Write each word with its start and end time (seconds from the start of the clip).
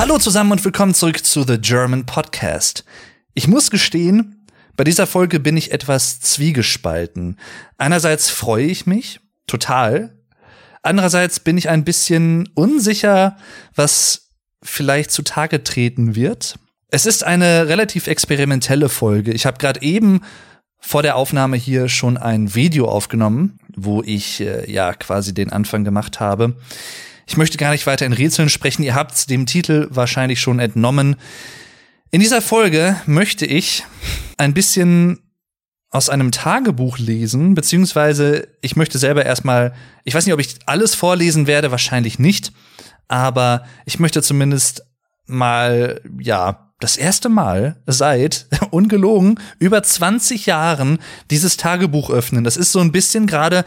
Hallo 0.00 0.16
zusammen 0.16 0.52
und 0.52 0.64
willkommen 0.64 0.94
zurück 0.94 1.22
zu 1.22 1.42
The 1.42 1.58
German 1.58 2.06
Podcast. 2.06 2.86
Ich 3.34 3.48
muss 3.48 3.70
gestehen, 3.70 4.46
bei 4.74 4.82
dieser 4.82 5.06
Folge 5.06 5.40
bin 5.40 5.58
ich 5.58 5.72
etwas 5.72 6.20
zwiegespalten. 6.20 7.38
Einerseits 7.76 8.30
freue 8.30 8.64
ich 8.64 8.86
mich 8.86 9.20
total, 9.46 10.18
andererseits 10.82 11.38
bin 11.38 11.58
ich 11.58 11.68
ein 11.68 11.84
bisschen 11.84 12.48
unsicher, 12.54 13.36
was 13.74 14.30
vielleicht 14.62 15.10
zutage 15.10 15.64
treten 15.64 16.14
wird. 16.14 16.58
Es 16.88 17.04
ist 17.04 17.22
eine 17.22 17.68
relativ 17.68 18.06
experimentelle 18.06 18.88
Folge. 18.88 19.32
Ich 19.32 19.44
habe 19.44 19.58
gerade 19.58 19.82
eben 19.82 20.22
vor 20.78 21.02
der 21.02 21.16
Aufnahme 21.16 21.58
hier 21.58 21.90
schon 21.90 22.16
ein 22.16 22.54
Video 22.54 22.88
aufgenommen, 22.88 23.58
wo 23.76 24.02
ich 24.02 24.40
äh, 24.40 24.64
ja 24.72 24.94
quasi 24.94 25.34
den 25.34 25.52
Anfang 25.52 25.84
gemacht 25.84 26.20
habe. 26.20 26.56
Ich 27.30 27.36
möchte 27.36 27.58
gar 27.58 27.70
nicht 27.70 27.86
weiter 27.86 28.06
in 28.06 28.12
Rätseln 28.12 28.48
sprechen. 28.48 28.82
Ihr 28.82 28.96
habt 28.96 29.30
dem 29.30 29.46
Titel 29.46 29.86
wahrscheinlich 29.92 30.40
schon 30.40 30.58
entnommen. 30.58 31.14
In 32.10 32.18
dieser 32.18 32.42
Folge 32.42 33.00
möchte 33.06 33.46
ich 33.46 33.84
ein 34.36 34.52
bisschen 34.52 35.20
aus 35.90 36.08
einem 36.08 36.32
Tagebuch 36.32 36.98
lesen, 36.98 37.54
beziehungsweise 37.54 38.48
ich 38.62 38.74
möchte 38.74 38.98
selber 38.98 39.24
erstmal, 39.24 39.74
ich 40.02 40.12
weiß 40.12 40.26
nicht, 40.26 40.34
ob 40.34 40.40
ich 40.40 40.56
alles 40.66 40.96
vorlesen 40.96 41.46
werde, 41.46 41.70
wahrscheinlich 41.70 42.18
nicht, 42.18 42.52
aber 43.06 43.64
ich 43.84 44.00
möchte 44.00 44.22
zumindest 44.22 44.82
mal, 45.26 46.00
ja, 46.18 46.72
das 46.80 46.96
erste 46.96 47.28
Mal 47.28 47.76
seit, 47.86 48.46
ungelogen, 48.72 49.38
über 49.60 49.84
20 49.84 50.46
Jahren 50.46 50.98
dieses 51.30 51.56
Tagebuch 51.56 52.10
öffnen. 52.10 52.42
Das 52.42 52.56
ist 52.56 52.72
so 52.72 52.80
ein 52.80 52.90
bisschen 52.90 53.28
gerade, 53.28 53.64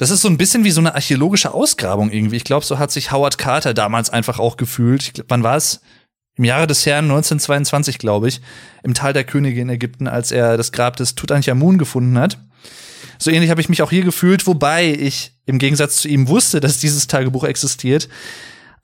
das 0.00 0.08
ist 0.08 0.22
so 0.22 0.28
ein 0.28 0.38
bisschen 0.38 0.64
wie 0.64 0.70
so 0.70 0.80
eine 0.80 0.94
archäologische 0.94 1.52
Ausgrabung 1.52 2.10
irgendwie. 2.10 2.36
Ich 2.36 2.44
glaube, 2.44 2.64
so 2.64 2.78
hat 2.78 2.90
sich 2.90 3.12
Howard 3.12 3.36
Carter 3.36 3.74
damals 3.74 4.08
einfach 4.08 4.38
auch 4.38 4.56
gefühlt. 4.56 5.02
Ich 5.02 5.12
glaub, 5.12 5.26
wann 5.28 5.42
war 5.42 5.56
es? 5.56 5.82
Im 6.36 6.44
Jahre 6.44 6.66
des 6.66 6.86
Herrn 6.86 7.04
1922, 7.04 7.98
glaube 7.98 8.28
ich, 8.28 8.40
im 8.82 8.94
Tal 8.94 9.12
der 9.12 9.24
Könige 9.24 9.60
in 9.60 9.68
Ägypten, 9.68 10.08
als 10.08 10.32
er 10.32 10.56
das 10.56 10.72
Grab 10.72 10.96
des 10.96 11.16
Tutanchamun 11.16 11.76
gefunden 11.76 12.18
hat. 12.18 12.38
So 13.18 13.30
ähnlich 13.30 13.50
habe 13.50 13.60
ich 13.60 13.68
mich 13.68 13.82
auch 13.82 13.90
hier 13.90 14.02
gefühlt, 14.02 14.46
wobei 14.46 14.90
ich 14.90 15.32
im 15.44 15.58
Gegensatz 15.58 15.98
zu 15.98 16.08
ihm 16.08 16.28
wusste, 16.28 16.60
dass 16.60 16.78
dieses 16.78 17.06
Tagebuch 17.06 17.44
existiert. 17.44 18.08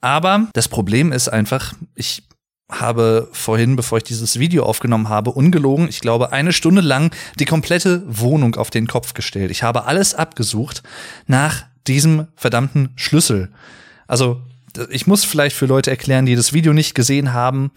Aber 0.01 0.49
das 0.53 0.67
Problem 0.67 1.11
ist 1.11 1.29
einfach, 1.29 1.73
ich 1.95 2.26
habe 2.69 3.29
vorhin, 3.31 3.75
bevor 3.75 3.99
ich 3.99 4.03
dieses 4.03 4.39
Video 4.39 4.63
aufgenommen 4.63 5.07
habe, 5.07 5.31
ungelogen, 5.31 5.87
ich 5.87 6.01
glaube, 6.01 6.33
eine 6.33 6.51
Stunde 6.51 6.81
lang 6.81 7.15
die 7.39 7.45
komplette 7.45 8.03
Wohnung 8.07 8.55
auf 8.55 8.69
den 8.69 8.87
Kopf 8.87 9.13
gestellt. 9.13 9.51
Ich 9.51 9.63
habe 9.63 9.85
alles 9.85 10.13
abgesucht 10.13 10.83
nach 11.27 11.65
diesem 11.87 12.27
verdammten 12.35 12.89
Schlüssel. 12.95 13.49
Also, 14.07 14.41
ich 14.89 15.07
muss 15.07 15.23
vielleicht 15.23 15.55
für 15.55 15.65
Leute 15.65 15.89
erklären, 15.89 16.25
die 16.25 16.35
das 16.35 16.53
Video 16.53 16.73
nicht 16.73 16.93
gesehen 16.93 17.33
haben. 17.33 17.71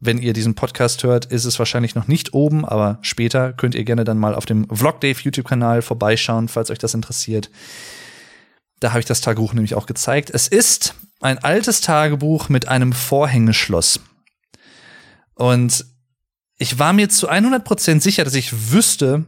Wenn 0.00 0.18
ihr 0.18 0.32
diesen 0.32 0.54
Podcast 0.54 1.02
hört, 1.04 1.26
ist 1.26 1.44
es 1.44 1.58
wahrscheinlich 1.58 1.94
noch 1.94 2.08
nicht 2.08 2.34
oben, 2.34 2.64
aber 2.64 2.98
später 3.02 3.52
könnt 3.52 3.74
ihr 3.74 3.84
gerne 3.84 4.04
dann 4.04 4.18
mal 4.18 4.34
auf 4.34 4.46
dem 4.46 4.66
Vlog 4.68 5.00
Dave 5.00 5.20
YouTube-Kanal 5.20 5.82
vorbeischauen, 5.82 6.48
falls 6.48 6.70
euch 6.70 6.78
das 6.78 6.94
interessiert. 6.94 7.50
Da 8.80 8.90
habe 8.90 9.00
ich 9.00 9.06
das 9.06 9.20
Tagebuch 9.20 9.52
nämlich 9.52 9.74
auch 9.74 9.86
gezeigt. 9.86 10.30
Es 10.30 10.48
ist 10.48 10.94
ein 11.20 11.38
altes 11.38 11.80
Tagebuch 11.80 12.48
mit 12.48 12.68
einem 12.68 12.92
Vorhängeschloss. 12.92 14.00
Und 15.34 15.84
ich 16.58 16.78
war 16.78 16.92
mir 16.92 17.08
zu 17.08 17.30
100% 17.30 18.00
sicher, 18.00 18.24
dass 18.24 18.34
ich 18.34 18.72
wüsste 18.72 19.24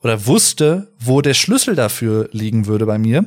oder 0.00 0.26
wusste, 0.26 0.92
wo 0.98 1.20
der 1.20 1.34
Schlüssel 1.34 1.74
dafür 1.74 2.28
liegen 2.32 2.66
würde 2.66 2.86
bei 2.86 2.98
mir. 2.98 3.24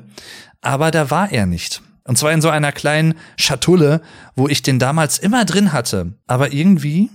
Aber 0.62 0.92
da 0.92 1.10
war 1.12 1.32
er 1.32 1.46
nicht. 1.46 1.82
Und 2.04 2.18
zwar 2.18 2.32
in 2.32 2.42
so 2.42 2.50
einer 2.50 2.72
kleinen 2.72 3.16
Schatulle, 3.36 4.02
wo 4.36 4.48
ich 4.48 4.62
den 4.62 4.80
damals 4.80 5.18
immer 5.18 5.44
drin 5.44 5.74
hatte. 5.74 6.14
Aber 6.28 6.54
irgendwie, 6.54 7.10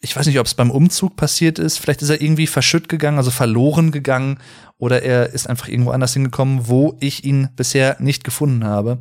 ich 0.00 0.14
weiß 0.14 0.26
nicht, 0.26 0.38
ob 0.38 0.46
es 0.46 0.54
beim 0.54 0.70
Umzug 0.70 1.16
passiert 1.16 1.58
ist, 1.58 1.78
vielleicht 1.78 2.02
ist 2.02 2.10
er 2.10 2.20
irgendwie 2.20 2.46
verschütt 2.46 2.88
gegangen, 2.88 3.18
also 3.18 3.30
verloren 3.30 3.92
gegangen, 3.92 4.38
oder 4.76 5.02
er 5.02 5.32
ist 5.32 5.48
einfach 5.48 5.68
irgendwo 5.68 5.90
anders 5.90 6.14
hingekommen, 6.14 6.68
wo 6.68 6.96
ich 7.00 7.24
ihn 7.24 7.48
bisher 7.56 7.96
nicht 8.00 8.24
gefunden 8.24 8.64
habe. 8.64 8.98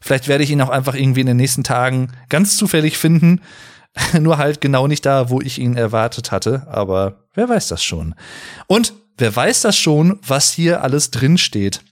Vielleicht 0.00 0.28
werde 0.28 0.44
ich 0.44 0.50
ihn 0.50 0.60
auch 0.60 0.70
einfach 0.70 0.94
irgendwie 0.94 1.20
in 1.20 1.26
den 1.26 1.36
nächsten 1.36 1.64
Tagen 1.64 2.12
ganz 2.28 2.56
zufällig 2.56 2.98
finden 2.98 3.40
Nur 4.20 4.38
halt 4.38 4.60
genau 4.60 4.86
nicht 4.86 5.04
da, 5.06 5.30
wo 5.30 5.40
ich 5.40 5.58
ihn 5.58 5.76
erwartet 5.76 6.32
hatte. 6.32 6.66
Aber 6.68 7.24
wer 7.34 7.48
weiß 7.48 7.68
das 7.68 7.82
schon. 7.82 8.14
Und 8.66 8.94
wer 9.16 9.34
weiß 9.34 9.62
das 9.62 9.76
schon, 9.76 10.18
was 10.26 10.52
hier 10.52 10.82
alles 10.82 11.10
drin 11.10 11.38
steht. 11.38 11.82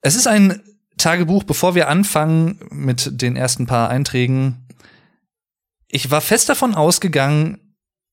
Es 0.00 0.14
ist 0.14 0.26
ein 0.26 0.62
Tagebuch, 0.96 1.44
bevor 1.44 1.74
wir 1.74 1.88
anfangen 1.88 2.60
mit 2.70 3.20
den 3.22 3.36
ersten 3.36 3.66
paar 3.66 3.88
Einträgen. 3.88 4.66
Ich 5.88 6.10
war 6.10 6.20
fest 6.20 6.48
davon 6.48 6.74
ausgegangen, 6.74 7.58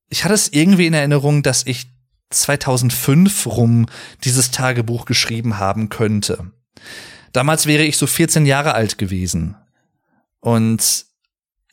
ich 0.07 0.24
hatte 0.24 0.35
es 0.35 0.50
irgendwie 0.50 0.85
in 0.85 0.94
Erinnerung, 0.94 1.41
dass 1.41 1.66
ich 1.66 1.88
2005 2.29 3.47
rum 3.47 3.88
dieses 4.24 4.51
Tagebuch 4.51 5.06
geschrieben 5.06 5.57
haben 5.57 5.90
könnte. 5.90 6.51
Damals 7.34 7.66
wäre 7.66 7.84
ich 7.84 7.97
so 7.97 8.07
14 8.07 8.45
Jahre 8.45 8.75
alt 8.75 8.97
gewesen. 8.97 9.56
Und 10.40 11.06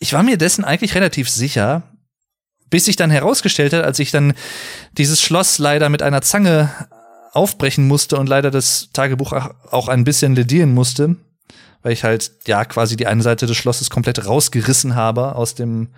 ich 0.02 0.12
war 0.12 0.24
mir 0.24 0.36
dessen 0.36 0.64
eigentlich 0.64 0.96
relativ 0.96 1.30
sicher, 1.30 1.84
bis 2.70 2.86
sich 2.86 2.96
dann 2.96 3.10
herausgestellt 3.10 3.72
hat, 3.72 3.84
als 3.84 4.00
ich 4.00 4.10
dann 4.10 4.34
dieses 4.98 5.22
Schloss 5.22 5.58
leider 5.58 5.88
mit 5.90 6.02
einer 6.02 6.22
Zange 6.22 6.70
aufbrechen 7.30 7.86
musste 7.86 8.18
und 8.18 8.28
leider 8.28 8.50
das 8.50 8.88
Tagebuch 8.92 9.32
auch 9.70 9.86
ein 9.86 10.02
bisschen 10.02 10.34
ledieren 10.34 10.74
musste, 10.74 11.14
weil 11.82 11.92
ich 11.92 12.02
halt 12.02 12.32
ja 12.48 12.64
quasi 12.64 12.96
die 12.96 13.06
eine 13.06 13.22
Seite 13.22 13.46
des 13.46 13.56
Schlosses 13.56 13.90
komplett 13.90 14.26
rausgerissen 14.26 14.96
habe 14.96 15.36
aus 15.36 15.54
dem 15.54 15.90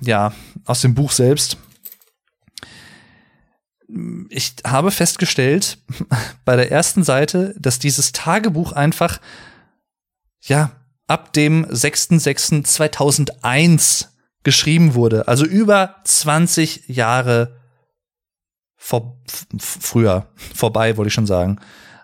ja, 0.00 0.32
aus 0.64 0.80
dem 0.80 0.94
Buch 0.94 1.12
selbst. 1.12 1.58
Ich 4.30 4.54
habe 4.66 4.90
festgestellt 4.90 5.76
bei 6.46 6.56
der 6.56 6.72
ersten 6.72 7.04
Seite, 7.04 7.54
dass 7.58 7.78
dieses 7.78 8.12
Tagebuch 8.12 8.72
einfach 8.72 9.20
ja, 10.40 10.79
ab 11.10 11.32
dem 11.32 11.66
6.6.2001 11.66 14.06
geschrieben 14.44 14.94
wurde. 14.94 15.26
Also 15.26 15.44
über 15.44 15.96
20 16.04 16.84
Jahre 16.86 17.56
vor, 18.76 19.20
früher, 19.58 20.28
vorbei, 20.54 20.96
wollte 20.96 21.08
ich 21.08 21.14
schon 21.14 21.26
sagen. 21.26 21.58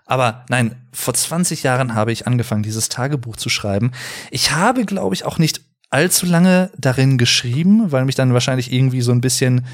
Aber 0.05 0.43
nein, 0.49 0.89
vor 0.91 1.13
20 1.13 1.63
Jahren 1.63 1.95
habe 1.95 2.11
ich 2.11 2.27
angefangen, 2.27 2.63
dieses 2.63 2.89
Tagebuch 2.89 3.37
zu 3.37 3.47
schreiben. 3.47 3.93
Ich 4.29 4.51
habe, 4.51 4.83
glaube 4.83 5.15
ich, 5.15 5.23
auch 5.23 5.37
nicht 5.37 5.61
allzu 5.89 6.25
lange 6.25 6.69
darin 6.77 7.17
geschrieben, 7.17 7.93
weil 7.93 8.03
mich 8.03 8.15
dann 8.15 8.33
wahrscheinlich 8.33 8.73
irgendwie 8.73 8.99
so 9.01 9.13
ein 9.13 9.21
bisschen 9.21 9.65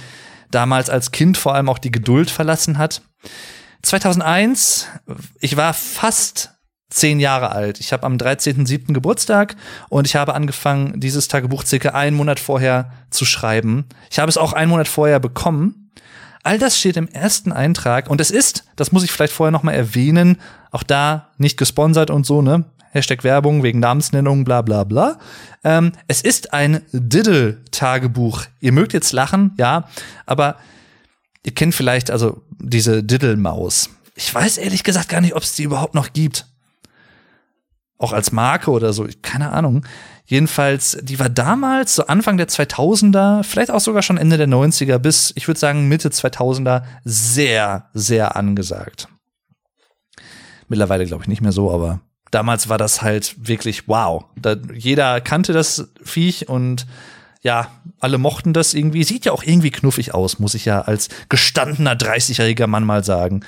damals 0.52 0.92
als 0.92 1.12
Kind 1.12 1.40
vor 1.40 1.56
allem 1.56 1.70
auch 1.70 1.80
die 1.80 1.92
Geduld 1.92 2.30
verlassen 2.30 2.78
hat. 2.78 3.02
2001, 3.82 4.90
ich 5.40 5.58
war 5.58 5.74
fast 5.74 6.53
zehn 6.94 7.20
Jahre 7.20 7.52
alt. 7.52 7.80
Ich 7.80 7.92
habe 7.92 8.06
am 8.06 8.18
13.07. 8.18 8.94
Geburtstag 8.94 9.56
und 9.90 10.08
ich 10.08 10.16
habe 10.16 10.36
angefangen, 10.36 11.00
dieses 11.00 11.28
Tagebuch 11.28 11.66
circa 11.66 11.90
einen 11.90 12.16
Monat 12.16 12.40
vorher 12.40 12.92
zu 13.10 13.26
schreiben. 13.26 13.86
Ich 14.12 14.20
habe 14.20 14.30
es 14.30 14.38
auch 14.38 14.54
einen 14.54 14.70
Monat 14.70 14.88
vorher 14.88 15.20
bekommen. 15.20 15.92
All 16.44 16.60
das 16.60 16.78
steht 16.78 16.98
im 16.98 17.08
ersten 17.08 17.52
Eintrag 17.52 18.10
und 18.10 18.22
es 18.22 18.30
ist, 18.30 18.66
das 18.76 18.92
muss 18.92 19.04
ich 19.04 19.12
vielleicht 19.12 19.34
vorher 19.34 19.52
noch 19.52 19.64
mal 19.64 19.74
erwähnen, 19.74 20.40
auch 20.72 20.84
da 20.84 21.30
nicht 21.38 21.58
gesponsert 21.58 22.10
und 22.10 22.26
so, 22.26 22.42
ne? 22.42 22.66
Hashtag 22.92 23.24
Werbung 23.24 23.64
wegen 23.64 23.80
Namensnennung, 23.80 24.44
bla 24.44 24.62
bla 24.62 24.84
bla. 24.84 25.18
Ähm, 25.64 25.94
es 26.08 26.22
ist 26.22 26.54
ein 26.54 26.82
Diddle-Tagebuch. 26.92 28.44
Ihr 28.60 28.72
mögt 28.72 28.94
jetzt 28.94 29.14
lachen, 29.14 29.54
ja, 29.58 29.90
aber 30.28 30.58
ihr 31.44 31.56
kennt 31.56 31.74
vielleicht 31.74 32.12
also 32.12 32.44
diese 32.60 33.04
Diddle-Maus. 33.04 33.90
Ich 34.14 34.34
weiß 34.34 34.60
ehrlich 34.60 34.84
gesagt 34.84 35.10
gar 35.10 35.22
nicht, 35.22 35.36
ob 35.36 35.42
es 35.42 35.56
die 35.56 35.64
überhaupt 35.64 35.96
noch 35.96 36.14
gibt 36.14 36.46
auch 37.98 38.14
als 38.14 38.32
Marke 38.32 38.72
oder 38.72 38.94
so, 38.94 39.08
keine 39.22 39.52
Ahnung. 39.52 39.86
Jedenfalls, 40.26 40.98
die 41.02 41.20
war 41.20 41.30
damals, 41.30 41.96
so 41.96 42.08
Anfang 42.08 42.38
der 42.38 42.48
2000er, 42.48 43.44
vielleicht 43.44 43.72
auch 43.72 43.80
sogar 43.80 44.02
schon 44.02 44.18
Ende 44.18 44.38
der 44.38 44.48
90er 44.48 44.98
bis, 44.98 45.34
ich 45.36 45.48
würde 45.48 45.60
sagen, 45.60 45.88
Mitte 45.88 46.10
2000er, 46.10 46.84
sehr, 47.04 47.90
sehr 47.94 48.36
angesagt. 48.36 49.10
Mittlerweile 50.70 51.06
glaube 51.06 51.24
ich 51.24 51.28
nicht 51.28 51.42
mehr 51.42 51.52
so, 51.52 51.72
aber 51.72 52.00
damals 52.32 52.70
war 52.70 52.78
das 52.78 53.02
halt 53.02 53.36
wirklich 53.48 53.88
wow. 53.88 54.26
Da, 54.36 54.56
jeder 54.74 55.22
kannte 55.22 55.54
das 55.54 55.90
Viech 56.04 56.50
und 56.50 56.88
ja, 57.42 57.68
alle 58.00 58.18
mochten 58.18 58.54
das 58.54 58.74
irgendwie. 58.74 59.04
Sieht 59.04 59.26
ja 59.26 59.34
auch 59.34 59.44
irgendwie 59.44 59.72
knuffig 59.72 60.14
aus, 60.14 60.40
muss 60.40 60.54
ich 60.54 60.66
ja 60.66 60.82
als 60.82 61.10
gestandener 61.28 61.94
30-jähriger 61.96 62.68
Mann 62.68 62.86
mal 62.86 63.04
sagen. 63.04 63.42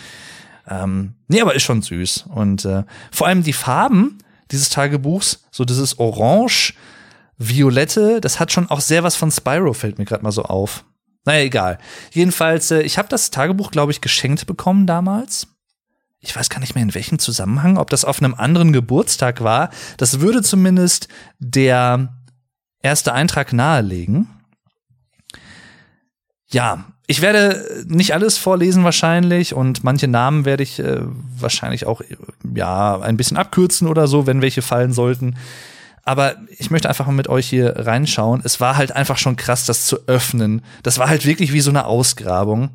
Ähm, 0.68 1.14
nee, 1.28 1.42
aber 1.42 1.56
ist 1.56 1.64
schon 1.64 1.82
süß. 1.82 2.26
Und 2.28 2.66
äh, 2.66 2.84
vor 3.12 3.28
allem 3.28 3.44
die 3.44 3.54
Farben 3.54 4.18
dieses 4.52 4.70
Tagebuchs, 4.70 5.44
so 5.52 5.66
dieses 5.66 6.00
Orange, 6.00 6.74
Violette, 7.38 8.22
das 8.22 8.40
hat 8.40 8.52
schon 8.52 8.70
auch 8.70 8.80
sehr 8.80 9.04
was 9.04 9.16
von 9.16 9.32
Spyro, 9.32 9.74
fällt 9.74 9.98
mir 9.98 10.06
gerade 10.06 10.24
mal 10.24 10.32
so 10.32 10.44
auf. 10.44 10.86
Naja, 11.26 11.44
egal. 11.44 11.80
Jedenfalls, 12.12 12.72
äh, 12.72 12.82
ich 12.82 12.98
habe 12.98 13.10
das 13.10 13.32
Tagebuch, 13.32 13.72
glaube 13.72 13.92
ich, 13.92 14.02
geschenkt 14.02 14.46
bekommen 14.46 14.86
damals. 14.88 15.48
ich 16.22 16.36
weiß 16.36 16.50
gar 16.50 16.60
nicht 16.60 16.74
mehr 16.76 16.84
in 16.84 16.96
welchem 16.96 17.20
Zusammenhang, 17.20 17.78
ob 17.78 17.90
das 17.90 18.06
auf 18.06 18.20
einem 18.20 18.34
anderen 18.34 18.74
Geburtstag 18.74 19.42
war. 19.42 19.70
Das 19.98 20.22
würde 20.22 20.42
zumindest 20.42 21.08
der 21.40 22.10
erste 22.82 23.14
Eintrag 23.14 23.54
nahelegen. 23.54 24.28
Ja, 26.48 26.86
ich 27.08 27.22
werde 27.22 27.86
nicht 27.88 28.14
alles 28.14 28.38
vorlesen 28.38 28.84
wahrscheinlich 28.84 29.54
und 29.54 29.84
manche 29.84 30.08
Namen 30.08 30.46
werde 30.46 30.64
ich 30.64 30.80
äh, 30.80 31.02
wahrscheinlich 31.38 31.86
auch 31.86 32.02
ja 32.56 33.00
ein 33.00 33.18
bisschen 33.18 33.38
abkürzen 33.38 33.88
oder 33.88 34.08
so, 34.08 34.26
wenn 34.26 34.42
welche 34.42 34.62
fallen 34.62 34.94
sollten. 34.94 35.36
Aber 36.04 36.36
ich 36.58 36.70
möchte 36.70 36.88
einfach 36.88 37.08
mal 37.08 37.14
mit 37.14 37.28
euch 37.28 37.48
hier 37.48 37.76
reinschauen. 37.78 38.42
Es 38.44 38.60
war 38.60 38.78
halt 38.78 38.92
einfach 38.92 39.18
schon 39.18 39.36
krass, 39.36 39.66
das 39.66 39.86
zu 39.86 40.08
öffnen. 40.08 40.62
Das 40.84 41.00
war 41.00 41.10
halt 41.10 41.26
wirklich 41.26 41.52
wie 41.52 41.62
so 41.62 41.72
eine 41.72 41.86
Ausgrabung. 41.86 42.70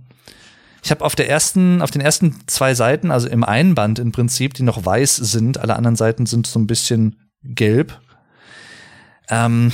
Ich 0.82 0.90
habe 0.90 1.04
auf 1.04 1.14
der 1.14 1.28
ersten, 1.28 1.82
auf 1.82 1.90
den 1.90 2.00
ersten 2.00 2.36
zwei 2.46 2.74
Seiten, 2.74 3.10
also 3.10 3.28
im 3.28 3.44
Einband 3.44 3.98
im 3.98 4.12
Prinzip, 4.12 4.54
die 4.54 4.62
noch 4.62 4.84
weiß 4.84 5.16
sind, 5.16 5.58
alle 5.58 5.76
anderen 5.76 5.96
Seiten 5.96 6.26
sind 6.26 6.46
so 6.46 6.58
ein 6.58 6.66
bisschen 6.66 7.30
gelb. 7.44 8.00
Ähm, 9.28 9.72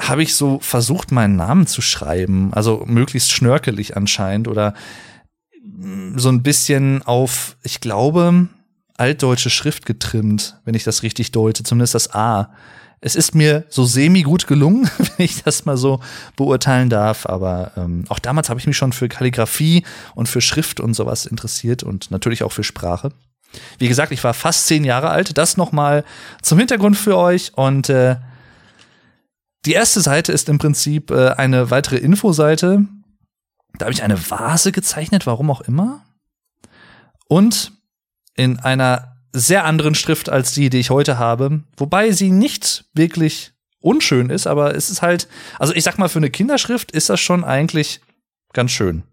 habe 0.00 0.22
ich 0.22 0.34
so 0.34 0.58
versucht, 0.60 1.10
meinen 1.10 1.36
Namen 1.36 1.66
zu 1.66 1.82
schreiben, 1.82 2.52
also 2.54 2.84
möglichst 2.86 3.32
schnörkelig 3.32 3.96
anscheinend 3.96 4.48
oder 4.48 4.74
so 6.16 6.28
ein 6.28 6.42
bisschen 6.42 7.02
auf, 7.02 7.56
ich 7.62 7.80
glaube, 7.80 8.48
altdeutsche 8.96 9.50
Schrift 9.50 9.86
getrimmt, 9.86 10.60
wenn 10.64 10.74
ich 10.74 10.84
das 10.84 11.02
richtig 11.02 11.32
deute, 11.32 11.62
zumindest 11.62 11.94
das 11.94 12.14
A. 12.14 12.52
Es 13.00 13.14
ist 13.14 13.34
mir 13.34 13.64
so 13.68 13.84
semi 13.84 14.22
gut 14.22 14.48
gelungen, 14.48 14.90
wenn 14.98 15.24
ich 15.24 15.42
das 15.44 15.64
mal 15.64 15.76
so 15.76 16.00
beurteilen 16.36 16.90
darf. 16.90 17.26
Aber 17.26 17.72
ähm, 17.76 18.04
auch 18.08 18.18
damals 18.18 18.50
habe 18.50 18.58
ich 18.58 18.66
mich 18.66 18.76
schon 18.76 18.92
für 18.92 19.08
Kalligrafie 19.08 19.84
und 20.16 20.28
für 20.28 20.40
Schrift 20.40 20.80
und 20.80 20.94
sowas 20.94 21.26
interessiert 21.26 21.84
und 21.84 22.10
natürlich 22.10 22.42
auch 22.42 22.52
für 22.52 22.64
Sprache. 22.64 23.12
Wie 23.78 23.88
gesagt, 23.88 24.10
ich 24.10 24.22
war 24.24 24.34
fast 24.34 24.66
zehn 24.66 24.84
Jahre 24.84 25.10
alt. 25.10 25.38
Das 25.38 25.56
noch 25.56 25.70
mal 25.70 26.04
zum 26.42 26.58
Hintergrund 26.58 26.96
für 26.96 27.16
euch. 27.16 27.52
Und 27.54 27.88
äh, 27.88 28.16
die 29.64 29.72
erste 29.72 30.00
Seite 30.00 30.32
ist 30.32 30.48
im 30.48 30.58
Prinzip 30.58 31.10
äh, 31.10 31.30
eine 31.30 31.70
weitere 31.70 31.96
Infoseite. 31.96 32.86
Da 33.78 33.84
habe 33.84 33.92
ich 33.92 34.02
eine 34.02 34.30
Vase 34.30 34.72
gezeichnet, 34.72 35.26
warum 35.26 35.50
auch 35.50 35.60
immer. 35.60 36.04
Und 37.28 37.72
in 38.34 38.58
einer 38.58 39.16
sehr 39.32 39.64
anderen 39.64 39.94
Schrift 39.94 40.28
als 40.28 40.52
die, 40.52 40.70
die 40.70 40.78
ich 40.78 40.90
heute 40.90 41.18
habe. 41.18 41.62
Wobei 41.76 42.12
sie 42.12 42.30
nicht 42.30 42.86
wirklich 42.94 43.52
unschön 43.80 44.30
ist, 44.30 44.46
aber 44.46 44.74
es 44.74 44.90
ist 44.90 45.02
halt, 45.02 45.28
also 45.58 45.74
ich 45.74 45.84
sag 45.84 45.98
mal, 45.98 46.08
für 46.08 46.18
eine 46.18 46.30
Kinderschrift 46.30 46.90
ist 46.92 47.10
das 47.10 47.20
schon 47.20 47.44
eigentlich 47.44 48.00
ganz 48.52 48.70
schön. 48.70 49.04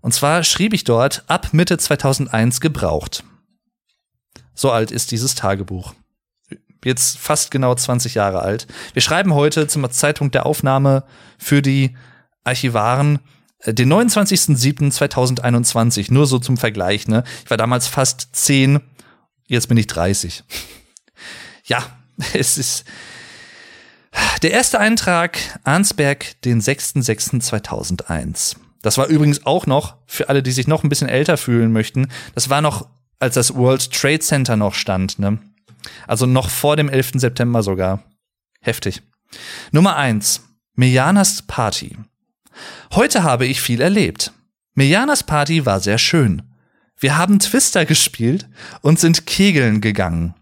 Und 0.00 0.12
zwar 0.12 0.44
schrieb 0.44 0.72
ich 0.72 0.84
dort 0.84 1.24
ab 1.28 1.48
Mitte 1.52 1.78
2001 1.78 2.60
gebraucht. 2.60 3.24
So 4.54 4.70
alt 4.70 4.90
ist 4.90 5.10
dieses 5.10 5.34
Tagebuch. 5.34 5.94
Jetzt 6.86 7.18
fast 7.18 7.50
genau 7.50 7.74
20 7.74 8.14
Jahre 8.14 8.40
alt. 8.42 8.68
Wir 8.92 9.02
schreiben 9.02 9.34
heute 9.34 9.66
zum 9.66 9.90
Zeitpunkt 9.90 10.36
der 10.36 10.46
Aufnahme 10.46 11.02
für 11.36 11.60
die 11.60 11.96
Archivaren 12.44 13.18
äh, 13.58 13.74
den 13.74 13.92
29.07.2021. 13.92 16.12
Nur 16.12 16.28
so 16.28 16.38
zum 16.38 16.56
Vergleich, 16.56 17.08
ne? 17.08 17.24
Ich 17.44 17.50
war 17.50 17.56
damals 17.56 17.88
fast 17.88 18.36
10 18.36 18.78
Jetzt 19.48 19.68
bin 19.68 19.76
ich 19.76 19.86
30. 19.88 20.44
Ja, 21.64 21.84
es 22.34 22.58
ist 22.58 22.84
der 24.42 24.52
erste 24.52 24.78
Eintrag 24.78 25.40
Arnsberg, 25.64 26.40
den 26.42 26.62
6.6.2001. 26.62 28.54
Das 28.82 28.96
war 28.96 29.08
übrigens 29.08 29.44
auch 29.44 29.66
noch, 29.66 29.96
für 30.06 30.28
alle, 30.28 30.44
die 30.44 30.52
sich 30.52 30.68
noch 30.68 30.84
ein 30.84 30.88
bisschen 30.88 31.08
älter 31.08 31.36
fühlen 31.36 31.72
möchten, 31.72 32.06
das 32.36 32.48
war 32.48 32.62
noch, 32.62 32.86
als 33.18 33.34
das 33.34 33.56
World 33.56 33.92
Trade 33.92 34.20
Center 34.20 34.54
noch 34.56 34.74
stand, 34.74 35.18
ne? 35.18 35.40
Also 36.06 36.26
noch 36.26 36.50
vor 36.50 36.76
dem 36.76 36.88
11. 36.88 37.12
September 37.14 37.62
sogar. 37.62 38.02
Heftig. 38.60 39.02
Nummer 39.72 39.96
eins: 39.96 40.42
Mirjanas 40.74 41.42
Party. 41.42 41.96
Heute 42.94 43.22
habe 43.22 43.46
ich 43.46 43.60
viel 43.60 43.80
erlebt. 43.80 44.32
Mirjanas 44.74 45.22
Party 45.22 45.66
war 45.66 45.80
sehr 45.80 45.98
schön. 45.98 46.42
Wir 46.98 47.16
haben 47.18 47.38
Twister 47.38 47.84
gespielt 47.84 48.48
und 48.80 48.98
sind 48.98 49.26
kegeln 49.26 49.80
gegangen. 49.80 50.34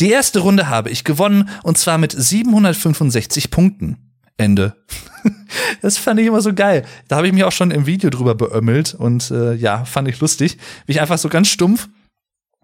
Die 0.00 0.10
erste 0.10 0.40
Runde 0.40 0.68
habe 0.68 0.90
ich 0.90 1.04
gewonnen 1.04 1.48
und 1.62 1.78
zwar 1.78 1.98
mit 1.98 2.12
765 2.12 3.50
Punkten. 3.50 3.96
Ende. 4.36 4.76
das 5.82 5.98
fand 5.98 6.20
ich 6.20 6.26
immer 6.26 6.40
so 6.40 6.54
geil. 6.54 6.84
Da 7.08 7.16
habe 7.16 7.26
ich 7.26 7.32
mich 7.32 7.44
auch 7.44 7.52
schon 7.52 7.70
im 7.70 7.86
Video 7.86 8.08
drüber 8.10 8.34
beömmelt 8.34 8.94
und 8.94 9.30
äh, 9.30 9.54
ja, 9.54 9.84
fand 9.84 10.08
ich 10.08 10.20
lustig, 10.20 10.58
wie 10.86 10.92
ich 10.92 11.00
einfach 11.00 11.18
so 11.18 11.28
ganz 11.28 11.48
stumpf 11.48 11.88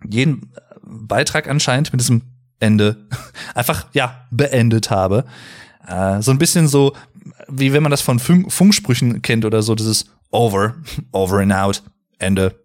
jeden 0.09 0.53
Beitrag 0.87 1.49
anscheinend 1.49 1.93
mit 1.93 2.01
diesem 2.01 2.23
Ende 2.61 3.07
einfach 3.55 3.87
ja 3.93 4.27
beendet 4.31 4.91
habe. 4.91 5.25
Äh, 5.87 6.23
so 6.23 6.31
ein 6.31 6.39
bisschen 6.39 6.69
so, 6.69 6.95
wie 7.49 7.73
wenn 7.73 7.83
man 7.83 7.91
das 7.91 8.03
von 8.03 8.19
Funk 8.19 8.53
Funksprüchen 8.53 9.23
kennt 9.23 9.45
oder 9.45 9.63
so, 9.63 9.75
dieses 9.75 10.07
Over, 10.31 10.75
Over 11.13 11.41
and 11.41 11.53
Out, 11.53 11.83
Ende. 12.19 12.59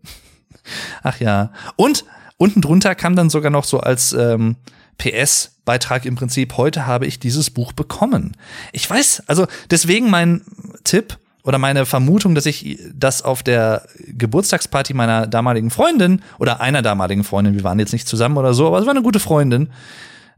Ach 1.04 1.19
ja. 1.19 1.51
Und 1.75 2.06
unten 2.38 2.62
drunter 2.62 2.95
kam 2.95 3.16
dann 3.16 3.30
sogar 3.30 3.51
noch 3.51 3.63
so 3.63 3.80
als 3.80 4.13
ähm, 4.13 4.56
PS-Beitrag 4.98 6.06
im 6.06 6.15
Prinzip, 6.15 6.57
heute 6.57 6.86
habe 6.86 7.07
ich 7.07 7.19
dieses 7.19 7.50
Buch 7.50 7.74
bekommen. 7.74 8.36
Ich 8.74 8.88
weiß, 8.89 9.24
also 9.27 9.48
deswegen 9.72 10.10
mein 10.10 10.44
Tipp 10.83 11.18
oder 11.50 11.57
meine 11.57 11.88
Vermutung, 11.88 12.36
dass 12.36 12.46
ich 12.46 12.78
das 12.94 13.24
auf 13.24 13.42
der 13.42 13.88
Geburtstagsparty 14.06 14.94
meiner 14.94 15.25
damaligen 15.25 15.72
Freundin 15.72 16.22
oder 16.38 16.62
einer 16.62 16.84
damaligen 16.84 17.24
Freundin, 17.24 17.56
wir 17.56 17.63
waren 17.63 17.80
jetzt 17.80 17.92
nicht 17.92 18.07
zusammen 18.07 18.38
oder 18.38 18.54
so, 18.54 18.68
aber 18.68 18.78
es 18.78 18.86
war 18.86 18.92
eine 18.92 19.01
gute 19.01 19.19
Freundin, 19.19 19.72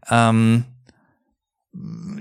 ähm, 0.10 0.64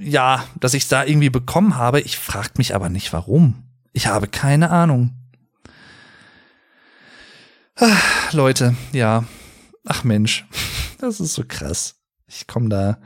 ja, 0.01 0.43
dass 0.59 0.75
ich 0.75 0.83
es 0.83 0.89
da 0.89 1.05
irgendwie 1.05 1.31
bekommen 1.31 1.77
habe. 1.77 2.01
Ich 2.01 2.19
frag 2.19 2.59
mich 2.59 2.75
aber 2.75 2.89
nicht 2.89 3.13
warum. 3.13 3.63
Ich 3.93 4.09
habe 4.09 4.27
keine 4.27 4.71
Ahnung. 4.71 5.13
Ach, 7.77 8.33
Leute, 8.33 8.75
ja. 8.91 9.23
Ach 9.87 10.03
Mensch, 10.03 10.49
das 10.99 11.21
ist 11.21 11.35
so 11.35 11.45
krass. 11.47 11.95
Ich 12.27 12.49
komme 12.49 12.69
da. 12.69 12.99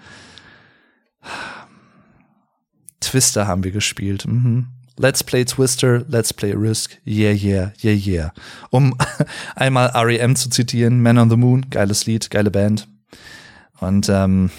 Twister 3.01 3.47
haben 3.47 3.65
wir 3.65 3.71
gespielt. 3.71 4.27
Mhm. 4.27 4.69
Let's 4.97 5.25
play 5.25 5.45
Twister, 5.45 6.05
let's 6.09 6.33
play 6.33 6.53
Risk. 6.53 6.99
Yeah, 7.05 7.33
yeah, 7.33 7.73
yeah, 7.83 7.95
yeah. 7.95 8.33
Um 8.71 8.97
einmal 9.57 9.89
REM 9.89 10.37
zu 10.37 10.49
zitieren, 10.51 11.03
Man 11.03 11.19
on 11.19 11.31
the 11.31 11.37
Moon, 11.37 11.69
geiles 11.71 12.07
Lied, 12.07 12.31
geile 12.31 12.51
Band. 12.51 12.87
Und 13.81 14.09
ähm, 14.09 14.51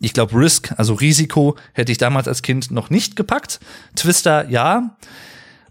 ich 0.00 0.12
glaube, 0.12 0.34
Risk, 0.34 0.72
also 0.76 0.94
Risiko, 0.94 1.56
hätte 1.72 1.92
ich 1.92 1.98
damals 1.98 2.28
als 2.28 2.42
Kind 2.42 2.70
noch 2.70 2.90
nicht 2.90 3.16
gepackt. 3.16 3.58
Twister, 3.96 4.48
ja. 4.48 4.96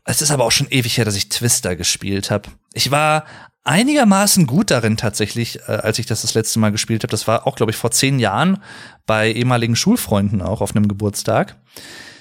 Es 0.04 0.22
ist 0.22 0.32
aber 0.32 0.46
auch 0.46 0.52
schon 0.52 0.68
ewig 0.70 0.98
her, 0.98 1.06
dass 1.06 1.16
ich 1.16 1.30
Twister 1.30 1.76
gespielt 1.76 2.32
habe. 2.32 2.50
Ich 2.74 2.92
war 2.92 3.26
einigermaßen 3.64 4.48
gut 4.48 4.72
darin 4.72 4.98
tatsächlich, 4.98 5.60
äh, 5.68 5.74
als 5.74 6.00
ich 6.00 6.06
das 6.06 6.22
das 6.22 6.34
letzte 6.34 6.60
Mal 6.60 6.72
gespielt 6.72 7.04
habe. 7.04 7.12
Das 7.12 7.28
war 7.28 7.46
auch, 7.46 7.56
glaube 7.56 7.72
ich, 7.72 7.76
vor 7.78 7.92
zehn 7.92 8.18
Jahren 8.18 8.64
bei 9.06 9.32
ehemaligen 9.32 9.76
Schulfreunden 9.76 10.42
auch 10.42 10.62
auf 10.62 10.76
einem 10.76 10.88
Geburtstag. 10.88 11.58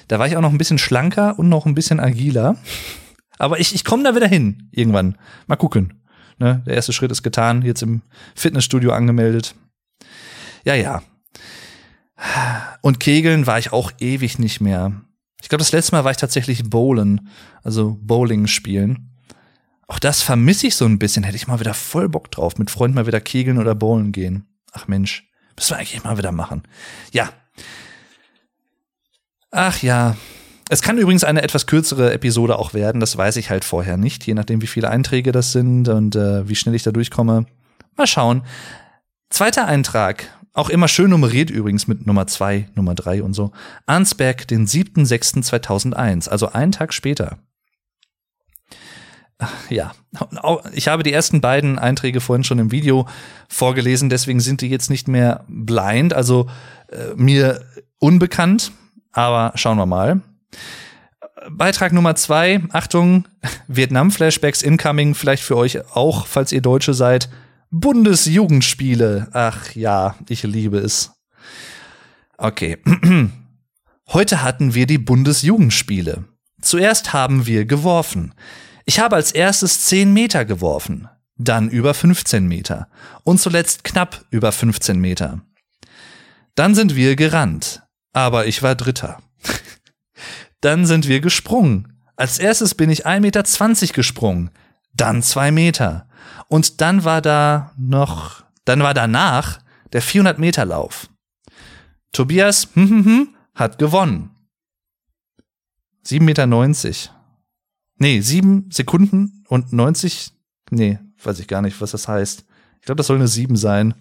Da 0.08 0.18
war 0.18 0.26
ich 0.26 0.36
auch 0.36 0.40
noch 0.42 0.52
ein 0.52 0.58
bisschen 0.58 0.78
schlanker 0.78 1.38
und 1.38 1.48
noch 1.48 1.66
ein 1.66 1.74
bisschen 1.74 2.00
agiler. 2.00 2.56
Aber 3.38 3.60
ich, 3.60 3.74
ich 3.74 3.84
komme 3.84 4.02
da 4.04 4.14
wieder 4.14 4.28
hin 4.28 4.68
irgendwann. 4.72 5.16
Mal 5.46 5.56
gucken. 5.56 6.02
Ne? 6.38 6.62
Der 6.66 6.74
erste 6.74 6.92
Schritt 6.92 7.10
ist 7.10 7.22
getan, 7.22 7.62
jetzt 7.62 7.82
im 7.82 8.02
Fitnessstudio 8.34 8.92
angemeldet. 8.92 9.54
Ja, 10.64 10.74
ja. 10.74 11.02
Und 12.80 13.00
Kegeln 13.00 13.46
war 13.46 13.58
ich 13.58 13.72
auch 13.72 13.92
ewig 13.98 14.38
nicht 14.38 14.60
mehr. 14.60 14.92
Ich 15.42 15.48
glaube, 15.48 15.60
das 15.60 15.72
letzte 15.72 15.94
Mal 15.94 16.04
war 16.04 16.10
ich 16.10 16.16
tatsächlich 16.16 16.68
Bowlen, 16.68 17.28
also 17.62 17.98
Bowling 18.00 18.46
spielen. 18.46 19.12
Auch 19.86 19.98
das 19.98 20.22
vermisse 20.22 20.66
ich 20.66 20.76
so 20.76 20.84
ein 20.84 20.98
bisschen. 20.98 21.22
Hätte 21.22 21.36
ich 21.36 21.46
mal 21.46 21.60
wieder 21.60 21.74
voll 21.74 22.08
Bock 22.08 22.30
drauf, 22.30 22.58
mit 22.58 22.70
Freunden 22.70 22.96
mal 22.96 23.06
wieder 23.06 23.20
kegeln 23.20 23.58
oder 23.58 23.74
bowlen 23.74 24.12
gehen. 24.12 24.46
Ach 24.72 24.88
Mensch, 24.88 25.30
müssen 25.56 25.70
wir 25.70 25.78
eigentlich 25.78 26.02
mal 26.02 26.18
wieder 26.18 26.32
machen. 26.32 26.62
Ja. 27.12 27.30
Ach 29.56 29.82
ja. 29.82 30.16
Es 30.68 30.82
kann 30.82 30.98
übrigens 30.98 31.24
eine 31.24 31.42
etwas 31.42 31.66
kürzere 31.66 32.12
Episode 32.12 32.58
auch 32.58 32.74
werden, 32.74 33.00
das 33.00 33.16
weiß 33.16 33.36
ich 33.36 33.50
halt 33.50 33.64
vorher 33.64 33.96
nicht, 33.96 34.26
je 34.26 34.34
nachdem, 34.34 34.60
wie 34.60 34.66
viele 34.66 34.90
Einträge 34.90 35.32
das 35.32 35.52
sind 35.52 35.88
und 35.88 36.14
äh, 36.16 36.48
wie 36.48 36.56
schnell 36.56 36.74
ich 36.74 36.82
da 36.82 36.90
durchkomme. 36.90 37.46
Mal 37.96 38.06
schauen. 38.06 38.42
Zweiter 39.30 39.66
Eintrag, 39.66 40.24
auch 40.52 40.68
immer 40.68 40.88
schön 40.88 41.10
nummeriert 41.10 41.50
übrigens 41.50 41.86
mit 41.86 42.06
Nummer 42.06 42.26
zwei, 42.26 42.68
Nummer 42.74 42.94
drei 42.94 43.22
und 43.22 43.32
so. 43.32 43.52
Arnsberg, 43.86 44.46
den 44.48 44.66
7.6.2001, 44.66 46.28
also 46.28 46.52
einen 46.52 46.72
Tag 46.72 46.92
später 46.92 47.38
ja, 49.68 49.92
ich 50.72 50.88
habe 50.88 51.02
die 51.02 51.12
ersten 51.12 51.40
beiden 51.40 51.78
Einträge 51.78 52.20
vorhin 52.20 52.44
schon 52.44 52.58
im 52.58 52.72
Video 52.72 53.06
vorgelesen, 53.48 54.08
deswegen 54.08 54.40
sind 54.40 54.62
die 54.62 54.68
jetzt 54.68 54.88
nicht 54.88 55.08
mehr 55.08 55.44
blind, 55.46 56.14
also 56.14 56.48
äh, 56.88 57.14
mir 57.16 57.62
unbekannt, 57.98 58.72
aber 59.16 59.52
schauen 59.56 59.78
wir 59.78 59.86
mal. 59.86 60.20
Beitrag 61.50 61.92
Nummer 61.92 62.14
zwei, 62.16 62.62
Achtung, 62.70 63.26
Vietnam-Flashbacks 63.66 64.62
incoming, 64.62 65.14
vielleicht 65.14 65.42
für 65.42 65.56
euch 65.56 65.80
auch, 65.94 66.26
falls 66.26 66.52
ihr 66.52 66.60
Deutsche 66.60 66.92
seid. 66.92 67.30
Bundesjugendspiele. 67.70 69.28
Ach 69.32 69.74
ja, 69.74 70.16
ich 70.28 70.42
liebe 70.42 70.78
es. 70.78 71.12
Okay. 72.36 72.78
Heute 74.12 74.42
hatten 74.42 74.74
wir 74.74 74.86
die 74.86 74.98
Bundesjugendspiele. 74.98 76.24
Zuerst 76.60 77.12
haben 77.12 77.46
wir 77.46 77.64
geworfen. 77.64 78.34
Ich 78.84 79.00
habe 79.00 79.16
als 79.16 79.32
erstes 79.32 79.86
10 79.86 80.12
Meter 80.12 80.44
geworfen, 80.44 81.08
dann 81.36 81.70
über 81.70 81.94
15 81.94 82.46
Meter 82.46 82.88
und 83.24 83.40
zuletzt 83.40 83.82
knapp 83.82 84.26
über 84.30 84.52
15 84.52 85.00
Meter. 85.00 85.40
Dann 86.54 86.74
sind 86.74 86.94
wir 86.96 87.16
gerannt, 87.16 87.85
aber 88.16 88.46
ich 88.46 88.62
war 88.62 88.74
Dritter. 88.74 89.22
dann 90.62 90.86
sind 90.86 91.06
wir 91.06 91.20
gesprungen. 91.20 91.92
Als 92.16 92.38
erstes 92.38 92.74
bin 92.74 92.88
ich 92.88 93.06
1,20 93.06 93.20
Meter 93.20 93.92
gesprungen, 93.92 94.50
dann 94.94 95.22
zwei 95.22 95.52
Meter. 95.52 96.08
Und 96.48 96.80
dann 96.80 97.04
war 97.04 97.20
da 97.20 97.74
noch, 97.76 98.42
dann 98.64 98.80
war 98.80 98.94
danach 98.94 99.58
der 99.92 100.00
400 100.00 100.38
Meter 100.38 100.64
Lauf. 100.64 101.10
Tobias 102.10 102.68
hm, 102.72 102.88
hm, 102.88 103.04
hm, 103.04 103.34
hat 103.54 103.78
gewonnen. 103.78 104.30
7,90 106.06 106.20
Meter. 106.20 106.46
Nee, 107.98 108.20
7 108.22 108.70
Sekunden 108.70 109.44
und 109.48 109.74
90. 109.74 110.32
Nee, 110.70 110.98
weiß 111.22 111.38
ich 111.38 111.48
gar 111.48 111.60
nicht, 111.60 111.82
was 111.82 111.90
das 111.90 112.08
heißt. 112.08 112.46
Ich 112.80 112.86
glaube, 112.86 112.96
das 112.96 113.08
soll 113.08 113.16
eine 113.16 113.28
7 113.28 113.56
sein. 113.56 113.92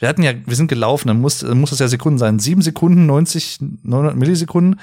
Wir 0.00 0.08
hatten 0.08 0.22
ja, 0.22 0.32
wir 0.46 0.56
sind 0.56 0.68
gelaufen, 0.68 1.08
dann 1.08 1.20
muss, 1.20 1.40
dann 1.40 1.60
muss 1.60 1.70
das 1.70 1.78
ja 1.78 1.86
Sekunden 1.86 2.18
sein. 2.18 2.38
7 2.38 2.62
Sekunden, 2.62 3.04
90, 3.04 3.58
900 3.82 4.16
Millisekunden. 4.16 4.80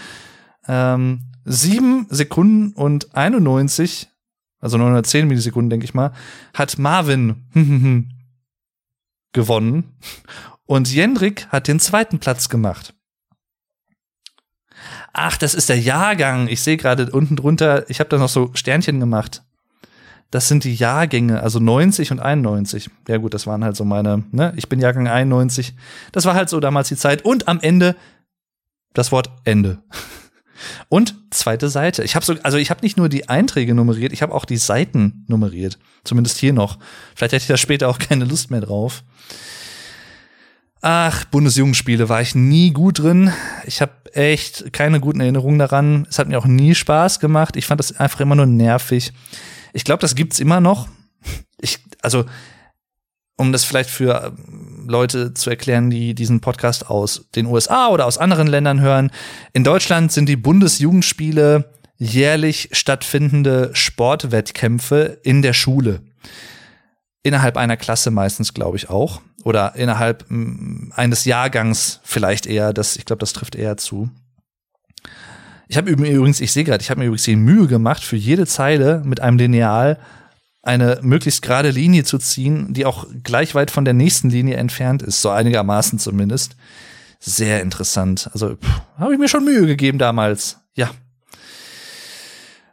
Ähm, 0.67 1.21
7 1.43 2.05
Sekunden 2.09 2.71
und 2.73 3.15
91, 3.15 4.09
also 4.59 4.77
910 4.77 5.27
Millisekunden, 5.27 5.71
denke 5.71 5.85
ich 5.85 5.95
mal, 5.95 6.13
hat 6.53 6.77
Marvin 6.77 7.47
gewonnen. 9.33 9.97
Und 10.65 10.93
Jendrik 10.93 11.47
hat 11.47 11.67
den 11.67 11.79
zweiten 11.79 12.19
Platz 12.19 12.47
gemacht. 12.47 12.93
Ach, 15.13 15.35
das 15.37 15.55
ist 15.55 15.69
der 15.69 15.79
Jahrgang. 15.79 16.47
Ich 16.47 16.61
sehe 16.61 16.77
gerade 16.77 17.09
unten 17.11 17.35
drunter, 17.35 17.89
ich 17.89 17.99
habe 17.99 18.09
da 18.09 18.19
noch 18.19 18.29
so 18.29 18.51
Sternchen 18.53 18.99
gemacht. 18.99 19.43
Das 20.29 20.49
sind 20.49 20.65
die 20.65 20.75
Jahrgänge, 20.75 21.41
also 21.41 21.59
90 21.59 22.11
und 22.11 22.19
91. 22.19 22.89
Ja 23.07 23.17
gut, 23.17 23.33
das 23.33 23.47
waren 23.47 23.63
halt 23.63 23.77
so 23.77 23.85
meine, 23.85 24.23
ne? 24.31 24.53
Ich 24.57 24.67
bin 24.67 24.79
Jahrgang 24.79 25.07
91. 25.07 25.73
Das 26.11 26.25
war 26.25 26.33
halt 26.33 26.49
so 26.49 26.59
damals 26.59 26.89
die 26.89 26.97
Zeit. 26.97 27.23
Und 27.23 27.47
am 27.47 27.59
Ende 27.61 27.95
das 28.93 29.11
Wort 29.11 29.29
Ende. 29.45 29.79
Und 30.89 31.15
zweite 31.29 31.69
Seite. 31.69 32.03
Ich 32.03 32.15
habe 32.15 32.25
so, 32.25 32.35
also 32.43 32.57
ich 32.57 32.71
habe 32.71 32.81
nicht 32.81 32.97
nur 32.97 33.09
die 33.09 33.29
Einträge 33.29 33.75
nummeriert, 33.75 34.11
ich 34.11 34.21
habe 34.21 34.33
auch 34.33 34.43
die 34.43 34.57
Seiten 34.57 35.23
nummeriert. 35.27 35.77
Zumindest 36.03 36.37
hier 36.39 36.51
noch. 36.51 36.79
Vielleicht 37.15 37.33
hätte 37.33 37.43
ich 37.43 37.47
da 37.47 37.57
später 37.57 37.89
auch 37.89 37.99
keine 37.99 38.25
Lust 38.25 38.49
mehr 38.49 38.61
drauf. 38.61 39.03
Ach, 40.81 41.25
Bundesjugendspiele 41.25 42.07
war 42.09 42.21
ich 42.21 42.35
nie 42.35 42.71
gut 42.71 42.99
drin. 42.99 43.31
Ich 43.65 43.81
habe 43.81 43.91
echt 44.13 44.71
keine 44.73 44.99
guten 44.99 45.19
Erinnerungen 45.19 45.59
daran. 45.59 46.07
Es 46.09 46.19
hat 46.19 46.27
mir 46.27 46.37
auch 46.37 46.45
nie 46.45 46.75
Spaß 46.75 47.19
gemacht. 47.19 47.55
Ich 47.55 47.65
fand 47.65 47.79
das 47.79 47.97
einfach 47.99 48.19
immer 48.19 48.35
nur 48.35 48.45
nervig. 48.45 49.11
Ich 49.77 49.83
glaube, 49.83 50.01
das 50.01 50.15
gibt's 50.15 50.39
immer 50.39 50.59
noch. 50.59 50.87
Ich, 51.59 51.77
also, 52.01 52.25
um 53.35 53.51
das 53.51 53.63
vielleicht 53.63 53.91
für 53.91 54.33
ähm, 54.35 54.87
Leute 54.89 55.35
zu 55.35 55.51
erklären, 55.51 55.91
die 55.91 56.15
diesen 56.15 56.41
Podcast 56.41 56.89
aus 56.89 57.29
den 57.35 57.45
USA 57.45 57.89
oder 57.89 58.07
aus 58.07 58.17
anderen 58.17 58.47
Ländern 58.47 58.81
hören. 58.81 59.11
In 59.53 59.63
Deutschland 59.63 60.11
sind 60.11 60.29
die 60.29 60.35
Bundesjugendspiele 60.35 61.71
jährlich 61.95 62.69
stattfindende 62.71 63.69
Sportwettkämpfe 63.73 65.19
in 65.21 65.43
der 65.43 65.53
Schule. 65.53 66.01
Innerhalb 67.21 67.55
einer 67.55 67.77
Klasse 67.77 68.09
meistens, 68.09 68.55
glaube 68.55 68.77
ich, 68.77 68.89
auch 68.89 69.21
oder 69.43 69.75
innerhalb 69.75 70.25
eines 70.95 71.25
Jahrgangs 71.25 71.99
vielleicht 72.03 72.47
eher. 72.47 72.73
Das, 72.73 72.97
ich 72.97 73.05
glaube, 73.05 73.19
das 73.19 73.33
trifft 73.33 73.53
eher 73.53 73.77
zu. 73.77 74.09
Ich 75.67 75.77
habe 75.77 75.89
übrigens, 75.89 76.39
ich 76.39 76.51
sehe 76.51 76.63
gerade, 76.63 76.81
ich 76.81 76.89
habe 76.89 76.99
mir 76.99 77.07
übrigens 77.07 77.23
die 77.23 77.35
Mühe 77.35 77.67
gemacht, 77.67 78.03
für 78.03 78.15
jede 78.15 78.45
Zeile 78.45 79.01
mit 79.05 79.19
einem 79.19 79.37
Lineal 79.37 79.99
eine 80.63 80.99
möglichst 81.01 81.41
gerade 81.41 81.69
Linie 81.69 82.03
zu 82.03 82.17
ziehen, 82.17 82.73
die 82.73 82.85
auch 82.85 83.05
gleich 83.23 83.55
weit 83.55 83.71
von 83.71 83.85
der 83.85 83.93
nächsten 83.93 84.29
Linie 84.29 84.57
entfernt 84.57 85.01
ist, 85.01 85.21
so 85.21 85.29
einigermaßen 85.29 85.97
zumindest. 85.99 86.55
Sehr 87.19 87.61
interessant. 87.61 88.29
Also 88.33 88.57
habe 88.97 89.13
ich 89.13 89.19
mir 89.19 89.29
schon 89.29 89.45
Mühe 89.45 89.65
gegeben 89.65 89.97
damals. 89.97 90.57
Ja. 90.75 90.91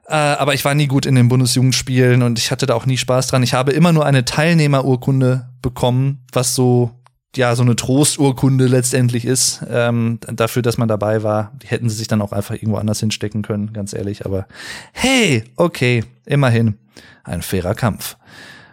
Äh, 0.07 0.15
aber 0.15 0.55
ich 0.55 0.65
war 0.65 0.75
nie 0.75 0.87
gut 0.87 1.07
in 1.07 1.15
den 1.15 1.29
Bundesjugendspielen 1.29 2.23
und 2.23 2.39
ich 2.39 2.51
hatte 2.51 2.67
da 2.67 2.75
auch 2.75 2.85
nie 2.85 2.99
Spaß 2.99 3.29
dran. 3.29 3.43
Ich 3.43 3.55
habe 3.55 3.73
immer 3.73 3.93
nur 3.93 4.05
eine 4.05 4.25
Teilnehmerurkunde 4.25 5.49
bekommen, 5.63 6.27
was 6.33 6.55
so 6.55 6.91
ja 7.37 7.55
so 7.57 7.63
eine 7.63 7.77
Trosturkunde 7.77 8.67
letztendlich 8.67 9.25
ist 9.25 9.65
ähm, 9.69 10.19
dafür, 10.21 10.63
dass 10.63 10.79
man 10.79 10.89
dabei 10.89 11.23
war. 11.23 11.53
Die 11.63 11.69
hätten 11.69 11.89
sie 11.89 11.97
sich 11.97 12.09
dann 12.09 12.23
auch 12.23 12.33
einfach 12.33 12.55
irgendwo 12.55 12.77
anders 12.77 13.01
hinstecken 13.01 13.43
können, 13.43 13.73
ganz 13.73 13.93
ehrlich. 13.93 14.25
Aber 14.25 14.47
hey, 14.93 15.45
okay, 15.57 16.05
immerhin 16.25 16.79
ein 17.25 17.43
fairer 17.43 17.75
Kampf. 17.75 18.17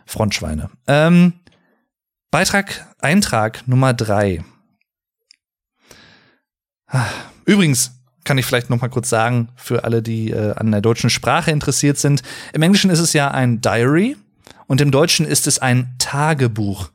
Frontschweine. 0.06 0.70
Ähm, 0.88 1.34
Beitrag, 2.32 2.88
Eintrag 3.00 3.68
Nummer 3.68 3.94
drei. 3.94 4.44
Ah, 6.88 7.06
übrigens, 7.46 7.92
kann 8.24 8.38
ich 8.38 8.46
vielleicht 8.46 8.70
noch 8.70 8.82
mal 8.82 8.90
kurz 8.90 9.10
sagen, 9.10 9.50
für 9.56 9.84
alle, 9.84 10.02
die 10.02 10.32
äh, 10.32 10.54
an 10.56 10.72
der 10.72 10.82
deutschen 10.82 11.10
Sprache 11.10 11.52
interessiert 11.52 11.98
sind. 11.98 12.22
Im 12.54 12.62
Englischen 12.62 12.92
ist 12.92 13.00
es 13.00 13.14
ja 13.14 13.32
ein 13.32 13.62
Diary 13.62 14.18
und 14.68 14.82
im 14.82 14.92
Deutschen 14.92 15.26
ist 15.26 15.48
es 15.48 15.60
ein 15.60 15.96
Tagebuch. 15.98 16.92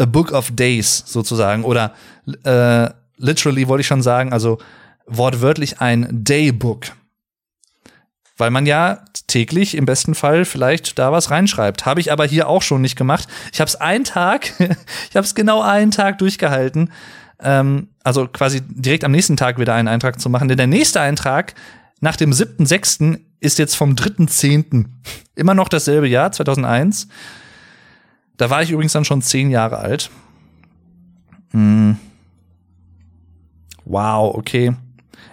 A 0.00 0.06
Book 0.06 0.32
of 0.32 0.50
Days 0.52 1.04
sozusagen. 1.06 1.64
Oder 1.64 1.94
äh, 2.44 2.90
literally 3.16 3.68
wollte 3.68 3.82
ich 3.82 3.86
schon 3.86 4.02
sagen, 4.02 4.32
also 4.32 4.58
wortwörtlich 5.06 5.80
ein 5.80 6.08
Daybook. 6.10 6.86
Weil 8.36 8.50
man 8.50 8.64
ja 8.64 9.04
täglich 9.26 9.76
im 9.76 9.84
besten 9.84 10.14
Fall 10.14 10.44
vielleicht 10.44 10.98
da 10.98 11.12
was 11.12 11.30
reinschreibt. 11.30 11.84
Habe 11.84 12.00
ich 12.00 12.10
aber 12.10 12.24
hier 12.24 12.48
auch 12.48 12.62
schon 12.62 12.80
nicht 12.80 12.96
gemacht. 12.96 13.28
Ich 13.52 13.60
habe 13.60 13.68
es 13.68 13.76
einen 13.76 14.04
Tag, 14.04 14.52
ich 15.10 15.16
habe 15.16 15.26
es 15.26 15.34
genau 15.34 15.60
einen 15.62 15.90
Tag 15.90 16.18
durchgehalten 16.18 16.90
ähm, 17.42 17.88
also 18.04 18.26
quasi 18.28 18.60
direkt 18.62 19.04
am 19.04 19.12
nächsten 19.12 19.36
Tag 19.36 19.58
wieder 19.58 19.74
einen 19.74 19.88
Eintrag 19.88 20.20
zu 20.20 20.28
machen. 20.30 20.48
Denn 20.48 20.56
der 20.56 20.66
nächste 20.66 21.00
Eintrag 21.00 21.54
nach 22.00 22.16
dem 22.16 22.32
7.6. 22.32 23.18
ist 23.40 23.58
jetzt 23.58 23.74
vom 23.74 23.94
3.10. 23.94 24.86
Immer 25.34 25.54
noch 25.54 25.68
dasselbe 25.68 26.08
Jahr, 26.08 26.32
2001. 26.32 27.08
Da 28.40 28.48
war 28.48 28.62
ich 28.62 28.70
übrigens 28.70 28.94
dann 28.94 29.04
schon 29.04 29.20
zehn 29.20 29.50
Jahre 29.50 29.76
alt. 29.76 30.10
Hm. 31.50 31.98
Wow, 33.84 34.34
okay. 34.34 34.74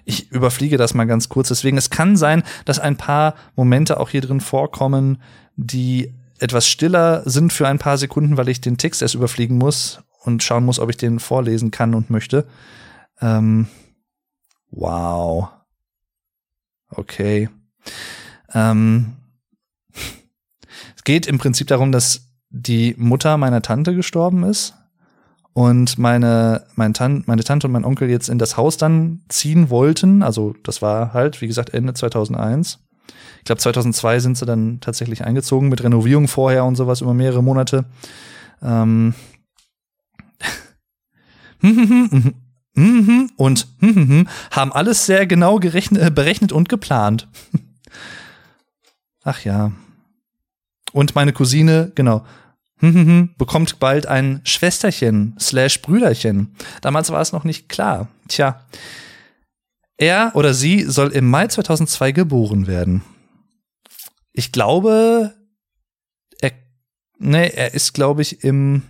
Ich 0.04 0.30
überfliege 0.30 0.76
das 0.76 0.94
mal 0.94 1.06
ganz 1.06 1.30
kurz. 1.30 1.48
Deswegen, 1.48 1.78
es 1.78 1.90
kann 1.90 2.18
sein, 2.18 2.44
dass 2.66 2.80
ein 2.80 2.98
paar 2.98 3.36
Momente 3.56 4.02
auch 4.02 4.10
hier 4.10 4.20
drin 4.20 4.42
vorkommen, 4.42 5.22
die 5.56 6.14
etwas 6.40 6.68
stiller 6.68 7.22
sind 7.24 7.54
für 7.54 7.66
ein 7.66 7.80
paar 7.80 7.98
Sekunden, 7.98 8.36
weil 8.36 8.50
ich 8.50 8.60
den 8.60 8.78
Text 8.78 9.02
erst 9.02 9.16
überfliegen 9.16 9.58
muss 9.58 10.02
und 10.24 10.44
schauen 10.44 10.66
muss, 10.66 10.78
ob 10.78 10.90
ich 10.90 10.98
den 10.98 11.20
vorlesen 11.20 11.72
kann 11.72 11.96
und 11.96 12.10
möchte. 12.10 12.46
Ähm, 13.22 13.68
wow. 14.70 15.48
Okay. 16.90 17.48
Ähm, 18.54 19.16
es 20.98 21.06
geht 21.06 21.26
im 21.26 21.38
Prinzip 21.38 21.68
darum, 21.68 21.94
dass 21.94 22.27
die 22.50 22.96
Mutter 22.98 23.38
meiner 23.38 23.62
Tante 23.62 23.96
gestorben 23.96 24.44
ist 24.44 24.76
und 25.54 25.98
meine, 25.98 26.66
mein 26.76 26.94
Tan 26.94 27.24
meine 27.26 27.44
Tante 27.44 27.68
und 27.68 27.74
mein 27.74 27.86
Onkel 27.86 28.10
jetzt 28.10 28.30
in 28.30 28.38
das 28.38 28.58
Haus 28.58 28.78
dann 28.78 29.22
ziehen 29.28 29.70
wollten. 29.70 30.22
Also 30.24 30.54
das 30.64 30.82
war 30.82 31.14
halt, 31.14 31.42
wie 31.42 31.48
gesagt, 31.48 31.74
Ende 31.74 31.94
2001. 31.94 32.80
Ich 33.40 33.46
glaube, 33.46 33.60
2002 33.60 34.20
sind 34.20 34.38
sie 34.38 34.46
dann 34.46 34.80
tatsächlich 34.82 35.24
eingezogen 35.24 35.70
mit 35.70 35.84
Renovierung 35.84 36.28
vorher 36.28 36.66
und 36.66 36.76
sowas 36.76 37.02
über 37.02 37.14
mehrere 37.14 37.42
Monate. 37.42 37.86
Ähm, 38.62 39.14
und 43.38 43.68
haben 44.52 44.72
alles 44.72 45.06
sehr 45.06 45.26
genau 45.26 45.60
äh, 45.60 46.12
berechnet 46.12 46.52
und 46.52 46.70
geplant. 46.70 47.28
Ach 49.24 49.44
ja. 49.44 49.72
Und 50.98 51.14
meine 51.14 51.32
Cousine, 51.32 51.92
genau, 51.94 52.26
bekommt 52.82 53.78
bald 53.78 54.08
ein 54.08 54.42
Schwesterchen 54.46 55.36
slash 55.40 55.84
Brüderchen. 55.84 56.56
Damals 56.82 57.12
war 57.12 57.22
es 57.22 57.32
noch 57.32 57.44
nicht 57.44 57.70
klar. 57.70 58.08
Tja. 58.28 58.66
Er 59.98 60.32
oder 60.34 60.56
sie 60.56 60.82
soll 60.86 61.12
im 61.12 61.30
Mai 61.30 61.50
2002 61.50 62.14
geboren 62.14 62.66
werden. 62.66 63.04
Ich 64.34 64.52
glaube, 64.52 65.36
er, 66.42 66.54
ne, 67.20 67.54
er 67.56 67.76
ist, 67.76 67.94
glaube 67.94 68.24
ich, 68.24 68.44
im 68.44 68.82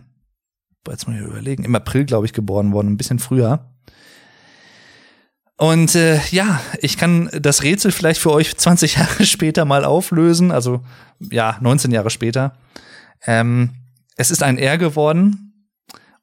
jetzt 0.89 1.09
mal 1.09 1.19
überlegen, 1.19 1.65
im 1.65 1.75
April, 1.75 2.05
glaube 2.05 2.25
ich, 2.25 2.31
geboren 2.31 2.71
worden, 2.71 2.87
ein 2.87 2.97
bisschen 2.97 3.19
früher. 3.19 3.69
Und 5.57 5.95
äh, 5.95 6.19
ja, 6.29 6.61
ich 6.79 6.97
kann 6.97 7.29
das 7.33 7.63
Rätsel 7.63 7.91
vielleicht 7.91 8.21
für 8.21 8.31
euch 8.31 8.55
20 8.55 8.95
Jahre 8.97 9.25
später 9.25 9.65
mal 9.65 9.83
auflösen, 9.83 10.51
also 10.51 10.81
ja, 11.19 11.57
19 11.59 11.91
Jahre 11.91 12.11
später. 12.11 12.55
Ähm, 13.25 13.71
es 14.15 14.31
ist 14.31 14.43
ein 14.43 14.57
R 14.57 14.77
geworden 14.77 15.69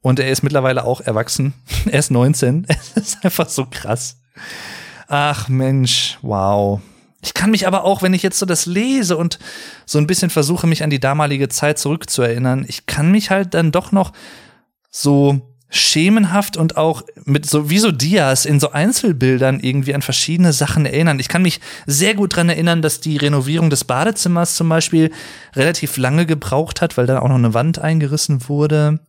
und 0.01 0.19
er 0.19 0.29
ist 0.29 0.41
mittlerweile 0.41 0.85
auch 0.85 1.01
erwachsen. 1.01 1.53
er 1.85 1.99
ist 1.99 2.11
19. 2.11 2.65
Es 2.95 2.95
ist 2.95 3.25
einfach 3.25 3.49
so 3.49 3.65
krass. 3.69 4.17
Ach 5.07 5.49
Mensch, 5.49 6.17
wow. 6.21 6.79
Ich 7.21 7.33
kann 7.33 7.51
mich 7.51 7.67
aber 7.67 7.83
auch, 7.83 8.01
wenn 8.01 8.13
ich 8.13 8.23
jetzt 8.23 8.39
so 8.39 8.45
das 8.45 8.65
lese 8.65 9.17
und 9.17 9.39
so 9.85 9.97
ein 9.97 10.07
bisschen 10.07 10.29
versuche, 10.29 10.67
mich 10.67 10.83
an 10.83 10.89
die 10.89 10.99
damalige 10.99 11.49
Zeit 11.49 11.79
zurückzuerinnern, 11.79 12.65
ich 12.67 12.85
kann 12.85 13.11
mich 13.11 13.31
halt 13.31 13.53
dann 13.53 13.71
doch 13.71 13.91
noch 13.91 14.13
so 14.91 15.54
schemenhaft 15.69 16.57
und 16.57 16.77
auch 16.77 17.03
mit 17.25 17.49
so 17.49 17.69
wie 17.69 17.79
so 17.79 17.91
Dias 17.91 18.45
in 18.45 18.59
so 18.59 18.71
Einzelbildern 18.71 19.59
irgendwie 19.59 19.95
an 19.95 20.01
verschiedene 20.01 20.53
Sachen 20.53 20.85
erinnern. 20.85 21.19
Ich 21.19 21.27
kann 21.27 21.41
mich 21.41 21.59
sehr 21.85 22.13
gut 22.13 22.35
dran 22.35 22.49
erinnern, 22.49 22.81
dass 22.81 23.01
die 23.01 23.17
Renovierung 23.17 23.69
des 23.69 23.83
Badezimmers 23.83 24.55
zum 24.55 24.69
Beispiel 24.69 25.11
relativ 25.55 25.97
lange 25.97 26.25
gebraucht 26.25 26.81
hat, 26.81 26.97
weil 26.97 27.07
da 27.07 27.19
auch 27.19 27.27
noch 27.27 27.35
eine 27.35 27.53
Wand 27.53 27.79
eingerissen 27.79 28.47
wurde. 28.47 28.99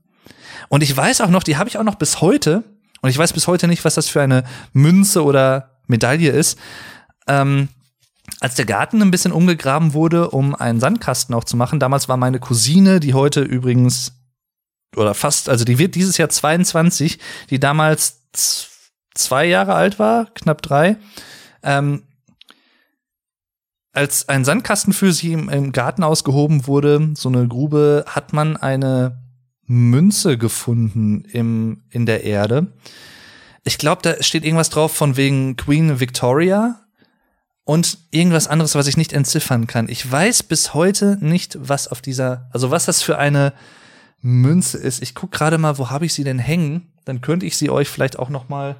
Und 0.68 0.82
ich 0.82 0.96
weiß 0.96 1.20
auch 1.20 1.30
noch, 1.30 1.42
die 1.42 1.56
habe 1.56 1.68
ich 1.68 1.78
auch 1.78 1.84
noch 1.84 1.96
bis 1.96 2.20
heute. 2.20 2.64
Und 3.02 3.10
ich 3.10 3.18
weiß 3.18 3.32
bis 3.32 3.46
heute 3.46 3.68
nicht, 3.68 3.84
was 3.84 3.94
das 3.94 4.08
für 4.08 4.22
eine 4.22 4.44
Münze 4.72 5.22
oder 5.22 5.78
Medaille 5.86 6.30
ist. 6.30 6.58
Ähm, 7.28 7.68
als 8.40 8.54
der 8.54 8.64
Garten 8.64 9.02
ein 9.02 9.10
bisschen 9.10 9.32
umgegraben 9.32 9.94
wurde, 9.94 10.30
um 10.30 10.54
einen 10.54 10.80
Sandkasten 10.80 11.34
auch 11.34 11.44
zu 11.44 11.56
machen, 11.56 11.78
damals 11.78 12.08
war 12.08 12.16
meine 12.16 12.40
Cousine, 12.40 12.98
die 12.98 13.14
heute 13.14 13.42
übrigens 13.42 14.12
oder 14.96 15.14
fast, 15.14 15.48
also 15.48 15.64
die 15.64 15.78
wird 15.78 15.94
dieses 15.94 16.16
Jahr 16.18 16.28
22, 16.28 17.18
die 17.50 17.60
damals 17.60 18.22
zwei 19.14 19.46
Jahre 19.46 19.74
alt 19.74 19.98
war, 19.98 20.26
knapp 20.34 20.62
drei, 20.62 20.96
ähm, 21.62 22.02
als 23.92 24.28
ein 24.28 24.44
Sandkasten 24.44 24.92
für 24.92 25.12
sie 25.12 25.32
im, 25.32 25.48
im, 25.48 25.72
Garten 25.72 26.04
ausgehoben 26.04 26.66
wurde, 26.66 27.12
so 27.14 27.30
eine 27.30 27.48
Grube, 27.48 28.04
hat 28.06 28.32
man 28.34 28.56
eine 28.56 29.22
Münze 29.66 30.36
gefunden 30.36 31.24
im, 31.24 31.82
in 31.90 32.04
der 32.04 32.24
Erde. 32.24 32.66
Ich 33.64 33.78
glaube, 33.78 34.02
da 34.02 34.22
steht 34.22 34.44
irgendwas 34.44 34.70
drauf 34.70 34.94
von 34.94 35.16
wegen 35.16 35.56
Queen 35.56 35.98
Victoria 35.98 36.86
und 37.64 37.98
irgendwas 38.10 38.46
anderes, 38.46 38.74
was 38.74 38.86
ich 38.86 38.96
nicht 38.96 39.12
entziffern 39.12 39.66
kann. 39.66 39.88
Ich 39.88 40.08
weiß 40.08 40.44
bis 40.44 40.74
heute 40.74 41.18
nicht, 41.20 41.56
was 41.58 41.88
auf 41.88 42.00
dieser, 42.00 42.48
also 42.52 42.70
was 42.70 42.84
das 42.84 43.02
für 43.02 43.18
eine 43.18 43.54
Münze 44.22 44.78
ist. 44.78 45.02
Ich 45.02 45.14
guck 45.14 45.30
gerade 45.30 45.58
mal, 45.58 45.78
wo 45.78 45.90
habe 45.90 46.06
ich 46.06 46.14
sie 46.14 46.24
denn 46.24 46.38
hängen? 46.38 46.92
Dann 47.04 47.20
könnte 47.20 47.46
ich 47.46 47.56
sie 47.56 47.70
euch 47.70 47.88
vielleicht 47.88 48.18
auch 48.18 48.28
noch 48.28 48.48
mal 48.48 48.76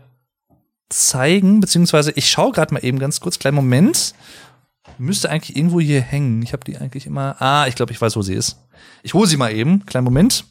zeigen, 0.89 1.61
beziehungsweise 1.61 2.13
ich 2.13 2.31
schaue 2.31 2.53
gerade 2.53 2.73
mal 2.73 2.85
eben 2.85 2.99
ganz 2.99 3.21
kurz, 3.21 3.39
kleinen 3.39 3.57
Moment. 3.57 4.15
Müsste 4.99 5.31
eigentlich 5.31 5.57
irgendwo 5.57 5.81
hier 5.81 6.01
hängen. 6.01 6.43
Ich 6.43 6.53
habe 6.53 6.65
die 6.65 6.77
eigentlich 6.77 7.07
immer. 7.07 7.41
Ah, 7.41 7.67
ich 7.67 7.75
glaube, 7.75 7.93
ich 7.93 8.01
weiß, 8.01 8.17
wo 8.17 8.23
sie 8.23 8.35
ist. 8.35 8.57
Ich 9.03 9.15
hole 9.15 9.27
sie 9.27 9.37
mal 9.37 9.53
eben. 9.53 9.85
Kleinen 9.85 10.05
Moment. 10.05 10.45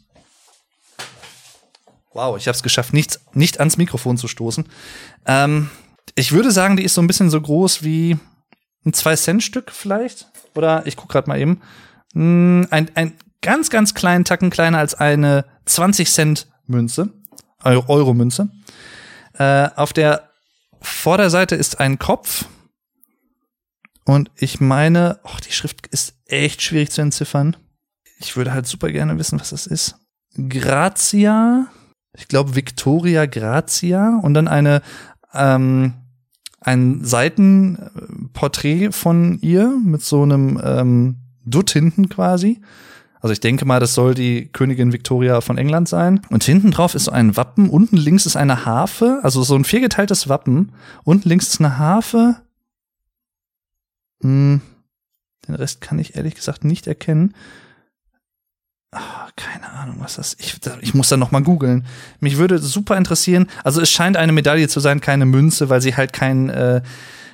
Wow, 2.13 2.37
ich 2.37 2.47
habe 2.47 2.55
es 2.55 2.63
geschafft, 2.63 2.93
nicht, 2.93 3.19
nicht 3.33 3.59
ans 3.59 3.77
Mikrofon 3.77 4.17
zu 4.17 4.27
stoßen. 4.27 4.65
Ähm, 5.25 5.69
ich 6.15 6.31
würde 6.31 6.51
sagen, 6.51 6.77
die 6.77 6.83
ist 6.83 6.93
so 6.93 7.01
ein 7.01 7.07
bisschen 7.07 7.29
so 7.29 7.41
groß 7.41 7.83
wie 7.83 8.17
ein 8.85 8.93
2-Cent-Stück 8.93 9.71
vielleicht. 9.71 10.27
Oder 10.53 10.85
ich 10.85 10.95
gucke 10.95 11.11
gerade 11.11 11.27
mal 11.27 11.39
eben. 11.39 11.61
Hm, 12.13 12.67
ein, 12.69 12.89
ein 12.95 13.13
ganz, 13.45 13.69
ganz 13.69 13.93
kleinen 13.93 14.25
Tacken 14.25 14.49
kleiner 14.49 14.79
als 14.79 14.95
eine 14.95 15.45
20 15.65 16.11
Cent 16.11 16.47
Münze, 16.65 17.13
Euro 17.63 18.15
Münze. 18.15 18.49
Äh, 19.33 19.69
auf 19.75 19.93
der 19.93 20.31
Vorderseite 20.81 21.55
ist 21.55 21.79
ein 21.79 21.99
Kopf. 21.99 22.45
Und 24.03 24.31
ich 24.35 24.59
meine, 24.59 25.19
oh, 25.23 25.37
die 25.45 25.51
Schrift 25.51 25.85
ist 25.87 26.15
echt 26.25 26.63
schwierig 26.63 26.89
zu 26.89 27.01
entziffern. 27.01 27.55
Ich 28.17 28.35
würde 28.35 28.51
halt 28.51 28.65
super 28.65 28.91
gerne 28.91 29.19
wissen, 29.19 29.39
was 29.39 29.51
das 29.51 29.67
ist. 29.67 29.95
Grazia, 30.49 31.67
ich 32.17 32.27
glaube 32.27 32.55
Victoria 32.55 33.27
Grazia 33.27 34.19
und 34.23 34.33
dann 34.33 34.47
eine 34.47 34.81
ähm, 35.33 35.93
ein 36.61 37.03
Seitenporträt 37.03 38.91
von 38.91 39.37
ihr 39.41 39.67
mit 39.83 40.01
so 40.01 40.23
einem 40.23 40.59
ähm, 40.63 41.17
Dutt 41.45 41.69
hinten 41.69 42.09
quasi. 42.09 42.59
Also 43.25 43.33
ich 43.33 43.39
denke 43.39 43.65
mal, 43.65 43.79
das 43.79 43.95
soll 43.95 44.13
die 44.13 44.49
Königin 44.51 44.93
Victoria 44.93 45.41
von 45.41 45.57
England 45.57 45.89
sein. 45.89 46.21
Und 46.29 46.43
hinten 46.43 46.69
drauf 46.69 46.93
ist 46.93 47.05
so 47.05 47.11
ein 47.11 47.35
Wappen. 47.35 47.71
Unten 47.71 47.97
links 47.97 48.27
ist 48.27 48.35
eine 48.35 48.65
Harfe, 48.65 49.19
also 49.23 49.41
so 49.41 49.55
ein 49.55 49.65
viergeteiltes 49.65 50.29
Wappen. 50.29 50.73
Unten 51.03 51.27
links 51.27 51.47
ist 51.47 51.59
eine 51.59 51.79
Harfe. 51.79 52.35
Hm. 54.21 54.61
Den 55.47 55.55
Rest 55.55 55.81
kann 55.81 55.97
ich 55.97 56.15
ehrlich 56.15 56.35
gesagt 56.35 56.63
nicht 56.65 56.85
erkennen. 56.85 57.33
Ah, 58.91 59.29
keine 59.35 59.71
Ahnung, 59.71 59.95
was 60.01 60.17
das 60.17 60.37
ich 60.37 60.59
ich 60.81 60.93
muss 60.93 61.09
da 61.09 61.17
noch 61.17 61.31
mal 61.31 61.41
googeln. 61.41 61.87
Mich 62.19 62.37
würde 62.37 62.59
super 62.59 62.95
interessieren. 62.95 63.47
Also 63.63 63.81
es 63.81 63.89
scheint 63.89 64.17
eine 64.17 64.33
Medaille 64.33 64.67
zu 64.67 64.79
sein, 64.79 65.01
keine 65.01 65.25
Münze, 65.25 65.69
weil 65.69 65.81
sie 65.81 65.95
halt 65.95 66.13
keinen 66.13 66.49
äh, 66.49 66.83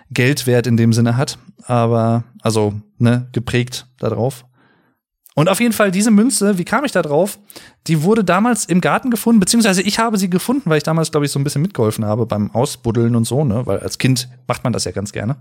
Geldwert 0.09 0.67
in 0.67 0.77
dem 0.77 0.93
Sinne 0.93 1.17
hat, 1.17 1.37
aber 1.63 2.23
also 2.41 2.79
ne 2.97 3.27
geprägt 3.33 3.87
darauf. 3.99 4.45
Und 5.33 5.47
auf 5.47 5.61
jeden 5.61 5.73
Fall 5.73 5.91
diese 5.91 6.11
Münze, 6.11 6.57
wie 6.57 6.65
kam 6.65 6.83
ich 6.83 6.91
da 6.91 7.01
drauf? 7.01 7.39
Die 7.87 8.03
wurde 8.03 8.23
damals 8.23 8.65
im 8.65 8.81
Garten 8.81 9.09
gefunden, 9.09 9.39
beziehungsweise 9.39 9.81
ich 9.81 9.97
habe 9.97 10.17
sie 10.17 10.29
gefunden, 10.29 10.69
weil 10.69 10.77
ich 10.77 10.83
damals, 10.83 11.11
glaube 11.11 11.25
ich, 11.25 11.31
so 11.31 11.39
ein 11.39 11.45
bisschen 11.45 11.61
mitgeholfen 11.61 12.03
habe 12.03 12.25
beim 12.25 12.51
Ausbuddeln 12.51 13.15
und 13.15 13.23
so, 13.25 13.45
ne? 13.45 13.65
Weil 13.65 13.79
als 13.79 13.97
Kind 13.97 14.27
macht 14.47 14.63
man 14.63 14.73
das 14.73 14.83
ja 14.83 14.91
ganz 14.91 15.13
gerne. 15.13 15.37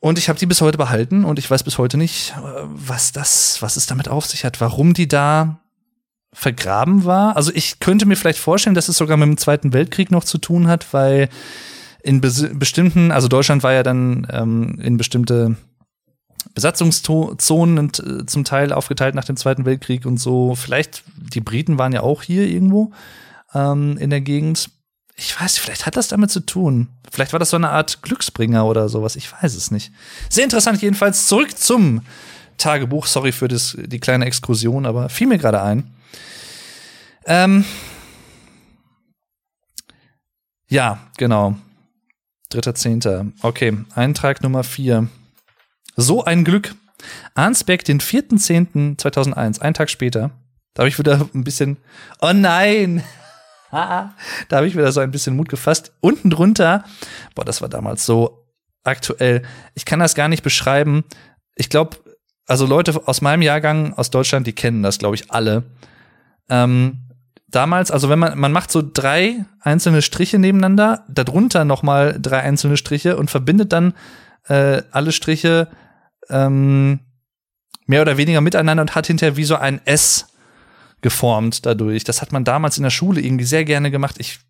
Und 0.00 0.18
ich 0.18 0.28
habe 0.28 0.38
die 0.38 0.46
bis 0.46 0.60
heute 0.60 0.76
behalten 0.76 1.24
und 1.24 1.38
ich 1.38 1.50
weiß 1.50 1.62
bis 1.62 1.78
heute 1.78 1.96
nicht, 1.96 2.34
äh, 2.36 2.62
was 2.64 3.12
das, 3.12 3.62
was 3.62 3.76
es 3.76 3.86
damit 3.86 4.08
auf 4.08 4.26
sich 4.26 4.44
hat, 4.44 4.60
warum 4.60 4.92
die 4.92 5.08
da 5.08 5.60
vergraben 6.32 7.04
war. 7.04 7.36
Also 7.36 7.50
ich 7.54 7.80
könnte 7.80 8.06
mir 8.06 8.16
vielleicht 8.16 8.38
vorstellen, 8.38 8.74
dass 8.74 8.88
es 8.88 8.98
sogar 8.98 9.16
mit 9.16 9.26
dem 9.26 9.38
Zweiten 9.38 9.72
Weltkrieg 9.72 10.10
noch 10.10 10.24
zu 10.24 10.38
tun 10.38 10.66
hat, 10.66 10.92
weil 10.92 11.28
in 12.02 12.20
bestimmten, 12.20 13.10
also 13.10 13.26
Deutschland 13.26 13.62
war 13.62 13.72
ja 13.72 13.82
dann 13.82 14.26
ähm, 14.30 14.78
in 14.80 14.96
bestimmte 14.96 15.56
Besatzungszonen 16.54 17.90
äh, 17.90 18.26
zum 18.26 18.44
Teil 18.44 18.72
aufgeteilt 18.72 19.14
nach 19.14 19.24
dem 19.24 19.36
Zweiten 19.36 19.64
Weltkrieg 19.64 20.06
und 20.06 20.18
so. 20.18 20.54
Vielleicht, 20.54 21.04
die 21.16 21.40
Briten 21.40 21.78
waren 21.78 21.92
ja 21.92 22.02
auch 22.02 22.22
hier 22.22 22.46
irgendwo 22.46 22.92
ähm, 23.54 23.98
in 23.98 24.10
der 24.10 24.20
Gegend. 24.20 24.70
Ich 25.16 25.38
weiß, 25.38 25.58
vielleicht 25.58 25.86
hat 25.86 25.96
das 25.96 26.08
damit 26.08 26.30
zu 26.30 26.40
tun. 26.40 26.88
Vielleicht 27.10 27.32
war 27.32 27.40
das 27.40 27.50
so 27.50 27.56
eine 27.56 27.70
Art 27.70 28.02
Glücksbringer 28.02 28.66
oder 28.66 28.88
sowas. 28.88 29.16
Ich 29.16 29.32
weiß 29.32 29.54
es 29.54 29.70
nicht. 29.70 29.92
Sehr 30.28 30.44
interessant 30.44 30.82
jedenfalls. 30.82 31.26
Zurück 31.26 31.56
zum 31.56 32.02
Tagebuch. 32.58 33.06
Sorry 33.06 33.32
für 33.32 33.48
das, 33.48 33.76
die 33.78 34.00
kleine 34.00 34.26
Exkursion, 34.26 34.86
aber 34.86 35.08
fiel 35.08 35.26
mir 35.26 35.38
gerade 35.38 35.62
ein. 35.62 35.90
Ähm 37.24 37.64
ja, 40.68 40.98
genau. 41.16 41.56
Dritter 42.48 42.74
Zehnter. 42.74 43.26
Okay, 43.42 43.76
Eintrag 43.94 44.42
Nummer 44.42 44.64
vier. 44.64 45.08
So 45.96 46.24
ein 46.24 46.44
Glück. 46.44 46.74
Arnsberg, 47.34 47.84
den 47.84 48.00
4.10.2001, 48.00 49.60
einen 49.60 49.74
Tag 49.74 49.90
später, 49.90 50.30
da 50.74 50.82
habe 50.82 50.88
ich 50.88 50.98
wieder 50.98 51.26
ein 51.34 51.44
bisschen, 51.44 51.78
oh 52.20 52.32
nein, 52.34 53.02
da 53.70 54.12
habe 54.52 54.66
ich 54.66 54.76
wieder 54.76 54.92
so 54.92 55.00
ein 55.00 55.10
bisschen 55.10 55.36
Mut 55.36 55.48
gefasst. 55.48 55.92
Unten 56.00 56.30
drunter, 56.30 56.84
boah, 57.34 57.44
das 57.44 57.62
war 57.62 57.68
damals 57.68 58.04
so 58.04 58.46
aktuell. 58.84 59.42
Ich 59.74 59.84
kann 59.84 59.98
das 59.98 60.14
gar 60.14 60.28
nicht 60.28 60.42
beschreiben. 60.42 61.04
Ich 61.54 61.70
glaube, 61.70 61.96
also 62.46 62.66
Leute 62.66 63.06
aus 63.06 63.22
meinem 63.22 63.42
Jahrgang 63.42 63.94
aus 63.94 64.10
Deutschland, 64.10 64.46
die 64.46 64.52
kennen 64.52 64.82
das, 64.82 64.98
glaube 64.98 65.16
ich, 65.16 65.30
alle. 65.30 65.64
Ähm, 66.48 67.08
damals, 67.48 67.90
also 67.90 68.08
wenn 68.08 68.18
man, 68.18 68.38
man 68.38 68.52
macht 68.52 68.70
so 68.70 68.82
drei 68.82 69.44
einzelne 69.60 70.02
Striche 70.02 70.38
nebeneinander, 70.38 71.04
darunter 71.08 71.64
nochmal 71.64 72.18
drei 72.20 72.40
einzelne 72.40 72.76
Striche 72.76 73.16
und 73.16 73.30
verbindet 73.30 73.72
dann 73.72 73.94
äh, 74.48 74.82
alle 74.92 75.12
Striche 75.12 75.68
ähm, 76.30 77.00
mehr 77.86 78.02
oder 78.02 78.16
weniger 78.16 78.40
miteinander 78.40 78.82
und 78.82 78.94
hat 78.94 79.06
hinterher 79.06 79.36
wie 79.36 79.44
so 79.44 79.56
ein 79.56 79.80
S 79.84 80.26
geformt 81.00 81.66
dadurch. 81.66 82.04
Das 82.04 82.22
hat 82.22 82.32
man 82.32 82.44
damals 82.44 82.76
in 82.76 82.82
der 82.82 82.90
Schule 82.90 83.20
irgendwie 83.20 83.44
sehr 83.44 83.64
gerne 83.64 83.90
gemacht. 83.90 84.16
Ich 84.18 84.40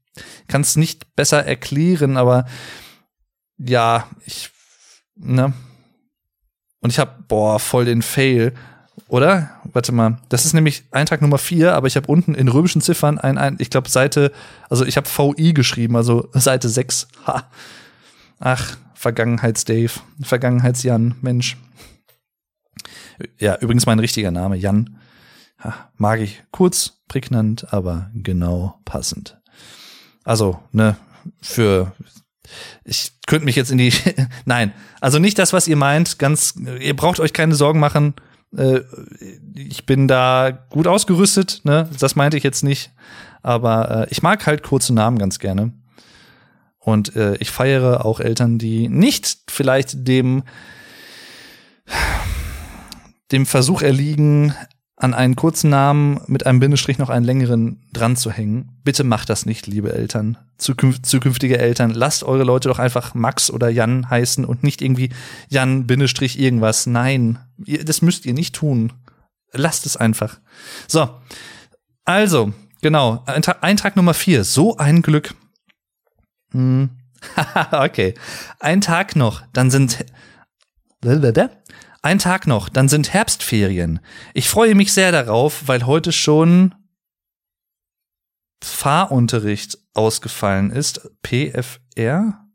kann 0.49 0.63
es 0.63 0.77
nicht 0.77 1.15
besser 1.15 1.45
erklären, 1.45 2.17
aber 2.17 2.47
ja, 3.59 4.07
ich, 4.25 4.51
ne? 5.17 5.53
Und 6.81 6.91
ich 6.91 6.99
habe, 6.99 7.25
boah, 7.27 7.59
voll 7.59 7.85
den 7.85 8.03
Fail. 8.03 8.55
Oder? 9.09 9.51
Warte 9.65 9.93
mal. 9.93 10.19
Das 10.29 10.45
ist 10.45 10.53
nämlich 10.53 10.85
Eintrag 10.91 11.21
Nummer 11.21 11.39
vier, 11.39 11.75
aber 11.75 11.87
ich 11.87 11.97
habe 11.97 12.07
unten 12.07 12.35
in 12.35 12.49
römischen 12.49 12.81
Ziffern 12.81 13.19
ein, 13.19 13.39
ein 13.39 13.57
ich 13.59 13.71
glaube, 13.71 13.89
Seite, 13.89 14.33
also 14.69 14.85
ich 14.85 14.97
habe 14.97 15.09
VI 15.09 15.53
geschrieben, 15.53 15.97
also 15.97 16.29
Seite 16.33 16.69
6. 16.69 17.09
Ha. 17.27 17.51
Ach, 18.39 18.77
Vergangenheits-Dave. 18.95 19.93
Vergangenheits-Jan, 20.21 21.17
Mensch. 21.21 21.57
Ja, 23.39 23.57
übrigens 23.57 23.87
mein 23.87 23.99
richtiger 23.99 24.31
Name, 24.31 24.57
Jan. 24.57 24.99
Ha, 25.63 25.91
mag 25.97 26.21
ich. 26.21 26.43
Kurz, 26.51 27.03
prägnant, 27.09 27.73
aber 27.73 28.11
genau 28.15 28.81
passend. 28.85 29.41
Also, 30.25 30.61
ne, 30.73 30.97
für 31.41 31.93
ich 32.85 33.13
könnte 33.27 33.45
mich 33.45 33.57
jetzt 33.57 33.71
in 33.71 33.79
die 33.79 33.93
Nein, 34.45 34.73
also 35.01 35.19
nicht 35.19 35.39
das, 35.39 35.53
was 35.53 35.69
ihr 35.69 35.77
meint, 35.77 36.19
ganz 36.19 36.55
ihr 36.81 36.95
braucht 36.95 37.21
euch 37.21 37.33
keine 37.33 37.55
Sorgen 37.55 37.81
machen. 37.81 38.15
Äh, 38.57 38.81
ich 39.55 39.87
bin 39.87 40.09
da 40.09 40.67
gut 40.71 40.87
ausgerüstet, 40.87 41.63
ne? 41.65 41.89
Das 41.99 42.17
meinte 42.17 42.37
ich 42.37 42.45
jetzt 42.45 42.63
nicht, 42.63 42.93
aber 43.43 44.03
äh, 44.03 44.07
ich 44.11 44.23
mag 44.23 44.47
halt 44.47 44.63
kurze 44.63 44.95
Namen 44.95 45.19
ganz 45.19 45.39
gerne. 45.39 45.73
Und 46.87 47.17
äh, 47.17 47.35
ich 47.41 47.51
feiere 47.51 48.05
auch 48.05 48.21
Eltern, 48.21 48.59
die 48.59 48.89
nicht 48.89 49.39
vielleicht 49.49 50.07
dem 50.07 50.45
dem 53.33 53.45
Versuch 53.45 53.83
erliegen, 53.83 54.55
an 54.95 55.13
einen 55.13 55.35
kurzen 55.35 55.69
Namen 55.69 56.21
mit 56.29 56.47
einem 56.47 56.61
Bindestrich 56.61 56.99
noch 56.99 57.11
einen 57.11 57.25
längeren 57.25 57.83
dran 57.93 58.15
zu 58.15 58.31
hängen. 58.31 58.79
Bitte 58.85 59.03
macht 59.03 59.29
das 59.31 59.47
nicht, 59.47 59.67
liebe 59.67 59.93
Eltern, 59.93 60.39
zukünf 60.59 61.03
zukünftige 61.03 61.59
Eltern. 61.59 61.91
Lasst 61.91 62.23
eure 62.23 62.45
Leute 62.45 62.69
doch 62.69 62.79
einfach 62.79 63.15
Max 63.15 63.51
oder 63.51 63.69
Jan 63.69 64.09
heißen 64.09 64.45
und 64.45 64.63
nicht 64.63 64.81
irgendwie 64.81 65.11
Jan 65.49 65.89
Bindestrich 65.89 66.39
irgendwas. 66.39 66.87
Nein, 66.87 67.41
das 67.57 68.01
müsst 68.01 68.27
ihr 68.27 68.33
nicht 68.33 68.55
tun. 68.55 68.93
Lasst 69.53 69.87
es 69.87 69.97
einfach. 69.97 70.39
So, 70.87 71.11
also, 72.05 72.53
genau, 72.81 73.25
Eintrag 73.61 73.97
Nummer 73.97 74.15
vier. 74.15 74.45
So 74.45 74.77
ein 74.77 75.03
Glück. 75.03 75.35
Hm. 76.57 76.91
okay, 77.73 78.15
ein 78.61 78.81
Tag 78.81 79.15
noch, 79.15 79.43
dann 79.53 79.71
sind 79.71 80.07
ein 82.03 82.19
Tag 82.19 82.47
noch, 82.47 82.71
dann 82.71 82.89
sind 82.89 83.13
Herbstferien. 83.13 84.01
Ich 84.33 84.49
freue 84.49 84.75
mich 84.75 84.95
sehr 84.95 85.13
darauf, 85.13 85.69
weil 85.69 85.85
heute 85.85 86.13
schon 86.13 86.75
Fahrunterricht 88.65 89.79
ausgefallen 89.93 90.71
ist. 90.71 91.11
PFR? 91.23 92.47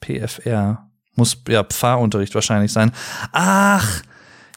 PFR. 0.00 0.90
Muss 1.14 1.42
ja 1.48 1.64
Fahrunterricht 1.70 2.34
wahrscheinlich 2.34 2.72
sein. 2.72 2.90
Ach, 3.30 4.02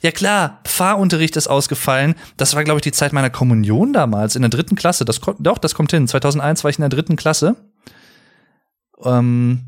ja 0.04 0.12
klar, 0.12 0.60
Fahrunterricht 0.66 1.38
ist 1.38 1.48
ausgefallen. 1.48 2.16
Das 2.36 2.56
war, 2.56 2.64
glaube 2.66 2.80
ich, 2.80 2.84
die 2.84 2.92
Zeit 2.92 3.14
meiner 3.14 3.30
Kommunion 3.30 3.94
damals 3.94 4.36
in 4.36 4.42
der 4.42 4.50
dritten 4.50 4.76
Klasse. 4.76 5.06
Das 5.06 5.22
doch, 5.40 5.58
das 5.58 5.74
kommt 5.74 5.92
hin. 5.92 6.08
2001 6.08 6.64
war 6.64 6.70
ich 6.70 6.78
in 6.78 6.82
der 6.82 6.90
dritten 6.90 7.16
Klasse. 7.16 7.56
Ähm, 9.02 9.62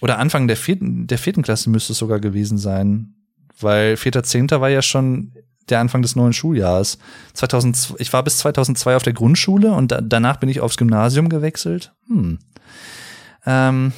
oder 0.00 0.18
Anfang 0.18 0.48
der 0.48 0.56
vierten, 0.56 1.06
der 1.06 1.18
vierten 1.18 1.42
Klasse 1.42 1.70
müsste 1.70 1.92
es 1.92 1.98
sogar 1.98 2.18
gewesen 2.18 2.58
sein, 2.58 3.14
weil 3.60 3.96
vierter, 3.96 4.24
zehnter 4.24 4.60
war 4.60 4.68
ja 4.68 4.82
schon 4.82 5.32
der 5.68 5.78
Anfang 5.78 6.02
des 6.02 6.16
neuen 6.16 6.32
Schuljahres. 6.32 6.98
2002, 7.34 7.96
ich 7.98 8.12
war 8.12 8.24
bis 8.24 8.38
2002 8.38 8.96
auf 8.96 9.02
der 9.04 9.12
Grundschule 9.12 9.72
und 9.72 9.92
da, 9.92 10.00
danach 10.00 10.38
bin 10.38 10.48
ich 10.48 10.60
aufs 10.60 10.76
Gymnasium 10.76 11.28
gewechselt. 11.28 11.92
Hm. 12.08 12.40
Ähm, 13.46 13.92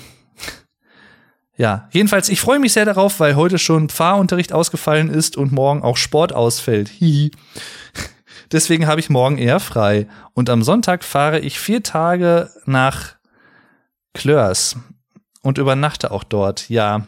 ja, 1.61 1.91
jedenfalls, 1.91 2.31
ich 2.31 2.41
freue 2.41 2.59
mich 2.59 2.73
sehr 2.73 2.87
darauf, 2.87 3.21
weil 3.21 3.37
heute 3.37 3.59
schon 3.59 3.91
Fahrunterricht 3.91 4.55
ausgefallen 4.55 5.11
ist 5.11 5.37
und 5.37 5.53
morgen 5.53 5.83
auch 5.83 5.99
Sport 5.99 6.33
ausfällt. 6.33 6.91
Deswegen 8.51 8.87
habe 8.87 8.99
ich 8.99 9.11
morgen 9.11 9.37
eher 9.37 9.61
frei. 9.61 10.07
Und 10.33 10.49
am 10.49 10.63
Sonntag 10.63 11.05
fahre 11.05 11.39
ich 11.39 11.61
vier 11.61 11.83
Tage 11.83 12.49
nach 12.65 13.17
Klörs 14.15 14.77
und 15.43 15.59
übernachte 15.59 16.13
auch 16.13 16.25
dort, 16.25 16.71
ja. 16.71 17.07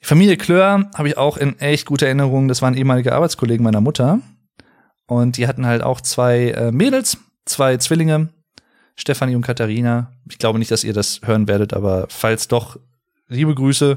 Familie 0.00 0.36
Klör 0.36 0.88
habe 0.94 1.08
ich 1.08 1.18
auch 1.18 1.36
in 1.36 1.58
echt 1.58 1.84
guter 1.84 2.06
Erinnerung. 2.06 2.46
Das 2.46 2.62
waren 2.62 2.76
ehemalige 2.76 3.12
Arbeitskollegen 3.12 3.64
meiner 3.64 3.80
Mutter. 3.80 4.20
Und 5.08 5.36
die 5.36 5.48
hatten 5.48 5.66
halt 5.66 5.82
auch 5.82 6.00
zwei 6.00 6.50
äh, 6.50 6.70
Mädels, 6.70 7.18
zwei 7.44 7.76
Zwillinge, 7.78 8.28
Stefanie 8.98 9.36
und 9.36 9.42
Katharina. 9.42 10.10
Ich 10.28 10.38
glaube 10.38 10.58
nicht, 10.58 10.72
dass 10.72 10.84
ihr 10.84 10.92
das 10.92 11.20
hören 11.24 11.48
werdet, 11.48 11.72
aber 11.72 12.06
falls 12.10 12.48
doch, 12.48 12.78
liebe 13.28 13.54
Grüße. 13.54 13.96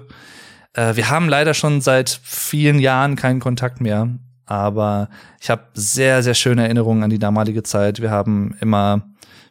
Äh, 0.73 0.95
wir 0.95 1.09
haben 1.09 1.27
leider 1.27 1.55
schon 1.55 1.81
seit 1.81 2.21
vielen 2.23 2.79
Jahren 2.79 3.15
keinen 3.15 3.39
Kontakt 3.39 3.81
mehr, 3.81 4.09
aber 4.45 5.09
ich 5.41 5.49
habe 5.49 5.63
sehr, 5.73 6.21
sehr 6.21 6.35
schöne 6.35 6.63
Erinnerungen 6.63 7.03
an 7.03 7.09
die 7.09 7.19
damalige 7.19 7.63
Zeit. 7.63 7.99
Wir 7.99 8.11
haben 8.11 8.55
immer 8.61 9.01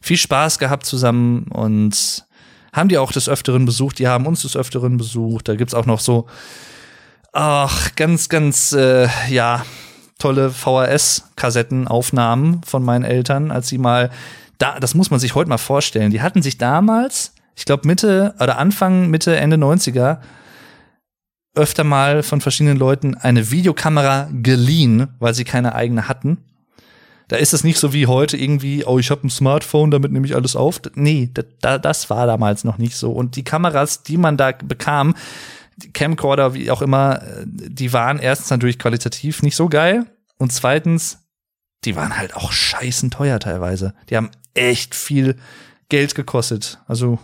viel 0.01 0.17
Spaß 0.17 0.61
gehabt 0.61 0.87
zusammen 0.87 1.49
und 1.51 2.25
haben 2.73 2.89
die 2.89 2.99
auch 2.99 3.11
des 3.11 3.29
Öfteren 3.29 3.67
besucht, 3.67 3.99
die 3.99 4.07
haben 4.07 4.27
uns 4.27 4.43
des 4.43 4.57
Öfteren 4.57 4.99
besucht. 4.99 5.49
Da 5.49 5.57
gibt's 5.57 5.75
auch 5.75 5.87
noch 5.87 5.99
so, 5.99 6.29
ach, 7.33 7.97
ganz, 7.97 8.29
ganz, 8.29 8.71
äh, 8.73 9.09
ja, 9.29 9.65
tolle 10.21 10.51
VHS-Kassettenaufnahmen 10.51 12.63
von 12.63 12.85
meinen 12.85 13.05
Eltern, 13.05 13.51
als 13.51 13.67
sie 13.69 13.79
mal, 13.79 14.11
da, 14.61 14.79
das 14.79 14.95
muss 14.95 15.11
man 15.11 15.19
sich 15.19 15.35
heute 15.35 15.49
mal 15.49 15.59
vorstellen, 15.59 16.11
die 16.11 16.23
hatten 16.23 16.43
sich 16.43 16.59
damals, 16.59 17.35
ich 17.57 17.65
glaube 17.65 17.87
Mitte 17.87 18.35
oder 18.41 18.59
Anfang, 18.59 19.09
Mitte, 19.09 19.37
Ende 19.37 19.57
90er, 19.57 20.19
öfter 21.55 21.83
mal 21.83 22.23
von 22.23 22.41
verschiedenen 22.41 22.77
Leuten 22.77 23.17
eine 23.17 23.51
Videokamera 23.51 24.29
geliehen, 24.33 25.09
weil 25.19 25.35
sie 25.35 25.45
keine 25.45 25.75
eigene 25.75 26.09
hatten. 26.09 26.39
Da 27.29 27.37
ist 27.37 27.55
es 27.55 27.65
nicht 27.65 27.79
so 27.79 27.93
wie 27.93 28.07
heute 28.07 28.37
irgendwie, 28.37 28.85
oh, 28.85 28.99
ich 28.99 29.11
habe 29.11 29.27
ein 29.27 29.31
Smartphone, 29.31 29.91
damit 29.91 30.13
nehme 30.13 30.27
ich 30.27 30.35
alles 30.35 30.57
auf. 30.57 30.81
Nee, 30.95 31.31
da, 31.61 31.79
das 31.79 32.11
war 32.11 32.27
damals 32.27 32.65
noch 32.65 32.79
nicht 32.79 32.97
so. 32.97 33.13
Und 33.13 33.37
die 33.37 33.45
Kameras, 33.45 34.03
die 34.03 34.17
man 34.17 34.37
da 34.37 34.53
bekam, 34.53 35.15
Camcorder, 35.93 36.55
wie 36.55 36.71
auch 36.71 36.83
immer, 36.83 37.23
äh, 37.23 37.45
die 37.47 37.93
waren 37.93 38.19
erstens 38.19 38.51
natürlich 38.51 38.79
qualitativ 38.79 39.43
nicht 39.43 39.57
so 39.57 39.69
geil. 39.69 40.07
Und 40.39 40.53
zweitens, 40.53 41.19
die 41.85 41.97
waren 41.97 42.17
halt 42.17 42.35
auch 42.35 42.53
scheißen 42.53 43.11
teuer 43.11 43.39
teilweise. 43.39 43.95
Die 44.11 44.17
haben 44.17 44.31
echt 44.55 44.95
viel 44.95 45.37
Geld 45.89 46.15
gekostet. 46.15 46.79
Also 46.87 47.19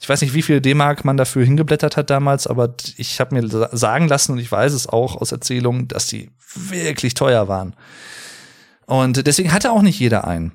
ich 0.00 0.08
weiß 0.08 0.20
nicht, 0.20 0.34
wie 0.34 0.42
viel 0.42 0.60
D-Mark 0.60 1.04
man 1.04 1.16
dafür 1.16 1.44
hingeblättert 1.44 1.96
hat 1.96 2.10
damals, 2.10 2.46
aber 2.46 2.74
ich 2.96 3.18
habe 3.18 3.34
mir 3.34 3.68
sagen 3.72 4.08
lassen 4.08 4.32
und 4.32 4.38
ich 4.38 4.52
weiß 4.52 4.72
es 4.72 4.86
auch 4.86 5.16
aus 5.16 5.32
Erzählungen, 5.32 5.88
dass 5.88 6.06
die 6.06 6.30
wirklich 6.54 7.14
teuer 7.14 7.48
waren. 7.48 7.74
Und 8.86 9.26
deswegen 9.26 9.52
hatte 9.52 9.72
auch 9.72 9.82
nicht 9.82 9.98
jeder 9.98 10.26
einen. 10.26 10.52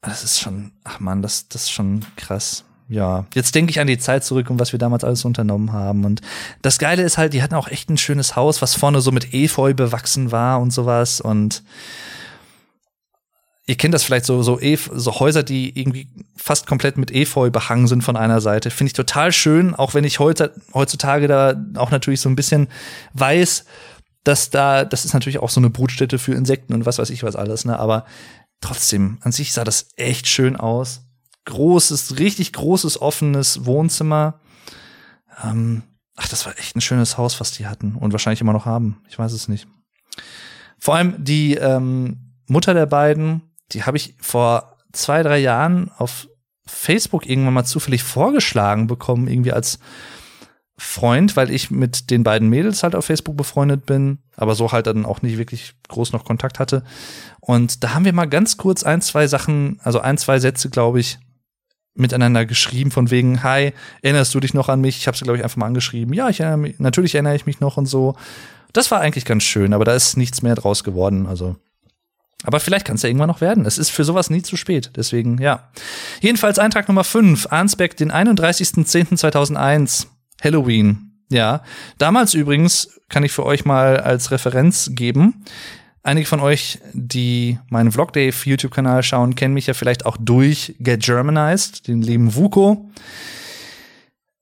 Das 0.00 0.24
ist 0.24 0.40
schon, 0.40 0.72
ach 0.82 0.98
man, 0.98 1.22
das, 1.22 1.48
das 1.48 1.62
ist 1.64 1.70
schon 1.70 2.04
krass. 2.16 2.64
Ja, 2.88 3.26
jetzt 3.34 3.54
denke 3.54 3.70
ich 3.70 3.78
an 3.78 3.86
die 3.86 3.98
Zeit 3.98 4.24
zurück 4.24 4.50
und 4.50 4.58
was 4.58 4.72
wir 4.72 4.78
damals 4.80 5.04
alles 5.04 5.24
unternommen 5.24 5.72
haben. 5.72 6.04
Und 6.04 6.22
das 6.62 6.80
Geile 6.80 7.04
ist 7.04 7.18
halt, 7.18 7.32
die 7.32 7.42
hatten 7.42 7.54
auch 7.54 7.68
echt 7.68 7.88
ein 7.90 7.98
schönes 7.98 8.34
Haus, 8.34 8.62
was 8.62 8.74
vorne 8.74 9.00
so 9.00 9.12
mit 9.12 9.32
Efeu 9.32 9.74
bewachsen 9.74 10.32
war 10.32 10.60
und 10.60 10.72
sowas. 10.72 11.20
Und 11.20 11.62
ihr 13.70 13.76
kennt 13.76 13.94
das 13.94 14.02
vielleicht 14.02 14.24
so, 14.24 14.42
so, 14.42 14.60
e 14.60 14.76
so 14.76 15.20
Häuser, 15.20 15.44
die 15.44 15.78
irgendwie 15.78 16.08
fast 16.34 16.66
komplett 16.66 16.98
mit 16.98 17.12
Efeu 17.12 17.50
behangen 17.50 17.86
sind 17.86 18.02
von 18.02 18.16
einer 18.16 18.40
Seite. 18.40 18.68
Finde 18.68 18.88
ich 18.88 18.94
total 18.94 19.30
schön, 19.30 19.76
auch 19.76 19.94
wenn 19.94 20.02
ich 20.02 20.18
heutzutage 20.18 21.28
da 21.28 21.54
auch 21.76 21.92
natürlich 21.92 22.20
so 22.20 22.28
ein 22.28 22.34
bisschen 22.34 22.66
weiß, 23.12 23.64
dass 24.24 24.50
da, 24.50 24.84
das 24.84 25.04
ist 25.04 25.14
natürlich 25.14 25.38
auch 25.38 25.50
so 25.50 25.60
eine 25.60 25.70
Brutstätte 25.70 26.18
für 26.18 26.34
Insekten 26.34 26.74
und 26.74 26.84
was 26.84 26.98
weiß 26.98 27.10
ich 27.10 27.22
was 27.22 27.36
alles, 27.36 27.64
ne? 27.64 27.78
Aber 27.78 28.06
trotzdem, 28.60 29.18
an 29.20 29.30
sich 29.30 29.52
sah 29.52 29.62
das 29.62 29.90
echt 29.94 30.26
schön 30.26 30.56
aus. 30.56 31.02
Großes, 31.44 32.18
richtig 32.18 32.52
großes, 32.52 33.00
offenes 33.00 33.66
Wohnzimmer. 33.66 34.40
Ähm, 35.44 35.84
ach, 36.16 36.26
das 36.26 36.44
war 36.44 36.58
echt 36.58 36.74
ein 36.74 36.80
schönes 36.80 37.16
Haus, 37.18 37.38
was 37.38 37.52
die 37.52 37.68
hatten 37.68 37.94
und 37.94 38.10
wahrscheinlich 38.10 38.40
immer 38.40 38.52
noch 38.52 38.66
haben. 38.66 39.00
Ich 39.08 39.16
weiß 39.16 39.32
es 39.32 39.46
nicht. 39.46 39.68
Vor 40.80 40.96
allem 40.96 41.22
die 41.22 41.54
ähm, 41.54 42.34
Mutter 42.48 42.74
der 42.74 42.86
beiden, 42.86 43.42
die 43.72 43.84
habe 43.84 43.96
ich 43.96 44.14
vor 44.20 44.78
zwei, 44.92 45.22
drei 45.22 45.38
Jahren 45.38 45.90
auf 45.96 46.28
Facebook 46.66 47.26
irgendwann 47.26 47.54
mal 47.54 47.64
zufällig 47.64 48.02
vorgeschlagen 48.02 48.86
bekommen, 48.86 49.28
irgendwie 49.28 49.52
als 49.52 49.78
Freund, 50.78 51.36
weil 51.36 51.50
ich 51.50 51.70
mit 51.70 52.10
den 52.10 52.24
beiden 52.24 52.48
Mädels 52.48 52.82
halt 52.82 52.94
auf 52.94 53.04
Facebook 53.04 53.36
befreundet 53.36 53.84
bin, 53.84 54.18
aber 54.36 54.54
so 54.54 54.72
halt 54.72 54.86
dann 54.86 55.04
auch 55.04 55.20
nicht 55.20 55.36
wirklich 55.36 55.74
groß 55.88 56.12
noch 56.12 56.24
Kontakt 56.24 56.58
hatte. 56.58 56.84
Und 57.40 57.84
da 57.84 57.92
haben 57.92 58.06
wir 58.06 58.14
mal 58.14 58.24
ganz 58.24 58.56
kurz 58.56 58.82
ein, 58.82 59.02
zwei 59.02 59.26
Sachen, 59.26 59.78
also 59.82 60.00
ein, 60.00 60.16
zwei 60.16 60.38
Sätze, 60.38 60.70
glaube 60.70 61.00
ich, 61.00 61.18
miteinander 61.94 62.46
geschrieben 62.46 62.90
von 62.90 63.10
wegen, 63.10 63.42
hi, 63.42 63.72
erinnerst 64.00 64.34
du 64.34 64.40
dich 64.40 64.54
noch 64.54 64.70
an 64.70 64.80
mich? 64.80 64.96
Ich 64.96 65.06
habe 65.06 65.18
sie, 65.18 65.24
glaube 65.24 65.36
ich, 65.36 65.44
einfach 65.44 65.58
mal 65.58 65.66
angeschrieben. 65.66 66.14
Ja, 66.14 66.30
ich 66.30 66.40
erinnere 66.40 66.58
mich, 66.58 66.78
natürlich 66.78 67.14
erinnere 67.14 67.36
ich 67.36 67.46
mich 67.46 67.60
noch 67.60 67.76
und 67.76 67.86
so. 67.86 68.16
Das 68.72 68.90
war 68.90 69.00
eigentlich 69.00 69.24
ganz 69.24 69.42
schön, 69.42 69.74
aber 69.74 69.84
da 69.84 69.94
ist 69.94 70.16
nichts 70.16 70.42
mehr 70.42 70.54
draus 70.54 70.84
geworden, 70.84 71.26
also. 71.26 71.56
Aber 72.44 72.60
vielleicht 72.60 72.86
kann 72.86 72.96
es 72.96 73.02
ja 73.02 73.08
irgendwann 73.08 73.28
noch 73.28 73.40
werden. 73.40 73.66
Es 73.66 73.78
ist 73.78 73.90
für 73.90 74.04
sowas 74.04 74.30
nie 74.30 74.42
zu 74.42 74.56
spät. 74.56 74.92
Deswegen, 74.96 75.38
ja. 75.38 75.70
Jedenfalls 76.20 76.58
Eintrag 76.58 76.88
Nummer 76.88 77.04
5, 77.04 77.48
Arnsbeck, 77.50 77.96
den 77.96 78.10
31.10.2001. 78.10 80.06
Halloween. 80.42 81.12
Ja, 81.30 81.62
damals 81.98 82.34
übrigens 82.34 83.00
kann 83.08 83.22
ich 83.22 83.32
für 83.32 83.44
euch 83.44 83.64
mal 83.64 83.98
als 83.98 84.30
Referenz 84.30 84.90
geben. 84.94 85.44
Einige 86.02 86.26
von 86.26 86.40
euch, 86.40 86.78
die 86.92 87.58
meinen 87.68 87.92
Vlogdave 87.92 88.34
YouTube-Kanal 88.44 89.02
schauen, 89.02 89.34
kennen 89.34 89.54
mich 89.54 89.66
ja 89.66 89.74
vielleicht 89.74 90.06
auch 90.06 90.16
durch 90.18 90.74
Get 90.80 91.02
Germanized, 91.02 91.86
den 91.88 92.00
lieben 92.00 92.34
Vuko, 92.34 92.90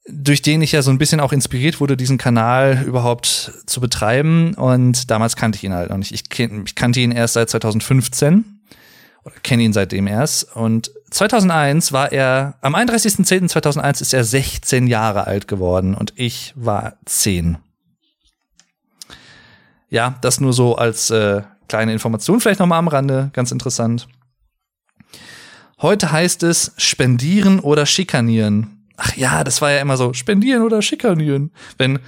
durch 0.09 0.43
den 0.43 0.63
ich 0.63 0.73
ja 0.73 0.83
so 0.83 0.91
ein 0.91 0.99
bisschen 0.99 1.21
auch 1.21 1.33
inspiriert 1.33 1.81
wurde, 1.81 1.97
diesen 1.97 2.19
Kanal 2.19 2.83
überhaupt 2.87 3.53
zu 3.67 3.81
betreiben. 3.81 4.55
Und 4.55 5.11
damals 5.11 5.37
kannte 5.37 5.57
ich 5.57 5.65
ihn 5.65 5.75
halt 5.75 5.91
noch 5.91 5.99
nicht. 5.99 6.13
Ich, 6.13 6.25
ich 6.41 6.75
kannte 6.75 7.01
ihn 7.01 7.13
erst 7.13 7.35
seit 7.35 7.51
2015 7.51 8.61
oder 9.25 9.35
kenne 9.43 9.63
ihn 9.63 9.73
seitdem 9.73 10.07
erst. 10.07 10.57
Und 10.57 10.91
2001 11.11 11.93
war 11.93 12.13
er, 12.13 12.55
am 12.63 12.75
31.10.2001 12.75 14.03
ist 14.03 14.15
er 14.15 14.25
16 14.25 14.87
Jahre 14.87 15.27
alt 15.27 15.49
geworden 15.49 15.95
und 15.95 16.15
ich 16.17 16.55
war 16.57 16.95
10. 17.05 17.59
Ja, 19.91 20.17
das 20.21 20.41
nur 20.41 20.53
so 20.53 20.77
als 20.77 21.11
äh, 21.11 21.43
kleine 21.69 21.93
Information, 21.93 22.41
vielleicht 22.41 22.61
nochmal 22.61 22.79
am 22.79 22.89
Rande, 22.89 23.31
ganz 23.33 23.53
interessant. 23.53 24.09
Heute 25.81 26.11
heißt 26.11 26.43
es 26.43 26.73
spendieren 26.77 27.61
oder 27.61 27.87
schikanieren. 27.87 28.78
Ach 29.01 29.17
ja, 29.17 29.45
das 29.45 29.63
war 29.63 29.71
ja 29.71 29.81
immer 29.81 29.97
so, 29.97 30.13
spendieren 30.13 30.63
oder 30.63 30.83
schikanieren. 30.83 31.53
Wenn, 31.79 32.01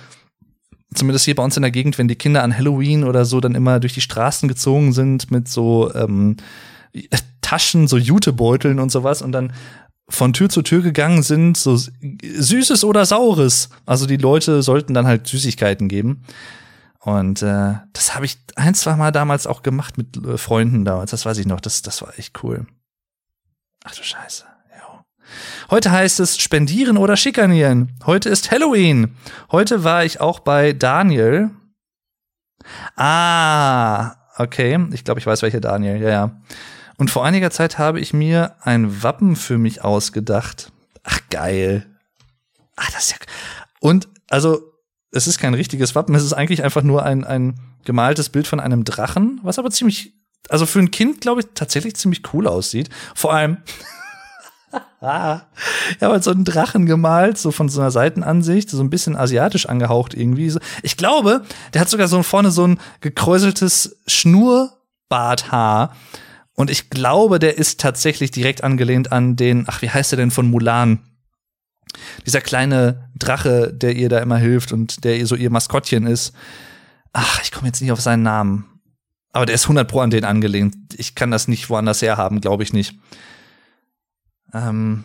zumindest 0.93 1.25
hier 1.25 1.37
bei 1.37 1.45
uns 1.45 1.57
in 1.57 1.63
der 1.63 1.71
Gegend, 1.71 1.97
wenn 1.99 2.09
die 2.09 2.17
Kinder 2.17 2.43
an 2.43 2.55
Halloween 2.57 3.05
oder 3.05 3.25
so 3.25 3.41
dann 3.41 3.55
immer 3.55 3.79
durch 3.79 3.95
die 3.95 4.01
Straßen 4.01 4.49
gezogen 4.49 4.93
sind 4.93 5.31
mit 5.31 5.49
so 5.49 5.95
ähm, 5.95 6.37
Taschen, 7.41 7.87
so 7.87 7.97
Jutebeuteln 7.97 8.81
und 8.81 8.91
sowas 8.91 9.23
und 9.23 9.31
dann 9.31 9.53
von 10.09 10.33
Tür 10.33 10.49
zu 10.49 10.63
Tür 10.63 10.83
gegangen 10.83 11.23
sind, 11.23 11.57
so 11.57 11.77
Süßes 11.77 12.83
oder 12.83 13.07
Saures. 13.07 13.69
Also 13.87 14.07
die 14.07 14.17
Leute 14.17 14.61
sollten 14.63 14.93
dann 14.93 15.07
halt 15.07 15.29
Süßigkeiten 15.29 15.89
geben. 15.89 16.25
Und 16.99 17.41
äh, 17.43 17.75
das 17.93 18.17
habe 18.17 18.27
ich 18.27 18.39
ein, 18.57 18.75
zwei 18.75 18.97
Mal 18.97 19.13
damals 19.13 19.47
auch 19.47 19.63
gemacht 19.63 19.97
mit 19.97 20.17
äh, 20.17 20.37
Freunden 20.37 20.85
damals. 20.85 21.13
Das 21.13 21.25
weiß 21.25 21.39
ich 21.39 21.47
noch. 21.47 21.61
Das, 21.61 21.83
das 21.83 22.03
war 22.03 22.19
echt 22.19 22.43
cool. 22.43 22.67
Ach 23.85 23.95
du 23.95 24.03
Scheiße. 24.03 24.50
Heute 25.71 25.91
heißt 25.91 26.21
es 26.21 26.39
spendieren 26.39 26.97
oder 26.97 27.17
schikanieren. 27.17 27.93
Heute 28.07 28.29
ist 28.29 28.51
Halloween. 28.51 29.17
Heute 29.51 29.85
war 29.85 30.05
ich 30.05 30.21
auch 30.21 30.41
bei 30.41 30.73
Daniel. 30.73 31.51
Ah, 32.97 34.17
okay. 34.37 34.79
Ich 34.93 35.05
glaube, 35.05 35.21
ich 35.21 35.27
weiß, 35.27 35.43
welcher 35.43 35.61
Daniel. 35.61 36.01
Ja, 36.01 36.09
ja. 36.09 36.41
Und 36.97 37.11
vor 37.11 37.25
einiger 37.25 37.51
Zeit 37.51 37.79
habe 37.79 38.01
ich 38.01 38.13
mir 38.13 38.57
ein 38.61 39.03
Wappen 39.03 39.37
für 39.37 39.59
mich 39.59 39.83
ausgedacht. 39.83 40.71
Ach, 41.03 41.21
geil. 41.31 41.87
Ach, 42.77 42.91
das 42.91 43.05
ist 43.05 43.11
ja. 43.13 43.17
Und 43.81 44.09
also 44.29 44.71
es 45.11 45.27
ist 45.27 45.39
kein 45.39 45.55
richtiges 45.55 45.95
Wappen, 45.95 46.15
es 46.15 46.23
ist 46.23 46.33
eigentlich 46.33 46.63
einfach 46.63 46.83
nur 46.83 47.05
ein, 47.05 47.25
ein 47.25 47.59
gemaltes 47.85 48.29
Bild 48.29 48.47
von 48.47 48.61
einem 48.61 48.85
Drachen, 48.85 49.41
was 49.43 49.59
aber 49.59 49.71
ziemlich, 49.71 50.13
also 50.49 50.67
für 50.67 50.79
ein 50.79 50.91
Kind, 50.91 51.21
glaube 51.21 51.41
ich, 51.41 51.47
tatsächlich 51.55 51.97
ziemlich 51.97 52.23
cool 52.33 52.47
aussieht. 52.47 52.91
Vor 53.15 53.33
allem, 53.35 53.59
ich 54.73 56.03
habe 56.03 56.13
halt 56.13 56.25
so 56.25 56.31
einen 56.31 56.45
Drachen 56.45 56.87
gemalt, 56.87 57.39
so 57.39 57.51
von 57.51 57.69
so 57.69 57.81
einer 57.81 57.91
Seitenansicht, 57.91 58.71
so 58.71 58.81
ein 58.83 58.91
bisschen 58.91 59.17
asiatisch 59.17 59.67
angehaucht 59.67 60.15
irgendwie. 60.15 60.53
Ich 60.83 60.97
glaube, 60.97 61.43
der 61.75 61.81
hat 61.81 61.89
sogar 61.89 62.09
so 62.09 62.23
vorne 62.23 62.51
so 62.51 62.67
ein 62.67 62.79
gekräuseltes 63.01 63.99
Schnurrbarthaar. 64.07 65.97
Und 66.55 66.71
ich 66.71 66.91
glaube, 66.91 67.39
der 67.39 67.57
ist 67.57 67.81
tatsächlich 67.81 68.31
direkt 68.31 68.63
angelehnt 68.63 69.13
an 69.13 69.37
den, 69.37 69.65
ach, 69.67 69.83
wie 69.83 69.91
heißt 69.91 70.13
der 70.13 70.19
denn 70.19 70.31
von 70.31 70.51
Mulan? 70.51 71.01
Dieser 72.27 72.41
kleine 72.41 73.11
Drache, 73.17 73.73
der 73.73 73.97
ihr 73.97 74.09
da 74.09 74.19
immer 74.19 74.37
hilft 74.37 74.73
und 74.73 75.03
der 75.05 75.17
ihr 75.17 75.27
so 75.27 75.35
ihr 75.35 75.51
Maskottchen 75.51 76.07
ist. 76.07 76.33
Ach, 77.13 77.41
ich 77.43 77.51
komme 77.51 77.67
jetzt 77.67 77.81
nicht 77.81 77.91
auf 77.91 78.01
seinen 78.01 78.23
Namen. 78.23 78.67
Aber 79.33 79.47
der 79.47 79.55
ist 79.55 79.65
100 79.65 79.89
Pro 79.89 80.01
an 80.01 80.11
den 80.11 80.25
angelehnt. 80.25 80.77
Ich 80.97 81.15
kann 81.15 81.31
das 81.31 81.49
nicht 81.49 81.71
woanders 81.71 82.03
herhaben, 82.03 82.41
glaube 82.41 82.63
ich 82.63 82.73
nicht. 82.73 82.95
Ähm, 84.53 85.05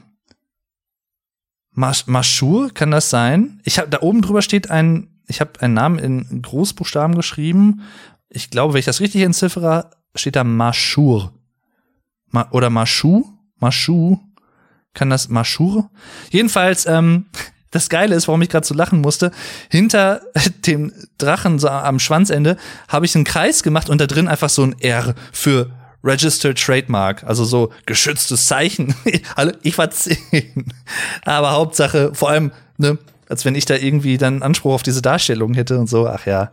Masch 1.71 2.07
Maschur, 2.07 2.73
kann 2.73 2.91
das 2.91 3.09
sein? 3.09 3.59
Ich 3.65 3.79
habe 3.79 3.89
da 3.89 4.01
oben 4.01 4.21
drüber 4.21 4.41
steht 4.41 4.71
ein, 4.71 5.09
ich 5.27 5.41
habe 5.41 5.59
einen 5.61 5.73
Namen 5.73 5.99
in 5.99 6.41
Großbuchstaben 6.41 7.15
geschrieben. 7.15 7.81
Ich 8.29 8.49
glaube, 8.49 8.73
wenn 8.73 8.79
ich 8.79 8.85
das 8.85 9.01
richtig 9.01 9.21
entziffere, 9.21 9.91
steht 10.15 10.37
da 10.37 10.45
Maschur. 10.45 11.33
Ma 12.31 12.47
oder 12.51 12.69
Maschu? 12.69 13.25
Maschu? 13.59 14.17
Kann 14.93 15.09
das 15.09 15.27
Maschur? 15.27 15.89
Jedenfalls, 16.29 16.85
ähm, 16.85 17.25
das 17.71 17.89
Geile 17.89 18.15
ist, 18.15 18.29
warum 18.29 18.41
ich 18.41 18.49
gerade 18.49 18.65
so 18.65 18.73
lachen 18.73 19.01
musste, 19.01 19.31
hinter 19.69 20.21
dem 20.65 20.93
Drachen 21.17 21.59
so 21.59 21.67
am 21.67 21.99
Schwanzende 21.99 22.55
habe 22.87 23.05
ich 23.05 23.15
einen 23.15 23.25
Kreis 23.25 23.63
gemacht 23.63 23.89
und 23.89 23.99
da 23.99 24.07
drin 24.07 24.29
einfach 24.29 24.49
so 24.49 24.63
ein 24.63 24.79
R 24.79 25.13
für 25.33 25.71
Registered 26.05 26.57
Trademark, 26.57 27.23
also 27.23 27.43
so 27.43 27.71
geschütztes 27.85 28.47
Zeichen. 28.47 28.93
ich 29.63 29.77
war 29.77 29.89
zehn. 29.89 30.71
Aber 31.23 31.51
Hauptsache, 31.51 32.13
vor 32.13 32.29
allem, 32.29 32.51
ne, 32.77 32.97
als 33.27 33.43
wenn 33.43 33.55
ich 33.55 33.65
da 33.65 33.75
irgendwie 33.75 34.17
dann 34.17 34.43
Anspruch 34.43 34.75
auf 34.75 34.83
diese 34.83 35.01
Darstellung 35.01 35.55
hätte 35.55 35.79
und 35.79 35.87
so. 35.87 36.07
Ach 36.07 36.25
ja, 36.25 36.51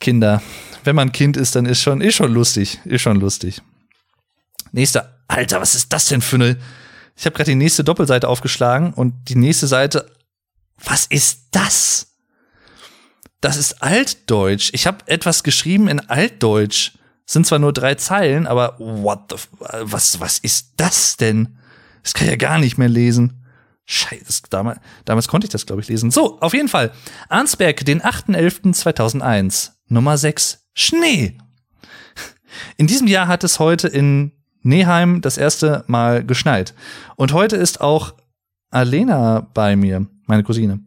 Kinder. 0.00 0.42
Wenn 0.84 0.96
man 0.96 1.12
Kind 1.12 1.36
ist, 1.36 1.54
dann 1.54 1.66
ist 1.66 1.82
schon, 1.82 2.00
ist 2.00 2.16
schon 2.16 2.32
lustig. 2.32 2.80
Ist 2.84 3.02
schon 3.02 3.20
lustig. 3.20 3.60
Nächster. 4.72 5.18
Alter, 5.28 5.60
was 5.60 5.74
ist 5.74 5.92
das 5.92 6.06
denn 6.06 6.20
für 6.20 6.36
eine 6.36 6.56
ich 7.16 7.26
habe 7.26 7.36
gerade 7.36 7.50
die 7.50 7.56
nächste 7.56 7.84
Doppelseite 7.84 8.28
aufgeschlagen 8.28 8.92
und 8.94 9.28
die 9.28 9.36
nächste 9.36 9.66
Seite. 9.66 10.10
Was 10.84 11.06
ist 11.06 11.48
das? 11.52 12.08
Das 13.40 13.56
ist 13.56 13.82
Altdeutsch. 13.82 14.70
Ich 14.72 14.86
habe 14.86 14.98
etwas 15.06 15.42
geschrieben 15.42 15.88
in 15.88 16.00
Altdeutsch. 16.00 16.92
Sind 17.32 17.46
zwar 17.46 17.58
nur 17.58 17.72
drei 17.72 17.94
Zeilen, 17.94 18.46
aber 18.46 18.76
what 18.78 19.20
the, 19.30 19.36
was, 19.84 20.20
was 20.20 20.38
ist 20.38 20.74
das 20.76 21.16
denn? 21.16 21.56
Das 22.02 22.12
kann 22.12 22.26
ich 22.26 22.30
ja 22.30 22.36
gar 22.36 22.58
nicht 22.58 22.76
mehr 22.76 22.90
lesen. 22.90 23.42
Scheiße, 23.86 24.42
damals, 24.50 24.80
damals 25.06 25.28
konnte 25.28 25.46
ich 25.46 25.50
das, 25.50 25.64
glaube 25.64 25.80
ich, 25.80 25.88
lesen. 25.88 26.10
So, 26.10 26.38
auf 26.40 26.52
jeden 26.52 26.68
Fall. 26.68 26.92
Arnsberg, 27.30 27.86
den 27.86 28.02
8.11.2001. 28.02 29.70
Nummer 29.88 30.18
6. 30.18 30.66
Schnee. 30.74 31.38
In 32.76 32.86
diesem 32.86 33.06
Jahr 33.06 33.28
hat 33.28 33.44
es 33.44 33.58
heute 33.58 33.88
in 33.88 34.32
Neheim 34.60 35.22
das 35.22 35.38
erste 35.38 35.84
Mal 35.86 36.26
geschneit. 36.26 36.74
Und 37.16 37.32
heute 37.32 37.56
ist 37.56 37.80
auch 37.80 38.12
Alena 38.72 39.46
bei 39.52 39.76
mir, 39.76 40.06
meine 40.26 40.42
Cousine. 40.42 40.80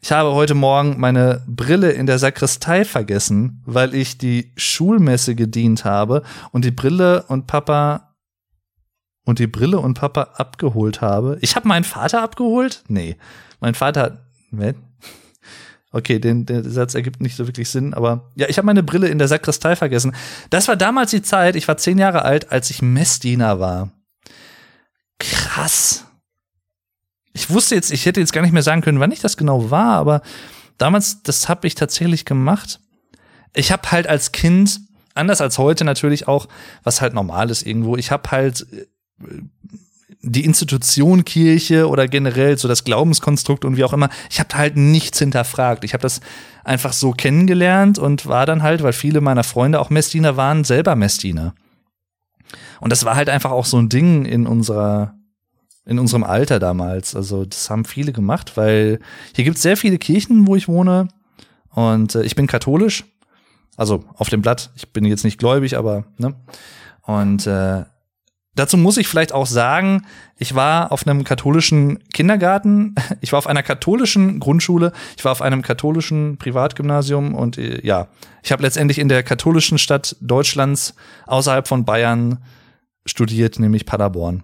Ich 0.00 0.12
habe 0.12 0.32
heute 0.32 0.54
Morgen 0.54 1.00
meine 1.00 1.42
Brille 1.48 1.90
in 1.90 2.06
der 2.06 2.20
Sakristei 2.20 2.84
vergessen, 2.84 3.62
weil 3.66 3.94
ich 3.94 4.16
die 4.16 4.52
Schulmesse 4.56 5.34
gedient 5.34 5.84
habe 5.84 6.22
und 6.52 6.64
die 6.64 6.70
Brille 6.70 7.24
und 7.24 7.48
Papa 7.48 8.14
und 9.24 9.40
die 9.40 9.48
Brille 9.48 9.80
und 9.80 9.94
Papa 9.94 10.34
abgeholt 10.34 11.00
habe. 11.00 11.36
Ich 11.40 11.56
habe 11.56 11.66
meinen 11.66 11.84
Vater 11.84 12.22
abgeholt? 12.22 12.84
Nee. 12.86 13.16
Mein 13.60 13.74
Vater 13.74 14.02
hat. 14.02 14.18
Okay, 15.90 16.20
den, 16.20 16.46
der 16.46 16.62
Satz 16.62 16.94
ergibt 16.94 17.20
nicht 17.20 17.36
so 17.36 17.48
wirklich 17.48 17.70
Sinn, 17.70 17.92
aber 17.92 18.30
ja, 18.36 18.48
ich 18.48 18.56
habe 18.56 18.66
meine 18.66 18.84
Brille 18.84 19.08
in 19.08 19.18
der 19.18 19.28
Sakristei 19.28 19.74
vergessen. 19.74 20.14
Das 20.50 20.68
war 20.68 20.76
damals 20.76 21.10
die 21.10 21.22
Zeit, 21.22 21.56
ich 21.56 21.66
war 21.66 21.76
zehn 21.76 21.98
Jahre 21.98 22.24
alt, 22.24 22.52
als 22.52 22.70
ich 22.70 22.82
Messdiener 22.82 23.58
war. 23.58 23.90
Krass. 25.18 26.06
Ich 27.32 27.50
wusste 27.50 27.74
jetzt, 27.74 27.92
ich 27.92 28.06
hätte 28.06 28.20
jetzt 28.20 28.32
gar 28.32 28.42
nicht 28.42 28.52
mehr 28.52 28.62
sagen 28.62 28.82
können, 28.82 29.00
wann 29.00 29.12
ich 29.12 29.20
das 29.20 29.36
genau 29.36 29.70
war, 29.70 29.94
aber 29.96 30.22
damals, 30.78 31.22
das 31.22 31.48
habe 31.48 31.66
ich 31.66 31.74
tatsächlich 31.74 32.24
gemacht. 32.24 32.80
Ich 33.54 33.72
habe 33.72 33.90
halt 33.90 34.06
als 34.06 34.32
Kind, 34.32 34.80
anders 35.14 35.40
als 35.40 35.58
heute 35.58 35.84
natürlich 35.84 36.28
auch, 36.28 36.48
was 36.82 37.00
halt 37.00 37.14
normal 37.14 37.50
ist 37.50 37.66
irgendwo, 37.66 37.96
ich 37.96 38.10
habe 38.10 38.30
halt 38.30 38.66
äh, 38.72 38.86
die 40.24 40.44
Institution 40.44 41.24
Kirche 41.24 41.88
oder 41.88 42.06
generell 42.06 42.56
so 42.56 42.68
das 42.68 42.84
Glaubenskonstrukt 42.84 43.64
und 43.64 43.76
wie 43.76 43.84
auch 43.84 43.92
immer, 43.92 44.08
ich 44.30 44.38
habe 44.38 44.54
halt 44.56 44.76
nichts 44.76 45.18
hinterfragt. 45.18 45.82
Ich 45.82 45.94
habe 45.94 46.02
das 46.02 46.20
einfach 46.62 46.92
so 46.92 47.10
kennengelernt 47.10 47.98
und 47.98 48.26
war 48.26 48.46
dann 48.46 48.62
halt, 48.62 48.84
weil 48.84 48.92
viele 48.92 49.20
meiner 49.20 49.42
Freunde 49.42 49.80
auch 49.80 49.90
Messdiener 49.90 50.36
waren, 50.36 50.62
selber 50.62 50.94
Messdiener. 50.94 51.54
Und 52.80 52.90
das 52.90 53.04
war 53.04 53.16
halt 53.16 53.28
einfach 53.28 53.50
auch 53.50 53.64
so 53.64 53.78
ein 53.78 53.88
Ding 53.88 54.24
in 54.24 54.46
unserer 54.46 55.14
in 55.84 55.98
unserem 55.98 56.24
Alter 56.24 56.58
damals. 56.58 57.16
Also 57.16 57.44
das 57.44 57.70
haben 57.70 57.84
viele 57.84 58.12
gemacht, 58.12 58.56
weil 58.56 59.00
hier 59.34 59.44
gibt 59.44 59.56
es 59.56 59.62
sehr 59.62 59.76
viele 59.76 59.98
Kirchen, 59.98 60.46
wo 60.46 60.56
ich 60.56 60.68
wohne 60.68 61.08
und 61.70 62.14
äh, 62.14 62.22
ich 62.22 62.36
bin 62.36 62.46
katholisch, 62.46 63.04
also 63.76 64.04
auf 64.14 64.28
dem 64.28 64.42
Blatt. 64.42 64.70
Ich 64.76 64.92
bin 64.92 65.04
jetzt 65.04 65.24
nicht 65.24 65.38
gläubig, 65.38 65.76
aber 65.76 66.04
ne. 66.18 66.34
Und 67.02 67.46
äh, 67.46 67.84
Dazu 68.54 68.76
muss 68.76 68.98
ich 68.98 69.08
vielleicht 69.08 69.32
auch 69.32 69.46
sagen, 69.46 70.04
ich 70.36 70.54
war 70.54 70.92
auf 70.92 71.06
einem 71.06 71.24
katholischen 71.24 72.06
Kindergarten, 72.12 72.94
ich 73.22 73.32
war 73.32 73.38
auf 73.38 73.46
einer 73.46 73.62
katholischen 73.62 74.40
Grundschule, 74.40 74.92
ich 75.16 75.24
war 75.24 75.32
auf 75.32 75.40
einem 75.40 75.62
katholischen 75.62 76.36
Privatgymnasium 76.36 77.34
und 77.34 77.56
äh, 77.56 77.84
ja, 77.84 78.08
ich 78.42 78.52
habe 78.52 78.62
letztendlich 78.62 78.98
in 78.98 79.08
der 79.08 79.22
katholischen 79.22 79.78
Stadt 79.78 80.16
Deutschlands 80.20 80.94
außerhalb 81.26 81.66
von 81.66 81.86
Bayern 81.86 82.44
studiert, 83.06 83.58
nämlich 83.58 83.86
Paderborn. 83.86 84.42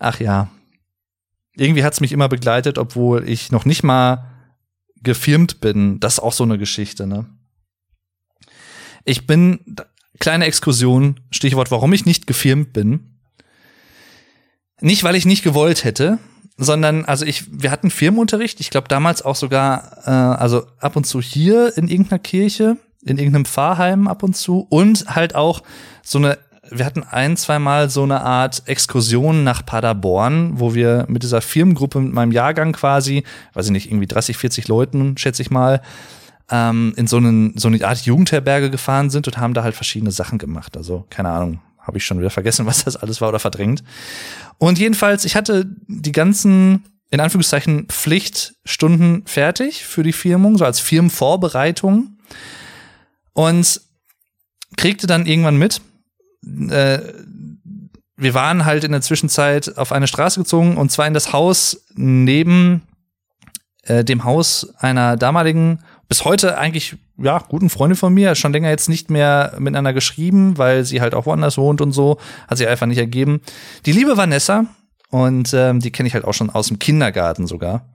Ach 0.00 0.18
ja. 0.18 0.50
Irgendwie 1.54 1.84
hat's 1.84 2.00
mich 2.00 2.10
immer 2.10 2.28
begleitet, 2.28 2.78
obwohl 2.78 3.28
ich 3.28 3.52
noch 3.52 3.64
nicht 3.64 3.84
mal 3.84 4.26
gefirmt 4.96 5.60
bin. 5.60 6.00
Das 6.00 6.14
ist 6.14 6.20
auch 6.20 6.32
so 6.32 6.42
eine 6.44 6.58
Geschichte, 6.58 7.06
ne? 7.06 7.26
Ich 9.04 9.26
bin 9.26 9.60
Kleine 10.20 10.44
Exkursion, 10.44 11.18
Stichwort, 11.30 11.70
warum 11.70 11.94
ich 11.94 12.04
nicht 12.04 12.26
gefirmt 12.26 12.74
bin. 12.74 13.18
Nicht, 14.82 15.02
weil 15.02 15.16
ich 15.16 15.24
nicht 15.24 15.42
gewollt 15.42 15.82
hätte, 15.84 16.18
sondern, 16.58 17.06
also 17.06 17.24
ich, 17.24 17.44
wir 17.50 17.70
hatten 17.70 17.90
Firmenunterricht, 17.90 18.60
ich 18.60 18.68
glaube 18.68 18.88
damals 18.88 19.22
auch 19.22 19.34
sogar, 19.34 20.06
äh, 20.06 20.10
also 20.10 20.66
ab 20.78 20.96
und 20.96 21.06
zu 21.06 21.22
hier 21.22 21.76
in 21.78 21.88
irgendeiner 21.88 22.18
Kirche, 22.18 22.76
in 23.02 23.16
irgendeinem 23.16 23.46
Pfarrheim 23.46 24.08
ab 24.08 24.22
und 24.22 24.36
zu 24.36 24.66
und 24.68 25.06
halt 25.14 25.34
auch 25.34 25.62
so 26.02 26.18
eine 26.18 26.38
wir 26.70 26.84
hatten 26.86 27.02
ein, 27.02 27.36
zweimal 27.36 27.90
so 27.90 28.02
eine 28.02 28.22
Art 28.22 28.62
Exkursion 28.66 29.44
nach 29.44 29.64
Paderborn, 29.64 30.58
wo 30.58 30.74
wir 30.74 31.04
mit 31.08 31.22
dieser 31.22 31.40
Firmengruppe, 31.40 32.00
mit 32.00 32.12
meinem 32.12 32.32
Jahrgang 32.32 32.72
quasi, 32.72 33.24
weiß 33.54 33.66
ich 33.66 33.72
nicht, 33.72 33.90
irgendwie 33.90 34.06
30, 34.06 34.36
40 34.36 34.68
Leuten, 34.68 35.16
schätze 35.16 35.42
ich 35.42 35.50
mal, 35.50 35.82
ähm, 36.50 36.92
in 36.96 37.06
so, 37.06 37.16
einen, 37.16 37.56
so 37.56 37.68
eine 37.68 37.84
Art 37.86 38.00
Jugendherberge 38.02 38.70
gefahren 38.70 39.10
sind 39.10 39.26
und 39.26 39.38
haben 39.38 39.54
da 39.54 39.62
halt 39.62 39.74
verschiedene 39.74 40.12
Sachen 40.12 40.38
gemacht. 40.38 40.76
Also, 40.76 41.06
keine 41.10 41.30
Ahnung, 41.30 41.60
habe 41.78 41.98
ich 41.98 42.04
schon 42.04 42.18
wieder 42.18 42.30
vergessen, 42.30 42.66
was 42.66 42.84
das 42.84 42.96
alles 42.96 43.20
war 43.20 43.28
oder 43.28 43.38
verdrängt. 43.38 43.82
Und 44.58 44.78
jedenfalls, 44.78 45.24
ich 45.24 45.36
hatte 45.36 45.66
die 45.86 46.12
ganzen, 46.12 46.84
in 47.10 47.20
Anführungszeichen, 47.20 47.86
Pflichtstunden 47.88 49.22
fertig 49.26 49.84
für 49.84 50.02
die 50.02 50.12
Firmung, 50.12 50.56
so 50.58 50.64
als 50.64 50.80
Firmenvorbereitung. 50.80 52.16
Und 53.32 53.80
kriegte 54.76 55.06
dann 55.06 55.26
irgendwann 55.26 55.56
mit, 55.56 55.80
äh, 56.42 57.00
wir 58.16 58.34
waren 58.34 58.64
halt 58.64 58.84
in 58.84 58.92
der 58.92 59.00
Zwischenzeit 59.00 59.78
auf 59.78 59.92
eine 59.92 60.06
Straße 60.06 60.40
gezogen 60.40 60.76
und 60.76 60.92
zwar 60.92 61.06
in 61.06 61.14
das 61.14 61.32
Haus 61.32 61.84
neben 61.94 62.82
äh, 63.84 64.04
dem 64.04 64.24
Haus 64.24 64.74
einer 64.78 65.16
damaligen, 65.16 65.80
bis 66.08 66.24
heute 66.24 66.58
eigentlich, 66.58 66.96
ja, 67.16 67.38
guten 67.48 67.70
Freundin 67.70 67.96
von 67.96 68.12
mir, 68.12 68.34
schon 68.34 68.52
länger 68.52 68.68
jetzt 68.68 68.88
nicht 68.88 69.10
mehr 69.10 69.54
miteinander 69.58 69.92
geschrieben, 69.92 70.58
weil 70.58 70.84
sie 70.84 71.00
halt 71.00 71.14
auch 71.14 71.26
woanders 71.26 71.56
wohnt 71.56 71.80
und 71.80 71.92
so, 71.92 72.18
hat 72.48 72.58
sich 72.58 72.68
einfach 72.68 72.86
nicht 72.86 72.98
ergeben. 72.98 73.40
Die 73.86 73.92
liebe 73.92 74.16
Vanessa, 74.16 74.66
und 75.10 75.52
ähm, 75.54 75.80
die 75.80 75.90
kenne 75.90 76.06
ich 76.06 76.14
halt 76.14 76.24
auch 76.24 76.34
schon 76.34 76.50
aus 76.50 76.68
dem 76.68 76.78
Kindergarten 76.78 77.46
sogar. 77.46 77.86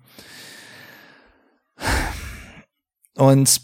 Und 3.16 3.62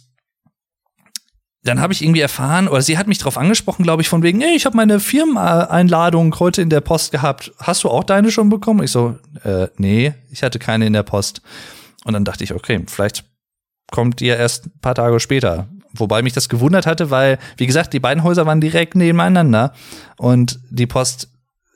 dann 1.63 1.79
habe 1.79 1.93
ich 1.93 2.01
irgendwie 2.01 2.21
erfahren, 2.21 2.67
oder 2.67 2.81
sie 2.81 2.97
hat 2.97 3.07
mich 3.07 3.19
darauf 3.19 3.37
angesprochen, 3.37 3.83
glaube 3.83 4.01
ich, 4.01 4.09
von 4.09 4.23
wegen, 4.23 4.41
ey, 4.41 4.55
ich 4.55 4.65
habe 4.65 4.75
meine 4.75 4.99
Firmeneinladung 4.99 6.39
heute 6.39 6.61
in 6.61 6.69
der 6.69 6.81
Post 6.81 7.11
gehabt. 7.11 7.51
Hast 7.59 7.83
du 7.83 7.89
auch 7.89 8.03
deine 8.03 8.31
schon 8.31 8.49
bekommen? 8.49 8.83
Ich 8.83 8.91
so, 8.91 9.17
äh, 9.43 9.67
nee, 9.77 10.13
ich 10.31 10.41
hatte 10.41 10.57
keine 10.57 10.87
in 10.87 10.93
der 10.93 11.03
Post. 11.03 11.41
Und 12.03 12.13
dann 12.13 12.25
dachte 12.25 12.43
ich, 12.43 12.53
okay, 12.53 12.83
vielleicht 12.87 13.25
kommt 13.91 14.21
ihr 14.21 14.37
erst 14.37 14.65
ein 14.67 14.79
paar 14.81 14.95
Tage 14.95 15.19
später. 15.19 15.67
Wobei 15.93 16.23
mich 16.23 16.33
das 16.33 16.49
gewundert 16.49 16.87
hatte, 16.87 17.11
weil, 17.11 17.37
wie 17.57 17.67
gesagt, 17.67 17.93
die 17.93 17.99
beiden 17.99 18.23
Häuser 18.23 18.45
waren 18.45 18.61
direkt 18.61 18.95
nebeneinander 18.95 19.73
und 20.17 20.59
die 20.69 20.87
Post 20.87 21.27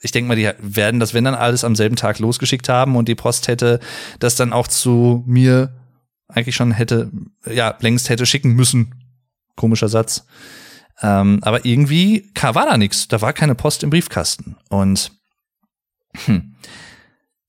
ich 0.01 0.11
denke 0.11 0.27
mal, 0.27 0.35
die 0.35 0.51
werden 0.59 0.99
das, 0.99 1.15
wenn 1.15 1.23
dann 1.23 1.33
alles 1.33 1.63
am 1.63 1.75
selben 1.75 1.95
Tag 1.95 2.19
losgeschickt 2.19 2.69
haben 2.69 2.95
und 2.95 3.07
die 3.07 3.15
Post 3.15 3.47
hätte 3.47 3.79
das 4.19 4.35
dann 4.35 4.53
auch 4.53 4.67
zu 4.67 5.23
mir 5.25 5.73
eigentlich 6.27 6.55
schon 6.55 6.71
hätte, 6.71 7.11
ja, 7.51 7.75
längst 7.79 8.09
hätte 8.09 8.27
schicken 8.27 8.51
müssen. 8.53 8.93
Komischer 9.55 9.89
Satz. 9.89 10.25
Ähm, 11.01 11.39
aber 11.43 11.65
irgendwie 11.65 12.31
war 12.41 12.65
da 12.65 12.77
nichts. 12.77 13.07
Da 13.07 13.21
war 13.21 13.33
keine 13.33 13.55
Post 13.55 13.83
im 13.83 13.89
Briefkasten. 13.89 14.55
Und 14.69 15.11
hm, 16.25 16.55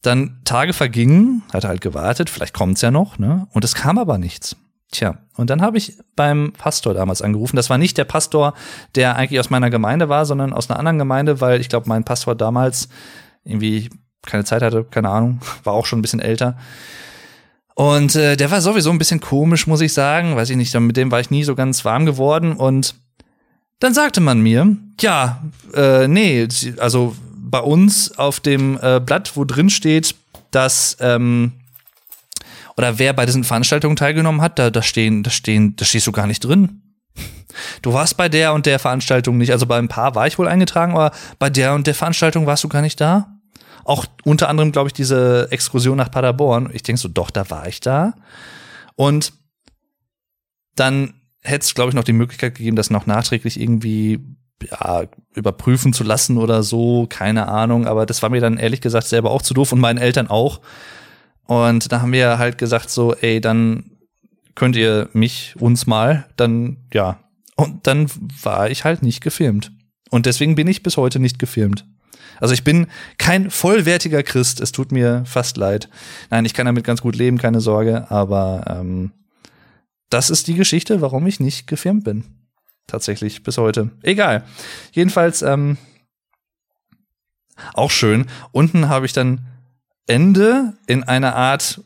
dann 0.02 0.40
Tage 0.44 0.72
vergingen, 0.72 1.42
hatte 1.52 1.68
halt 1.68 1.80
gewartet, 1.80 2.30
vielleicht 2.30 2.54
kommt's 2.54 2.80
ja 2.80 2.90
noch, 2.90 3.18
ne? 3.18 3.46
Und 3.52 3.64
es 3.64 3.74
kam 3.74 3.98
aber 3.98 4.18
nichts. 4.18 4.56
Tja, 4.92 5.18
und 5.36 5.50
dann 5.50 5.62
habe 5.62 5.78
ich 5.78 5.98
beim 6.14 6.52
Pastor 6.52 6.94
damals 6.94 7.20
angerufen. 7.20 7.56
Das 7.56 7.70
war 7.70 7.78
nicht 7.78 7.98
der 7.98 8.04
Pastor, 8.04 8.54
der 8.94 9.16
eigentlich 9.16 9.40
aus 9.40 9.50
meiner 9.50 9.68
Gemeinde 9.68 10.08
war, 10.08 10.24
sondern 10.24 10.52
aus 10.52 10.70
einer 10.70 10.78
anderen 10.78 10.98
Gemeinde, 10.98 11.40
weil 11.40 11.60
ich 11.60 11.68
glaube, 11.68 11.88
mein 11.88 12.04
Pastor 12.04 12.36
damals 12.36 12.88
irgendwie 13.42 13.90
keine 14.24 14.44
Zeit 14.44 14.62
hatte, 14.62 14.84
keine 14.84 15.08
Ahnung, 15.08 15.40
war 15.64 15.74
auch 15.74 15.86
schon 15.86 15.98
ein 15.98 16.02
bisschen 16.02 16.20
älter. 16.20 16.56
Und 17.76 18.16
äh, 18.16 18.38
der 18.38 18.50
war 18.50 18.62
sowieso 18.62 18.90
ein 18.90 18.96
bisschen 18.96 19.20
komisch, 19.20 19.66
muss 19.66 19.82
ich 19.82 19.92
sagen. 19.92 20.34
Weiß 20.34 20.48
ich 20.48 20.56
nicht, 20.56 20.74
mit 20.80 20.96
dem 20.96 21.10
war 21.10 21.20
ich 21.20 21.30
nie 21.30 21.44
so 21.44 21.54
ganz 21.54 21.84
warm 21.84 22.06
geworden. 22.06 22.54
Und 22.54 22.94
dann 23.80 23.92
sagte 23.92 24.22
man 24.22 24.40
mir, 24.40 24.78
ja, 24.98 25.44
äh, 25.74 26.08
nee, 26.08 26.48
also 26.78 27.14
bei 27.36 27.60
uns 27.60 28.16
auf 28.16 28.40
dem 28.40 28.78
äh, 28.80 28.98
Blatt, 28.98 29.36
wo 29.36 29.44
drin 29.44 29.68
steht, 29.68 30.14
dass 30.50 30.96
ähm, 31.00 31.52
oder 32.78 32.98
wer 32.98 33.12
bei 33.12 33.26
diesen 33.26 33.44
Veranstaltungen 33.44 33.96
teilgenommen 33.96 34.40
hat, 34.40 34.58
da, 34.58 34.70
da 34.70 34.80
stehen, 34.80 35.22
da 35.22 35.30
stehen, 35.30 35.76
da 35.76 35.84
stehst 35.84 36.06
du 36.06 36.12
gar 36.12 36.26
nicht 36.26 36.40
drin. 36.40 36.80
Du 37.82 37.92
warst 37.92 38.16
bei 38.16 38.30
der 38.30 38.54
und 38.54 38.64
der 38.64 38.78
Veranstaltung 38.78 39.36
nicht. 39.36 39.52
Also 39.52 39.66
bei 39.66 39.78
ein 39.78 39.88
paar 39.88 40.14
war 40.14 40.26
ich 40.26 40.38
wohl 40.38 40.48
eingetragen, 40.48 40.92
aber 40.92 41.12
bei 41.38 41.50
der 41.50 41.74
und 41.74 41.86
der 41.86 41.94
Veranstaltung 41.94 42.46
warst 42.46 42.64
du 42.64 42.68
gar 42.68 42.82
nicht 42.82 43.00
da. 43.02 43.35
Auch 43.86 44.04
unter 44.24 44.48
anderem, 44.48 44.72
glaube 44.72 44.88
ich, 44.88 44.94
diese 44.94 45.46
Exkursion 45.52 45.96
nach 45.96 46.10
Paderborn. 46.10 46.70
Ich 46.72 46.82
denke 46.82 47.00
so, 47.00 47.06
doch, 47.06 47.30
da 47.30 47.48
war 47.50 47.68
ich 47.68 47.80
da. 47.80 48.14
Und 48.96 49.32
dann 50.74 51.14
hätte 51.40 51.62
es, 51.64 51.74
glaube 51.74 51.90
ich, 51.90 51.94
noch 51.94 52.02
die 52.02 52.12
Möglichkeit 52.12 52.56
gegeben, 52.56 52.74
das 52.74 52.90
noch 52.90 53.06
nachträglich 53.06 53.60
irgendwie 53.60 54.18
ja, 54.68 55.04
überprüfen 55.34 55.92
zu 55.92 56.02
lassen 56.02 56.36
oder 56.36 56.64
so, 56.64 57.06
keine 57.08 57.46
Ahnung. 57.46 57.86
Aber 57.86 58.06
das 58.06 58.22
war 58.22 58.30
mir 58.30 58.40
dann 58.40 58.58
ehrlich 58.58 58.80
gesagt 58.80 59.06
selber 59.06 59.30
auch 59.30 59.42
zu 59.42 59.54
doof 59.54 59.70
und 59.70 59.78
meinen 59.78 59.98
Eltern 59.98 60.26
auch. 60.26 60.60
Und 61.44 61.92
da 61.92 62.00
haben 62.00 62.12
wir 62.12 62.38
halt 62.38 62.58
gesagt 62.58 62.90
so, 62.90 63.14
ey, 63.14 63.40
dann 63.40 63.92
könnt 64.56 64.74
ihr 64.74 65.10
mich, 65.12 65.54
uns 65.60 65.86
mal, 65.86 66.26
dann, 66.34 66.78
ja. 66.92 67.20
Und 67.54 67.86
dann 67.86 68.10
war 68.42 68.68
ich 68.68 68.82
halt 68.82 69.02
nicht 69.02 69.20
gefilmt. 69.20 69.70
Und 70.10 70.26
deswegen 70.26 70.56
bin 70.56 70.66
ich 70.66 70.82
bis 70.82 70.96
heute 70.96 71.20
nicht 71.20 71.38
gefilmt. 71.38 71.86
Also 72.40 72.54
ich 72.54 72.64
bin 72.64 72.86
kein 73.18 73.50
vollwertiger 73.50 74.22
Christ. 74.22 74.60
Es 74.60 74.72
tut 74.72 74.92
mir 74.92 75.24
fast 75.26 75.56
leid. 75.56 75.88
Nein, 76.30 76.44
ich 76.44 76.54
kann 76.54 76.66
damit 76.66 76.84
ganz 76.84 77.00
gut 77.00 77.16
leben, 77.16 77.38
keine 77.38 77.60
Sorge. 77.60 78.10
Aber 78.10 78.64
ähm, 78.68 79.12
das 80.10 80.30
ist 80.30 80.46
die 80.46 80.54
Geschichte, 80.54 81.00
warum 81.00 81.26
ich 81.26 81.40
nicht 81.40 81.66
gefilmt 81.66 82.04
bin. 82.04 82.24
Tatsächlich 82.86 83.42
bis 83.42 83.58
heute. 83.58 83.90
Egal. 84.02 84.44
Jedenfalls 84.92 85.42
ähm, 85.42 85.76
auch 87.74 87.90
schön. 87.90 88.26
Unten 88.52 88.88
habe 88.88 89.06
ich 89.06 89.12
dann 89.12 89.46
Ende 90.06 90.74
in 90.86 91.02
einer 91.02 91.34
Art 91.34 91.80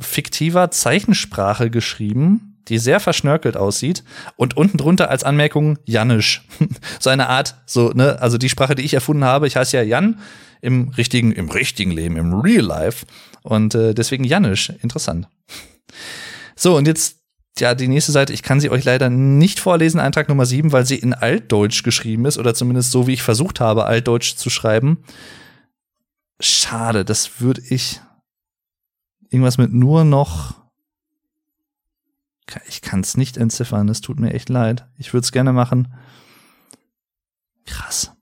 fiktiver 0.00 0.70
Zeichensprache 0.70 1.70
geschrieben 1.70 2.53
die 2.68 2.78
sehr 2.78 3.00
verschnörkelt 3.00 3.56
aussieht 3.56 4.04
und 4.36 4.56
unten 4.56 4.78
drunter 4.78 5.10
als 5.10 5.24
Anmerkung 5.24 5.78
Janisch. 5.84 6.46
so 7.00 7.10
eine 7.10 7.28
Art, 7.28 7.56
so, 7.66 7.90
ne, 7.90 8.20
also 8.20 8.38
die 8.38 8.48
Sprache, 8.48 8.74
die 8.74 8.84
ich 8.84 8.94
erfunden 8.94 9.24
habe, 9.24 9.46
ich 9.46 9.56
heiße 9.56 9.76
ja 9.76 9.82
Jan 9.82 10.20
im 10.60 10.88
richtigen, 10.90 11.32
im 11.32 11.50
richtigen 11.50 11.90
Leben, 11.90 12.16
im 12.16 12.34
Real 12.34 12.64
Life 12.64 13.06
und 13.42 13.74
äh, 13.74 13.94
deswegen 13.94 14.24
Janisch. 14.24 14.70
Interessant. 14.82 15.28
So, 16.56 16.76
und 16.76 16.86
jetzt 16.86 17.18
ja, 17.58 17.74
die 17.74 17.88
nächste 17.88 18.10
Seite, 18.10 18.32
ich 18.32 18.42
kann 18.42 18.58
sie 18.58 18.70
euch 18.70 18.84
leider 18.84 19.10
nicht 19.10 19.60
vorlesen, 19.60 20.00
Eintrag 20.00 20.28
Nummer 20.28 20.44
7, 20.44 20.72
weil 20.72 20.84
sie 20.84 20.96
in 20.96 21.14
Altdeutsch 21.14 21.84
geschrieben 21.84 22.24
ist, 22.24 22.38
oder 22.38 22.54
zumindest 22.54 22.90
so, 22.90 23.06
wie 23.06 23.12
ich 23.12 23.22
versucht 23.22 23.60
habe, 23.60 23.84
Altdeutsch 23.84 24.34
zu 24.34 24.50
schreiben. 24.50 25.04
Schade, 26.40 27.04
das 27.04 27.40
würde 27.40 27.62
ich 27.68 28.00
irgendwas 29.30 29.56
mit 29.56 29.72
nur 29.72 30.04
noch 30.04 30.63
ich 32.68 32.82
kann 32.82 33.00
es 33.00 33.16
nicht 33.16 33.36
entziffern, 33.36 33.88
es 33.88 34.00
tut 34.00 34.20
mir 34.20 34.32
echt 34.32 34.48
leid. 34.48 34.86
Ich 34.98 35.12
würde 35.12 35.24
es 35.24 35.32
gerne 35.32 35.52
machen. 35.52 35.94
Krass. 37.66 38.12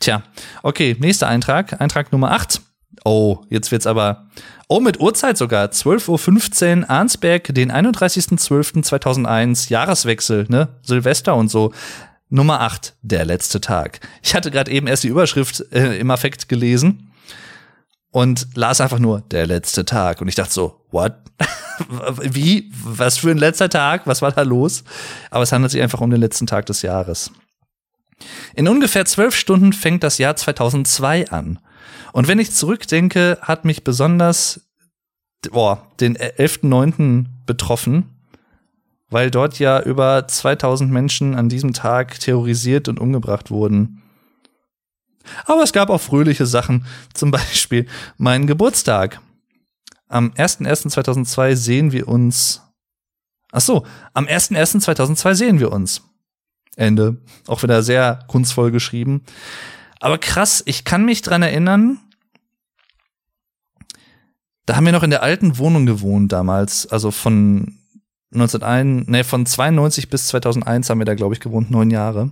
Tja, 0.00 0.22
okay, 0.62 0.96
nächster 0.98 1.28
Eintrag, 1.28 1.80
Eintrag 1.80 2.12
Nummer 2.12 2.30
8. 2.30 2.60
Oh, 3.04 3.44
jetzt 3.48 3.70
wird's 3.72 3.86
aber. 3.86 4.28
Oh, 4.68 4.80
mit 4.80 5.00
Uhrzeit 5.00 5.38
sogar. 5.38 5.68
12.15 5.68 6.82
Uhr, 6.82 6.90
Arnsberg, 6.90 7.54
den 7.54 7.72
31.12.2001, 7.72 9.70
Jahreswechsel, 9.70 10.46
ne? 10.48 10.68
Silvester 10.82 11.34
und 11.34 11.48
so. 11.50 11.72
Nummer 12.28 12.60
8, 12.60 12.94
der 13.02 13.24
letzte 13.24 13.60
Tag. 13.60 14.00
Ich 14.22 14.34
hatte 14.34 14.50
gerade 14.50 14.70
eben 14.70 14.86
erst 14.86 15.04
die 15.04 15.08
Überschrift 15.08 15.64
äh, 15.72 15.98
im 15.98 16.10
Affekt 16.10 16.48
gelesen 16.48 17.10
und 18.10 18.48
las 18.54 18.80
einfach 18.80 18.98
nur 18.98 19.22
der 19.22 19.46
letzte 19.46 19.84
Tag. 19.84 20.20
Und 20.20 20.28
ich 20.28 20.34
dachte 20.34 20.52
so, 20.52 20.84
what? 20.90 21.14
Wie? 22.22 22.70
Was 22.84 23.18
für 23.18 23.30
ein 23.30 23.38
letzter 23.38 23.68
Tag? 23.68 24.06
Was 24.06 24.22
war 24.22 24.32
da 24.32 24.42
los? 24.42 24.84
Aber 25.30 25.42
es 25.42 25.52
handelt 25.52 25.72
sich 25.72 25.82
einfach 25.82 26.00
um 26.00 26.10
den 26.10 26.20
letzten 26.20 26.46
Tag 26.46 26.66
des 26.66 26.82
Jahres. 26.82 27.30
In 28.54 28.66
ungefähr 28.68 29.04
zwölf 29.04 29.34
Stunden 29.34 29.72
fängt 29.72 30.02
das 30.02 30.18
Jahr 30.18 30.36
2002 30.36 31.30
an. 31.30 31.58
Und 32.12 32.26
wenn 32.26 32.38
ich 32.38 32.52
zurückdenke, 32.52 33.38
hat 33.42 33.64
mich 33.64 33.84
besonders 33.84 34.60
boah, 35.50 35.86
den 36.00 36.16
11.9. 36.16 37.26
betroffen, 37.46 38.16
weil 39.10 39.30
dort 39.30 39.58
ja 39.58 39.80
über 39.80 40.26
2000 40.26 40.90
Menschen 40.90 41.34
an 41.34 41.48
diesem 41.48 41.72
Tag 41.72 42.20
terrorisiert 42.20 42.88
und 42.88 43.00
umgebracht 43.00 43.50
wurden. 43.50 44.02
Aber 45.44 45.62
es 45.62 45.72
gab 45.72 45.90
auch 45.90 46.00
fröhliche 46.00 46.46
Sachen, 46.46 46.86
zum 47.14 47.30
Beispiel 47.30 47.86
meinen 48.16 48.46
Geburtstag. 48.46 49.20
Am 50.08 50.30
01.01.2002 50.30 51.54
sehen 51.56 51.92
wir 51.92 52.08
uns. 52.08 52.62
Ach 53.52 53.60
so, 53.60 53.86
am 54.14 54.26
01.01.2002 54.26 55.34
sehen 55.34 55.60
wir 55.60 55.72
uns. 55.72 56.02
Ende. 56.76 57.16
Auch 57.46 57.62
wieder 57.62 57.82
sehr 57.82 58.20
kunstvoll 58.28 58.70
geschrieben. 58.70 59.22
Aber 60.00 60.18
krass, 60.18 60.62
ich 60.64 60.84
kann 60.84 61.04
mich 61.04 61.22
dran 61.22 61.42
erinnern, 61.42 61.98
da 64.64 64.76
haben 64.76 64.84
wir 64.84 64.92
noch 64.92 65.02
in 65.02 65.10
der 65.10 65.22
alten 65.22 65.58
Wohnung 65.58 65.86
gewohnt 65.86 66.30
damals, 66.30 66.86
also 66.86 67.10
von 67.10 67.78
1901, 68.34 69.08
nee, 69.08 69.24
von 69.24 69.46
92 69.46 70.10
bis 70.10 70.26
2001 70.28 70.90
haben 70.90 70.98
wir 70.98 71.06
da, 71.06 71.14
glaube 71.14 71.34
ich, 71.34 71.40
gewohnt, 71.40 71.70
neun 71.70 71.90
Jahre. 71.90 72.30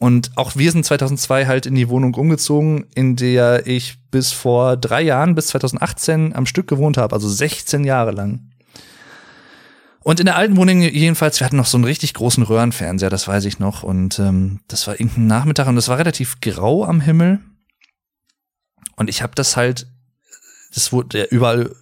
Und 0.00 0.30
auch 0.36 0.56
wir 0.56 0.72
sind 0.72 0.86
2002 0.86 1.46
halt 1.46 1.66
in 1.66 1.74
die 1.74 1.90
Wohnung 1.90 2.14
umgezogen, 2.14 2.86
in 2.94 3.16
der 3.16 3.66
ich 3.66 3.98
bis 4.10 4.32
vor 4.32 4.78
drei 4.78 5.02
Jahren, 5.02 5.34
bis 5.34 5.48
2018 5.48 6.34
am 6.34 6.46
Stück 6.46 6.66
gewohnt 6.66 6.96
habe, 6.96 7.14
also 7.14 7.28
16 7.28 7.84
Jahre 7.84 8.10
lang. 8.10 8.50
Und 10.02 10.18
in 10.18 10.24
der 10.24 10.36
alten 10.36 10.56
Wohnung 10.56 10.80
jedenfalls, 10.80 11.38
wir 11.38 11.44
hatten 11.44 11.58
noch 11.58 11.66
so 11.66 11.76
einen 11.76 11.84
richtig 11.84 12.14
großen 12.14 12.42
Röhrenfernseher, 12.42 13.10
das 13.10 13.28
weiß 13.28 13.44
ich 13.44 13.58
noch. 13.58 13.82
Und 13.82 14.18
ähm, 14.18 14.60
das 14.68 14.86
war 14.86 14.94
irgendein 14.94 15.26
Nachmittag 15.26 15.68
und 15.68 15.76
es 15.76 15.88
war 15.88 15.98
relativ 15.98 16.40
grau 16.40 16.86
am 16.86 17.02
Himmel. 17.02 17.40
Und 18.96 19.10
ich 19.10 19.20
habe 19.20 19.34
das 19.34 19.58
halt, 19.58 19.86
das 20.74 20.94
wurde 20.94 21.18
ja, 21.18 21.24
überall, 21.26 21.76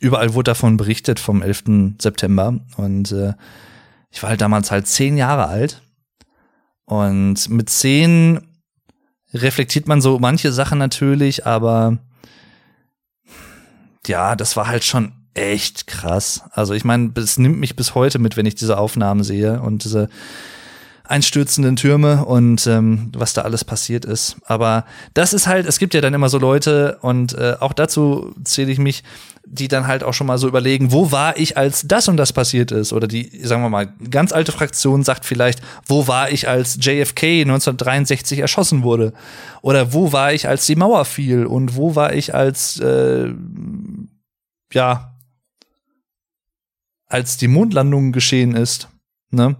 überall 0.00 0.34
wurde 0.34 0.50
davon 0.50 0.76
berichtet 0.76 1.20
vom 1.20 1.40
11. 1.40 1.98
September. 2.02 2.58
Und 2.76 3.12
äh, 3.12 3.34
ich 4.10 4.20
war 4.24 4.30
halt 4.30 4.40
damals 4.40 4.72
halt 4.72 4.88
zehn 4.88 5.16
Jahre 5.16 5.46
alt. 5.46 5.82
Und 6.86 7.48
mit 7.48 7.70
zehn 7.70 8.40
reflektiert 9.32 9.88
man 9.88 10.00
so 10.00 10.18
manche 10.18 10.52
Sachen 10.52 10.78
natürlich, 10.78 11.46
aber 11.46 11.98
ja, 14.06 14.36
das 14.36 14.56
war 14.56 14.66
halt 14.66 14.84
schon 14.84 15.12
echt 15.34 15.86
krass. 15.86 16.42
Also 16.52 16.74
ich 16.74 16.84
meine, 16.84 17.12
es 17.16 17.38
nimmt 17.38 17.58
mich 17.58 17.74
bis 17.74 17.94
heute 17.94 18.18
mit, 18.18 18.36
wenn 18.36 18.46
ich 18.46 18.54
diese 18.54 18.78
Aufnahmen 18.78 19.24
sehe 19.24 19.60
und 19.60 19.84
diese 19.84 20.08
einstürzenden 21.04 21.76
Türme 21.76 22.24
und 22.24 22.66
ähm, 22.66 23.12
was 23.14 23.34
da 23.34 23.42
alles 23.42 23.64
passiert 23.64 24.04
ist. 24.04 24.36
Aber 24.44 24.84
das 25.12 25.32
ist 25.32 25.46
halt, 25.46 25.66
es 25.66 25.78
gibt 25.78 25.94
ja 25.94 26.00
dann 26.00 26.14
immer 26.14 26.28
so 26.28 26.38
Leute 26.38 26.98
und 27.02 27.34
äh, 27.34 27.56
auch 27.60 27.72
dazu 27.72 28.34
zähle 28.44 28.72
ich 28.72 28.78
mich, 28.78 29.04
die 29.46 29.68
dann 29.68 29.86
halt 29.86 30.02
auch 30.02 30.14
schon 30.14 30.26
mal 30.26 30.38
so 30.38 30.48
überlegen, 30.48 30.92
wo 30.92 31.12
war 31.12 31.36
ich, 31.36 31.58
als 31.58 31.86
das 31.86 32.08
und 32.08 32.16
das 32.16 32.32
passiert 32.32 32.72
ist? 32.72 32.94
Oder 32.94 33.06
die, 33.06 33.44
sagen 33.44 33.62
wir 33.62 33.68
mal, 33.68 33.92
ganz 34.10 34.32
alte 34.32 34.52
Fraktion 34.52 35.02
sagt 35.02 35.26
vielleicht, 35.26 35.60
wo 35.86 36.08
war 36.08 36.30
ich, 36.30 36.48
als 36.48 36.78
JFK 36.80 37.42
1963 37.42 38.38
erschossen 38.38 38.82
wurde? 38.82 39.12
Oder 39.60 39.92
wo 39.92 40.12
war 40.12 40.32
ich, 40.32 40.48
als 40.48 40.64
die 40.64 40.76
Mauer 40.76 41.04
fiel? 41.04 41.44
Und 41.44 41.76
wo 41.76 41.94
war 41.94 42.14
ich, 42.14 42.34
als 42.34 42.80
äh, 42.80 43.34
ja 44.72 45.14
als 47.14 47.36
die 47.36 47.48
Mondlandung 47.48 48.10
geschehen 48.10 48.56
ist. 48.56 48.88
Ne? 49.30 49.54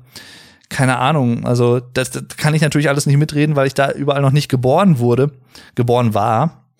Keine 0.69 0.99
Ahnung. 0.99 1.47
Also, 1.47 1.81
das, 1.81 2.11
das 2.11 2.25
kann 2.37 2.55
ich 2.55 2.63
natürlich 2.63 2.89
alles 2.89 3.07
nicht 3.07 3.17
mitreden, 3.17 3.57
weil 3.57 3.67
ich 3.67 3.75
da 3.75 3.93
überall 3.93 4.23
noch 4.23 4.33
nicht 4.33 4.49
geboren 4.49 4.99
wurde, 4.99 5.33
geboren 5.75 6.15
war. 6.15 6.71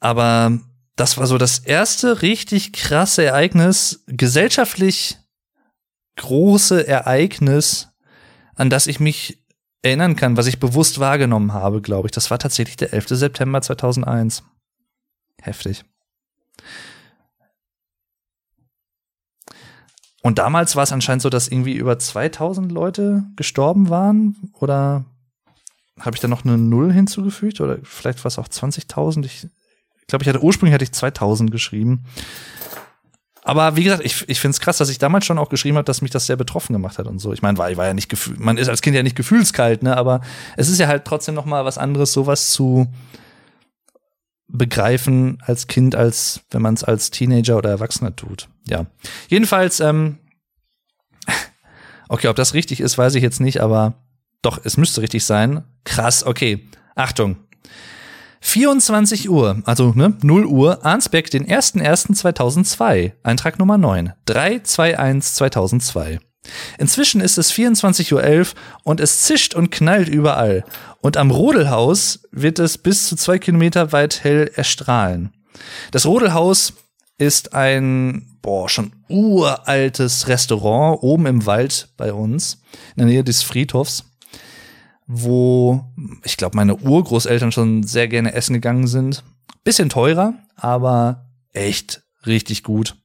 Aber 0.00 0.58
das 0.96 1.16
war 1.16 1.26
so 1.26 1.38
das 1.38 1.58
erste 1.60 2.22
richtig 2.22 2.72
krasse 2.72 3.24
Ereignis, 3.24 4.04
gesellschaftlich 4.06 5.18
große 6.16 6.86
Ereignis, 6.86 7.88
an 8.54 8.70
das 8.70 8.86
ich 8.86 9.00
mich 9.00 9.38
erinnern 9.82 10.16
kann, 10.16 10.36
was 10.36 10.46
ich 10.46 10.58
bewusst 10.58 10.98
wahrgenommen 10.98 11.52
habe, 11.52 11.80
glaube 11.80 12.08
ich. 12.08 12.12
Das 12.12 12.30
war 12.30 12.38
tatsächlich 12.38 12.76
der 12.76 12.92
11. 12.92 13.08
September 13.10 13.62
2001. 13.62 14.42
Heftig. 15.40 15.84
Und 20.22 20.38
damals 20.38 20.74
war 20.76 20.82
es 20.82 20.92
anscheinend 20.92 21.22
so, 21.22 21.30
dass 21.30 21.48
irgendwie 21.48 21.74
über 21.74 21.98
2000 21.98 22.72
Leute 22.72 23.24
gestorben 23.36 23.88
waren. 23.88 24.36
Oder 24.58 25.04
habe 26.00 26.16
ich 26.16 26.20
da 26.20 26.28
noch 26.28 26.44
eine 26.44 26.58
Null 26.58 26.92
hinzugefügt? 26.92 27.60
Oder 27.60 27.78
vielleicht 27.82 28.24
war 28.24 28.28
es 28.28 28.38
auch 28.38 28.48
20.000? 28.48 29.24
Ich 29.24 29.46
glaube, 30.08 30.24
ich 30.24 30.28
hatte 30.28 30.42
ursprünglich 30.42 30.74
hatte 30.74 30.84
ich 30.84 30.92
2000 30.92 31.50
geschrieben. 31.50 32.04
Aber 33.48 33.76
wie 33.76 33.84
gesagt, 33.84 34.04
ich, 34.04 34.28
ich 34.28 34.40
finde 34.40 34.50
es 34.50 34.60
krass, 34.60 34.76
dass 34.76 34.90
ich 34.90 34.98
damals 34.98 35.24
schon 35.24 35.38
auch 35.38 35.48
geschrieben 35.48 35.78
habe, 35.78 35.86
dass 35.86 36.02
mich 36.02 36.10
das 36.10 36.26
sehr 36.26 36.36
betroffen 36.36 36.74
gemacht 36.74 36.98
hat 36.98 37.06
und 37.06 37.18
so. 37.18 37.32
Ich 37.32 37.40
meine, 37.40 37.56
war, 37.56 37.74
war 37.78 37.86
ja 37.86 37.94
nicht 37.94 38.10
gefühl, 38.10 38.36
man 38.38 38.58
ist 38.58 38.68
als 38.68 38.82
Kind 38.82 38.94
ja 38.94 39.02
nicht 39.02 39.16
gefühlskalt, 39.16 39.82
ne? 39.82 39.96
Aber 39.96 40.20
es 40.58 40.68
ist 40.68 40.78
ja 40.78 40.86
halt 40.86 41.06
trotzdem 41.06 41.34
noch 41.34 41.46
mal 41.46 41.64
was 41.64 41.78
anderes, 41.78 42.12
sowas 42.12 42.50
zu 42.50 42.88
begreifen 44.48 45.38
als 45.44 45.66
Kind, 45.66 45.94
als 45.94 46.40
wenn 46.50 46.62
man 46.62 46.74
es 46.74 46.84
als 46.84 47.10
Teenager 47.10 47.56
oder 47.56 47.70
Erwachsener 47.70 48.16
tut. 48.16 48.48
Ja. 48.66 48.86
Jedenfalls, 49.28 49.80
ähm, 49.80 50.18
okay, 52.08 52.28
ob 52.28 52.36
das 52.36 52.54
richtig 52.54 52.80
ist, 52.80 52.96
weiß 52.96 53.14
ich 53.14 53.22
jetzt 53.22 53.40
nicht, 53.40 53.60
aber 53.60 53.94
doch, 54.42 54.60
es 54.64 54.76
müsste 54.76 55.02
richtig 55.02 55.24
sein. 55.24 55.64
Krass, 55.84 56.24
okay. 56.24 56.66
Achtung. 56.94 57.36
24 58.40 59.28
Uhr, 59.28 59.62
also 59.64 59.92
ne, 59.94 60.16
0 60.22 60.46
Uhr, 60.46 60.84
Arnsbeck, 60.84 61.28
den 61.30 61.46
1.1.2002, 61.46 63.12
Eintrag 63.24 63.58
Nummer 63.58 63.78
9, 63.78 64.12
321 64.26 65.34
2002. 65.34 66.20
Inzwischen 66.78 67.20
ist 67.20 67.38
es 67.38 67.52
24.11 67.52 68.12
Uhr 68.40 68.46
und 68.84 69.00
es 69.00 69.22
zischt 69.22 69.54
und 69.54 69.70
knallt 69.70 70.08
überall. 70.08 70.64
Und 71.00 71.16
am 71.16 71.30
Rodelhaus 71.30 72.20
wird 72.30 72.58
es 72.58 72.78
bis 72.78 73.08
zu 73.08 73.16
zwei 73.16 73.38
Kilometer 73.38 73.92
weit 73.92 74.24
hell 74.24 74.50
erstrahlen. 74.54 75.32
Das 75.90 76.06
Rodelhaus 76.06 76.74
ist 77.18 77.54
ein, 77.54 78.38
boah, 78.42 78.68
schon 78.68 78.92
uraltes 79.08 80.28
Restaurant 80.28 81.02
oben 81.02 81.26
im 81.26 81.46
Wald 81.46 81.88
bei 81.96 82.12
uns, 82.12 82.62
in 82.94 82.98
der 82.98 83.06
Nähe 83.06 83.24
des 83.24 83.42
Friedhofs, 83.42 84.04
wo 85.06 85.84
ich 86.22 86.36
glaube, 86.36 86.56
meine 86.56 86.76
Urgroßeltern 86.76 87.50
schon 87.50 87.82
sehr 87.82 88.08
gerne 88.08 88.34
essen 88.34 88.54
gegangen 88.54 88.86
sind. 88.86 89.24
Bisschen 89.64 89.88
teurer, 89.88 90.34
aber 90.56 91.26
echt 91.52 92.02
richtig 92.24 92.62
gut. 92.62 92.96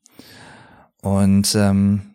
Und 1.01 1.55
ähm, 1.55 2.12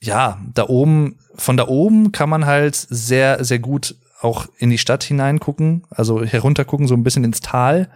ja, 0.00 0.38
da 0.54 0.68
oben, 0.68 1.18
von 1.34 1.56
da 1.56 1.66
oben 1.68 2.12
kann 2.12 2.28
man 2.28 2.46
halt 2.46 2.76
sehr, 2.76 3.44
sehr 3.44 3.58
gut 3.58 3.96
auch 4.20 4.46
in 4.58 4.70
die 4.70 4.78
Stadt 4.78 5.04
hineingucken, 5.04 5.84
also 5.90 6.24
heruntergucken, 6.24 6.88
so 6.88 6.94
ein 6.94 7.04
bisschen 7.04 7.24
ins 7.24 7.40
Tal. 7.40 7.88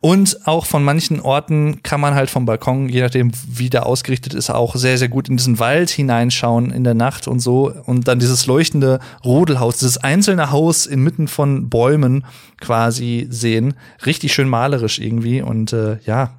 Und 0.00 0.46
auch 0.46 0.66
von 0.66 0.84
manchen 0.84 1.20
Orten 1.20 1.82
kann 1.82 2.00
man 2.00 2.14
halt 2.14 2.30
vom 2.30 2.44
Balkon, 2.44 2.88
je 2.88 3.00
nachdem, 3.00 3.32
wie 3.48 3.70
der 3.70 3.86
ausgerichtet 3.86 4.34
ist, 4.34 4.50
auch 4.50 4.76
sehr, 4.76 4.98
sehr 4.98 5.08
gut 5.08 5.28
in 5.28 5.36
diesen 5.36 5.58
Wald 5.58 5.90
hineinschauen 5.90 6.70
in 6.70 6.84
der 6.84 6.94
Nacht 6.94 7.26
und 7.26 7.40
so. 7.40 7.72
Und 7.86 8.06
dann 8.06 8.18
dieses 8.18 8.46
leuchtende 8.46 9.00
Rodelhaus, 9.24 9.78
dieses 9.78 9.98
einzelne 9.98 10.50
Haus 10.50 10.86
inmitten 10.86 11.28
von 11.28 11.70
Bäumen 11.70 12.24
quasi 12.60 13.26
sehen. 13.30 13.74
Richtig 14.04 14.34
schön 14.34 14.48
malerisch 14.48 14.98
irgendwie. 14.98 15.40
Und 15.42 15.72
äh, 15.72 15.98
ja, 16.04 16.34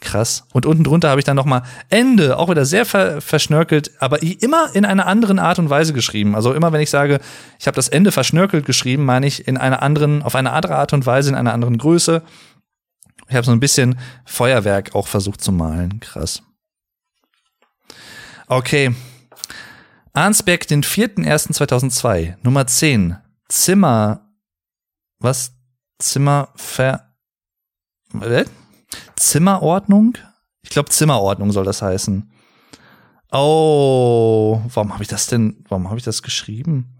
Krass. 0.00 0.44
Und 0.52 0.66
unten 0.66 0.84
drunter 0.84 1.08
habe 1.08 1.20
ich 1.20 1.24
dann 1.24 1.36
noch 1.36 1.44
mal 1.44 1.62
Ende, 1.88 2.36
auch 2.38 2.50
wieder 2.50 2.64
sehr 2.64 2.84
ver 2.84 3.20
verschnörkelt, 3.20 3.92
aber 4.00 4.22
immer 4.22 4.74
in 4.74 4.84
einer 4.84 5.06
anderen 5.06 5.38
Art 5.38 5.58
und 5.58 5.70
Weise 5.70 5.92
geschrieben. 5.92 6.34
Also 6.34 6.52
immer 6.52 6.72
wenn 6.72 6.80
ich 6.80 6.90
sage, 6.90 7.20
ich 7.58 7.66
habe 7.66 7.76
das 7.76 7.88
Ende 7.88 8.12
verschnörkelt 8.12 8.66
geschrieben, 8.66 9.04
meine 9.04 9.26
ich 9.26 9.46
in 9.48 9.56
einer 9.56 9.82
anderen, 9.82 10.22
auf 10.22 10.34
eine 10.34 10.52
andere 10.52 10.76
Art 10.76 10.92
und 10.92 11.06
Weise, 11.06 11.30
in 11.30 11.36
einer 11.36 11.54
anderen 11.54 11.78
Größe. 11.78 12.22
Ich 13.28 13.34
habe 13.34 13.46
so 13.46 13.52
ein 13.52 13.60
bisschen 13.60 13.98
Feuerwerk 14.26 14.94
auch 14.94 15.06
versucht 15.06 15.40
zu 15.40 15.52
malen. 15.52 16.00
Krass. 16.00 16.42
Okay. 18.46 18.94
Arnsberg, 20.12 20.66
den 20.68 20.82
4.1.2002, 20.82 22.36
Nummer 22.42 22.66
10. 22.66 23.16
Zimmer. 23.48 24.28
Was? 25.18 25.52
Zimmer 25.98 26.50
ver. 26.56 27.14
Was? 28.12 28.46
Zimmerordnung? 29.16 30.18
Ich 30.62 30.70
glaube, 30.70 30.90
Zimmerordnung 30.90 31.52
soll 31.52 31.64
das 31.64 31.82
heißen. 31.82 32.30
Oh, 33.32 34.60
warum 34.72 34.92
habe 34.92 35.02
ich 35.02 35.08
das 35.08 35.26
denn, 35.26 35.64
warum 35.68 35.88
habe 35.88 35.98
ich 35.98 36.04
das 36.04 36.22
geschrieben? 36.22 36.94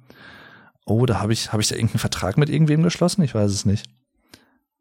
Oh, 0.84 1.06
da 1.06 1.20
habe 1.20 1.32
ich, 1.32 1.52
habe 1.52 1.62
ich 1.62 1.68
da 1.68 1.76
irgendeinen 1.76 2.00
Vertrag 2.00 2.36
mit 2.36 2.50
irgendwem 2.50 2.82
geschlossen? 2.82 3.22
Ich 3.22 3.34
weiß 3.34 3.50
es 3.50 3.64
nicht. 3.64 3.86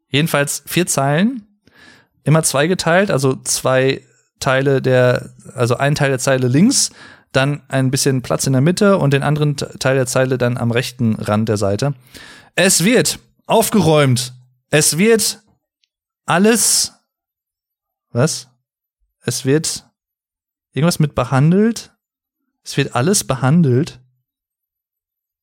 Jedenfalls 0.08 0.62
vier 0.66 0.86
Zeilen, 0.86 1.46
immer 2.24 2.42
zweigeteilt, 2.42 3.10
also 3.10 3.36
zwei 3.36 4.02
Teile 4.40 4.82
der, 4.82 5.30
also 5.54 5.76
ein 5.76 5.94
Teil 5.94 6.10
der 6.10 6.18
Zeile 6.18 6.48
links, 6.48 6.90
dann 7.32 7.62
ein 7.68 7.90
bisschen 7.90 8.22
Platz 8.22 8.46
in 8.46 8.52
der 8.52 8.62
Mitte 8.62 8.98
und 8.98 9.12
den 9.12 9.22
anderen 9.22 9.56
Teil 9.56 9.96
der 9.96 10.06
Zeile 10.06 10.38
dann 10.38 10.56
am 10.56 10.70
rechten 10.70 11.14
Rand 11.16 11.48
der 11.48 11.56
Seite. 11.56 11.94
Es 12.54 12.84
wird 12.84 13.18
aufgeräumt. 13.46 14.34
Es 14.70 14.98
wird 14.98 15.40
alles 16.26 16.92
was? 18.14 18.48
Es 19.20 19.44
wird 19.44 19.90
irgendwas 20.72 20.98
mit 20.98 21.14
behandelt? 21.14 21.94
Es 22.62 22.76
wird 22.76 22.94
alles 22.94 23.24
behandelt? 23.24 24.00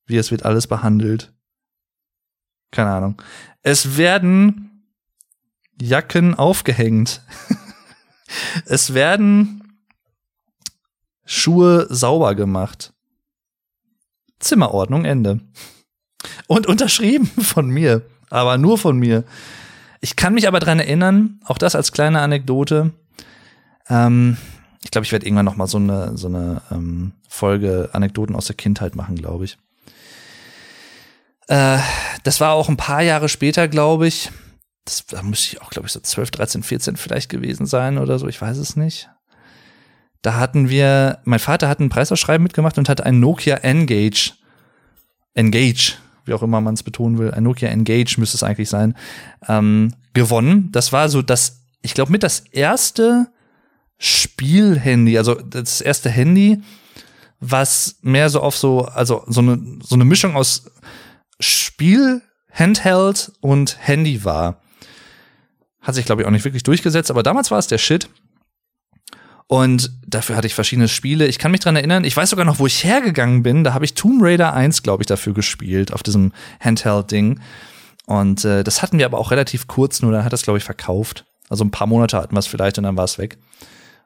Wie 0.06 0.16
es 0.16 0.30
wird 0.30 0.44
alles 0.44 0.66
behandelt? 0.66 1.32
Keine 2.70 2.90
Ahnung. 2.90 3.22
Es 3.62 3.96
werden 3.96 4.88
Jacken 5.80 6.34
aufgehängt. 6.34 7.22
es 8.66 8.94
werden 8.94 9.78
Schuhe 11.24 11.86
sauber 11.90 12.34
gemacht. 12.34 12.92
Zimmerordnung 14.38 15.04
Ende. 15.04 15.40
Und 16.46 16.66
unterschrieben 16.66 17.26
von 17.26 17.70
mir, 17.70 18.02
aber 18.30 18.58
nur 18.58 18.78
von 18.78 18.98
mir. 18.98 19.24
Ich 20.02 20.16
kann 20.16 20.34
mich 20.34 20.46
aber 20.48 20.58
dran 20.60 20.78
erinnern, 20.80 21.40
auch 21.44 21.56
das 21.58 21.74
als 21.74 21.92
kleine 21.92 22.20
Anekdote. 22.20 22.90
Ähm, 23.88 24.36
Ich 24.84 24.90
glaube, 24.90 25.04
ich 25.04 25.12
werde 25.12 25.24
irgendwann 25.24 25.44
noch 25.44 25.56
mal 25.56 25.68
so 25.68 25.78
eine, 25.78 26.18
so 26.18 26.26
eine 26.26 26.60
ähm, 26.72 27.12
Folge 27.28 27.90
Anekdoten 27.92 28.34
aus 28.34 28.46
der 28.46 28.56
Kindheit 28.56 28.96
machen, 28.96 29.14
glaube 29.14 29.44
ich. 29.44 29.56
Äh, 31.46 31.78
das 32.24 32.40
war 32.40 32.52
auch 32.54 32.68
ein 32.68 32.76
paar 32.76 33.02
Jahre 33.02 33.28
später, 33.28 33.68
glaube 33.68 34.08
ich. 34.08 34.30
Das, 34.84 35.06
da 35.06 35.22
müsste 35.22 35.54
ich 35.54 35.62
auch, 35.62 35.70
glaube 35.70 35.86
ich, 35.86 35.92
so 35.92 36.00
12, 36.00 36.32
13, 36.32 36.62
14 36.64 36.96
vielleicht 36.96 37.28
gewesen 37.28 37.64
sein 37.66 37.96
oder 37.96 38.18
so. 38.18 38.26
Ich 38.26 38.42
weiß 38.42 38.58
es 38.58 38.74
nicht. 38.74 39.08
Da 40.20 40.34
hatten 40.34 40.68
wir, 40.68 41.20
mein 41.24 41.38
Vater 41.38 41.68
hat 41.68 41.78
ein 41.78 41.88
Preisausschreiben 41.88 42.42
mitgemacht 42.42 42.76
und 42.78 42.88
hat 42.88 43.00
ein 43.00 43.20
Nokia 43.20 43.56
Engage, 43.58 44.32
Engage, 45.34 45.94
wie 46.24 46.32
auch 46.32 46.42
immer 46.42 46.60
man 46.60 46.74
es 46.74 46.82
betonen 46.82 47.18
will, 47.18 47.30
ein 47.30 47.42
Nokia 47.42 47.68
Engage 47.68 48.16
müsste 48.18 48.36
es 48.36 48.42
eigentlich 48.42 48.68
sein, 48.68 48.96
ähm, 49.48 49.94
gewonnen. 50.14 50.70
Das 50.72 50.92
war 50.92 51.08
so 51.08 51.22
das, 51.22 51.62
ich 51.82 51.94
glaube, 51.94 52.12
mit 52.12 52.22
das 52.22 52.40
erste 52.40 53.28
Spielhandy, 53.98 55.18
also 55.18 55.34
das 55.34 55.80
erste 55.80 56.10
Handy, 56.10 56.62
was 57.40 57.96
mehr 58.02 58.30
so 58.30 58.40
auf 58.40 58.56
so, 58.56 58.82
also 58.82 59.24
so 59.26 59.40
eine, 59.40 59.78
so 59.82 59.94
eine 59.94 60.04
Mischung 60.04 60.36
aus 60.36 60.70
Spiel, 61.40 62.22
Handheld 62.52 63.32
und 63.40 63.78
Handy 63.80 64.24
war. 64.24 64.60
Hat 65.80 65.94
sich, 65.96 66.04
glaube 66.04 66.22
ich, 66.22 66.28
auch 66.28 66.32
nicht 66.32 66.44
wirklich 66.44 66.62
durchgesetzt, 66.62 67.10
aber 67.10 67.22
damals 67.22 67.50
war 67.50 67.58
es 67.58 67.66
der 67.66 67.78
Shit. 67.78 68.08
Und 69.52 69.90
dafür 70.06 70.36
hatte 70.36 70.46
ich 70.46 70.54
verschiedene 70.54 70.88
Spiele. 70.88 71.26
Ich 71.26 71.38
kann 71.38 71.50
mich 71.50 71.60
dran 71.60 71.76
erinnern, 71.76 72.04
ich 72.04 72.16
weiß 72.16 72.30
sogar 72.30 72.46
noch, 72.46 72.58
wo 72.58 72.66
ich 72.66 72.84
hergegangen 72.84 73.42
bin. 73.42 73.64
Da 73.64 73.74
habe 73.74 73.84
ich 73.84 73.92
Tomb 73.92 74.22
Raider 74.22 74.54
1, 74.54 74.82
glaube 74.82 75.02
ich, 75.02 75.06
dafür 75.06 75.34
gespielt, 75.34 75.92
auf 75.92 76.02
diesem 76.02 76.32
Handheld-Ding. 76.58 77.38
Und 78.06 78.46
äh, 78.46 78.64
das 78.64 78.80
hatten 78.80 78.96
wir 78.96 79.04
aber 79.04 79.18
auch 79.18 79.30
relativ 79.30 79.66
kurz, 79.66 80.00
nur 80.00 80.10
dann 80.10 80.24
hat 80.24 80.32
das, 80.32 80.44
glaube 80.44 80.56
ich, 80.56 80.64
verkauft. 80.64 81.26
Also 81.50 81.64
ein 81.64 81.70
paar 81.70 81.86
Monate 81.86 82.16
hatten 82.16 82.34
wir 82.34 82.38
es 82.38 82.46
vielleicht 82.46 82.78
und 82.78 82.84
dann 82.84 82.96
war 82.96 83.04
es 83.04 83.18
weg. 83.18 83.36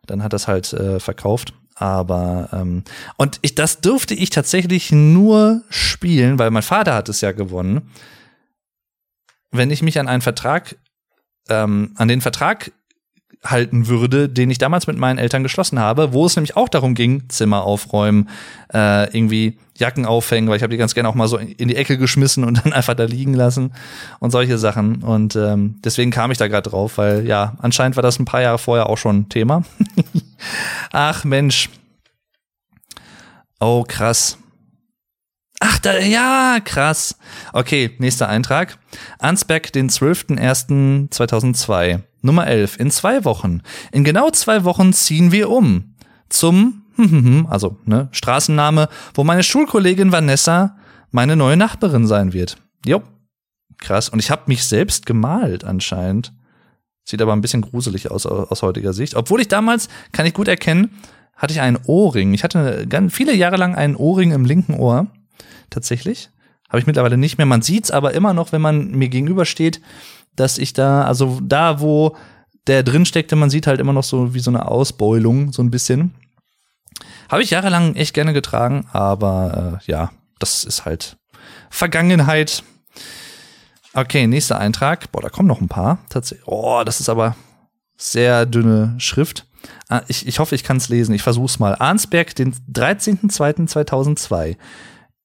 Dann 0.05 0.25
hat 0.25 0.33
das 0.33 0.49
halt 0.49 0.73
äh, 0.73 0.99
verkauft. 0.99 1.55
Aber 1.77 2.49
ähm, 2.53 2.83
und 3.17 3.39
ich, 3.43 3.55
das 3.55 3.81
durfte 3.81 4.15
ich 4.15 4.31
tatsächlich 4.31 4.91
nur 4.91 5.63
spielen, 5.71 6.41
weil 6.41 6.51
mein 6.51 6.65
Vater 6.65 6.93
hat 6.93 7.09
es 7.09 7.21
ja 7.21 7.31
gewonnen. 7.31 7.93
Wenn 9.53 9.71
ich 9.71 9.81
mich 9.81 10.01
an 10.01 10.09
einen 10.09 10.23
Vertrag, 10.23 10.75
ähm, 11.49 11.93
an 11.95 12.09
den 12.09 12.21
Vertrag 12.21 12.73
halten 13.51 13.89
würde, 13.89 14.29
den 14.29 14.51
ich 14.51 14.59
damals 14.59 14.87
mit 14.87 14.99
meinen 14.99 15.19
Eltern 15.19 15.43
geschlossen 15.43 15.79
habe, 15.79 16.13
wo 16.13 16.27
es 16.27 16.37
nämlich 16.37 16.57
auch 16.57 16.69
darum 16.69 16.95
ging, 16.95 17.29
Zimmer 17.29 17.65
aufräumen, 17.65 18.29
äh, 18.73 19.17
irgendwie 19.17 19.59
Jacken 19.77 20.07
aufhängen, 20.07 20.49
weil 20.49 20.57
ich 20.57 20.63
habe 20.63 20.71
die 20.71 20.79
ganz 20.79 20.95
gerne 20.95 21.09
auch 21.09 21.15
mal 21.15 21.29
so 21.29 21.37
in 21.37 21.69
die 21.69 21.77
Ecke 21.77 21.99
geschmissen 21.99 22.45
und 22.45 22.59
dann 22.65 22.73
einfach 22.73 22.95
da 22.95 23.05
liegen 23.05 23.35
lassen 23.35 23.73
und 24.21 24.31
solche 24.31 24.59
Sachen. 24.59 25.03
Und 25.03 25.37
ähm, 25.37 25.77
deswegen 25.85 26.11
kam 26.11 26.31
ich 26.31 26.39
da 26.39 26.49
gerade 26.49 26.71
drauf, 26.71 26.99
weil 26.99 27.27
ja, 27.27 27.55
anscheinend 27.59 27.97
war 27.97 28.03
das 28.03 28.19
ein 28.19 28.25
paar 28.25 28.43
Jahre 28.43 28.59
vorher 28.59 28.89
auch 28.89 28.99
schon 28.99 29.29
Thema. 29.29 29.65
Ach 30.93 31.25
Mensch. 31.25 31.69
Oh, 33.61 33.85
krass. 33.87 34.39
Ach, 35.61 35.79
da, 35.79 35.99
ja, 35.99 36.59
krass. 36.63 37.17
Okay, 37.53 37.93
nächster 37.99 38.29
Eintrag. 38.29 38.79
Ansberg, 39.19 39.73
den 39.73 39.89
12.01.2002. 39.89 42.03
Nummer 42.27 42.47
11. 42.47 42.79
In 42.79 42.91
zwei 42.91 43.25
Wochen. 43.25 43.63
In 43.93 44.05
genau 44.05 44.31
zwei 44.31 44.65
Wochen 44.65 44.93
ziehen 44.93 45.33
wir 45.33 45.51
um. 45.51 45.95
Zum, 46.29 46.85
also, 47.49 47.79
ne, 47.85 48.09
Straßenname, 48.13 48.89
wo 49.15 49.25
meine 49.25 49.43
Schulkollegin 49.43 50.13
Vanessa 50.13 50.77
meine 51.11 51.37
neue 51.37 51.57
Nachbarin 51.57 52.07
sein 52.07 52.33
wird. 52.33 52.59
Jo. 52.85 53.03
Krass. 53.79 54.09
Und 54.09 54.19
ich 54.19 54.31
habe 54.31 54.43
mich 54.47 54.65
selbst 54.65 55.07
gemalt 55.07 55.65
anscheinend. 55.65 56.33
Sieht 57.05 57.23
aber 57.23 57.33
ein 57.33 57.41
bisschen 57.41 57.63
gruselig 57.63 58.11
aus 58.11 58.27
aus 58.27 58.63
heutiger 58.63 58.93
Sicht. 58.93 59.15
Obwohl 59.15 59.41
ich 59.41 59.49
damals, 59.49 59.89
kann 60.13 60.27
ich 60.27 60.35
gut 60.35 60.49
erkennen, 60.49 60.91
hatte 61.37 61.53
ich 61.53 61.61
einen 61.61 61.79
Ohrring. 61.87 62.35
Ich 62.35 62.43
hatte 62.43 62.87
ganz 62.89 63.15
viele 63.15 63.35
Jahre 63.35 63.57
lang 63.57 63.75
einen 63.75 63.95
Ohrring 63.97 64.33
im 64.33 64.45
linken 64.45 64.75
Ohr. 64.75 65.07
Tatsächlich. 65.71 66.31
Habe 66.69 66.81
ich 66.81 66.87
mittlerweile 66.87 67.17
nicht 67.17 67.39
mehr. 67.39 67.47
Man 67.47 67.63
sieht's 67.63 67.91
aber 67.91 68.15
immer 68.15 68.35
noch, 68.35 68.51
wenn 68.51 68.63
man 68.63 68.91
mir 68.91 69.09
gegenübersteht, 69.09 69.81
dass 70.37 70.59
ich 70.59 70.73
da, 70.73 71.05
also 71.05 71.41
da, 71.43 71.81
wo 71.81 72.17
der 72.67 72.83
drin 72.83 73.07
steckte, 73.07 73.37
man 73.37 73.51
sieht 73.51 73.67
halt 73.67 73.81
immer 73.81 73.93
noch 73.93 74.05
so 74.05 74.35
wie 74.35 74.41
so 74.41 74.51
eine 74.51 74.69
Ausbeulung, 74.69 75.53
so 75.53 75.63
ein 75.63 75.71
bisschen. 75.71 76.15
Habe 77.29 77.43
ich 77.43 77.51
jahrelang 77.51 77.95
echt 77.95 78.15
gerne 78.15 78.33
getragen, 78.33 78.87
aber 78.93 79.81
äh, 79.83 79.91
ja, 79.91 80.13
das 80.39 80.65
ist 80.65 80.85
halt 80.85 81.17
Vergangenheit. 81.71 82.63
Okay, 83.95 84.27
nächster 84.27 84.59
Eintrag. 84.59 85.11
Boah, 85.13 85.23
da 85.23 85.29
kommen 85.29 85.49
noch 85.49 85.61
ein 85.61 85.69
paar. 85.69 85.99
Tatsächlich. 86.09 86.47
Oh, 86.47 86.83
das 86.85 87.01
ist 87.01 87.09
aber 87.09 87.37
sehr 87.97 88.47
dünne 88.47 88.95
Schrift. 88.99 89.47
Ah, 89.89 90.03
ich, 90.09 90.27
ich 90.27 90.39
hoffe, 90.39 90.55
ich 90.55 90.65
kann 90.65 90.77
es 90.77 90.89
lesen. 90.89 91.15
Ich 91.15 91.23
versuch's 91.23 91.59
mal. 91.59 91.75
Arnsberg, 91.77 92.35
den 92.35 92.55
13.02.2002. 92.73 94.57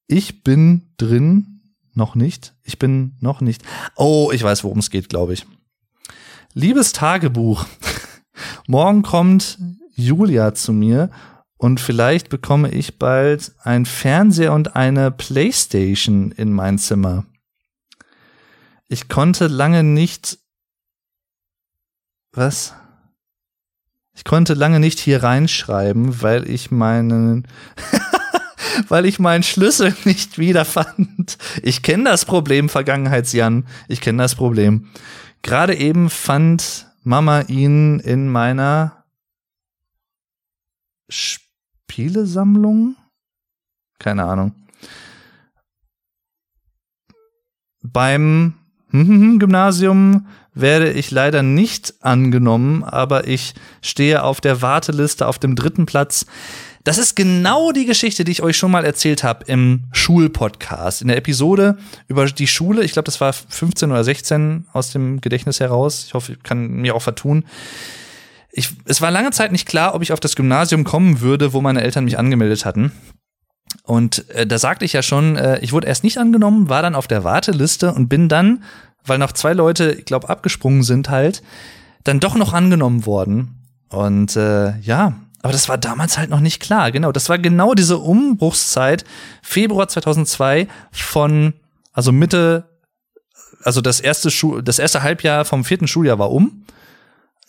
Ich 0.07 0.43
bin 0.43 0.93
drin 0.97 1.50
noch 1.93 2.15
nicht. 2.15 2.53
Ich 2.63 2.79
bin 2.79 3.15
noch 3.19 3.41
nicht. 3.41 3.63
Oh, 3.95 4.31
ich 4.33 4.43
weiß, 4.43 4.63
worum 4.63 4.79
es 4.79 4.89
geht, 4.89 5.09
glaube 5.09 5.33
ich. 5.33 5.45
Liebes 6.53 6.91
Tagebuch. 6.91 7.65
Morgen 8.67 9.01
kommt 9.03 9.57
Julia 9.95 10.53
zu 10.53 10.73
mir 10.73 11.11
und 11.57 11.79
vielleicht 11.79 12.29
bekomme 12.29 12.71
ich 12.71 12.97
bald 12.97 13.53
ein 13.59 13.85
Fernseher 13.85 14.53
und 14.53 14.75
eine 14.75 15.11
Playstation 15.11 16.31
in 16.31 16.51
mein 16.51 16.77
Zimmer. 16.77 17.25
Ich 18.87 19.07
konnte 19.07 19.47
lange 19.47 19.83
nicht. 19.83 20.39
Was? 22.33 22.73
Ich 24.13 24.23
konnte 24.23 24.53
lange 24.53 24.79
nicht 24.79 24.99
hier 24.99 25.23
reinschreiben, 25.23 26.21
weil 26.21 26.49
ich 26.49 26.71
meinen 26.71 27.47
weil 28.87 29.05
ich 29.05 29.19
meinen 29.19 29.43
Schlüssel 29.43 29.95
nicht 30.05 30.37
wiederfand. 30.37 31.37
Ich 31.63 31.81
kenne 31.81 32.05
das 32.05 32.25
Problem, 32.25 32.69
Vergangenheitsjan. 32.69 33.65
Ich 33.87 34.01
kenne 34.01 34.23
das 34.23 34.35
Problem. 34.35 34.87
Gerade 35.41 35.75
eben 35.75 36.09
fand 36.09 36.87
Mama 37.03 37.41
ihn 37.41 37.99
in 37.99 38.29
meiner 38.29 39.03
Spielesammlung? 41.09 42.95
Keine 43.99 44.23
Ahnung. 44.25 44.53
Beim 47.83 48.53
Gymnasium 48.91 50.27
werde 50.53 50.91
ich 50.91 51.11
leider 51.11 51.43
nicht 51.43 51.95
angenommen, 52.01 52.83
aber 52.83 53.27
ich 53.27 53.53
stehe 53.81 54.23
auf 54.23 54.41
der 54.41 54.61
Warteliste 54.61 55.27
auf 55.27 55.39
dem 55.39 55.55
dritten 55.55 55.85
Platz. 55.85 56.25
Das 56.83 56.97
ist 56.97 57.15
genau 57.15 57.71
die 57.71 57.85
Geschichte, 57.85 58.23
die 58.23 58.31
ich 58.31 58.41
euch 58.41 58.57
schon 58.57 58.71
mal 58.71 58.85
erzählt 58.85 59.23
habe 59.23 59.45
im 59.45 59.83
Schulpodcast. 59.91 61.01
In 61.01 61.09
der 61.09 61.17
Episode 61.17 61.77
über 62.07 62.25
die 62.25 62.47
Schule, 62.47 62.83
ich 62.83 62.93
glaube, 62.93 63.05
das 63.05 63.21
war 63.21 63.33
15 63.33 63.91
oder 63.91 64.03
16 64.03 64.65
aus 64.73 64.91
dem 64.91 65.21
Gedächtnis 65.21 65.59
heraus. 65.59 66.05
Ich 66.07 66.13
hoffe, 66.13 66.33
ich 66.33 66.43
kann 66.43 66.67
mir 66.67 66.95
auch 66.95 67.01
vertun. 67.01 67.45
Ich, 68.51 68.69
es 68.85 69.01
war 69.01 69.11
lange 69.11 69.31
Zeit 69.31 69.51
nicht 69.51 69.67
klar, 69.67 69.93
ob 69.93 70.01
ich 70.01 70.11
auf 70.11 70.19
das 70.19 70.35
Gymnasium 70.35 70.83
kommen 70.83 71.21
würde, 71.21 71.53
wo 71.53 71.61
meine 71.61 71.81
Eltern 71.81 72.05
mich 72.05 72.17
angemeldet 72.17 72.65
hatten. 72.65 72.91
Und 73.83 74.27
äh, 74.29 74.45
da 74.47 74.57
sagte 74.57 74.83
ich 74.83 74.93
ja 74.93 75.01
schon, 75.01 75.37
äh, 75.37 75.59
ich 75.59 75.73
wurde 75.73 75.87
erst 75.87 76.03
nicht 76.03 76.17
angenommen, 76.17 76.67
war 76.67 76.81
dann 76.81 76.95
auf 76.95 77.07
der 77.07 77.23
Warteliste 77.23 77.93
und 77.93 78.09
bin 78.09 78.27
dann, 78.27 78.63
weil 79.05 79.17
noch 79.17 79.31
zwei 79.31 79.53
Leute, 79.53 79.91
ich 79.91 80.05
glaube, 80.05 80.29
abgesprungen 80.29 80.83
sind 80.83 81.09
halt, 81.09 81.41
dann 82.03 82.19
doch 82.19 82.35
noch 82.35 82.53
angenommen 82.53 83.05
worden. 83.05 83.55
Und 83.89 84.35
äh, 84.35 84.77
ja, 84.79 85.15
aber 85.41 85.53
das 85.53 85.69
war 85.69 85.77
damals 85.77 86.17
halt 86.17 86.29
noch 86.29 86.39
nicht 86.39 86.61
klar. 86.61 86.91
Genau, 86.91 87.11
das 87.11 87.29
war 87.29 87.39
genau 87.39 87.73
diese 87.73 87.97
Umbruchszeit, 87.97 89.05
Februar 89.41 89.87
2002 89.87 90.67
von, 90.91 91.53
also 91.93 92.11
Mitte, 92.11 92.69
also 93.63 93.81
das 93.81 93.99
erste 93.99 94.31
Schul 94.31 94.63
das 94.63 94.79
erste 94.79 95.03
Halbjahr 95.03 95.45
vom 95.45 95.63
vierten 95.63 95.87
Schuljahr 95.87 96.19
war 96.19 96.31
um. 96.31 96.65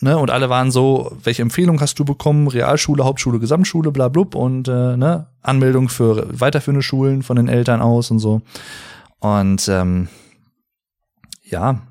Ne, 0.00 0.18
und 0.18 0.32
alle 0.32 0.50
waren 0.50 0.72
so, 0.72 1.16
welche 1.22 1.42
Empfehlung 1.42 1.80
hast 1.80 1.96
du 1.96 2.04
bekommen? 2.04 2.48
Realschule, 2.48 3.04
Hauptschule, 3.04 3.38
Gesamtschule, 3.38 3.92
bla 3.92 4.08
blub 4.08 4.34
und 4.34 4.66
äh, 4.66 4.96
ne, 4.96 5.28
Anmeldung 5.42 5.88
für 5.88 6.26
weiterführende 6.28 6.82
Schulen 6.82 7.22
von 7.22 7.36
den 7.36 7.48
Eltern 7.48 7.80
aus 7.80 8.10
und 8.10 8.18
so. 8.18 8.42
Und 9.20 9.68
ähm, 9.68 10.08
ja, 11.44 11.82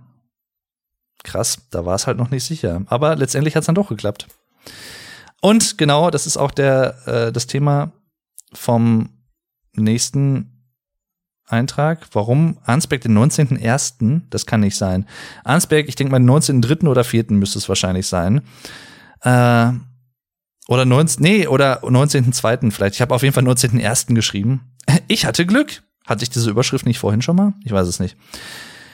krass, 1.23 1.59
da 1.71 1.85
war 1.85 1.95
es 1.95 2.05
halt 2.05 2.17
noch 2.17 2.31
nicht 2.31 2.43
sicher. 2.43 2.81
Aber 2.87 3.15
letztendlich 3.15 3.55
hat 3.55 3.61
es 3.61 3.67
dann 3.67 3.75
doch 3.75 3.87
geklappt. 3.87 4.27
Und 5.41 5.77
genau, 5.77 6.11
das 6.11 6.27
ist 6.27 6.37
auch 6.37 6.51
der, 6.51 7.07
äh, 7.07 7.31
das 7.31 7.47
Thema 7.47 7.91
vom 8.53 9.09
nächsten 9.75 10.51
Eintrag. 11.47 12.07
Warum 12.13 12.57
Arnsberg 12.63 13.01
den 13.01 13.17
19.01.? 13.17 14.21
Das 14.29 14.45
kann 14.45 14.61
nicht 14.61 14.77
sein. 14.77 15.05
Arnsberg, 15.43 15.87
ich 15.89 15.95
denke 15.95 16.11
mal, 16.11 16.19
den 16.19 16.29
19.03. 16.29 16.87
oder 16.87 17.03
4. 17.03 17.25
müsste 17.29 17.59
es 17.59 17.67
wahrscheinlich 17.67 18.07
sein. 18.07 18.41
Äh, 19.21 19.71
oder 20.67 20.85
19, 20.85 21.21
nee, 21.21 21.47
oder 21.47 21.83
19.02. 21.83 22.71
vielleicht. 22.71 22.95
Ich 22.95 23.01
habe 23.01 23.13
auf 23.13 23.23
jeden 23.23 23.33
Fall 23.33 23.43
19.01. 23.43 24.13
geschrieben. 24.13 24.61
Ich 25.07 25.25
hatte 25.25 25.45
Glück. 25.45 25.83
Hatte 26.07 26.23
ich 26.23 26.29
diese 26.29 26.49
Überschrift 26.49 26.85
nicht 26.85 26.99
vorhin 26.99 27.21
schon 27.21 27.35
mal? 27.35 27.53
Ich 27.63 27.71
weiß 27.71 27.87
es 27.87 27.99
nicht. 27.99 28.15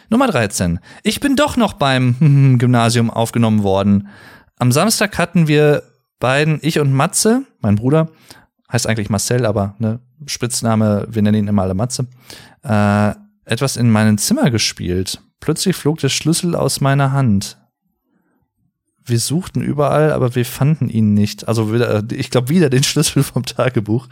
Nummer 0.09 0.27
13. 0.27 0.79
Ich 1.03 1.19
bin 1.19 1.35
doch 1.35 1.57
noch 1.57 1.73
beim 1.73 2.55
Gymnasium 2.59 3.09
aufgenommen 3.09 3.63
worden. 3.63 4.07
Am 4.57 4.71
Samstag 4.71 5.17
hatten 5.17 5.47
wir 5.47 5.83
beiden, 6.19 6.59
ich 6.61 6.79
und 6.79 6.93
Matze, 6.93 7.43
mein 7.59 7.75
Bruder, 7.75 8.09
heißt 8.71 8.87
eigentlich 8.87 9.09
Marcel, 9.09 9.45
aber 9.45 9.75
ne, 9.79 9.99
Spitzname, 10.25 11.07
wir 11.09 11.21
nennen 11.21 11.43
ihn 11.43 11.47
immer 11.47 11.63
alle 11.63 11.73
Matze, 11.73 12.07
äh, 12.63 13.13
etwas 13.45 13.77
in 13.77 13.89
meinem 13.89 14.17
Zimmer 14.17 14.51
gespielt. 14.51 15.21
Plötzlich 15.39 15.75
flog 15.75 15.99
der 15.99 16.09
Schlüssel 16.09 16.55
aus 16.55 16.81
meiner 16.81 17.11
Hand. 17.11 17.57
Wir 19.05 19.19
suchten 19.19 19.61
überall, 19.61 20.11
aber 20.11 20.35
wir 20.35 20.43
fanden 20.43 20.89
ihn 20.89 21.13
nicht. 21.13 21.47
Also 21.47 21.73
wieder, 21.73 22.03
ich 22.11 22.29
glaube 22.29 22.49
wieder 22.49 22.69
den 22.69 22.83
Schlüssel 22.85 23.23
vom 23.23 23.43
Tagebuch. 23.43 24.07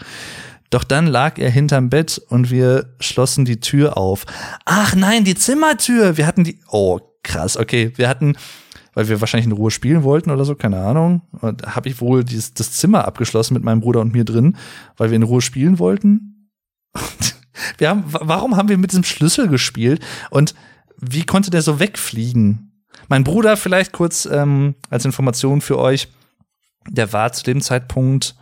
Doch 0.70 0.84
dann 0.84 1.08
lag 1.08 1.38
er 1.38 1.49
hinterm 1.49 1.89
Bett 1.89 2.22
und 2.30 2.49
wir 2.49 2.95
schlossen 2.99 3.45
die 3.45 3.60
Tür 3.60 3.97
auf. 3.97 4.26
Ach 4.66 4.95
nein, 4.95 5.24
die 5.24 5.36
Zimmertür. 5.36 6.18
Wir 6.18 6.26
hatten 6.26 6.43
die. 6.43 6.60
Oh, 6.70 6.99
krass. 7.24 7.58
Okay, 7.58 7.91
wir 7.95 8.10
hatten, 8.10 8.36
weil 8.96 9.10
wir 9.10 9.22
wahrscheinlich 9.22 9.46
in 9.46 9.52
Ruhe 9.52 9.70
spielen 9.70 10.04
wollten 10.04 10.32
oder 10.32 10.46
so, 10.46 10.56
keine 10.56 10.80
Ahnung. 10.80 11.22
Und 11.41 11.76
habe 11.76 11.89
ich 11.89 12.02
wohl 12.02 12.24
dieses, 12.24 12.54
das 12.54 12.72
Zimmer 12.72 13.06
abgeschlossen 13.06 13.54
mit 13.54 13.64
meinem 13.64 13.82
Bruder 13.82 14.00
und 14.00 14.14
mir 14.14 14.24
drin, 14.24 14.58
weil 14.98 15.12
wir 15.12 15.18
in 15.18 15.24
Ruhe 15.24 15.41
spielen 15.41 15.78
wollten. 15.78 16.50
wir 17.78 17.89
haben, 17.89 18.06
warum 18.08 18.56
haben 18.56 18.70
wir 18.70 18.78
mit 18.78 18.91
diesem 18.91 19.04
Schlüssel 19.04 19.50
gespielt? 19.50 20.04
Und 20.32 20.56
wie 20.98 21.26
konnte 21.26 21.52
der 21.52 21.62
so 21.62 21.80
wegfliegen? 21.80 22.72
Mein 23.10 23.26
Bruder, 23.26 23.58
vielleicht 23.58 23.91
kurz 23.91 24.26
ähm, 24.26 24.76
als 24.89 25.06
Information 25.06 25.60
für 25.60 25.78
euch, 25.78 26.08
der 26.89 27.12
war 27.12 27.34
zu 27.34 27.43
dem 27.43 27.62
Zeitpunkt 27.62 28.36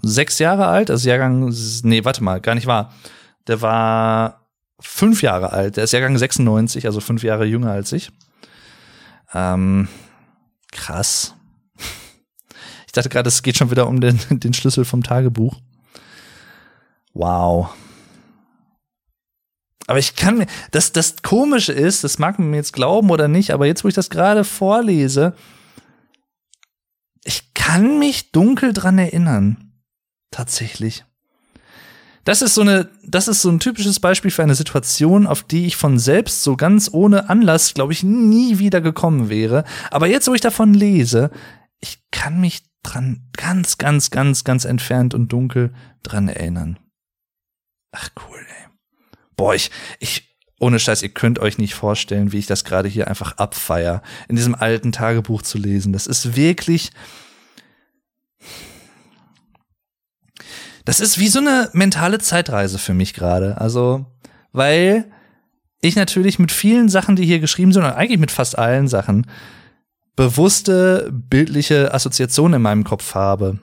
sechs 0.00 0.38
Jahre 0.38 0.66
alt, 0.66 0.90
also 0.90 1.08
Jahrgang, 1.08 1.52
nee, 1.82 2.04
warte 2.04 2.22
mal, 2.22 2.40
gar 2.40 2.54
nicht 2.54 2.66
wahr. 2.66 2.92
Der 3.48 3.60
war 3.60 4.46
fünf 4.80 5.22
Jahre 5.22 5.52
alt, 5.52 5.76
der 5.76 5.84
ist 5.84 5.92
Jahrgang 5.92 6.16
96, 6.16 6.86
also 6.86 7.00
fünf 7.00 7.22
Jahre 7.24 7.44
jünger 7.44 7.70
als 7.70 7.92
ich. 7.92 8.10
Ähm, 9.34 9.88
krass. 10.70 11.34
Ich 12.86 12.92
dachte 12.92 13.08
gerade, 13.08 13.28
es 13.28 13.42
geht 13.42 13.56
schon 13.56 13.70
wieder 13.70 13.88
um 13.88 14.00
den, 14.00 14.20
den 14.30 14.54
Schlüssel 14.54 14.84
vom 14.84 15.02
Tagebuch. 15.02 15.60
Wow. 17.12 17.74
Aber 19.86 19.98
ich 19.98 20.16
kann 20.16 20.38
mir, 20.38 20.46
das, 20.70 20.92
das 20.92 21.16
Komische 21.22 21.72
ist, 21.72 22.04
das 22.04 22.18
mag 22.18 22.38
man 22.38 22.50
mir 22.50 22.56
jetzt 22.56 22.72
glauben 22.72 23.10
oder 23.10 23.28
nicht, 23.28 23.50
aber 23.50 23.66
jetzt, 23.66 23.84
wo 23.84 23.88
ich 23.88 23.94
das 23.94 24.10
gerade 24.10 24.44
vorlese, 24.44 25.34
ich 27.24 27.52
kann 27.54 27.98
mich 27.98 28.32
dunkel 28.32 28.72
dran 28.72 28.98
erinnern. 28.98 29.72
Tatsächlich. 30.30 31.04
Das 32.24 32.40
ist 32.40 32.54
so 32.54 32.62
eine, 32.62 32.88
das 33.04 33.28
ist 33.28 33.42
so 33.42 33.50
ein 33.50 33.60
typisches 33.60 34.00
Beispiel 34.00 34.30
für 34.30 34.42
eine 34.42 34.54
Situation, 34.54 35.26
auf 35.26 35.42
die 35.42 35.66
ich 35.66 35.76
von 35.76 35.98
selbst 35.98 36.42
so 36.42 36.56
ganz 36.56 36.88
ohne 36.92 37.28
Anlass, 37.28 37.74
glaube 37.74 37.92
ich, 37.92 38.02
nie 38.02 38.58
wieder 38.58 38.80
gekommen 38.80 39.28
wäre. 39.28 39.64
Aber 39.90 40.06
jetzt, 40.06 40.26
wo 40.26 40.34
ich 40.34 40.40
davon 40.40 40.72
lese, 40.72 41.30
ich 41.80 41.98
kann 42.10 42.40
mich 42.40 42.62
dran 42.82 43.28
ganz, 43.36 43.78
ganz, 43.78 44.10
ganz, 44.10 44.44
ganz 44.44 44.64
entfernt 44.64 45.14
und 45.14 45.32
dunkel 45.32 45.74
dran 46.02 46.28
erinnern. 46.28 46.78
Ach 47.92 48.08
cool, 48.26 48.38
ey. 48.38 48.68
Boah, 49.36 49.54
ich, 49.54 49.70
ich, 50.00 50.36
ohne 50.58 50.78
Scheiß, 50.78 51.02
ihr 51.02 51.10
könnt 51.10 51.38
euch 51.38 51.58
nicht 51.58 51.74
vorstellen, 51.74 52.32
wie 52.32 52.38
ich 52.38 52.46
das 52.46 52.64
gerade 52.64 52.88
hier 52.88 53.08
einfach 53.08 53.36
abfeier, 53.36 54.02
in 54.28 54.36
diesem 54.36 54.54
alten 54.54 54.92
Tagebuch 54.92 55.42
zu 55.42 55.58
lesen. 55.58 55.92
Das 55.92 56.06
ist 56.06 56.36
wirklich, 56.36 56.90
das 60.84 61.00
ist 61.00 61.18
wie 61.18 61.28
so 61.28 61.38
eine 61.38 61.70
mentale 61.72 62.18
Zeitreise 62.18 62.78
für 62.78 62.94
mich 62.94 63.14
gerade. 63.14 63.60
Also, 63.60 64.06
weil 64.52 65.10
ich 65.80 65.96
natürlich 65.96 66.38
mit 66.38 66.52
vielen 66.52 66.88
Sachen, 66.88 67.16
die 67.16 67.26
hier 67.26 67.40
geschrieben 67.40 67.72
sind, 67.72 67.84
und 67.84 67.90
eigentlich 67.90 68.20
mit 68.20 68.30
fast 68.30 68.58
allen 68.58 68.88
Sachen, 68.88 69.26
bewusste 70.16 71.10
bildliche 71.12 71.92
Assoziationen 71.92 72.56
in 72.56 72.62
meinem 72.62 72.84
Kopf 72.84 73.14
habe. 73.14 73.58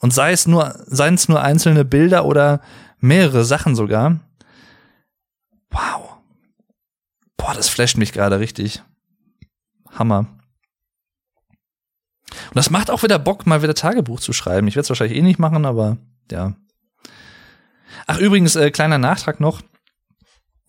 Und 0.00 0.12
sei 0.12 0.32
es 0.32 0.46
nur, 0.46 0.78
seien 0.86 1.14
es 1.14 1.28
nur 1.28 1.42
einzelne 1.42 1.84
Bilder 1.84 2.24
oder 2.24 2.60
mehrere 3.00 3.44
Sachen 3.44 3.74
sogar. 3.74 4.20
Wow. 5.70 6.16
Boah, 7.36 7.54
das 7.54 7.68
flasht 7.68 7.96
mich 7.96 8.12
gerade 8.12 8.38
richtig. 8.38 8.82
Hammer. 9.90 10.26
Und 12.30 12.56
das 12.56 12.70
macht 12.70 12.90
auch 12.90 13.02
wieder 13.02 13.18
Bock, 13.18 13.46
mal 13.46 13.62
wieder 13.62 13.74
Tagebuch 13.74 14.20
zu 14.20 14.32
schreiben. 14.32 14.68
Ich 14.68 14.76
werde 14.76 14.84
es 14.84 14.90
wahrscheinlich 14.90 15.18
eh 15.18 15.22
nicht 15.22 15.38
machen, 15.38 15.64
aber 15.64 15.96
ja. 16.32 16.54
Ach, 18.06 18.18
übrigens, 18.18 18.56
äh, 18.56 18.70
kleiner 18.70 18.98
Nachtrag 18.98 19.40
noch. 19.40 19.60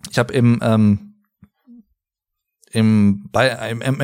Ich 0.10 0.18
habe 0.18 0.34
im, 0.34 0.60
ähm, 0.62 1.16
im, 2.72 3.30
bei, 3.32 3.50
im, 3.70 3.82
im, 3.82 4.02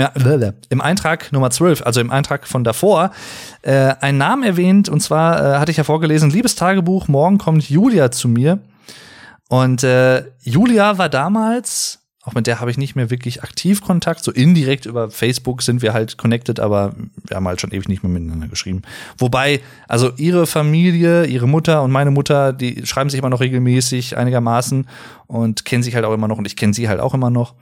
im 0.70 0.82
Eintrag 0.82 1.32
Nummer 1.32 1.50
12, 1.52 1.84
also 1.84 2.02
im 2.02 2.12
Eintrag 2.12 2.48
von 2.48 2.64
davor, 2.64 3.12
äh, 3.62 3.94
einen 4.00 4.18
Namen 4.18 4.44
erwähnt. 4.44 4.90
Und 4.90 5.02
zwar 5.02 5.40
äh, 5.40 5.60
hatte 5.60 5.72
ich 5.72 5.78
ja 5.78 5.84
vorgelesen, 5.84 6.30
liebes 6.30 6.56
Tagebuch, 6.56 7.08
morgen 7.08 7.38
kommt 7.38 7.70
Julia 7.70 8.12
zu 8.12 8.28
mir. 8.28 8.60
Und 9.50 9.84
äh, 9.84 10.26
Julia 10.42 10.98
war 10.98 11.10
damals 11.10 12.05
auch 12.26 12.34
mit 12.34 12.48
der 12.48 12.60
habe 12.60 12.72
ich 12.72 12.78
nicht 12.78 12.96
mehr 12.96 13.12
wirklich 13.12 13.44
aktiv 13.44 13.82
Kontakt. 13.82 14.24
So 14.24 14.32
indirekt 14.32 14.88
über 14.88 15.12
Facebook 15.12 15.62
sind 15.62 15.84
wir 15.84 15.94
halt 15.94 16.18
connected, 16.18 16.60
aber 16.60 16.96
wir 17.24 17.38
haben 17.38 17.48
halt 17.48 17.62
schon 17.62 17.72
ewig 17.72 17.88
nicht 17.88 18.02
mehr 18.02 18.12
miteinander 18.12 18.48
geschrieben. 18.48 18.82
Wobei, 19.20 19.62
also 19.88 20.12
ihre 20.18 20.48
Familie, 20.48 21.26
ihre 21.26 21.48
Mutter 21.48 21.84
und 21.84 21.92
meine 21.92 22.10
Mutter, 22.10 22.52
die 22.52 22.84
schreiben 22.88 23.12
sich 23.12 23.20
immer 23.20 23.30
noch 23.30 23.42
regelmäßig 23.42 24.18
einigermaßen 24.18 24.88
und 25.28 25.66
kennen 25.66 25.84
sich 25.84 25.94
halt 25.94 26.04
auch 26.04 26.14
immer 26.14 26.28
noch 26.28 26.40
und 26.40 26.48
ich 26.48 26.56
kenne 26.56 26.74
sie 26.74 26.90
halt 26.90 27.00
auch 27.00 27.14
immer 27.14 27.30
noch. 27.30 27.54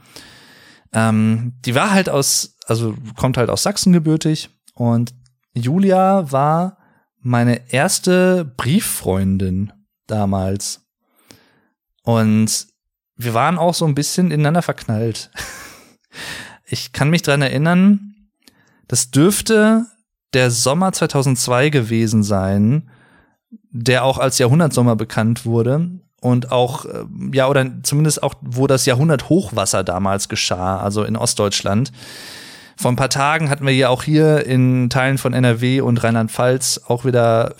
Ähm, 0.93 1.53
die 1.65 1.75
war 1.75 1.91
halt 1.91 2.07
aus, 2.09 2.55
also 2.65 2.95
kommt 3.17 3.35
halt 3.35 3.49
aus 3.49 3.63
Sachsen 3.63 3.91
gebürtig 3.91 4.49
und 4.75 5.13
Julia 5.53 6.31
war 6.31 6.77
meine 7.19 7.69
erste 7.69 8.45
Brieffreundin 8.45 9.73
damals. 10.07 10.85
Und 12.03 12.67
wir 13.23 13.33
waren 13.33 13.57
auch 13.57 13.73
so 13.73 13.85
ein 13.85 13.95
bisschen 13.95 14.31
ineinander 14.31 14.61
verknallt. 14.61 15.31
Ich 16.65 16.91
kann 16.91 17.09
mich 17.11 17.21
dran 17.21 17.41
erinnern, 17.43 18.15
das 18.87 19.11
dürfte 19.11 19.85
der 20.33 20.49
Sommer 20.49 20.91
2002 20.91 21.69
gewesen 21.69 22.23
sein, 22.23 22.89
der 23.69 24.03
auch 24.03 24.17
als 24.17 24.39
Jahrhundertsommer 24.39 24.95
bekannt 24.95 25.45
wurde 25.45 25.91
und 26.21 26.51
auch, 26.51 26.85
äh, 26.85 27.03
ja, 27.33 27.47
oder 27.47 27.83
zumindest 27.83 28.23
auch, 28.23 28.35
wo 28.41 28.65
das 28.65 28.85
Jahrhunderthochwasser 28.85 29.83
damals 29.83 30.29
geschah, 30.29 30.77
also 30.77 31.03
in 31.03 31.17
Ostdeutschland. 31.17 31.91
Vor 32.77 32.91
ein 32.91 32.95
paar 32.95 33.09
Tagen 33.09 33.49
hatten 33.49 33.65
wir 33.65 33.75
ja 33.75 33.89
auch 33.89 34.03
hier 34.03 34.45
in 34.45 34.89
Teilen 34.89 35.17
von 35.17 35.33
NRW 35.33 35.81
und 35.81 36.03
Rheinland-Pfalz 36.03 36.81
auch 36.87 37.05
wieder 37.05 37.55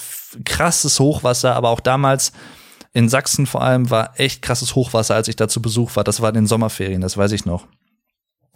krasses 0.45 0.99
Hochwasser, 0.99 1.55
aber 1.55 1.69
auch 1.69 1.81
damals 1.81 2.31
in 2.93 3.09
Sachsen 3.09 3.47
vor 3.47 3.63
allem 3.63 3.89
war 3.89 4.19
echt 4.19 4.41
krasses 4.41 4.75
Hochwasser, 4.75 5.15
als 5.15 5.27
ich 5.27 5.35
da 5.35 5.47
zu 5.47 5.61
Besuch 5.61 5.95
war. 5.95 6.03
Das 6.03 6.21
war 6.21 6.29
in 6.29 6.35
den 6.35 6.47
Sommerferien, 6.47 7.01
das 7.01 7.17
weiß 7.17 7.31
ich 7.31 7.45
noch. 7.45 7.67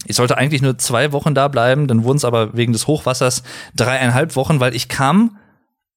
Ich 0.05 0.15
sollte 0.15 0.37
eigentlich 0.37 0.61
nur 0.61 0.77
zwei 0.77 1.11
Wochen 1.11 1.33
da 1.33 1.47
bleiben, 1.47 1.87
dann 1.87 2.03
wurden 2.03 2.17
es 2.17 2.25
aber 2.25 2.55
wegen 2.55 2.71
des 2.71 2.85
Hochwassers 2.85 3.41
dreieinhalb 3.75 4.35
Wochen, 4.35 4.59
weil 4.59 4.75
ich 4.75 4.89
kam, 4.89 5.37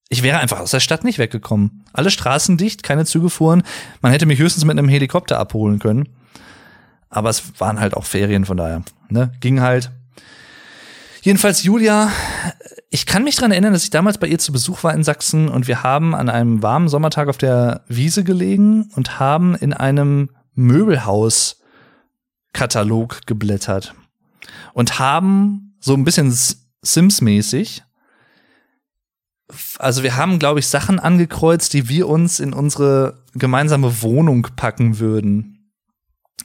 ich 0.08 0.22
wäre 0.22 0.38
einfach 0.38 0.58
aus 0.58 0.70
der 0.70 0.80
Stadt 0.80 1.04
nicht 1.04 1.18
weggekommen. 1.18 1.84
Alle 1.92 2.10
Straßen 2.10 2.56
dicht, 2.56 2.82
keine 2.82 3.04
Züge 3.04 3.28
fuhren. 3.28 3.62
Man 4.00 4.10
hätte 4.10 4.26
mich 4.26 4.38
höchstens 4.38 4.64
mit 4.64 4.78
einem 4.78 4.88
Helikopter 4.88 5.38
abholen 5.38 5.78
können. 5.78 6.08
Aber 7.10 7.28
es 7.28 7.60
waren 7.60 7.78
halt 7.78 7.94
auch 7.94 8.04
Ferien, 8.04 8.46
von 8.46 8.56
daher, 8.56 8.82
ne, 9.08 9.32
ging 9.40 9.60
halt. 9.60 9.90
Jedenfalls 11.22 11.62
Julia 11.62 12.10
ich 12.90 13.06
kann 13.06 13.24
mich 13.24 13.36
dran 13.36 13.52
erinnern, 13.52 13.72
dass 13.72 13.84
ich 13.84 13.90
damals 13.90 14.18
bei 14.18 14.26
ihr 14.26 14.38
zu 14.38 14.52
Besuch 14.52 14.84
war 14.84 14.92
in 14.92 15.04
Sachsen 15.04 15.48
und 15.48 15.66
wir 15.68 15.82
haben 15.82 16.14
an 16.14 16.28
einem 16.28 16.62
warmen 16.62 16.88
Sommertag 16.88 17.28
auf 17.28 17.38
der 17.38 17.84
Wiese 17.88 18.24
gelegen 18.24 18.90
und 18.96 19.18
haben 19.18 19.54
in 19.54 19.72
einem 19.72 20.28
Möbelhaus-Katalog 20.54 23.26
geblättert 23.26 23.94
und 24.74 24.98
haben 24.98 25.74
so 25.80 25.94
ein 25.94 26.04
bisschen 26.04 26.36
Sims-mäßig 26.82 27.84
also 29.78 30.02
wir 30.02 30.16
haben, 30.16 30.38
glaube 30.38 30.60
ich, 30.60 30.68
Sachen 30.68 30.98
angekreuzt, 30.98 31.72
die 31.72 31.88
wir 31.88 32.08
uns 32.08 32.40
in 32.40 32.52
unsere 32.52 33.22
gemeinsame 33.34 34.02
Wohnung 34.02 34.48
packen 34.56 34.98
würden. 34.98 35.72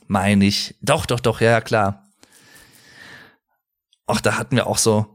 Meine 0.07 0.45
ich. 0.45 0.75
Doch, 0.81 1.05
doch, 1.05 1.19
doch, 1.19 1.41
ja, 1.41 1.61
klar. 1.61 2.03
Ach, 4.07 4.21
da 4.21 4.37
hatten 4.37 4.55
wir 4.55 4.67
auch 4.67 4.77
so 4.77 5.14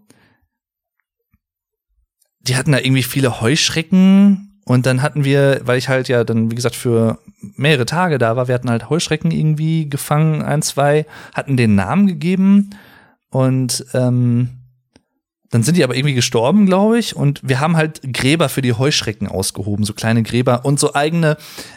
die 2.41 2.57
hatten 2.57 2.73
da 2.73 2.79
irgendwie 2.79 3.03
viele 3.03 3.41
Heuschrecken 3.41 4.59
und 4.65 4.87
dann 4.87 5.03
hatten 5.03 5.25
wir, 5.25 5.61
weil 5.65 5.79
ich 5.79 5.89
halt 5.89 6.09
ja 6.09 6.25
dann, 6.25 6.51
wie 6.51 6.55
gesagt, 6.55 6.77
für 6.77 7.19
mehrere 7.57 7.87
Tage 7.87 8.19
da 8.19 8.37
war, 8.37 8.49
wir 8.49 8.55
hatten 8.55 8.71
halt 8.71 8.91
Heuschrecken 8.91 9.31
irgendwie 9.31 9.89
gefangen, 9.89 10.43
ein, 10.43 10.63
zwei, 10.63 11.07
hatten 11.35 11.57
den 11.57 11.75
Namen 11.75 12.07
gegeben 12.07 12.71
und 13.31 13.85
ähm, 13.95 14.61
dann 15.51 15.65
sind 15.65 15.77
die 15.77 15.85
aber 15.85 15.97
irgendwie 15.97 16.15
gestorben, 16.15 16.67
glaube 16.67 16.99
ich. 16.99 17.17
Und 17.17 17.41
wir 17.43 17.61
haben 17.61 17.77
halt 17.77 18.01
Gräber 18.13 18.49
für 18.49 18.63
die 18.63 18.73
Heuschrecken 18.73 19.27
ausgehoben, 19.27 19.85
so 19.85 19.93
kleine 19.93 20.23
Gräber 20.23 20.65
und 20.65 20.79
so 20.79 20.95
eigene, 20.95 21.37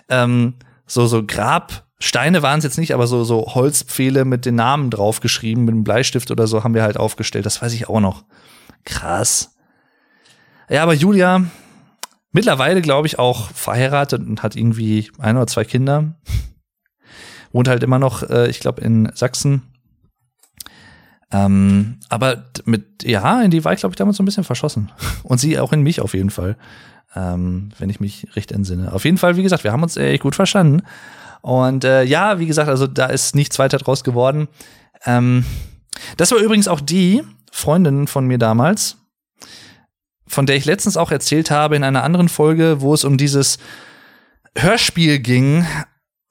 ähm, 0.10 0.54
so, 0.86 1.08
so 1.08 1.24
Grabsteine 1.26 2.44
waren 2.44 2.60
es 2.60 2.64
jetzt 2.64 2.78
nicht, 2.78 2.94
aber 2.94 3.08
so, 3.08 3.24
so 3.24 3.56
Holzpfähle 3.56 4.26
mit 4.26 4.46
den 4.46 4.56
Namen 4.56 4.92
draufgeschrieben, 4.92 5.66
mit 5.66 5.74
einem 5.74 5.84
Bleistift 5.84 6.30
oder 6.30 6.46
so 6.46 6.64
haben 6.64 6.76
wir 6.76 6.84
halt 6.84 6.98
aufgestellt. 6.98 7.46
Das 7.48 7.62
weiß 7.62 7.74
ich 7.74 7.90
auch 7.90 8.00
noch. 8.00 8.24
Krass. 8.86 9.56
Ja, 10.70 10.84
aber 10.84 10.94
Julia, 10.94 11.46
mittlerweile, 12.32 12.82
glaube 12.82 13.08
ich, 13.08 13.20
auch 13.20 13.52
verheiratet 13.52 14.26
und 14.28 14.44
hat 14.44 14.56
irgendwie 14.56 15.12
ein 15.20 15.38
oder 15.38 15.48
zwei 15.48 15.64
Kinder. 15.64 16.16
Wohnt 17.52 17.68
halt 17.68 17.84
immer 17.84 18.00
noch, 18.00 18.24
äh, 18.30 18.50
ich 18.50 18.60
glaube, 18.60 18.82
in 18.82 19.12
Sachsen. 19.14 19.62
Ähm, 21.32 22.00
aber 22.10 22.46
mit, 22.66 23.04
ja, 23.04 23.42
in 23.42 23.52
die 23.52 23.66
war 23.66 23.74
ich, 23.74 23.80
glaube 23.80 23.94
ich, 23.94 23.98
damals 23.98 24.18
so 24.18 24.24
ein 24.24 24.26
bisschen 24.26 24.44
verschossen. 24.44 24.92
Und 25.24 25.40
sie 25.40 25.60
auch 25.60 25.74
in 25.74 25.82
mich 25.82 26.02
auf 26.02 26.14
jeden 26.14 26.30
Fall. 26.30 26.58
Ähm, 27.16 27.70
wenn 27.78 27.92
ich 27.92 28.00
mich 28.00 28.28
recht 28.36 28.52
entsinne. 28.52 28.92
Auf 28.92 29.06
jeden 29.06 29.18
Fall, 29.18 29.36
wie 29.36 29.44
gesagt, 29.44 29.64
wir 29.64 29.72
haben 29.72 29.84
uns 29.84 29.98
echt 29.98 30.24
gut 30.24 30.36
verstanden. 30.36 30.82
Und 31.42 31.84
äh, 31.84 32.04
ja, 32.04 32.40
wie 32.40 32.48
gesagt, 32.48 32.70
also 32.70 32.88
da 32.88 33.08
ist 33.08 33.36
nichts 33.36 33.60
weiter 33.60 33.78
draus 33.78 34.04
geworden. 34.04 34.48
Ähm, 35.06 35.46
das 36.18 36.32
war 36.32 36.40
übrigens 36.40 36.68
auch 36.68 36.80
die 36.80 37.22
Freundin 37.52 38.08
von 38.08 38.26
mir 38.26 38.40
damals, 38.40 38.98
von 40.28 40.46
der 40.46 40.56
ich 40.56 40.66
letztens 40.66 40.98
auch 40.98 41.12
erzählt 41.12 41.52
habe 41.52 41.76
in 41.76 41.84
einer 41.84 42.04
anderen 42.04 42.30
Folge, 42.30 42.82
wo 42.82 42.94
es 42.94 43.04
um 43.04 43.18
dieses 43.18 43.58
Hörspiel 44.56 45.20
ging, 45.20 45.66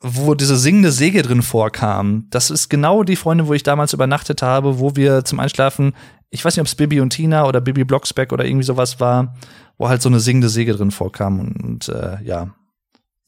wo 0.01 0.35
diese 0.35 0.57
singende 0.57 0.91
Säge 0.91 1.23
drin 1.23 1.43
vorkam. 1.43 2.27
Das 2.31 2.51
ist 2.51 2.69
genau 2.69 3.03
die 3.05 3.17
Freundin, 3.17 3.47
wo 3.47 3.55
ich 3.55 3.63
damals 3.63 3.93
übernachtet 3.93 4.43
habe, 4.43 4.79
wo 4.79 4.97
wir 4.97 5.25
zum 5.25 5.41
Einschlafen, 5.41 5.95
ich 6.31 6.45
weiß 6.45 6.57
nicht, 6.57 6.63
ob 6.63 6.67
es 6.67 6.75
Bibi 6.75 7.01
und 7.01 7.11
Tina 7.11 7.47
oder 7.47 7.61
Bibi 7.61 7.85
Blocksberg 7.85 8.33
oder 8.33 8.45
irgendwie 8.45 8.65
sowas 8.65 8.99
war, 9.01 9.35
wo 9.79 9.89
halt 9.89 10.03
so 10.03 10.09
eine 10.09 10.21
singende 10.21 10.49
Säge 10.49 10.75
drin 10.75 10.91
vorkam. 10.91 11.41
Und 11.63 11.89
äh, 11.89 12.23
ja, 12.25 12.49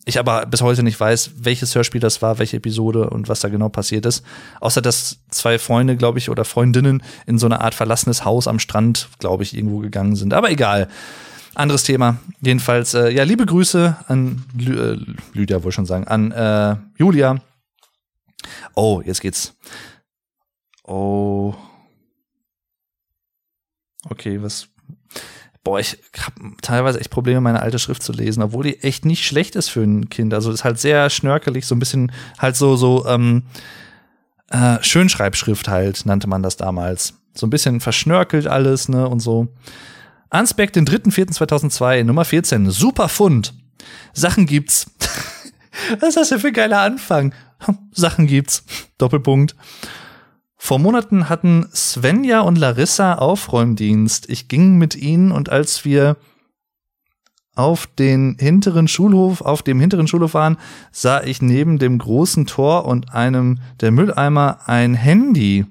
ich 0.05 0.19
aber 0.19 0.47
bis 0.47 0.61
heute 0.61 0.83
nicht 0.83 0.99
weiß, 1.01 1.33
welches 1.37 1.75
Hörspiel 1.75 2.01
das 2.01 2.21
war, 2.21 2.39
welche 2.39 2.59
Episode 2.59 3.09
und 3.11 3.29
was 3.29 3.41
da 3.41 3.49
genau 3.49 3.69
passiert 3.69 4.05
ist. 4.07 4.25
Außer 4.61 4.83
dass 4.83 5.19
zwei 5.31 5.59
Freunde, 5.59 5.97
glaube 5.97 6.19
ich, 6.19 6.29
oder 6.29 6.45
Freundinnen 6.45 7.03
in 7.27 7.39
so 7.39 7.47
eine 7.47 7.61
Art 7.61 7.75
verlassenes 7.75 8.25
Haus 8.25 8.47
am 8.47 8.59
Strand, 8.59 9.09
glaube 9.19 9.43
ich, 9.43 9.57
irgendwo 9.57 9.79
gegangen 9.79 10.17
sind. 10.17 10.35
Aber 10.35 10.51
egal. 10.51 10.89
Anderes 11.55 11.85
Thema. 11.85 12.19
Jedenfalls, 12.41 12.95
äh, 12.95 13.11
ja, 13.11 13.23
liebe 13.23 13.47
Grüße 13.47 13.97
an 14.09 14.45
Lü 14.59 14.93
äh, 14.93 14.99
Lydia, 15.33 15.63
wohl 15.63 15.73
schon 15.73 15.87
sagen, 15.87 16.07
an 16.09 16.33
äh, 16.33 16.77
Julia. 16.99 17.41
Oh, 18.75 19.01
jetzt 19.05 19.21
geht's. 19.21 19.55
Oh. 20.83 21.55
Okay, 24.11 24.43
was 24.43 24.69
boah, 25.65 25.81
ich 25.81 25.99
habe 26.19 26.57
teilweise 26.61 27.01
echt 27.01 27.11
Probleme, 27.11 27.41
meine 27.41 27.63
alte 27.63 27.79
Schrift 27.79 28.03
zu 28.03 28.13
lesen, 28.13 28.43
obwohl 28.43 28.65
die 28.65 28.81
echt 28.83 29.07
nicht 29.07 29.25
schlecht 29.25 29.57
ist 29.57 29.71
für 29.71 29.83
ein 29.83 30.11
Kind. 30.11 30.35
Also 30.35 30.53
ist 30.53 30.63
halt 30.63 30.79
sehr 30.79 31.09
schnörkelig, 31.11 31.67
so 31.67 31.75
ein 31.75 31.79
bisschen 31.79 32.13
halt 32.39 32.55
so, 32.55 32.77
so 32.77 33.07
ähm, 33.07 33.45
äh, 34.51 34.77
Schönschreibschrift 34.83 35.67
halt, 35.69 36.05
nannte 36.05 36.29
man 36.29 36.43
das 36.43 36.57
damals. 36.57 37.15
So 37.35 37.47
ein 37.47 37.51
bisschen 37.51 37.81
verschnörkelt 37.81 38.47
alles, 38.47 38.89
ne, 38.89 39.09
und 39.09 39.21
so. 39.21 39.49
Ansbeck, 40.31 40.73
den 40.73 40.87
3.4.2002, 40.87 42.05
Nummer 42.05 42.25
14, 42.25 42.71
super 42.71 43.09
Fund. 43.09 43.55
Sachen 44.13 44.47
gibt's. 44.47 44.87
Was 45.99 46.11
ist 46.11 46.17
das 46.17 46.29
denn 46.29 46.41
für 46.41 46.49
ein 46.49 46.53
geiler 46.53 46.81
Anfang? 46.81 47.35
Sachen 47.93 48.27
gibt's. 48.27 48.65
Doppelpunkt. 48.99 49.57
Vor 50.65 50.79
Monaten 50.79 51.29
hatten 51.29 51.69
Svenja 51.75 52.41
und 52.41 52.57
Larissa 52.57 53.17
Aufräumdienst. 53.17 54.31
Ich 54.31 54.49
ging 54.49 54.79
mit 54.79 54.97
ihnen 54.97 55.31
und 55.31 55.51
als 55.51 55.85
wir 55.85 56.17
auf 57.55 57.87
den 57.87 58.39
hinteren 58.41 58.89
Schulhof, 58.89 59.43
auf 59.43 59.61
dem 59.61 59.79
hinteren 59.79 60.07
Schulhof 60.07 60.33
waren, 60.33 60.57
sah 60.91 61.23
ich 61.23 61.43
neben 61.43 61.79
dem 61.79 61.99
großen 61.99 62.47
Tor 62.47 62.87
und 62.87 63.13
einem 63.13 63.59
der 63.81 63.91
Mülleimer 63.91 64.61
ein 64.65 64.95
Handy. 64.95 65.67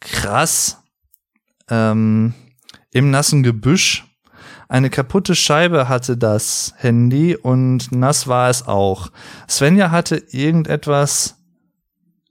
Krass. 0.00 0.82
Ähm, 1.68 2.32
Im 2.90 3.10
nassen 3.10 3.42
Gebüsch. 3.42 4.06
Eine 4.70 4.88
kaputte 4.88 5.34
Scheibe 5.34 5.90
hatte 5.90 6.16
das 6.16 6.72
Handy 6.78 7.36
und 7.36 7.92
nass 7.92 8.26
war 8.26 8.48
es 8.48 8.66
auch. 8.66 9.12
Svenja 9.46 9.90
hatte 9.90 10.16
irgendetwas 10.30 11.36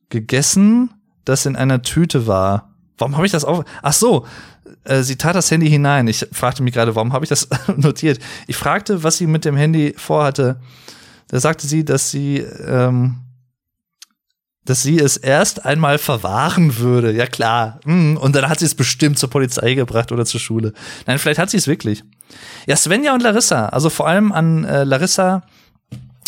gegessen 0.10 0.90
das 1.26 1.46
in 1.46 1.56
einer 1.56 1.82
Tüte 1.82 2.28
war. 2.28 2.74
Warum 2.98 3.16
habe 3.16 3.26
ich 3.26 3.32
das 3.32 3.46
auf? 3.46 3.66
Ach 3.82 3.94
so, 3.94 4.26
äh, 4.84 5.02
sie 5.02 5.16
tat 5.16 5.36
das 5.36 5.50
Handy 5.52 5.70
hinein. 5.70 6.08
Ich 6.08 6.26
fragte 6.32 6.64
mich 6.64 6.74
gerade, 6.74 6.96
warum 6.96 7.14
habe 7.14 7.26
ich 7.26 7.30
das 7.30 7.48
notiert? 7.76 8.20
Ich 8.48 8.56
fragte, 8.56 9.04
was 9.04 9.18
sie 9.18 9.28
mit 9.28 9.46
dem 9.46 9.56
Handy 9.56 9.94
vorhatte. 9.98 10.60
Da 11.28 11.40
sagte 11.40 11.66
sie, 11.68 11.86
dass 11.86 12.12
sie, 12.12 12.38
ähm, 12.38 13.18
dass 14.66 14.84
sie 14.84 15.00
es 15.00 15.18
erst 15.18 15.66
einmal 15.66 15.98
verwahren 15.98 16.78
würde. 16.78 17.12
Ja 17.12 17.26
klar. 17.26 17.80
Mm, 17.86 18.18
und 18.18 18.36
dann 18.36 18.50
hat 18.50 18.60
sie 18.60 18.66
es 18.66 18.76
bestimmt 18.76 19.18
zur 19.18 19.30
Polizei 19.30 19.74
gebracht 19.74 20.12
oder 20.12 20.26
zur 20.26 20.40
Schule. 20.40 20.74
Nein, 21.08 21.20
vielleicht 21.20 21.40
hat 21.40 21.50
sie 21.50 21.58
es 21.58 21.68
wirklich. 21.68 22.04
Ja, 22.66 22.76
Svenja 22.76 23.14
und 23.14 23.24
Larissa. 23.24 23.68
Also 23.70 23.90
vor 23.90 24.08
allem 24.08 24.32
an 24.32 24.64
äh, 24.64 24.84
Larissa. 24.84 25.44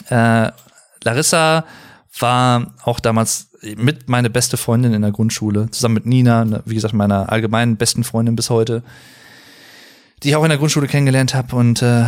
Äh, 0.10 0.52
Larissa 1.04 1.66
war 2.20 2.74
auch 2.84 3.00
damals 3.00 3.50
mit 3.78 4.10
meine 4.10 4.30
beste 4.30 4.58
Freundin 4.58 4.94
in 4.94 5.02
der 5.02 5.12
Grundschule, 5.12 5.70
zusammen 5.72 5.96
mit 5.96 6.06
Nina, 6.06 6.46
ne, 6.46 6.62
wie 6.66 6.76
gesagt, 6.76 6.94
meiner 6.94 7.32
allgemeinen 7.32 7.78
besten 7.78 8.04
Freundin 8.04 8.36
bis 8.36 8.50
heute, 8.50 8.84
die 10.22 10.30
ich 10.30 10.36
auch 10.36 10.44
in 10.44 10.50
der 10.50 10.58
Grundschule 10.58 10.88
kennengelernt 10.88 11.34
habe. 11.34 11.56
Und 11.56 11.82
äh, 11.82 12.06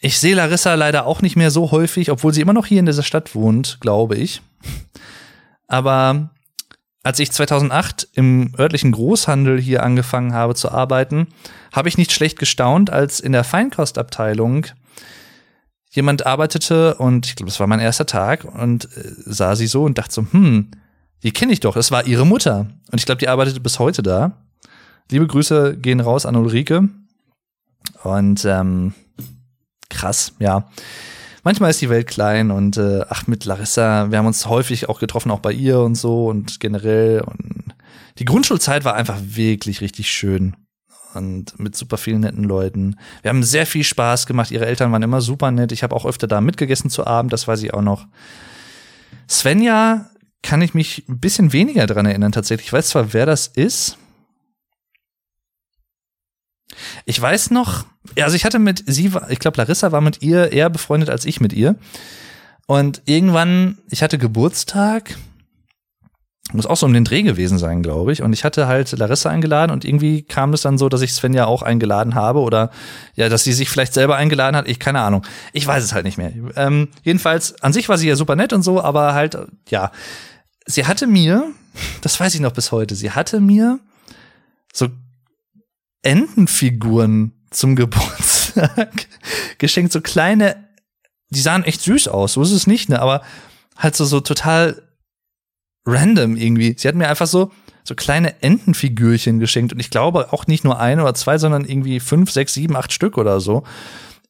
ich 0.00 0.18
sehe 0.18 0.34
Larissa 0.34 0.74
leider 0.74 1.06
auch 1.06 1.22
nicht 1.22 1.36
mehr 1.36 1.50
so 1.50 1.70
häufig, 1.70 2.10
obwohl 2.10 2.32
sie 2.32 2.40
immer 2.40 2.52
noch 2.52 2.66
hier 2.66 2.80
in 2.80 2.86
dieser 2.86 3.02
Stadt 3.02 3.34
wohnt, 3.34 3.78
glaube 3.80 4.16
ich. 4.16 4.42
Aber 5.66 6.30
als 7.02 7.18
ich 7.18 7.32
2008 7.32 8.08
im 8.14 8.52
örtlichen 8.58 8.92
Großhandel 8.92 9.60
hier 9.60 9.82
angefangen 9.82 10.32
habe 10.32 10.54
zu 10.54 10.70
arbeiten, 10.70 11.28
habe 11.72 11.88
ich 11.88 11.98
nicht 11.98 12.12
schlecht 12.12 12.38
gestaunt, 12.38 12.90
als 12.90 13.20
in 13.20 13.32
der 13.32 13.44
Feinkostabteilung 13.44 14.66
jemand 15.94 16.26
arbeitete 16.26 16.96
und 16.96 17.26
ich 17.26 17.36
glaube, 17.36 17.50
es 17.50 17.60
war 17.60 17.68
mein 17.68 17.78
erster 17.78 18.04
Tag 18.04 18.44
und 18.44 18.86
äh, 18.96 19.12
sah 19.24 19.54
sie 19.54 19.68
so 19.68 19.84
und 19.84 19.96
dachte 19.96 20.12
so, 20.12 20.26
hm, 20.30 20.72
die 21.22 21.30
kenne 21.30 21.52
ich 21.52 21.60
doch, 21.60 21.74
das 21.74 21.90
war 21.90 22.06
ihre 22.06 22.26
Mutter. 22.26 22.66
Und 22.90 22.98
ich 22.98 23.06
glaube, 23.06 23.20
die 23.20 23.28
arbeitete 23.28 23.60
bis 23.60 23.78
heute 23.78 24.02
da. 24.02 24.32
Liebe 25.10 25.26
Grüße 25.26 25.76
gehen 25.76 26.00
raus 26.00 26.26
an 26.26 26.36
Ulrike. 26.36 26.88
Und 28.02 28.44
ähm, 28.44 28.92
krass, 29.88 30.32
ja. 30.40 30.68
Manchmal 31.44 31.70
ist 31.70 31.80
die 31.80 31.90
Welt 31.90 32.08
klein 32.08 32.50
und 32.50 32.76
äh, 32.76 33.04
ach, 33.08 33.26
mit 33.26 33.44
Larissa, 33.44 34.10
wir 34.10 34.18
haben 34.18 34.26
uns 34.26 34.46
häufig 34.46 34.88
auch 34.88 34.98
getroffen, 34.98 35.30
auch 35.30 35.40
bei 35.40 35.52
ihr 35.52 35.78
und 35.80 35.94
so 35.94 36.26
und 36.26 36.58
generell. 36.58 37.20
Und 37.20 37.74
die 38.18 38.24
Grundschulzeit 38.24 38.84
war 38.84 38.94
einfach 38.94 39.18
wirklich 39.20 39.80
richtig 39.80 40.10
schön 40.10 40.56
und 41.14 41.58
mit 41.58 41.76
super 41.76 41.96
vielen 41.96 42.20
netten 42.20 42.44
Leuten. 42.44 42.96
Wir 43.22 43.30
haben 43.30 43.42
sehr 43.42 43.66
viel 43.66 43.84
Spaß 43.84 44.26
gemacht. 44.26 44.50
Ihre 44.50 44.66
Eltern 44.66 44.92
waren 44.92 45.02
immer 45.02 45.20
super 45.20 45.50
nett. 45.50 45.72
Ich 45.72 45.82
habe 45.82 45.94
auch 45.94 46.06
öfter 46.06 46.26
da 46.26 46.40
mitgegessen 46.40 46.90
zu 46.90 47.06
Abend, 47.06 47.32
das 47.32 47.48
weiß 47.48 47.62
ich 47.62 47.74
auch 47.74 47.82
noch. 47.82 48.06
Svenja 49.28 50.10
kann 50.42 50.60
ich 50.60 50.74
mich 50.74 51.04
ein 51.08 51.18
bisschen 51.18 51.52
weniger 51.52 51.86
dran 51.86 52.06
erinnern 52.06 52.32
tatsächlich. 52.32 52.66
Ich 52.66 52.72
weiß 52.72 52.90
zwar, 52.90 53.12
wer 53.12 53.26
das 53.26 53.46
ist. 53.46 53.96
Ich 57.06 57.20
weiß 57.20 57.50
noch, 57.50 57.86
also 58.18 58.36
ich 58.36 58.44
hatte 58.44 58.58
mit 58.58 58.84
sie, 58.86 59.12
ich 59.28 59.38
glaube, 59.38 59.56
Larissa 59.56 59.92
war 59.92 60.00
mit 60.00 60.22
ihr 60.22 60.52
eher 60.52 60.70
befreundet 60.70 61.10
als 61.10 61.24
ich 61.24 61.40
mit 61.40 61.52
ihr. 61.52 61.76
Und 62.66 63.02
irgendwann, 63.06 63.78
ich 63.90 64.02
hatte 64.02 64.18
Geburtstag 64.18 65.16
muss 66.52 66.66
auch 66.66 66.76
so 66.76 66.86
um 66.86 66.92
den 66.92 67.04
Dreh 67.04 67.22
gewesen 67.22 67.58
sein, 67.58 67.82
glaube 67.82 68.12
ich. 68.12 68.22
Und 68.22 68.32
ich 68.32 68.44
hatte 68.44 68.66
halt 68.66 68.92
Larissa 68.92 69.30
eingeladen 69.30 69.72
und 69.72 69.84
irgendwie 69.84 70.22
kam 70.22 70.52
es 70.52 70.60
dann 70.60 70.76
so, 70.76 70.88
dass 70.88 71.00
ich 71.00 71.12
Svenja 71.12 71.46
auch 71.46 71.62
eingeladen 71.62 72.14
habe 72.14 72.40
oder 72.40 72.70
ja, 73.14 73.28
dass 73.28 73.44
sie 73.44 73.52
sich 73.52 73.70
vielleicht 73.70 73.94
selber 73.94 74.16
eingeladen 74.16 74.54
hat. 74.56 74.68
Ich 74.68 74.78
keine 74.78 75.00
Ahnung. 75.00 75.24
Ich 75.52 75.66
weiß 75.66 75.82
es 75.82 75.94
halt 75.94 76.04
nicht 76.04 76.18
mehr. 76.18 76.32
Ähm, 76.56 76.88
jedenfalls, 77.02 77.60
an 77.62 77.72
sich 77.72 77.88
war 77.88 77.96
sie 77.96 78.08
ja 78.08 78.16
super 78.16 78.36
nett 78.36 78.52
und 78.52 78.62
so, 78.62 78.82
aber 78.82 79.14
halt, 79.14 79.38
ja. 79.68 79.90
Sie 80.66 80.86
hatte 80.86 81.06
mir, 81.06 81.50
das 82.02 82.18
weiß 82.20 82.34
ich 82.34 82.40
noch 82.40 82.52
bis 82.52 82.72
heute, 82.72 82.94
sie 82.94 83.10
hatte 83.10 83.40
mir 83.40 83.80
so 84.72 84.88
Entenfiguren 86.02 87.32
zum 87.50 87.76
Geburtstag 87.76 89.06
geschenkt, 89.58 89.92
so 89.92 90.00
kleine, 90.00 90.68
die 91.30 91.40
sahen 91.40 91.64
echt 91.64 91.80
süß 91.82 92.08
aus, 92.08 92.34
so 92.34 92.42
ist 92.42 92.50
es 92.50 92.66
nicht, 92.66 92.88
ne, 92.88 93.00
aber 93.00 93.22
halt 93.76 93.96
so, 93.96 94.04
so 94.04 94.20
total 94.20 94.82
random 95.86 96.36
irgendwie. 96.36 96.74
Sie 96.76 96.88
hat 96.88 96.94
mir 96.94 97.08
einfach 97.08 97.26
so, 97.26 97.52
so 97.84 97.94
kleine 97.94 98.42
Entenfigürchen 98.42 99.38
geschenkt 99.38 99.72
und 99.72 99.80
ich 99.80 99.90
glaube 99.90 100.32
auch 100.32 100.46
nicht 100.46 100.64
nur 100.64 100.80
ein 100.80 101.00
oder 101.00 101.14
zwei, 101.14 101.38
sondern 101.38 101.64
irgendwie 101.64 102.00
fünf, 102.00 102.30
sechs, 102.30 102.54
sieben, 102.54 102.76
acht 102.76 102.92
Stück 102.92 103.18
oder 103.18 103.40
so. 103.40 103.64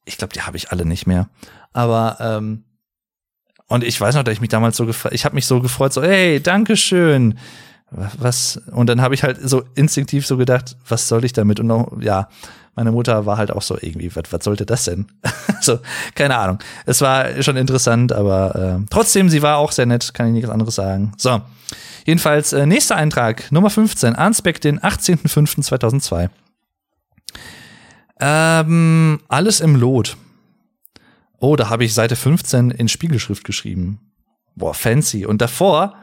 Ich 0.05 0.18
glaube, 0.18 0.32
die 0.34 0.42
habe 0.42 0.57
ich 0.57 0.70
alle 0.70 0.84
nicht 0.84 1.07
mehr. 1.07 1.28
Aber 1.72 2.18
ähm, 2.20 2.64
und 3.68 3.84
ich 3.84 4.00
weiß 4.00 4.14
noch, 4.14 4.24
dass 4.24 4.34
ich 4.34 4.40
mich 4.40 4.50
damals 4.50 4.76
so 4.76 4.86
gefreut, 4.86 5.12
ich 5.12 5.24
habe 5.24 5.34
mich 5.34 5.46
so 5.46 5.61
gefreut, 5.61 5.92
so 5.92 6.02
hey, 6.02 6.40
danke 6.40 6.76
schön. 6.76 7.38
Was 7.90 8.61
und 8.72 8.88
dann 8.88 9.00
habe 9.00 9.14
ich 9.14 9.22
halt 9.22 9.38
so 9.48 9.62
instinktiv 9.74 10.26
so 10.26 10.36
gedacht, 10.36 10.76
was 10.88 11.09
soll 11.09 11.24
ich 11.24 11.32
damit 11.32 11.61
und 11.61 11.68
noch, 11.68 12.00
ja, 12.00 12.28
meine 12.75 12.93
Mutter 12.93 13.27
war 13.27 13.37
halt 13.37 13.51
auch 13.51 13.62
so 13.62 13.77
irgendwie, 13.81 14.14
was, 14.14 14.25
was 14.31 14.45
sollte 14.45 14.66
das 14.66 14.85
denn? 14.85 15.07
so, 15.61 15.79
keine 16.14 16.37
Ahnung. 16.37 16.59
Es 16.87 17.01
war 17.01 17.43
schon 17.43 17.57
interessant, 17.57 18.12
aber 18.12 18.81
äh, 18.83 18.87
trotzdem, 18.91 19.29
sie 19.29 19.43
war 19.43 19.59
auch 19.59 19.72
sehr 19.72 19.87
nett, 19.87 20.14
kann 20.14 20.27
ich 20.29 20.33
nichts 20.33 20.51
anderes 20.51 20.75
sagen. 20.75 21.12
So, 21.16 21.41
jedenfalls, 22.05 22.53
äh, 22.53 22.66
nächster 22.66 22.97
Eintrag, 22.97 23.51
Nummer 23.53 23.70
15, 23.70 24.16
Arnsbeck, 24.16 24.61
den 24.61 24.81
18.05.2002. 24.81 26.31
Ähm, 28.20 29.20
alles 29.29 29.61
im 29.61 29.77
Lot. 29.77 30.16
Oh, 31.39 31.57
da 31.57 31.68
habe 31.68 31.85
ich 31.85 31.95
Seite 31.95 32.16
15 32.16 32.70
in 32.70 32.89
Spiegelschrift 32.89 33.45
geschrieben. 33.45 34.01
Boah, 34.57 34.75
fancy. 34.75 35.27
Und 35.27 35.43
davor 35.43 35.95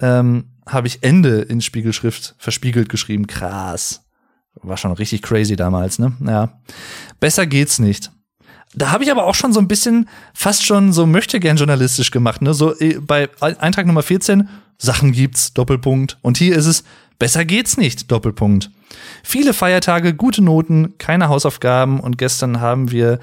ähm, 0.00 0.50
habe 0.66 0.86
ich 0.86 1.02
Ende 1.02 1.40
in 1.40 1.60
Spiegelschrift 1.60 2.34
verspiegelt 2.38 2.88
geschrieben. 2.88 3.26
Krass. 3.26 4.07
War 4.54 4.76
schon 4.76 4.92
richtig 4.92 5.22
crazy 5.22 5.56
damals, 5.56 5.98
ne? 5.98 6.12
Ja. 6.24 6.60
Besser 7.20 7.46
geht's 7.46 7.78
nicht. 7.78 8.10
Da 8.74 8.90
habe 8.90 9.04
ich 9.04 9.10
aber 9.10 9.24
auch 9.24 9.34
schon 9.34 9.52
so 9.52 9.60
ein 9.60 9.68
bisschen 9.68 10.08
fast 10.34 10.66
schon 10.66 10.92
so 10.92 11.06
möchte 11.06 11.40
gern 11.40 11.56
journalistisch 11.56 12.10
gemacht, 12.10 12.42
ne? 12.42 12.54
So 12.54 12.78
äh, 12.78 12.98
bei 13.00 13.28
Eintrag 13.40 13.86
Nummer 13.86 14.02
14 14.02 14.48
Sachen 14.78 15.12
gibt's 15.12 15.54
Doppelpunkt 15.54 16.18
und 16.22 16.38
hier 16.38 16.56
ist 16.56 16.66
es 16.66 16.84
besser 17.18 17.44
geht's 17.44 17.76
nicht 17.76 18.10
Doppelpunkt. 18.10 18.70
Viele 19.22 19.52
Feiertage, 19.52 20.14
gute 20.14 20.42
Noten, 20.42 20.96
keine 20.98 21.28
Hausaufgaben 21.28 22.00
und 22.00 22.18
gestern 22.18 22.60
haben 22.60 22.90
wir 22.90 23.18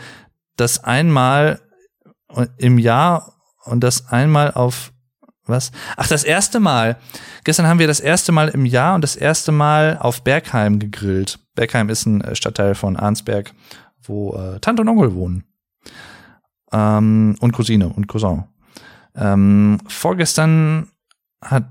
das 0.57 0.84
einmal 0.84 1.61
im 2.57 2.78
Jahr 2.78 3.34
und 3.63 3.82
das 3.82 4.09
einmal 4.09 4.51
auf 4.51 4.91
was? 5.48 5.72
Ach, 5.98 6.08
das 6.08 6.24
erste 6.24 6.60
Mal. 6.60 6.98
Gestern 7.43 7.68
haben 7.68 7.80
wir 7.80 7.88
das 7.88 8.00
erste 8.00 8.32
Mal 8.32 8.50
im 8.50 8.66
Jahr 8.66 8.96
und 8.96 9.02
das 9.02 9.16
erste 9.16 9.52
Mal 9.52 9.98
auf 10.00 10.24
Bergheim 10.24 10.80
gegrillt. 10.80 11.39
Bergheim 11.56 11.89
ist 11.89 12.06
ein 12.06 12.22
äh, 12.22 12.36
Stadtteil 12.36 12.76
von 12.76 12.98
Arnsberg, 12.98 13.54
wo 14.02 14.36
äh, 14.36 14.60
Tante 14.60 14.82
und 14.82 14.89
Onkel 14.89 15.14
wohnen. 15.14 15.43
Ähm, 16.72 17.36
und 17.39 17.52
Cousine 17.52 17.89
und 17.89 18.08
Cousin. 18.08 18.46
Ähm, 19.16 19.80
vorgestern 19.88 20.89
hat 21.41 21.66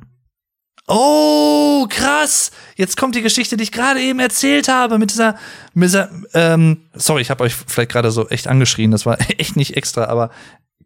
Oh, 0.86 1.86
krass! 1.88 2.50
Jetzt 2.76 2.98
kommt 2.98 3.14
die 3.14 3.22
Geschichte, 3.22 3.56
die 3.56 3.64
ich 3.64 3.72
gerade 3.72 4.00
eben 4.00 4.20
erzählt 4.20 4.68
habe, 4.68 4.98
mit 4.98 5.10
dieser, 5.10 5.38
mit 5.72 5.88
dieser 5.88 6.10
ähm, 6.34 6.82
sorry, 6.92 7.22
ich 7.22 7.30
habe 7.30 7.42
euch 7.42 7.54
vielleicht 7.54 7.90
gerade 7.90 8.10
so 8.10 8.28
echt 8.28 8.48
angeschrien, 8.48 8.90
das 8.90 9.06
war 9.06 9.18
echt 9.38 9.56
nicht 9.56 9.78
extra, 9.78 10.04
aber 10.04 10.30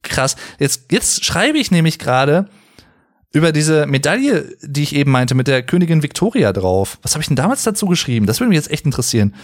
krass. 0.02 0.36
Jetzt, 0.60 0.92
jetzt 0.92 1.24
schreibe 1.24 1.58
ich 1.58 1.72
nämlich 1.72 1.98
gerade 1.98 2.48
über 3.32 3.52
diese 3.52 3.86
Medaille, 3.86 4.56
die 4.62 4.82
ich 4.82 4.94
eben 4.94 5.10
meinte, 5.10 5.34
mit 5.34 5.48
der 5.48 5.62
Königin 5.62 6.02
Victoria 6.02 6.52
drauf. 6.52 6.98
Was 7.02 7.14
habe 7.14 7.22
ich 7.22 7.28
denn 7.28 7.36
damals 7.36 7.62
dazu 7.62 7.86
geschrieben? 7.86 8.26
Das 8.26 8.40
würde 8.40 8.48
mich 8.48 8.56
jetzt 8.56 8.70
echt 8.70 8.86
interessieren. 8.86 9.34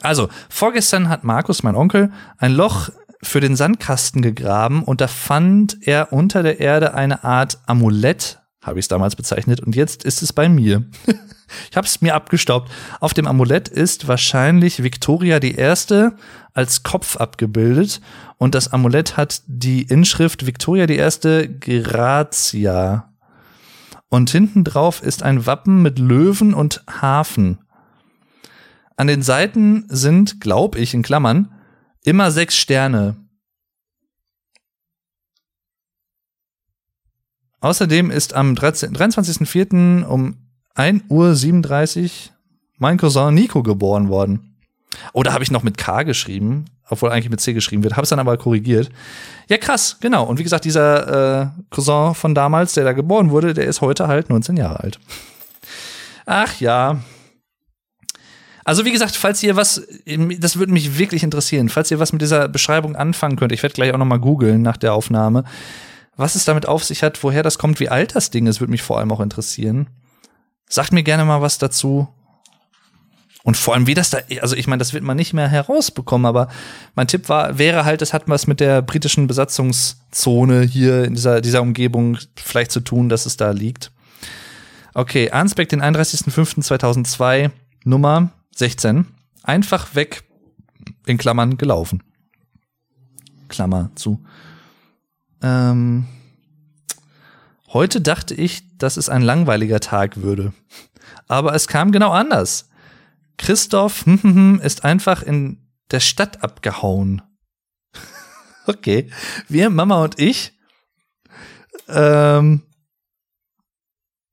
Also, 0.00 0.28
vorgestern 0.48 1.08
hat 1.08 1.24
Markus, 1.24 1.62
mein 1.62 1.74
Onkel, 1.74 2.12
ein 2.38 2.52
Loch 2.52 2.90
für 3.22 3.40
den 3.40 3.56
Sandkasten 3.56 4.22
gegraben 4.22 4.84
und 4.84 5.00
da 5.00 5.08
fand 5.08 5.78
er 5.80 6.12
unter 6.12 6.42
der 6.42 6.60
Erde 6.60 6.94
eine 6.94 7.24
Art 7.24 7.58
Amulett, 7.66 8.40
habe 8.62 8.78
ich 8.78 8.84
es 8.84 8.88
damals 8.88 9.16
bezeichnet, 9.16 9.60
und 9.60 9.74
jetzt 9.74 10.04
ist 10.04 10.22
es 10.22 10.32
bei 10.32 10.48
mir. 10.48 10.84
ich 11.70 11.76
habe 11.76 11.86
es 11.86 12.00
mir 12.00 12.14
abgestaubt. 12.14 12.70
Auf 13.00 13.14
dem 13.14 13.26
Amulett 13.26 13.68
ist 13.68 14.08
wahrscheinlich 14.08 14.82
Victoria 14.82 15.40
die 15.40 15.54
Erste 15.54 16.16
als 16.54 16.82
Kopf 16.82 17.16
abgebildet 17.16 18.00
und 18.36 18.54
das 18.54 18.72
Amulett 18.72 19.16
hat 19.16 19.42
die 19.46 19.82
Inschrift 19.82 20.46
Victoria 20.46 20.86
die 20.86 20.96
Erste 20.96 21.48
Grazia. 21.48 23.12
Und 24.08 24.30
hinten 24.30 24.64
drauf 24.64 25.02
ist 25.02 25.22
ein 25.22 25.46
Wappen 25.46 25.82
mit 25.82 25.98
Löwen 25.98 26.54
und 26.54 26.82
Hafen. 26.88 27.58
An 28.96 29.06
den 29.06 29.22
Seiten 29.22 29.84
sind, 29.88 30.40
glaub 30.40 30.74
ich, 30.74 30.94
in 30.94 31.02
Klammern, 31.02 31.52
immer 32.04 32.30
sechs 32.30 32.56
Sterne. 32.56 33.16
Außerdem 37.60 38.10
ist 38.10 38.34
am 38.34 38.54
23.04. 38.54 40.04
um 40.04 40.47
1.37 40.78 42.02
Uhr 42.04 42.10
mein 42.78 42.96
Cousin 42.98 43.34
Nico 43.34 43.62
geboren 43.64 44.08
worden. 44.08 44.56
Oder 45.12 45.32
habe 45.32 45.42
ich 45.42 45.50
noch 45.50 45.64
mit 45.64 45.76
K 45.76 46.04
geschrieben, 46.04 46.66
obwohl 46.88 47.10
eigentlich 47.10 47.30
mit 47.30 47.40
C 47.40 47.52
geschrieben 47.52 47.82
wird, 47.82 47.96
habe 47.96 48.04
es 48.04 48.10
dann 48.10 48.20
aber 48.20 48.36
korrigiert. 48.36 48.88
Ja, 49.48 49.58
krass, 49.58 49.98
genau. 50.00 50.24
Und 50.24 50.38
wie 50.38 50.44
gesagt, 50.44 50.64
dieser 50.64 51.42
äh, 51.42 51.46
Cousin 51.70 52.14
von 52.14 52.34
damals, 52.34 52.74
der 52.74 52.84
da 52.84 52.92
geboren 52.92 53.30
wurde, 53.30 53.54
der 53.54 53.66
ist 53.66 53.80
heute 53.80 54.06
halt 54.06 54.30
19 54.30 54.56
Jahre 54.56 54.80
alt. 54.80 55.00
Ach 56.26 56.60
ja. 56.60 57.00
Also 58.64 58.84
wie 58.84 58.92
gesagt, 58.92 59.16
falls 59.16 59.42
ihr 59.42 59.56
was, 59.56 59.82
das 60.38 60.58
würde 60.58 60.72
mich 60.72 60.98
wirklich 60.98 61.22
interessieren, 61.22 61.70
falls 61.70 61.90
ihr 61.90 61.98
was 61.98 62.12
mit 62.12 62.22
dieser 62.22 62.48
Beschreibung 62.48 62.96
anfangen 62.96 63.36
könnt, 63.36 63.52
ich 63.52 63.62
werde 63.62 63.74
gleich 63.74 63.92
auch 63.92 63.98
noch 63.98 64.04
mal 64.04 64.20
googeln 64.20 64.62
nach 64.62 64.76
der 64.76 64.92
Aufnahme, 64.92 65.44
was 66.16 66.34
es 66.34 66.44
damit 66.44 66.66
auf 66.66 66.84
sich 66.84 67.02
hat, 67.02 67.22
woher 67.24 67.42
das 67.42 67.58
kommt, 67.58 67.80
wie 67.80 67.88
alt 67.88 68.14
das 68.14 68.30
Ding 68.30 68.46
ist, 68.46 68.60
würde 68.60 68.70
mich 68.70 68.82
vor 68.82 68.98
allem 68.98 69.10
auch 69.10 69.20
interessieren. 69.20 69.88
Sagt 70.68 70.92
mir 70.92 71.02
gerne 71.02 71.24
mal 71.24 71.40
was 71.40 71.58
dazu. 71.58 72.08
Und 73.44 73.56
vor 73.56 73.74
allem, 73.74 73.86
wie 73.86 73.94
das 73.94 74.10
da, 74.10 74.18
also 74.42 74.56
ich 74.56 74.66
meine, 74.66 74.78
das 74.78 74.92
wird 74.92 75.04
man 75.04 75.16
nicht 75.16 75.32
mehr 75.32 75.48
herausbekommen, 75.48 76.26
aber 76.26 76.48
mein 76.94 77.06
Tipp 77.06 77.28
war, 77.28 77.56
wäre 77.58 77.84
halt, 77.84 78.02
es 78.02 78.12
hat 78.12 78.24
was 78.26 78.46
mit 78.46 78.60
der 78.60 78.82
britischen 78.82 79.26
Besatzungszone 79.26 80.62
hier 80.62 81.04
in 81.04 81.14
dieser, 81.14 81.40
dieser 81.40 81.62
Umgebung 81.62 82.18
vielleicht 82.36 82.72
zu 82.72 82.80
tun, 82.80 83.08
dass 83.08 83.24
es 83.24 83.36
da 83.36 83.52
liegt. 83.52 83.90
Okay, 84.92 85.30
Arnsbeck, 85.30 85.68
den 85.68 85.80
31.05.2002, 85.80 87.50
Nummer 87.84 88.32
16. 88.54 89.06
Einfach 89.44 89.94
weg, 89.94 90.24
in 91.06 91.16
Klammern, 91.16 91.56
gelaufen. 91.56 92.02
Klammer 93.48 93.90
zu. 93.94 94.22
Ähm, 95.40 96.06
heute 97.68 98.00
dachte 98.00 98.34
ich, 98.34 98.76
dass 98.78 98.96
es 98.96 99.08
ein 99.08 99.22
langweiliger 99.22 99.80
Tag 99.80 100.18
würde. 100.18 100.52
Aber 101.26 101.54
es 101.54 101.68
kam 101.68 101.92
genau 101.92 102.10
anders. 102.10 102.68
Christoph 103.36 104.04
hm, 104.04 104.22
hm, 104.22 104.34
hm, 104.34 104.60
ist 104.60 104.84
einfach 104.84 105.22
in 105.22 105.68
der 105.90 106.00
Stadt 106.00 106.42
abgehauen. 106.42 107.22
okay. 108.66 109.10
Wir, 109.48 109.70
Mama 109.70 110.02
und 110.02 110.18
ich, 110.18 110.52
ähm, 111.88 112.62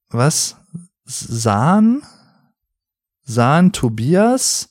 was? 0.10 0.58
sahen, 1.06 2.04
sahen 3.24 3.72
Tobias 3.72 4.70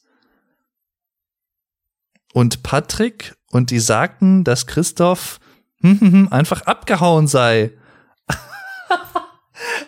und 2.32 2.62
Patrick 2.62 3.36
und 3.50 3.70
die 3.70 3.78
sagten, 3.78 4.42
dass 4.44 4.66
Christoph 4.66 5.38
einfach 6.30 6.62
abgehauen 6.62 7.26
sei. 7.28 7.72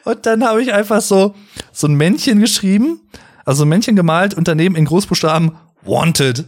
Und 0.06 0.24
dann 0.24 0.42
habe 0.42 0.62
ich 0.62 0.72
einfach 0.72 1.02
so, 1.02 1.34
so 1.72 1.86
ein 1.86 1.94
Männchen 1.94 2.40
geschrieben 2.40 3.00
also 3.46 3.64
ein 3.64 3.68
Männchen 3.68 3.96
gemalt 3.96 4.34
und 4.34 4.48
daneben 4.48 4.76
in 4.76 4.84
Großbuchstaben 4.84 5.56
Wanted. 5.82 6.44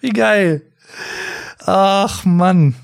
Wie 0.00 0.10
geil. 0.10 0.62
Ach 1.64 2.24
Mann. 2.24 2.74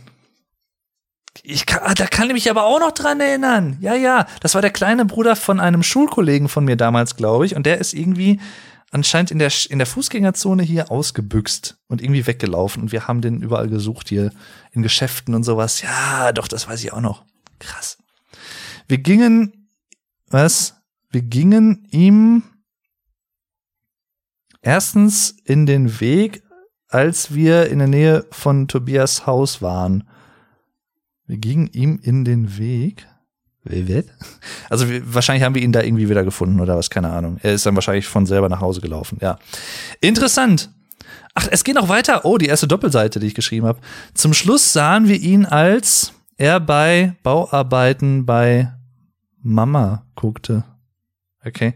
Ich 1.43 1.67
kann, 1.67 1.81
ah, 1.83 1.95
da 1.95 2.07
kann 2.07 2.29
ich 2.29 2.35
mich 2.35 2.49
aber 2.49 2.65
auch 2.65 2.81
noch 2.81 2.93
dran 2.93 3.21
erinnern. 3.21 3.77
Ja, 3.81 3.95
ja, 3.95 4.27
das 4.41 4.55
war 4.55 4.63
der 4.63 4.71
kleine 4.71 5.05
Bruder 5.05 5.37
von 5.37 5.61
einem 5.61 5.83
Schulkollegen 5.83 6.49
von 6.49 6.65
mir 6.65 6.77
damals, 6.77 7.17
glaube 7.17 7.45
ich. 7.45 7.55
Und 7.55 7.67
der 7.67 7.79
ist 7.79 7.93
irgendwie 7.93 8.41
anscheinend 8.93 9.31
in 9.31 9.41
der, 9.41 9.53
in 9.69 9.79
der 9.79 9.87
Fußgängerzone 9.87 10.63
hier 10.63 10.91
ausgebüxt 10.91 11.77
und 11.89 12.01
irgendwie 12.01 12.27
weggelaufen. 12.27 12.83
Und 12.83 12.93
wir 12.93 13.09
haben 13.09 13.21
den 13.21 13.43
überall 13.43 13.69
gesucht 13.69 14.09
hier 14.09 14.31
in 14.71 14.83
Geschäften 14.83 15.35
und 15.35 15.43
sowas. 15.43 15.83
Ja, 15.83 16.33
doch, 16.33 16.49
das 16.49 16.69
weiß 16.69 16.83
ich 16.83 16.93
auch 16.93 17.01
noch. 17.01 17.25
Krass. 17.65 17.99
Wir 18.89 18.99
gingen, 18.99 19.69
was? 20.29 20.75
wir 21.15 21.23
gingen 21.23 21.87
ihm 21.93 22.43
erstens 24.61 25.37
in 25.45 25.65
den 25.65 26.01
Weg, 26.01 26.43
als 26.89 27.33
wir 27.35 27.71
in 27.71 27.79
der 27.79 27.89
Nähe 27.89 28.27
von 28.33 28.67
Tobias 28.67 29.27
Haus 29.27 29.63
waren. 29.63 30.09
Wir 31.27 31.39
gingen 31.39 31.69
ihm 31.69 32.01
in 32.03 32.25
den 32.25 32.59
Weg. 32.59 33.07
Also 34.69 34.87
wahrscheinlich 35.05 35.45
haben 35.45 35.55
wir 35.55 35.63
ihn 35.63 35.73
da 35.73 35.83
irgendwie 35.83 36.09
wieder 36.11 36.25
gefunden 36.25 36.61
oder 36.61 36.77
was, 36.77 36.91
keine 36.91 37.11
Ahnung. 37.11 37.39
Er 37.43 37.55
ist 37.55 37.65
dann 37.65 37.77
wahrscheinlich 37.77 38.07
von 38.07 38.27
selber 38.27 38.49
nach 38.49 38.61
Hause 38.61 38.81
gelaufen, 38.81 39.19
ja. 39.23 39.39
Interessant. 40.01 40.71
Ach, 41.35 41.49
es 41.51 41.65
geht 41.65 41.77
noch 41.77 41.89
weiter. 41.89 42.25
Oh, 42.25 42.39
die 42.39 42.47
erste 42.47 42.67
Doppelseite, 42.67 43.21
die 43.21 43.29
ich 43.29 43.35
geschrieben 43.35 43.67
habe. 43.67 43.81
Zum 44.15 44.35
Schluss 44.35 44.73
sahen 44.73 45.09
wir 45.09 45.19
ihn, 45.21 45.47
als 45.47 46.13
er 46.37 46.61
bei 46.61 47.15
Bauarbeiten 47.23 48.27
bei 48.27 48.73
Mama 49.43 50.05
guckte. 50.15 50.65
Okay. 51.45 51.75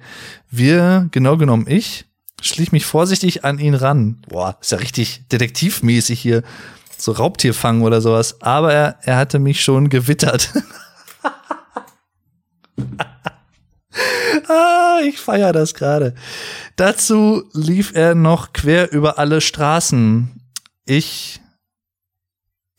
Wir, 0.51 1.09
genau 1.11 1.37
genommen 1.37 1.67
ich, 1.69 2.07
schlich 2.41 2.73
mich 2.73 2.87
vorsichtig 2.87 3.45
an 3.45 3.59
ihn 3.59 3.75
ran. 3.75 4.23
Boah, 4.29 4.57
ist 4.61 4.73
ja 4.73 4.79
richtig 4.79 5.23
detektivmäßig 5.31 6.21
hier. 6.21 6.43
So 6.97 7.13
Raubtierfangen 7.13 7.83
oder 7.83 8.01
sowas. 8.01 8.41
Aber 8.41 8.73
er, 8.73 8.99
er 9.03 9.17
hatte 9.17 9.39
mich 9.39 9.63
schon 9.63 9.89
gewittert. 9.89 10.53
ah, 14.49 14.99
ich 15.05 15.19
feier 15.19 15.53
das 15.53 15.75
gerade. 15.75 16.15
Dazu 16.77 17.45
lief 17.53 17.93
er 17.95 18.15
noch 18.15 18.53
quer 18.53 18.91
über 18.91 19.19
alle 19.19 19.41
Straßen. 19.41 20.41
Ich 20.87 21.41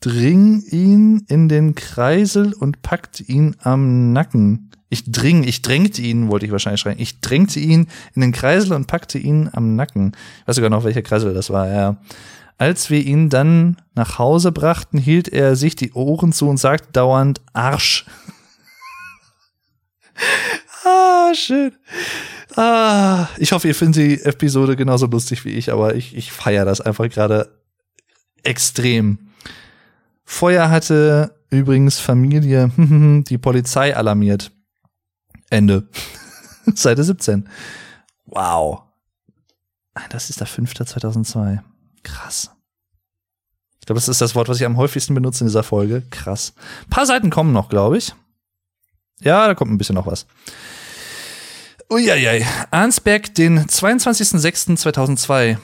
dring 0.00 0.62
ihn 0.62 1.24
in 1.28 1.48
den 1.48 1.74
Kreisel 1.74 2.54
und 2.54 2.82
packt 2.82 3.20
ihn 3.20 3.56
am 3.60 4.12
Nacken. 4.12 4.70
Ich 4.88 5.10
dring, 5.10 5.44
ich 5.44 5.62
drängte 5.62 6.02
ihn, 6.02 6.30
wollte 6.30 6.46
ich 6.46 6.52
wahrscheinlich 6.52 6.80
schreien. 6.80 6.98
Ich 6.98 7.20
drängte 7.20 7.60
ihn 7.60 7.86
in 8.14 8.22
den 8.22 8.32
Kreisel 8.32 8.72
und 8.72 8.86
packte 8.86 9.18
ihn 9.18 9.48
am 9.52 9.76
Nacken. 9.76 10.16
Ich 10.40 10.48
weiß 10.48 10.56
sogar 10.56 10.70
noch, 10.70 10.84
welcher 10.84 11.02
Kreisel 11.02 11.32
das 11.32 11.50
war, 11.50 11.68
ja. 11.68 11.96
Als 12.58 12.90
wir 12.90 13.00
ihn 13.00 13.30
dann 13.30 13.76
nach 13.94 14.18
Hause 14.18 14.52
brachten, 14.52 14.98
hielt 14.98 15.28
er 15.28 15.54
sich 15.54 15.76
die 15.76 15.92
Ohren 15.92 16.32
zu 16.32 16.48
und 16.48 16.56
sagte 16.56 16.88
dauernd 16.92 17.40
Arsch. 17.52 18.04
ah, 20.84 21.32
schön. 21.34 21.72
Ah, 22.56 23.28
ich 23.38 23.52
hoffe, 23.52 23.68
ihr 23.68 23.74
findet 23.74 23.96
die 23.96 24.24
Episode 24.24 24.76
genauso 24.76 25.06
lustig 25.06 25.44
wie 25.44 25.50
ich, 25.50 25.72
aber 25.72 25.94
ich, 25.94 26.16
ich 26.16 26.32
feiere 26.32 26.64
das 26.64 26.80
einfach 26.80 27.08
gerade 27.08 27.50
extrem. 28.42 29.29
Feuer 30.30 30.70
hatte 30.70 31.34
übrigens 31.50 31.98
Familie 31.98 32.70
die 33.28 33.36
Polizei 33.36 33.96
alarmiert. 33.96 34.52
Ende. 35.50 35.88
Seite 36.74 37.02
17. 37.02 37.48
Wow. 38.26 38.82
Ah, 39.94 40.08
das 40.08 40.30
ist 40.30 40.38
der 40.38 40.46
5.2002. 40.46 41.58
Krass. 42.04 42.52
Ich 43.80 43.86
glaube, 43.86 43.98
das 43.98 44.08
ist 44.08 44.20
das 44.20 44.36
Wort, 44.36 44.48
was 44.48 44.60
ich 44.60 44.66
am 44.66 44.76
häufigsten 44.76 45.14
benutze 45.14 45.42
in 45.42 45.48
dieser 45.48 45.64
Folge. 45.64 46.04
Krass. 46.10 46.54
Ein 46.84 46.90
paar 46.90 47.06
Seiten 47.06 47.30
kommen 47.30 47.52
noch, 47.52 47.68
glaube 47.68 47.98
ich. 47.98 48.14
Ja, 49.20 49.48
da 49.48 49.56
kommt 49.56 49.72
ein 49.72 49.78
bisschen 49.78 49.96
noch 49.96 50.06
was. 50.06 50.26
Uiuiui. 51.90 52.46
Arnsberg, 52.70 53.34
den 53.34 53.66
22.06.2002. 53.66 55.58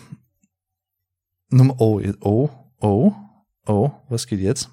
Nummer, 1.51 1.81
oh, 1.81 2.03
oh, 2.21 2.51
oh, 2.81 3.13
oh, 3.67 3.93
was 4.09 4.27
geht 4.27 4.41
jetzt? 4.41 4.71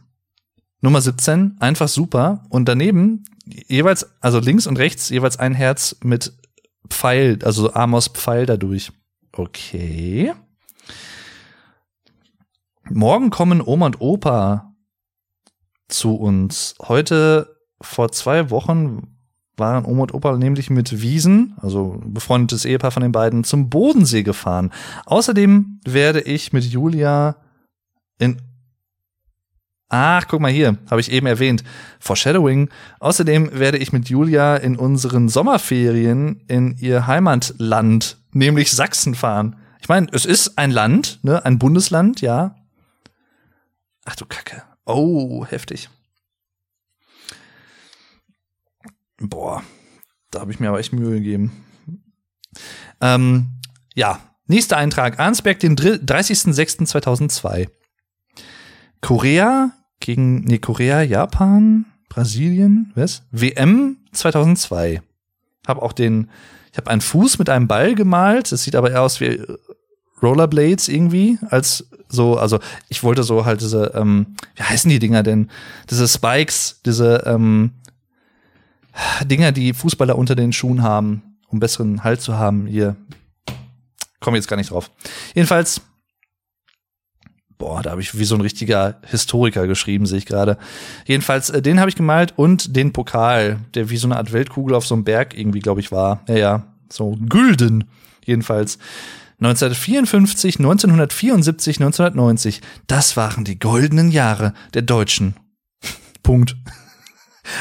Nummer 0.82 1.02
17, 1.02 1.58
einfach 1.60 1.88
super. 1.88 2.44
Und 2.50 2.68
daneben 2.68 3.24
jeweils, 3.46 4.10
also 4.22 4.40
links 4.40 4.68
und 4.68 4.78
rechts 4.78 5.10
jeweils 5.10 5.38
ein 5.38 5.54
Herz 5.54 5.96
mit 6.04 6.34
Pfeil, 6.90 7.40
also 7.44 7.74
Amos 7.74 8.08
Pfeil 8.08 8.46
dadurch. 8.46 8.92
Okay. 9.32 10.34
Morgen 12.90 13.30
kommen 13.30 13.62
Oma 13.62 13.88
und 13.88 14.02
Opa 14.02 14.74
zu 15.88 16.16
uns. 16.16 16.76
Heute 16.82 17.56
vor 17.82 18.12
zwei 18.12 18.50
Wochen 18.50 19.16
waren 19.56 19.86
Oma 19.86 20.04
und 20.04 20.14
Opa 20.14 20.38
nämlich 20.38 20.70
mit 20.70 21.02
Wiesen, 21.02 21.56
also 21.62 22.02
befreundetes 22.04 22.66
Ehepaar 22.66 22.92
von 22.92 23.04
den 23.04 23.12
beiden, 23.12 23.44
zum 23.44 23.70
Bodensee 23.70 24.24
gefahren. 24.24 24.72
Außerdem 25.06 25.80
werde 25.86 26.22
ich 26.22 26.54
mit 26.54 26.66
Julia 26.66 27.38
in 28.20 28.42
Ach, 29.96 30.28
guck 30.28 30.42
mal 30.42 30.52
hier, 30.52 30.80
habe 30.90 31.02
ich 31.02 31.12
eben 31.12 31.28
erwähnt. 31.28 31.64
Foreshadowing. 32.00 32.72
Außerdem 33.00 33.52
werde 33.60 33.78
ich 33.78 33.94
mit 33.94 34.10
Julia 34.10 34.56
in 34.56 34.76
unseren 34.76 35.30
Sommerferien 35.30 36.42
in 36.48 36.76
ihr 36.80 37.06
Heimatland, 37.06 38.18
nämlich 38.32 38.72
Sachsen, 38.72 39.14
fahren. 39.14 39.56
Ich 39.82 39.90
meine, 39.90 40.08
es 40.12 40.26
ist 40.26 40.58
ein 40.58 40.72
Land, 40.72 41.20
ne, 41.22 41.46
ein 41.46 41.60
Bundesland, 41.60 42.22
ja. 42.22 42.56
Ach 44.04 44.16
du 44.16 44.26
Kacke. 44.26 44.64
Oh, 44.86 45.46
heftig. 45.46 45.90
Boah, 49.20 49.62
da 50.32 50.40
habe 50.40 50.52
ich 50.52 50.60
mir 50.60 50.70
aber 50.70 50.80
echt 50.80 50.94
Mühe 50.94 51.12
gegeben. 51.12 51.52
Ähm, 53.00 53.62
ja, 53.94 54.22
nächster 54.48 54.78
Eintrag. 54.78 55.20
Arnsberg, 55.20 55.60
den 55.60 55.76
30.06.2002. 55.76 57.70
Korea 59.02 59.72
gegen, 60.04 60.42
nee, 60.42 60.60
Korea, 60.60 61.02
Japan, 61.02 61.86
Brasilien, 62.10 62.92
was? 62.96 63.24
WM 63.32 63.98
2002. 64.12 65.02
Hab 65.66 65.82
auch 65.82 65.94
den, 65.94 66.30
ich 66.72 66.78
habe 66.78 66.92
einen 66.92 67.02
Fuß 67.02 67.40
mit 67.40 67.50
einem 67.50 67.68
Ball 67.68 67.96
gemalt. 67.96 68.52
Das 68.52 68.64
sieht 68.64 68.76
aber 68.76 68.92
eher 68.92 69.02
aus 69.02 69.22
wie 69.22 69.42
Rollerblades 70.22 70.90
irgendwie, 70.90 71.40
als 71.50 71.90
so, 72.08 72.38
also 72.38 72.60
ich 72.90 73.04
wollte 73.04 73.24
so 73.24 73.46
halt 73.46 73.62
diese, 73.62 73.94
ähm, 73.96 74.36
wie 74.56 74.64
heißen 74.64 74.90
die 74.90 75.00
Dinger 75.00 75.24
denn? 75.24 75.50
Diese 75.90 76.08
Spikes, 76.08 76.82
diese 76.86 77.24
ähm, 77.26 77.72
Dinger, 79.26 79.52
die 79.52 79.74
Fußballer 79.74 80.18
unter 80.18 80.36
den 80.36 80.54
Schuhen 80.54 80.84
haben, 80.84 81.38
um 81.48 81.60
besseren 81.60 82.04
Halt 82.04 82.22
zu 82.22 82.38
haben. 82.38 82.68
Hier 82.68 82.96
komme 84.20 84.38
jetzt 84.38 84.48
gar 84.48 84.58
nicht 84.58 84.72
drauf. 84.72 84.90
Jedenfalls, 85.36 85.82
boah, 87.58 87.82
da 87.82 87.92
habe 87.92 88.02
ich 88.02 88.18
wie 88.18 88.26
so 88.26 88.36
ein 88.36 88.42
richtiger 88.42 89.00
Historiker 89.06 89.68
geschrieben, 89.68 90.06
sehe 90.06 90.18
ich 90.18 90.26
gerade. 90.26 90.58
Jedenfalls, 91.06 91.50
äh, 91.50 91.62
den 91.62 91.80
habe 91.80 91.90
ich 91.90 91.96
gemalt 91.96 92.34
und 92.36 92.76
den 92.76 92.94
Pokal, 92.94 93.60
der 93.74 93.90
wie 93.90 93.98
so 93.98 94.08
eine 94.08 94.18
Art 94.18 94.34
Weltkugel 94.34 94.76
auf 94.76 94.86
so 94.86 94.96
einem 94.96 95.04
Berg 95.04 95.38
irgendwie, 95.38 95.60
glaube 95.60 95.80
ich, 95.80 95.92
war. 95.92 96.22
Ja, 96.28 96.36
ja, 96.36 96.64
so 96.90 97.18
gülden. 97.28 97.86
Jedenfalls. 98.26 98.78
1954, 99.40 100.60
1974, 100.60 101.78
1990. 101.78 102.62
Das 102.88 103.18
waren 103.18 103.44
die 103.44 103.60
goldenen 103.60 104.10
Jahre 104.10 104.54
der 104.74 104.84
Deutschen. 104.84 105.36
Punkt. 106.24 106.56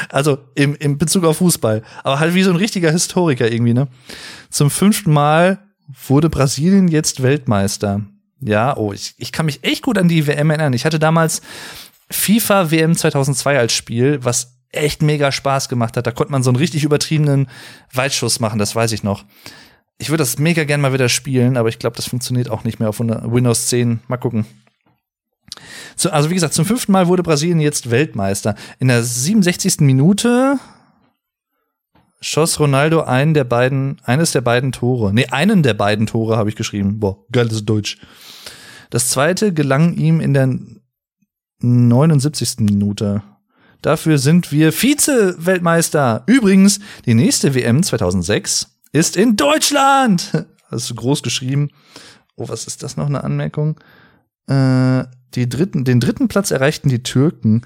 Also 0.08 0.38
im, 0.54 0.76
im 0.76 0.98
Bezug 0.98 1.24
auf 1.24 1.38
Fußball. 1.38 1.82
Aber 2.04 2.20
halt 2.20 2.34
wie 2.34 2.44
so 2.44 2.50
ein 2.50 2.56
richtiger 2.56 2.92
Historiker 2.92 3.50
irgendwie, 3.50 3.74
ne? 3.74 3.88
Zum 4.48 4.70
fünften 4.70 5.12
Mal 5.12 5.58
wurde 6.06 6.30
Brasilien 6.30 6.86
jetzt 6.88 7.22
Weltmeister. 7.22 8.02
Ja, 8.44 8.76
oh, 8.76 8.92
ich, 8.92 9.14
ich 9.18 9.32
kann 9.32 9.46
mich 9.46 9.62
echt 9.62 9.82
gut 9.82 9.96
an 9.98 10.08
die 10.08 10.26
WM 10.26 10.50
erinnern. 10.50 10.72
Ich 10.72 10.84
hatte 10.84 10.98
damals 10.98 11.42
FIFA 12.10 12.70
WM 12.70 12.96
2002 12.96 13.58
als 13.58 13.72
Spiel, 13.72 14.18
was 14.22 14.58
echt 14.70 15.02
mega 15.02 15.30
Spaß 15.30 15.68
gemacht 15.68 15.96
hat. 15.96 16.06
Da 16.06 16.10
konnte 16.10 16.32
man 16.32 16.42
so 16.42 16.50
einen 16.50 16.56
richtig 16.56 16.82
übertriebenen 16.82 17.48
Weitschuss 17.92 18.40
machen, 18.40 18.58
das 18.58 18.74
weiß 18.74 18.92
ich 18.92 19.02
noch. 19.02 19.24
Ich 19.98 20.10
würde 20.10 20.22
das 20.22 20.38
mega 20.38 20.64
gern 20.64 20.80
mal 20.80 20.92
wieder 20.92 21.08
spielen, 21.08 21.56
aber 21.56 21.68
ich 21.68 21.78
glaube, 21.78 21.94
das 21.96 22.06
funktioniert 22.06 22.50
auch 22.50 22.64
nicht 22.64 22.80
mehr 22.80 22.88
auf 22.88 22.98
Windows 22.98 23.68
10. 23.68 24.00
Mal 24.08 24.16
gucken. 24.16 24.46
So, 25.94 26.10
also 26.10 26.30
wie 26.30 26.34
gesagt, 26.34 26.54
zum 26.54 26.64
fünften 26.64 26.90
Mal 26.90 27.06
wurde 27.06 27.22
Brasilien 27.22 27.60
jetzt 27.60 27.90
Weltmeister. 27.90 28.56
In 28.80 28.88
der 28.88 29.02
67. 29.04 29.80
Minute 29.80 30.58
schoss 32.20 32.58
Ronaldo 32.58 33.02
einen 33.02 33.34
der 33.34 33.44
beiden, 33.44 33.98
eines 34.04 34.32
der 34.32 34.40
beiden 34.40 34.72
Tore. 34.72 35.12
Nee, 35.12 35.26
einen 35.26 35.62
der 35.62 35.74
beiden 35.74 36.06
Tore 36.06 36.36
habe 36.36 36.48
ich 36.48 36.56
geschrieben. 36.56 36.98
Boah, 36.98 37.18
geiles 37.30 37.64
Deutsch. 37.64 37.98
Das 38.92 39.08
zweite 39.08 39.54
gelang 39.54 39.94
ihm 39.94 40.20
in 40.20 40.34
der 40.34 40.50
79. 41.60 42.58
Minute. 42.58 43.22
Dafür 43.80 44.18
sind 44.18 44.52
wir 44.52 44.70
Vize-Weltmeister. 44.70 46.24
Übrigens, 46.26 46.78
die 47.06 47.14
nächste 47.14 47.54
WM 47.54 47.82
2006 47.82 48.66
ist 48.92 49.16
in 49.16 49.34
Deutschland. 49.36 50.46
Das 50.70 50.84
ist 50.84 50.96
groß 50.96 51.22
geschrieben. 51.22 51.68
Oh, 52.34 52.48
was 52.48 52.66
ist 52.66 52.82
das 52.82 52.96
noch 52.96 53.04
eine 53.04 53.24
Anmerkung? 53.24 53.78
Äh, 54.46 55.04
die 55.34 55.46
dritten, 55.46 55.84
den 55.84 56.00
dritten 56.00 56.28
Platz 56.28 56.50
erreichten 56.50 56.88
die 56.88 57.02
Türken. 57.02 57.60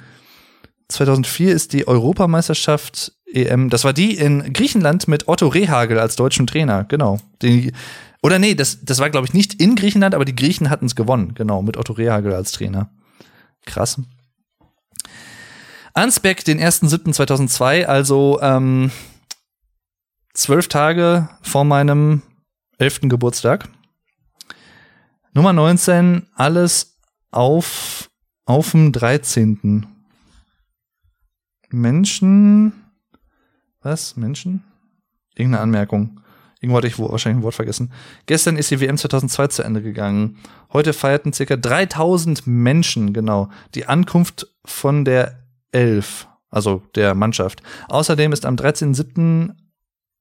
2004 0.88 1.52
ist 1.52 1.72
die 1.72 1.86
Europameisterschaft 1.86 3.12
EM, 3.32 3.70
das 3.70 3.84
war 3.84 3.92
die 3.92 4.16
in 4.16 4.52
Griechenland 4.52 5.06
mit 5.06 5.28
Otto 5.28 5.46
Rehagel 5.46 6.00
als 6.00 6.16
deutschen 6.16 6.48
Trainer, 6.48 6.82
genau. 6.82 7.20
Die, 7.42 7.72
oder 8.26 8.40
nee, 8.40 8.56
das, 8.56 8.84
das 8.84 8.98
war 8.98 9.08
glaube 9.08 9.28
ich 9.28 9.34
nicht 9.34 9.54
in 9.54 9.76
Griechenland, 9.76 10.12
aber 10.12 10.24
die 10.24 10.34
Griechen 10.34 10.68
hatten 10.68 10.86
es 10.86 10.96
gewonnen, 10.96 11.34
genau, 11.34 11.62
mit 11.62 11.76
Otto 11.76 11.92
Rehagel 11.92 12.34
als 12.34 12.50
Trainer. 12.50 12.90
Krass. 13.64 14.00
Ansbeck, 15.94 16.44
den 16.44 16.60
1.7.2002, 16.60 17.84
also 17.84 18.40
ähm, 18.42 18.90
zwölf 20.34 20.66
Tage 20.66 21.28
vor 21.40 21.64
meinem 21.64 22.22
elften 22.78 23.08
Geburtstag. 23.08 23.68
Nummer 25.32 25.52
19, 25.52 26.26
alles 26.34 26.98
auf, 27.30 28.10
auf 28.44 28.72
dem 28.72 28.90
13. 28.90 29.86
Menschen, 31.70 32.72
was? 33.82 34.16
Menschen? 34.16 34.64
Irgendeine 35.36 35.62
Anmerkung. 35.62 36.20
Irgendwo 36.66 36.78
hatte 36.78 36.88
ich 36.88 36.98
wahrscheinlich 36.98 37.40
ein 37.40 37.44
Wort 37.44 37.54
vergessen. 37.54 37.92
Gestern 38.26 38.56
ist 38.56 38.72
die 38.72 38.80
WM 38.80 38.98
2002 38.98 39.46
zu 39.46 39.62
Ende 39.62 39.82
gegangen. 39.82 40.38
Heute 40.72 40.92
feierten 40.92 41.32
circa 41.32 41.56
3000 41.56 42.44
Menschen, 42.44 43.12
genau, 43.12 43.50
die 43.76 43.86
Ankunft 43.86 44.48
von 44.64 45.04
der 45.04 45.44
Elf, 45.70 46.26
also 46.50 46.82
der 46.96 47.14
Mannschaft. 47.14 47.62
Außerdem 47.88 48.32
ist 48.32 48.44
am 48.44 48.56
13.07. 48.56 49.54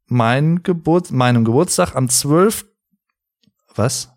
mein 0.06 0.62
Geburt, 0.62 1.10
meinem 1.10 1.46
Geburtstag 1.46 1.96
am 1.96 2.10
12. 2.10 2.68
Was? 3.74 4.12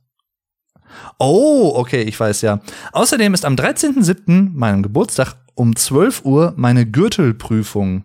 Oh, 1.18 1.72
okay, 1.76 2.02
ich 2.02 2.20
weiß 2.20 2.42
ja. 2.42 2.60
Außerdem 2.92 3.32
ist 3.32 3.46
am 3.46 3.54
13.07., 3.54 4.50
meinem 4.52 4.82
Geburtstag, 4.82 5.36
um 5.54 5.74
12 5.74 6.26
Uhr 6.26 6.52
meine 6.58 6.84
Gürtelprüfung. 6.84 8.04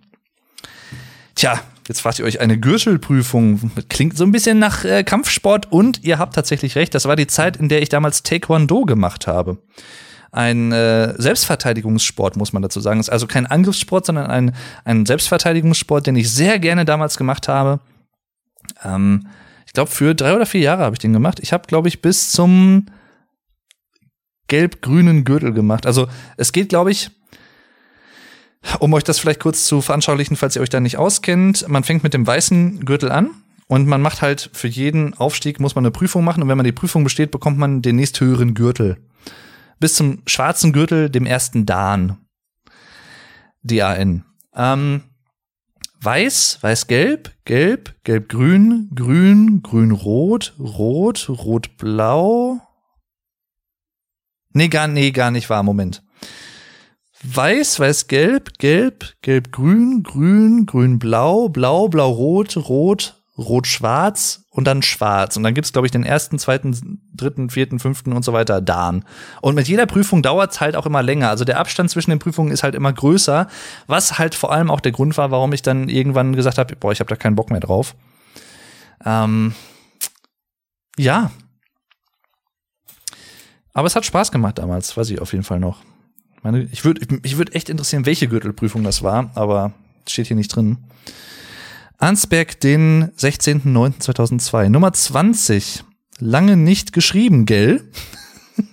Tja, 1.36 1.60
jetzt 1.88 2.02
fragt 2.02 2.20
ihr 2.20 2.26
euch, 2.26 2.40
eine 2.40 2.60
Gürtelprüfung 2.60 3.72
klingt 3.90 4.18
so 4.18 4.24
ein 4.24 4.32
bisschen 4.32 4.60
nach 4.60 4.86
äh, 4.86 5.04
Kampfsport 5.04 5.72
und 5.72 6.04
ihr 6.04 6.20
habt 6.20 6.36
tatsächlich 6.36 6.76
recht, 6.76 6.94
das 6.96 7.06
war 7.06 7.16
die 7.16 7.28
Zeit, 7.28 7.58
in 7.58 7.70
der 7.70 7.82
ich 7.82 7.90
damals 7.90 8.24
Taekwondo 8.24 8.86
gemacht 8.86 9.28
habe. 9.28 9.58
ein 10.32 10.72
äh, 10.72 11.14
Selbstverteidigungssport, 11.22 12.38
muss 12.38 12.54
man 12.54 12.64
dazu 12.64 12.80
sagen. 12.80 13.00
Ist 13.00 13.12
also 13.12 13.28
kein 13.28 13.46
Angriffssport, 13.46 14.06
sondern 14.06 14.28
ein, 14.28 14.56
ein 14.84 15.06
Selbstverteidigungssport, 15.06 16.08
den 16.08 16.16
ich 16.16 16.32
sehr 16.32 16.58
gerne 16.60 16.86
damals 16.86 17.18
gemacht 17.18 17.48
habe. 17.48 17.80
Ähm, 18.84 19.28
ich 19.68 19.74
glaube, 19.74 19.92
für 19.92 20.16
drei 20.16 20.36
oder 20.36 20.46
vier 20.46 20.62
Jahre 20.62 20.84
habe 20.84 20.96
ich 20.96 21.00
den 21.00 21.14
gemacht. 21.14 21.40
Ich 21.40 21.54
habe, 21.54 21.68
glaube 21.68 21.88
ich, 21.88 22.02
bis 22.02 22.32
zum 22.32 22.88
gelb-grünen 24.48 25.24
Gürtel 25.24 25.54
gemacht. 25.54 25.86
Also 25.86 26.08
es 26.38 26.52
geht, 26.52 26.70
glaube 26.70 26.92
ich, 26.92 27.12
um 28.80 28.94
euch 28.94 29.04
das 29.04 29.20
vielleicht 29.20 29.40
kurz 29.40 29.66
zu 29.66 29.82
veranschaulichen, 29.82 30.38
falls 30.38 30.56
ihr 30.56 30.62
euch 30.62 30.70
da 30.70 30.80
nicht 30.80 30.98
auskennt. 30.98 31.68
Man 31.68 31.84
fängt 31.84 32.04
mit 32.04 32.14
dem 32.14 32.26
weißen 32.26 32.86
Gürtel 32.86 33.12
an 33.12 33.32
und 33.68 33.88
man 33.88 34.02
macht 34.02 34.22
halt 34.22 34.50
für 34.54 34.68
jeden 34.68 35.14
Aufstieg 35.14 35.60
muss 35.60 35.76
man 35.76 35.86
eine 35.86 35.92
Prüfung 35.92 36.24
machen 36.24 36.44
und 36.44 36.50
wenn 36.50 36.58
man 36.58 36.66
die 36.66 36.72
Prüfung 36.72 37.04
besteht, 37.04 37.32
bekommt 37.32 37.58
man 37.58 37.82
den 37.82 37.96
nächsthöheren 37.96 38.54
Gürtel. 38.54 38.98
Bis 39.80 39.96
zum 39.96 40.22
schwarzen 40.26 40.74
Gürtel, 40.74 41.10
dem 41.10 41.26
ersten 41.26 41.66
Dan. 41.66 42.18
D-A-N. 43.64 44.24
Ähm, 44.56 45.02
weiß, 46.02 46.60
weiß-gelb, 46.62 47.32
gelb, 47.46 47.96
gelb-grün, 48.04 48.90
grün, 48.94 49.64
grün-rot, 49.64 50.54
rot, 50.60 51.30
rot-blau. 51.30 52.60
Nee, 54.52 54.68
gar, 54.68 54.88
nee, 54.88 55.12
gar 55.12 55.32
nicht 55.32 55.50
wahr, 55.50 55.64
Moment. 55.64 56.04
Weiß, 57.24 57.80
weiß-gelb, 57.80 58.60
gelb, 58.60 59.14
gelb-grün, 59.22 60.04
grün, 60.04 60.66
grün-blau, 60.66 61.48
blau, 61.48 61.88
blau-rot, 61.88 62.58
rot, 62.58 63.24
rot-schwarz 63.38 64.44
und 64.50 64.66
dann 64.66 64.82
schwarz. 64.82 65.38
Und 65.38 65.44
dann 65.44 65.54
gibt's 65.54 65.72
glaube 65.72 65.88
ich, 65.88 65.92
den 65.92 66.04
ersten, 66.04 66.38
zweiten, 66.38 67.02
dritten, 67.14 67.50
vierten, 67.50 67.80
fünften 67.80 68.12
und 68.12 68.24
so 68.24 68.34
weiter 68.34 68.60
Dan. 68.60 69.06
Und 69.42 69.56
mit 69.56 69.70
jeder 69.70 69.86
Prüfung 69.86 70.22
dauert's 70.22 70.60
halt 70.60 70.76
auch 70.76 70.86
immer 70.86 71.02
länger. 71.02 71.30
Also 71.30 71.46
der 71.46 71.60
Abstand 71.60 71.90
zwischen 71.90 72.12
den 72.12 72.20
Prüfungen 72.20 72.52
ist 72.52 72.62
halt 72.62 72.76
immer 72.76 72.92
größer, 72.92 73.48
was 73.88 74.20
halt 74.20 74.36
vor 74.36 74.52
allem 74.52 74.70
auch 74.70 74.82
der 74.82 74.92
Grund 74.92 75.18
war, 75.18 75.32
warum 75.32 75.54
ich 75.54 75.62
dann 75.62 75.88
irgendwann 75.88 76.36
gesagt 76.36 76.58
habe, 76.58 76.76
boah, 76.76 76.92
ich 76.92 77.00
habe 77.00 77.10
da 77.10 77.16
keinen 77.16 77.36
Bock 77.36 77.52
mehr 77.52 77.62
drauf. 77.62 77.96
Ähm, 79.06 79.56
ja. 80.98 81.32
Aber 83.74 83.88
es 83.88 83.96
hat 83.96 84.06
Spaß 84.06 84.32
gemacht 84.32 84.58
damals, 84.58 84.98
weiß 84.98 85.10
ich 85.10 85.22
auf 85.22 85.32
jeden 85.32 85.46
Fall 85.46 85.62
noch. 85.62 85.80
Meine, 86.44 86.68
ich 86.72 86.84
würde 86.84 87.02
ich 87.24 87.38
würd 87.38 87.56
echt 87.56 87.70
interessieren, 87.70 88.06
welche 88.06 88.28
Gürtelprüfung 88.28 88.84
das 88.84 89.02
war, 89.02 89.32
aber 89.34 89.74
steht 90.08 90.28
hier 90.28 90.36
nicht 90.36 90.54
drin. 90.54 90.78
Ansberg, 91.98 92.60
den 92.60 93.12
16.09.2002. 93.18 94.68
Nummer 94.68 94.92
20. 94.92 95.86
Lange 96.20 96.58
nicht 96.58 96.92
geschrieben, 96.92 97.46
gell? 97.46 97.90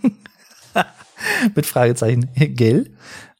Mit 1.55 1.64
Fragezeichen, 1.64 2.29
gell? 2.35 2.91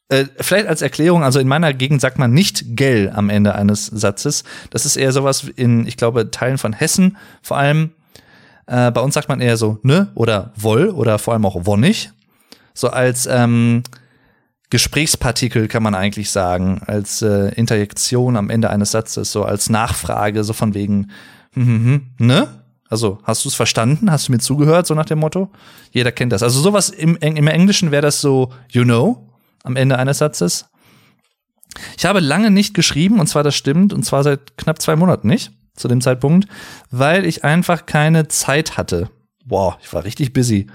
Äh, 0.09 0.26
vielleicht 0.41 0.68
als 0.68 0.83
Erklärung, 0.83 1.24
also 1.24 1.41
in 1.41 1.49
meiner 1.49 1.72
Gegend 1.74 2.01
sagt 2.01 2.18
man 2.18 2.33
nicht 2.33 2.76
gell 2.76 3.11
am 3.12 3.31
Ende 3.31 3.57
eines 3.57 3.87
Satzes. 3.87 4.45
Das 4.70 4.87
ist 4.87 4.97
eher 4.97 5.12
sowas 5.12 5.51
in, 5.57 5.87
ich 5.87 5.97
glaube, 5.97 6.31
Teilen 6.31 6.59
von 6.59 6.72
Hessen 6.72 7.16
vor 7.43 7.57
allem. 7.57 7.91
Äh, 8.66 8.93
bei 8.93 9.01
uns 9.01 9.14
sagt 9.14 9.28
man 9.28 9.41
eher 9.41 9.57
so 9.57 9.78
ne 9.83 10.11
oder 10.14 10.53
woll 10.57 10.89
oder 10.91 11.18
vor 11.18 11.35
allem 11.35 11.47
auch 11.47 11.66
wonnig. 11.66 12.11
So 12.74 12.91
als 12.91 13.26
ähm, 13.26 13.83
Gesprächspartikel 14.71 15.66
kann 15.66 15.83
man 15.83 15.95
eigentlich 15.95 16.31
sagen, 16.31 16.83
als 16.87 17.23
äh, 17.23 17.53
Interjektion 17.55 18.37
am 18.37 18.51
Ende 18.51 18.71
eines 18.71 18.93
Satzes, 18.93 19.33
so 19.33 19.45
als 19.45 19.68
Nachfrage, 19.68 20.45
so 20.45 20.53
von 20.53 20.75
wegen, 20.75 21.11
hm, 21.53 21.66
hm, 21.66 21.85
hm, 21.85 22.27
ne? 22.27 22.49
Also, 22.89 23.18
hast 23.25 23.45
du 23.45 23.49
es 23.49 23.55
verstanden? 23.55 24.11
Hast 24.11 24.29
du 24.29 24.33
mir 24.33 24.39
zugehört, 24.39 24.87
so 24.87 24.95
nach 24.95 25.05
dem 25.05 25.21
Motto? 25.21 25.51
Jeder 25.93 26.11
kennt 26.11 26.33
das. 26.33 26.43
Also 26.43 26.61
sowas 26.61 26.89
im, 26.89 27.16
im 27.16 27.47
Englischen 27.47 27.93
wäre 27.93 28.03
das 28.03 28.21
so, 28.21 28.53
you 28.68 28.83
know, 28.83 29.29
am 29.62 29.77
Ende 29.77 29.97
eines 29.99 30.18
Satzes. 30.18 30.66
Ich 31.97 32.05
habe 32.05 32.21
lange 32.21 32.51
nicht 32.51 32.75
geschrieben, 32.75 33.21
und 33.21 33.29
zwar 33.29 33.45
das 33.45 33.55
stimmt, 33.55 33.93
und 33.93 34.05
zwar 34.05 34.25
seit 34.25 34.57
knapp 34.57 34.83
zwei 34.83 34.97
Monaten 34.97 35.29
nicht, 35.29 35.53
zu 35.77 35.87
dem 35.87 36.01
Zeitpunkt, 36.01 36.49
weil 36.91 37.27
ich 37.27 37.45
einfach 37.45 37.87
keine 37.87 38.27
Zeit 38.27 38.77
hatte. 38.77 39.09
Boah, 39.45 39.79
ich 39.83 39.93
war 39.93 40.05
richtig 40.05 40.33
busy. 40.33 40.66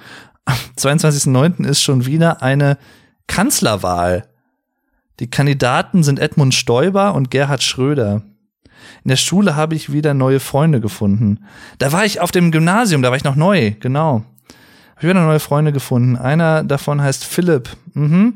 Am 0.46 0.56
22.09. 0.78 1.66
ist 1.68 1.82
schon 1.82 2.06
wieder 2.06 2.42
eine 2.42 2.78
Kanzlerwahl. 3.28 4.28
Die 5.20 5.30
Kandidaten 5.30 6.04
sind 6.04 6.20
Edmund 6.20 6.54
Stoiber 6.54 7.14
und 7.14 7.32
Gerhard 7.32 7.64
Schröder. 7.64 8.24
In 9.04 9.10
der 9.10 9.16
Schule 9.16 9.56
habe 9.56 9.76
ich 9.76 9.92
wieder 9.92 10.14
neue 10.14 10.40
Freunde 10.40 10.82
gefunden. 10.82 11.46
Da 11.78 11.92
war 11.92 12.06
ich 12.06 12.20
auf 12.20 12.32
dem 12.32 12.52
Gymnasium, 12.52 13.02
da 13.02 13.10
war 13.10 13.18
ich 13.18 13.24
noch 13.24 13.36
neu, 13.36 13.74
genau. 13.80 14.24
Habe 14.96 15.00
ich 15.00 15.10
wieder 15.10 15.26
neue 15.26 15.40
Freunde 15.40 15.72
gefunden. 15.72 16.16
Einer 16.16 16.64
davon 16.64 17.02
heißt 17.02 17.26
Philipp. 17.26 17.70
Mhm. 17.94 18.36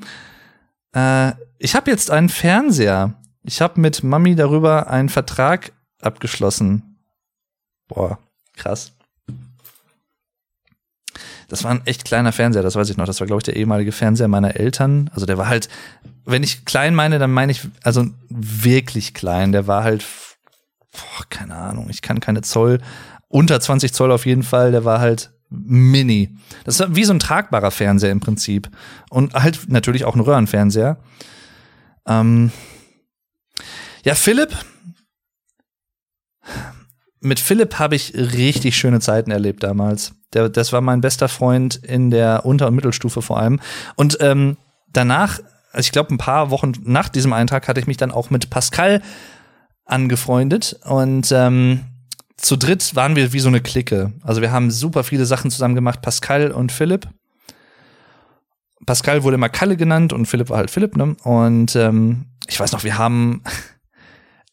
Äh, 0.93 1.33
ich 1.57 1.75
habe 1.75 1.91
jetzt 1.91 2.11
einen 2.11 2.29
Fernseher. 2.29 3.13
Ich 3.43 3.61
habe 3.61 3.79
mit 3.79 4.03
Mami 4.03 4.35
darüber 4.35 4.89
einen 4.89 5.09
Vertrag 5.09 5.71
abgeschlossen. 6.01 6.99
Boah, 7.87 8.19
krass. 8.55 8.93
Das 11.49 11.63
war 11.63 11.71
ein 11.71 11.81
echt 11.85 12.05
kleiner 12.05 12.31
Fernseher, 12.31 12.63
das 12.63 12.75
weiß 12.75 12.89
ich 12.89 12.97
noch. 12.97 13.05
Das 13.05 13.19
war, 13.19 13.27
glaube 13.27 13.39
ich, 13.39 13.43
der 13.43 13.55
ehemalige 13.55 13.91
Fernseher 13.91 14.27
meiner 14.27 14.55
Eltern. 14.55 15.09
Also 15.13 15.25
der 15.25 15.37
war 15.37 15.47
halt, 15.47 15.67
wenn 16.25 16.43
ich 16.43 16.63
klein 16.63 16.95
meine, 16.95 17.19
dann 17.19 17.31
meine 17.31 17.51
ich, 17.51 17.67
also 17.83 18.05
wirklich 18.29 19.13
klein. 19.13 19.51
Der 19.51 19.67
war 19.67 19.83
halt, 19.83 20.05
boah, 20.91 21.25
keine 21.29 21.55
Ahnung, 21.55 21.87
ich 21.89 22.01
kann 22.01 22.19
keine 22.19 22.41
Zoll, 22.41 22.79
unter 23.27 23.59
20 23.59 23.93
Zoll 23.93 24.11
auf 24.11 24.25
jeden 24.25 24.43
Fall. 24.43 24.71
Der 24.71 24.85
war 24.85 24.99
halt 24.99 25.31
mini. 25.49 26.37
Das 26.65 26.79
war 26.79 26.95
wie 26.95 27.03
so 27.03 27.13
ein 27.13 27.19
tragbarer 27.19 27.71
Fernseher 27.71 28.11
im 28.11 28.19
Prinzip. 28.19 28.69
Und 29.09 29.33
halt 29.33 29.69
natürlich 29.69 30.05
auch 30.05 30.15
ein 30.15 30.21
Röhrenfernseher. 30.21 30.97
Ähm 32.07 32.51
ja, 34.03 34.15
Philipp, 34.15 34.55
mit 37.21 37.39
Philipp 37.39 37.79
habe 37.79 37.95
ich 37.95 38.13
richtig 38.13 38.77
schöne 38.77 38.99
Zeiten 38.99 39.31
erlebt 39.31 39.63
damals. 39.63 40.13
Der, 40.33 40.49
das 40.49 40.73
war 40.73 40.81
mein 40.81 41.01
bester 41.01 41.27
Freund 41.27 41.75
in 41.75 42.11
der 42.11 42.45
Unter- 42.45 42.67
und 42.67 42.75
Mittelstufe 42.75 43.21
vor 43.21 43.39
allem. 43.39 43.59
Und 43.95 44.17
ähm, 44.21 44.57
danach, 44.91 45.39
also 45.71 45.85
ich 45.85 45.91
glaube, 45.91 46.13
ein 46.13 46.17
paar 46.17 46.51
Wochen 46.51 46.73
nach 46.83 47.09
diesem 47.09 47.33
Eintrag 47.33 47.67
hatte 47.67 47.79
ich 47.79 47.87
mich 47.87 47.97
dann 47.97 48.11
auch 48.11 48.29
mit 48.29 48.49
Pascal 48.49 49.01
angefreundet. 49.85 50.79
Und 50.85 51.31
ähm, 51.31 51.81
zu 52.37 52.55
dritt 52.55 52.95
waren 52.95 53.15
wir 53.15 53.33
wie 53.33 53.39
so 53.39 53.49
eine 53.49 53.61
Clique. 53.61 54.13
Also 54.23 54.41
wir 54.41 54.51
haben 54.51 54.71
super 54.71 55.03
viele 55.03 55.25
Sachen 55.25 55.51
zusammen 55.51 55.75
gemacht, 55.75 56.01
Pascal 56.01 56.51
und 56.51 56.71
Philipp. 56.71 57.07
Pascal 58.85 59.23
wurde 59.23 59.35
immer 59.35 59.49
Kalle 59.49 59.77
genannt 59.77 60.13
und 60.13 60.25
Philipp 60.25 60.49
war 60.49 60.57
halt 60.57 60.71
Philipp, 60.71 60.95
ne? 60.95 61.15
Und 61.23 61.75
ähm, 61.75 62.25
ich 62.47 62.59
weiß 62.59 62.71
noch, 62.71 62.83
wir 62.83 62.97
haben 62.97 63.43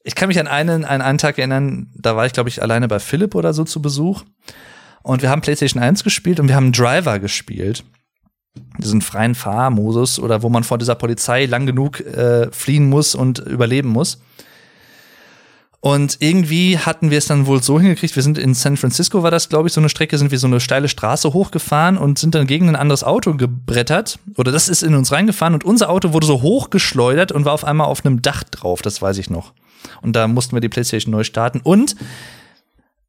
ich 0.06 0.14
kann 0.14 0.28
mich 0.28 0.38
an 0.38 0.46
einen, 0.46 0.84
an 0.84 1.02
einen 1.02 1.18
Tag 1.18 1.36
erinnern, 1.36 1.90
da 1.96 2.14
war 2.14 2.26
ich, 2.26 2.32
glaube 2.32 2.48
ich, 2.48 2.62
alleine 2.62 2.86
bei 2.86 3.00
Philipp 3.00 3.34
oder 3.34 3.52
so 3.52 3.64
zu 3.64 3.82
Besuch. 3.82 4.22
Und 5.06 5.22
wir 5.22 5.30
haben 5.30 5.40
PlayStation 5.40 5.80
1 5.80 6.02
gespielt 6.02 6.40
und 6.40 6.48
wir 6.48 6.56
haben 6.56 6.72
Driver 6.72 7.20
gespielt. 7.20 7.84
Diesen 8.78 9.02
freien 9.02 9.36
Fahrmodus 9.36 10.18
oder 10.18 10.42
wo 10.42 10.48
man 10.48 10.64
vor 10.64 10.78
dieser 10.78 10.96
Polizei 10.96 11.46
lang 11.46 11.64
genug 11.64 12.00
äh, 12.00 12.50
fliehen 12.50 12.88
muss 12.88 13.14
und 13.14 13.38
überleben 13.38 13.88
muss. 13.88 14.20
Und 15.78 16.16
irgendwie 16.18 16.78
hatten 16.78 17.12
wir 17.12 17.18
es 17.18 17.26
dann 17.26 17.46
wohl 17.46 17.62
so 17.62 17.78
hingekriegt, 17.78 18.16
wir 18.16 18.22
sind 18.24 18.36
in 18.36 18.54
San 18.54 18.76
Francisco, 18.76 19.22
war 19.22 19.30
das, 19.30 19.48
glaube 19.48 19.68
ich, 19.68 19.74
so 19.74 19.80
eine 19.80 19.90
Strecke, 19.90 20.18
sind 20.18 20.32
wir 20.32 20.40
so 20.40 20.48
eine 20.48 20.58
steile 20.58 20.88
Straße 20.88 21.32
hochgefahren 21.32 21.98
und 21.98 22.18
sind 22.18 22.34
dann 22.34 22.48
gegen 22.48 22.68
ein 22.68 22.74
anderes 22.74 23.04
Auto 23.04 23.34
gebrettert. 23.34 24.18
Oder 24.36 24.50
das 24.50 24.68
ist 24.68 24.82
in 24.82 24.96
uns 24.96 25.12
reingefahren 25.12 25.54
und 25.54 25.62
unser 25.62 25.88
Auto 25.88 26.14
wurde 26.14 26.26
so 26.26 26.42
hochgeschleudert 26.42 27.30
und 27.30 27.44
war 27.44 27.52
auf 27.52 27.62
einmal 27.62 27.86
auf 27.86 28.04
einem 28.04 28.22
Dach 28.22 28.42
drauf, 28.42 28.82
das 28.82 29.00
weiß 29.00 29.18
ich 29.18 29.30
noch. 29.30 29.52
Und 30.02 30.16
da 30.16 30.26
mussten 30.26 30.56
wir 30.56 30.60
die 30.60 30.68
PlayStation 30.68 31.12
neu 31.12 31.22
starten. 31.22 31.60
Und 31.62 31.94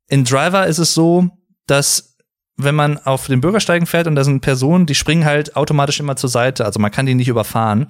in 0.07 0.25
Driver 0.25 0.67
ist 0.67 0.77
es 0.77 0.93
so, 0.93 1.31
dass 1.67 2.15
wenn 2.57 2.75
man 2.75 2.97
auf 2.97 3.27
den 3.27 3.39
Bürgersteigen 3.39 3.85
fährt 3.85 4.07
und 4.07 4.15
da 4.15 4.23
sind 4.23 4.41
Personen, 4.41 4.87
die 4.87 4.95
springen 4.95 5.25
halt 5.25 5.55
automatisch 5.55 5.99
immer 5.99 6.15
zur 6.15 6.29
Seite. 6.29 6.65
Also 6.65 6.79
man 6.79 6.91
kann 6.91 7.05
die 7.05 7.13
nicht 7.13 7.27
überfahren. 7.27 7.87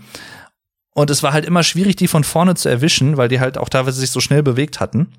Und 0.93 1.09
es 1.09 1.23
war 1.23 1.31
halt 1.31 1.45
immer 1.45 1.63
schwierig, 1.63 1.95
die 1.95 2.07
von 2.07 2.23
vorne 2.23 2.55
zu 2.55 2.67
erwischen, 2.67 3.15
weil 3.17 3.29
die 3.29 3.39
halt 3.39 3.57
auch 3.57 3.69
teilweise 3.69 3.99
sich 3.99 4.11
so 4.11 4.19
schnell 4.19 4.43
bewegt 4.43 4.79
hatten. 4.79 5.13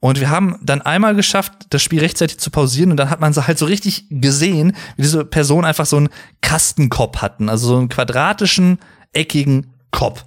Und 0.00 0.18
wir 0.18 0.30
haben 0.30 0.58
dann 0.62 0.82
einmal 0.82 1.14
geschafft, 1.14 1.52
das 1.70 1.82
Spiel 1.82 2.00
rechtzeitig 2.00 2.38
zu 2.38 2.50
pausieren 2.50 2.90
und 2.90 2.96
dann 2.96 3.10
hat 3.10 3.20
man 3.20 3.32
so 3.32 3.46
halt 3.46 3.58
so 3.58 3.66
richtig 3.66 4.06
gesehen, 4.10 4.74
wie 4.96 5.02
diese 5.02 5.24
Person 5.24 5.64
einfach 5.64 5.86
so 5.86 5.96
einen 5.96 6.08
Kastenkopf 6.40 7.18
hatten, 7.18 7.48
also 7.48 7.68
so 7.68 7.78
einen 7.78 7.88
quadratischen, 7.88 8.78
eckigen 9.12 9.74
Kopf. 9.92 10.24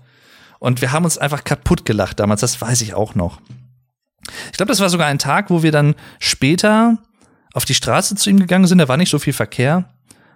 Und 0.59 0.79
wir 0.79 0.93
haben 0.93 1.03
uns 1.03 1.17
einfach 1.17 1.43
kaputt 1.43 1.83
gelacht 1.83 2.21
damals, 2.21 2.39
das 2.39 2.61
weiß 2.61 2.81
ich 2.81 2.93
auch 2.93 3.15
noch. 3.15 3.41
Ich 4.51 4.57
glaube, 4.57 4.71
das 4.71 4.79
war 4.79 4.89
sogar 4.89 5.07
ein 5.07 5.19
Tag, 5.19 5.49
wo 5.49 5.63
wir 5.63 5.71
dann 5.71 5.95
später 6.19 6.97
auf 7.53 7.65
die 7.65 7.73
Straße 7.73 8.15
zu 8.15 8.29
ihm 8.29 8.39
gegangen 8.39 8.67
sind. 8.67 8.79
Da 8.79 8.87
war 8.87 8.97
nicht 8.97 9.09
so 9.09 9.19
viel 9.19 9.33
Verkehr. 9.33 9.85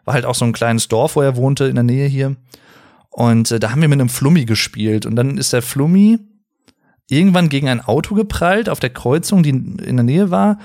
War 0.05 0.13
halt 0.13 0.25
auch 0.25 0.35
so 0.35 0.45
ein 0.45 0.53
kleines 0.53 0.87
Dorf, 0.87 1.15
wo 1.15 1.21
er 1.21 1.35
wohnte, 1.35 1.65
in 1.65 1.75
der 1.75 1.83
Nähe 1.83 2.07
hier. 2.07 2.35
Und 3.09 3.51
äh, 3.51 3.59
da 3.59 3.71
haben 3.71 3.81
wir 3.81 3.89
mit 3.89 3.99
einem 3.99 4.09
Flummi 4.09 4.45
gespielt. 4.45 5.05
Und 5.05 5.15
dann 5.15 5.37
ist 5.37 5.53
der 5.53 5.61
Flummi 5.61 6.19
irgendwann 7.09 7.49
gegen 7.49 7.67
ein 7.67 7.81
Auto 7.81 8.15
geprallt 8.15 8.69
auf 8.69 8.79
der 8.79 8.91
Kreuzung, 8.91 9.43
die 9.43 9.49
in 9.49 9.97
der 9.97 10.03
Nähe 10.03 10.31
war. 10.31 10.59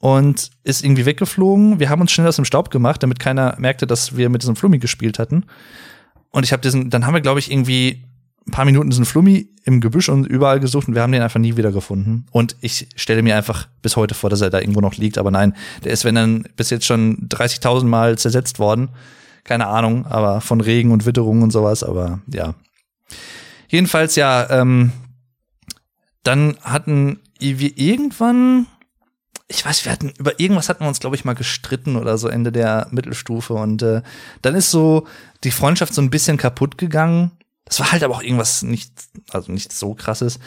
und 0.00 0.50
ist 0.62 0.84
irgendwie 0.84 1.06
weggeflogen. 1.06 1.80
Wir 1.80 1.90
haben 1.90 2.00
uns 2.00 2.12
schnell 2.12 2.28
aus 2.28 2.36
dem 2.36 2.44
Staub 2.44 2.70
gemacht, 2.70 3.02
damit 3.02 3.18
keiner 3.18 3.56
merkte, 3.58 3.86
dass 3.86 4.16
wir 4.16 4.28
mit 4.28 4.42
diesem 4.42 4.56
Flummi 4.56 4.78
gespielt 4.78 5.18
hatten. 5.18 5.44
Und 6.30 6.44
ich 6.44 6.52
habe 6.52 6.62
diesen, 6.62 6.90
dann 6.90 7.06
haben 7.06 7.14
wir, 7.14 7.20
glaube 7.20 7.40
ich, 7.40 7.50
irgendwie 7.50 8.04
ein 8.48 8.52
paar 8.52 8.64
Minuten 8.64 8.90
diesen 8.90 9.04
Flummi 9.04 9.48
im 9.64 9.80
Gebüsch 9.80 10.08
und 10.08 10.26
überall 10.26 10.58
gesucht 10.58 10.88
und 10.88 10.94
wir 10.94 11.02
haben 11.02 11.12
den 11.12 11.22
einfach 11.22 11.38
nie 11.38 11.56
wieder 11.56 11.70
gefunden. 11.70 12.26
Und 12.30 12.56
ich 12.62 12.88
stelle 12.96 13.22
mir 13.22 13.36
einfach 13.36 13.68
bis 13.82 13.96
heute 13.96 14.14
vor, 14.14 14.30
dass 14.30 14.40
er 14.40 14.48
da 14.48 14.58
irgendwo 14.58 14.80
noch 14.80 14.94
liegt. 14.94 15.18
Aber 15.18 15.30
nein, 15.30 15.54
der 15.84 15.92
ist, 15.92 16.04
wenn 16.04 16.14
dann 16.14 16.48
bis 16.56 16.70
jetzt 16.70 16.86
schon 16.86 17.28
30.000 17.28 17.84
Mal 17.84 18.16
zersetzt 18.16 18.58
worden. 18.58 18.88
Keine 19.44 19.66
Ahnung, 19.66 20.06
aber 20.06 20.40
von 20.40 20.60
Regen 20.62 20.90
und 20.90 21.04
Witterung 21.04 21.42
und 21.42 21.50
sowas. 21.50 21.84
Aber 21.84 22.20
ja. 22.32 22.54
Jedenfalls 23.68 24.16
ja, 24.16 24.48
ähm, 24.50 24.92
dann 26.22 26.56
hatten 26.62 27.20
wir 27.38 27.78
irgendwann, 27.78 28.66
ich 29.48 29.64
weiß, 29.64 29.84
wir 29.84 29.92
hatten 29.92 30.12
über 30.18 30.40
irgendwas 30.40 30.70
hatten 30.70 30.84
wir 30.84 30.88
uns, 30.88 31.00
glaube 31.00 31.16
ich, 31.16 31.26
mal 31.26 31.34
gestritten 31.34 31.96
oder 31.96 32.16
so 32.16 32.28
Ende 32.28 32.52
der 32.52 32.88
Mittelstufe. 32.90 33.52
Und 33.52 33.82
äh, 33.82 34.00
dann 34.40 34.54
ist 34.54 34.70
so 34.70 35.06
die 35.44 35.50
Freundschaft 35.50 35.92
so 35.92 36.00
ein 36.00 36.10
bisschen 36.10 36.38
kaputt 36.38 36.78
gegangen 36.78 37.32
das 37.68 37.80
war 37.80 37.92
halt 37.92 38.02
aber 38.02 38.16
auch 38.16 38.22
irgendwas 38.22 38.62
nicht, 38.62 38.92
also 39.30 39.52
nicht 39.52 39.72
so 39.72 39.94
krasses. 39.94 40.38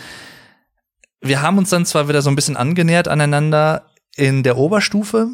Wir 1.22 1.41
haben 1.41 1.57
uns 1.57 1.69
dann 1.69 1.85
zwar 1.85 2.07
wieder 2.07 2.22
so 2.22 2.30
ein 2.30 2.35
bisschen 2.35 2.57
angenähert 2.57 3.07
aneinander 3.07 3.85
in 4.15 4.43
der 4.43 4.57
Oberstufe, 4.57 5.30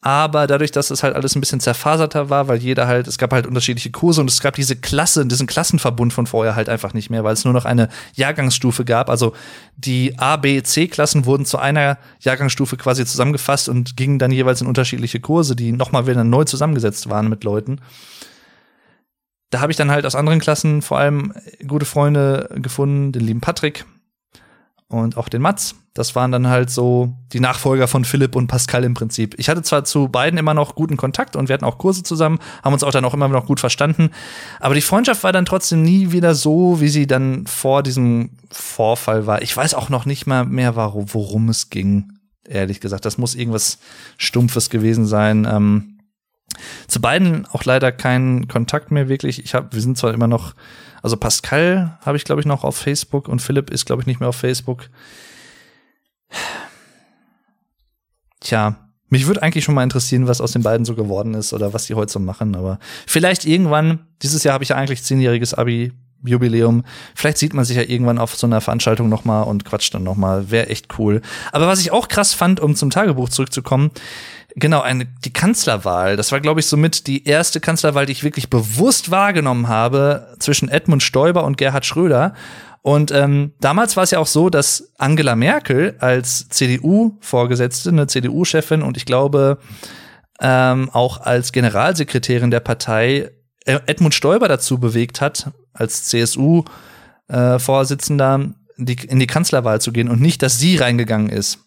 aber 0.00 0.46
dadurch, 0.46 0.70
dass 0.70 0.90
es 0.90 1.02
halt 1.02 1.16
alles 1.16 1.34
ein 1.34 1.40
bisschen 1.40 1.58
zerfaserter 1.58 2.30
war, 2.30 2.46
weil 2.46 2.58
jeder 2.58 2.86
halt, 2.86 3.08
es 3.08 3.18
gab 3.18 3.32
halt 3.32 3.44
unterschiedliche 3.44 3.90
Kurse 3.90 4.20
und 4.20 4.30
es 4.30 4.40
gab 4.40 4.54
diese 4.54 4.76
Klasse, 4.76 5.26
diesen 5.26 5.48
Klassenverbund 5.48 6.12
von 6.12 6.28
vorher 6.28 6.54
halt 6.54 6.68
einfach 6.68 6.94
nicht 6.94 7.10
mehr, 7.10 7.24
weil 7.24 7.32
es 7.32 7.44
nur 7.44 7.54
noch 7.54 7.64
eine 7.64 7.88
Jahrgangsstufe 8.14 8.84
gab. 8.84 9.10
Also 9.10 9.32
die 9.76 10.16
A, 10.16 10.36
B, 10.36 10.62
C-Klassen 10.62 11.24
wurden 11.24 11.44
zu 11.44 11.58
einer 11.58 11.98
Jahrgangsstufe 12.20 12.76
quasi 12.76 13.04
zusammengefasst 13.04 13.68
und 13.68 13.96
gingen 13.96 14.20
dann 14.20 14.30
jeweils 14.30 14.60
in 14.60 14.68
unterschiedliche 14.68 15.18
Kurse, 15.18 15.56
die 15.56 15.72
nochmal 15.72 16.06
wieder 16.06 16.22
neu 16.22 16.44
zusammengesetzt 16.44 17.10
waren 17.10 17.28
mit 17.28 17.42
Leuten 17.42 17.80
da 19.50 19.60
habe 19.60 19.72
ich 19.72 19.76
dann 19.76 19.90
halt 19.90 20.06
aus 20.06 20.14
anderen 20.14 20.40
Klassen 20.40 20.82
vor 20.82 20.98
allem 20.98 21.32
gute 21.66 21.86
Freunde 21.86 22.50
gefunden, 22.56 23.12
den 23.12 23.22
lieben 23.22 23.40
Patrick 23.40 23.84
und 24.88 25.16
auch 25.16 25.28
den 25.28 25.42
Mats. 25.42 25.74
Das 25.94 26.14
waren 26.14 26.30
dann 26.30 26.48
halt 26.48 26.70
so 26.70 27.14
die 27.32 27.40
Nachfolger 27.40 27.88
von 27.88 28.04
Philipp 28.04 28.36
und 28.36 28.48
Pascal 28.48 28.84
im 28.84 28.94
Prinzip. 28.94 29.34
Ich 29.38 29.48
hatte 29.48 29.62
zwar 29.62 29.84
zu 29.84 30.08
beiden 30.08 30.38
immer 30.38 30.52
noch 30.52 30.74
guten 30.74 30.96
Kontakt 30.96 31.36
und 31.36 31.48
wir 31.48 31.54
hatten 31.54 31.64
auch 31.64 31.78
Kurse 31.78 32.02
zusammen, 32.02 32.38
haben 32.62 32.74
uns 32.74 32.84
auch 32.84 32.90
dann 32.90 33.04
auch 33.04 33.14
immer 33.14 33.28
noch 33.28 33.46
gut 33.46 33.60
verstanden, 33.60 34.10
aber 34.60 34.74
die 34.74 34.82
Freundschaft 34.82 35.24
war 35.24 35.32
dann 35.32 35.46
trotzdem 35.46 35.82
nie 35.82 36.12
wieder 36.12 36.34
so, 36.34 36.80
wie 36.80 36.88
sie 36.88 37.06
dann 37.06 37.46
vor 37.46 37.82
diesem 37.82 38.30
Vorfall 38.50 39.26
war. 39.26 39.40
Ich 39.42 39.56
weiß 39.56 39.74
auch 39.74 39.88
noch 39.88 40.04
nicht 40.04 40.26
mal 40.26 40.44
mehr, 40.44 40.76
worum 40.76 41.48
es 41.48 41.70
ging, 41.70 42.12
ehrlich 42.46 42.80
gesagt. 42.80 43.06
Das 43.06 43.16
muss 43.16 43.34
irgendwas 43.34 43.78
Stumpfes 44.18 44.68
gewesen 44.68 45.06
sein. 45.06 45.48
Ähm 45.50 45.95
zu 46.88 47.00
beiden 47.00 47.46
auch 47.46 47.64
leider 47.64 47.92
keinen 47.92 48.48
Kontakt 48.48 48.90
mehr 48.90 49.08
wirklich. 49.08 49.42
Ich 49.44 49.54
habe, 49.54 49.72
wir 49.72 49.80
sind 49.80 49.98
zwar 49.98 50.14
immer 50.14 50.28
noch, 50.28 50.54
also 51.02 51.16
Pascal 51.16 51.98
habe 52.00 52.16
ich 52.16 52.24
glaube 52.24 52.40
ich 52.40 52.46
noch 52.46 52.64
auf 52.64 52.76
Facebook 52.76 53.28
und 53.28 53.40
Philipp 53.40 53.70
ist 53.70 53.86
glaube 53.86 54.02
ich 54.02 54.06
nicht 54.06 54.20
mehr 54.20 54.28
auf 54.28 54.36
Facebook. 54.36 54.88
Tja, 58.40 58.76
mich 59.08 59.26
würde 59.26 59.42
eigentlich 59.42 59.64
schon 59.64 59.74
mal 59.74 59.84
interessieren, 59.84 60.26
was 60.26 60.40
aus 60.40 60.52
den 60.52 60.62
beiden 60.62 60.84
so 60.84 60.94
geworden 60.94 61.34
ist 61.34 61.52
oder 61.52 61.72
was 61.72 61.86
die 61.86 61.94
heute 61.94 62.12
so 62.12 62.18
machen. 62.18 62.56
Aber 62.56 62.78
vielleicht 63.06 63.44
irgendwann, 63.44 64.06
dieses 64.22 64.42
Jahr 64.44 64.54
habe 64.54 64.64
ich 64.64 64.70
ja 64.70 64.76
eigentlich 64.76 65.02
zehnjähriges 65.02 65.54
Abi. 65.54 65.92
Jubiläum. 66.24 66.82
Vielleicht 67.14 67.38
sieht 67.38 67.54
man 67.54 67.64
sich 67.64 67.76
ja 67.76 67.82
irgendwann 67.82 68.18
auf 68.18 68.34
so 68.34 68.46
einer 68.46 68.60
Veranstaltung 68.60 69.08
noch 69.08 69.24
mal 69.24 69.42
und 69.42 69.64
quatscht 69.64 69.94
dann 69.94 70.02
noch 70.02 70.16
mal. 70.16 70.50
Wäre 70.50 70.68
echt 70.68 70.98
cool. 70.98 71.20
Aber 71.52 71.66
was 71.66 71.80
ich 71.80 71.92
auch 71.92 72.08
krass 72.08 72.34
fand, 72.34 72.58
um 72.58 72.74
zum 72.74 72.90
Tagebuch 72.90 73.28
zurückzukommen, 73.28 73.90
Genau, 74.58 74.80
eine, 74.80 75.04
die 75.04 75.34
Kanzlerwahl. 75.34 76.16
Das 76.16 76.32
war, 76.32 76.40
glaube 76.40 76.60
ich, 76.60 76.66
somit 76.66 77.06
die 77.06 77.26
erste 77.26 77.60
Kanzlerwahl, 77.60 78.06
die 78.06 78.12
ich 78.12 78.24
wirklich 78.24 78.48
bewusst 78.48 79.10
wahrgenommen 79.10 79.68
habe 79.68 80.34
zwischen 80.38 80.70
Edmund 80.70 81.02
Stoiber 81.02 81.44
und 81.44 81.58
Gerhard 81.58 81.84
Schröder. 81.84 82.32
Und 82.80 83.10
ähm, 83.10 83.52
damals 83.60 83.96
war 83.96 84.04
es 84.04 84.12
ja 84.12 84.18
auch 84.18 84.26
so, 84.26 84.48
dass 84.48 84.94
Angela 84.96 85.36
Merkel 85.36 85.96
als 85.98 86.48
CDU-Vorgesetzte, 86.48 87.90
eine 87.90 88.06
CDU-Chefin 88.06 88.80
und 88.80 88.96
ich 88.96 89.04
glaube 89.04 89.58
ähm, 90.40 90.88
auch 90.90 91.20
als 91.20 91.52
Generalsekretärin 91.52 92.50
der 92.50 92.60
Partei 92.60 93.32
äh, 93.66 93.80
Edmund 93.84 94.14
Stoiber 94.14 94.48
dazu 94.48 94.78
bewegt 94.78 95.20
hat, 95.20 95.50
als 95.74 96.04
CSU-Vorsitzender 96.04 98.54
äh, 98.78 98.96
in 99.08 99.18
die 99.18 99.26
Kanzlerwahl 99.26 99.82
zu 99.82 99.92
gehen 99.92 100.08
und 100.08 100.22
nicht, 100.22 100.42
dass 100.42 100.58
sie 100.58 100.76
reingegangen 100.76 101.28
ist. 101.28 101.65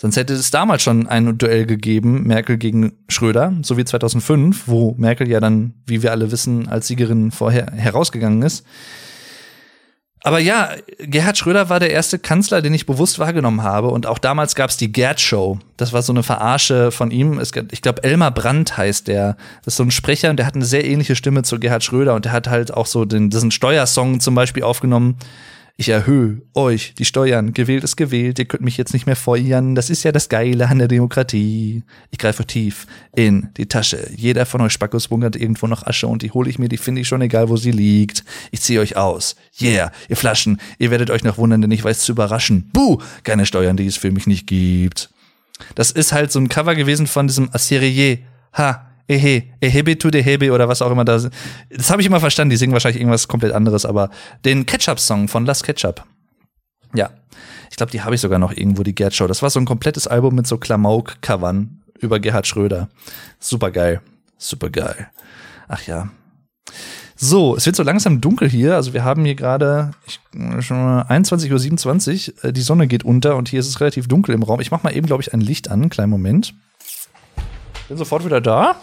Sonst 0.00 0.16
hätte 0.16 0.32
es 0.32 0.50
damals 0.50 0.82
schon 0.82 1.08
ein 1.08 1.36
Duell 1.36 1.66
gegeben, 1.66 2.22
Merkel 2.22 2.56
gegen 2.56 2.94
Schröder, 3.10 3.52
so 3.60 3.76
wie 3.76 3.84
2005, 3.84 4.62
wo 4.64 4.94
Merkel 4.96 5.28
ja 5.28 5.40
dann, 5.40 5.74
wie 5.84 6.02
wir 6.02 6.10
alle 6.10 6.32
wissen, 6.32 6.68
als 6.68 6.86
Siegerin 6.86 7.30
vorher 7.30 7.66
herausgegangen 7.72 8.40
ist. 8.40 8.64
Aber 10.22 10.38
ja, 10.38 10.70
Gerhard 11.00 11.36
Schröder 11.36 11.68
war 11.68 11.80
der 11.80 11.90
erste 11.90 12.18
Kanzler, 12.18 12.62
den 12.62 12.72
ich 12.72 12.86
bewusst 12.86 13.18
wahrgenommen 13.18 13.62
habe. 13.62 13.88
Und 13.88 14.06
auch 14.06 14.16
damals 14.16 14.54
gab 14.54 14.70
es 14.70 14.78
die 14.78 14.90
Gerd-Show. 14.90 15.58
Das 15.76 15.92
war 15.92 16.00
so 16.00 16.14
eine 16.14 16.22
Verarsche 16.22 16.92
von 16.92 17.10
ihm. 17.10 17.38
Es, 17.38 17.52
ich 17.70 17.82
glaube, 17.82 18.02
Elmar 18.02 18.30
Brandt 18.30 18.78
heißt 18.78 19.06
der. 19.06 19.36
Das 19.64 19.74
ist 19.74 19.76
so 19.76 19.82
ein 19.82 19.90
Sprecher 19.90 20.30
und 20.30 20.38
der 20.38 20.46
hat 20.46 20.54
eine 20.54 20.64
sehr 20.64 20.86
ähnliche 20.86 21.14
Stimme 21.14 21.42
zu 21.42 21.60
Gerhard 21.60 21.84
Schröder. 21.84 22.14
Und 22.14 22.24
der 22.24 22.32
hat 22.32 22.48
halt 22.48 22.72
auch 22.72 22.86
so 22.86 23.04
den, 23.04 23.28
diesen 23.28 23.50
Steuersong 23.50 24.20
zum 24.20 24.34
Beispiel 24.34 24.62
aufgenommen. 24.62 25.18
Ich 25.80 25.88
erhöhe 25.88 26.42
euch 26.52 26.92
die 26.98 27.06
Steuern. 27.06 27.54
Gewählt 27.54 27.84
ist 27.84 27.96
gewählt. 27.96 28.38
Ihr 28.38 28.44
könnt 28.44 28.62
mich 28.62 28.76
jetzt 28.76 28.92
nicht 28.92 29.06
mehr 29.06 29.16
feuern. 29.16 29.74
Das 29.74 29.88
ist 29.88 30.02
ja 30.02 30.12
das 30.12 30.28
Geile 30.28 30.68
an 30.68 30.78
der 30.78 30.88
Demokratie. 30.88 31.84
Ich 32.10 32.18
greife 32.18 32.44
tief 32.44 32.86
in 33.16 33.48
die 33.56 33.64
Tasche. 33.64 34.10
Jeder 34.14 34.44
von 34.44 34.60
euch 34.60 34.74
Spackos 34.74 35.08
bunkert 35.08 35.36
irgendwo 35.36 35.66
noch 35.68 35.86
Asche 35.86 36.06
und 36.06 36.20
die 36.20 36.32
hole 36.32 36.50
ich 36.50 36.58
mir. 36.58 36.68
Die 36.68 36.76
finde 36.76 37.00
ich 37.00 37.08
schon 37.08 37.22
egal, 37.22 37.48
wo 37.48 37.56
sie 37.56 37.70
liegt. 37.70 38.26
Ich 38.50 38.60
ziehe 38.60 38.78
euch 38.78 38.98
aus. 38.98 39.36
Yeah, 39.58 39.90
ihr 40.10 40.18
Flaschen. 40.18 40.60
Ihr 40.78 40.90
werdet 40.90 41.08
euch 41.08 41.24
noch 41.24 41.38
wundern, 41.38 41.62
denn 41.62 41.70
ich 41.70 41.82
weiß 41.82 42.00
zu 42.00 42.12
überraschen. 42.12 42.68
Buh, 42.74 42.98
keine 43.22 43.46
Steuern, 43.46 43.78
die 43.78 43.86
es 43.86 43.96
für 43.96 44.10
mich 44.10 44.26
nicht 44.26 44.46
gibt. 44.46 45.08
Das 45.76 45.92
ist 45.92 46.12
halt 46.12 46.30
so 46.30 46.40
ein 46.40 46.50
Cover 46.50 46.74
gewesen 46.74 47.06
von 47.06 47.26
diesem 47.26 47.48
Asserier. 47.54 48.18
Ha, 48.52 48.89
Ehe, 49.10 49.42
Ehebe 49.60 49.98
to 49.98 50.08
the 50.12 50.22
Hebe 50.22 50.52
oder 50.52 50.68
was 50.68 50.82
auch 50.82 50.90
immer 50.90 51.04
da. 51.04 51.18
Das 51.68 51.90
habe 51.90 52.00
ich 52.00 52.06
immer 52.06 52.20
verstanden, 52.20 52.50
die 52.50 52.56
singen 52.56 52.72
wahrscheinlich 52.72 53.00
irgendwas 53.00 53.26
komplett 53.26 53.52
anderes, 53.52 53.84
aber 53.84 54.10
den 54.44 54.66
Ketchup-Song 54.66 55.26
von 55.26 55.44
Las 55.44 55.64
Ketchup. 55.64 56.04
Ja. 56.94 57.10
Ich 57.70 57.76
glaube, 57.76 57.90
die 57.90 58.02
habe 58.02 58.14
ich 58.14 58.20
sogar 58.20 58.38
noch 58.38 58.52
irgendwo, 58.52 58.82
die 58.82 58.94
Gerd 58.94 59.14
Show. 59.14 59.26
Das 59.26 59.42
war 59.42 59.50
so 59.50 59.58
ein 59.58 59.64
komplettes 59.64 60.06
Album 60.06 60.34
mit 60.34 60.46
so 60.46 60.58
Klamauk-Covern 60.58 61.80
über 61.98 62.20
Gerhard 62.20 62.46
Schröder. 62.46 62.88
Super 63.38 63.70
geil. 63.70 64.00
Super 64.38 64.70
geil. 64.70 65.08
Ach 65.68 65.82
ja. 65.86 66.08
So, 67.16 67.56
es 67.56 67.66
wird 67.66 67.76
so 67.76 67.82
langsam 67.82 68.20
dunkel 68.20 68.48
hier. 68.48 68.76
Also 68.76 68.94
wir 68.94 69.04
haben 69.04 69.24
hier 69.24 69.34
gerade 69.34 69.90
schon 70.60 71.02
21.27 71.02 72.32
Uhr. 72.32 72.44
Äh, 72.44 72.52
die 72.52 72.62
Sonne 72.62 72.86
geht 72.86 73.04
unter 73.04 73.36
und 73.36 73.48
hier 73.48 73.60
ist 73.60 73.68
es 73.68 73.80
relativ 73.80 74.08
dunkel 74.08 74.34
im 74.34 74.42
Raum. 74.42 74.60
Ich 74.60 74.70
mache 74.70 74.84
mal 74.84 74.96
eben, 74.96 75.06
glaube 75.06 75.22
ich, 75.22 75.34
ein 75.34 75.40
Licht 75.40 75.70
an. 75.70 75.90
Kleinen 75.90 76.10
Moment. 76.10 76.54
Bin 77.88 77.96
sofort 77.96 78.24
wieder 78.24 78.40
da. 78.40 78.76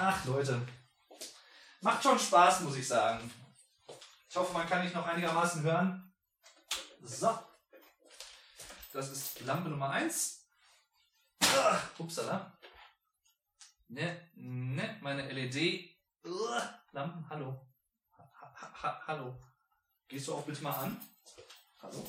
Ach, 0.00 0.24
Leute. 0.26 0.64
Macht 1.80 2.04
schon 2.04 2.18
Spaß, 2.18 2.60
muss 2.60 2.76
ich 2.76 2.86
sagen. 2.86 3.28
Ich 4.30 4.36
hoffe, 4.36 4.52
man 4.52 4.68
kann 4.68 4.84
mich 4.84 4.94
noch 4.94 5.04
einigermaßen 5.04 5.60
hören. 5.64 6.14
So. 7.02 7.36
Das 8.92 9.10
ist 9.10 9.40
Lampe 9.40 9.68
Nummer 9.68 9.90
1. 9.90 10.46
Ah, 11.42 11.80
upsala. 11.98 12.56
Ne, 13.88 14.30
ne, 14.34 14.98
meine 15.00 15.32
LED. 15.32 15.90
Lampen, 16.92 17.28
hallo. 17.28 17.66
Ha, 18.16 18.72
ha, 18.82 19.02
hallo. 19.04 19.36
Gehst 20.06 20.28
du 20.28 20.34
auch 20.36 20.44
bitte 20.44 20.62
mal 20.62 20.78
an? 20.78 21.00
Hallo. 21.82 22.06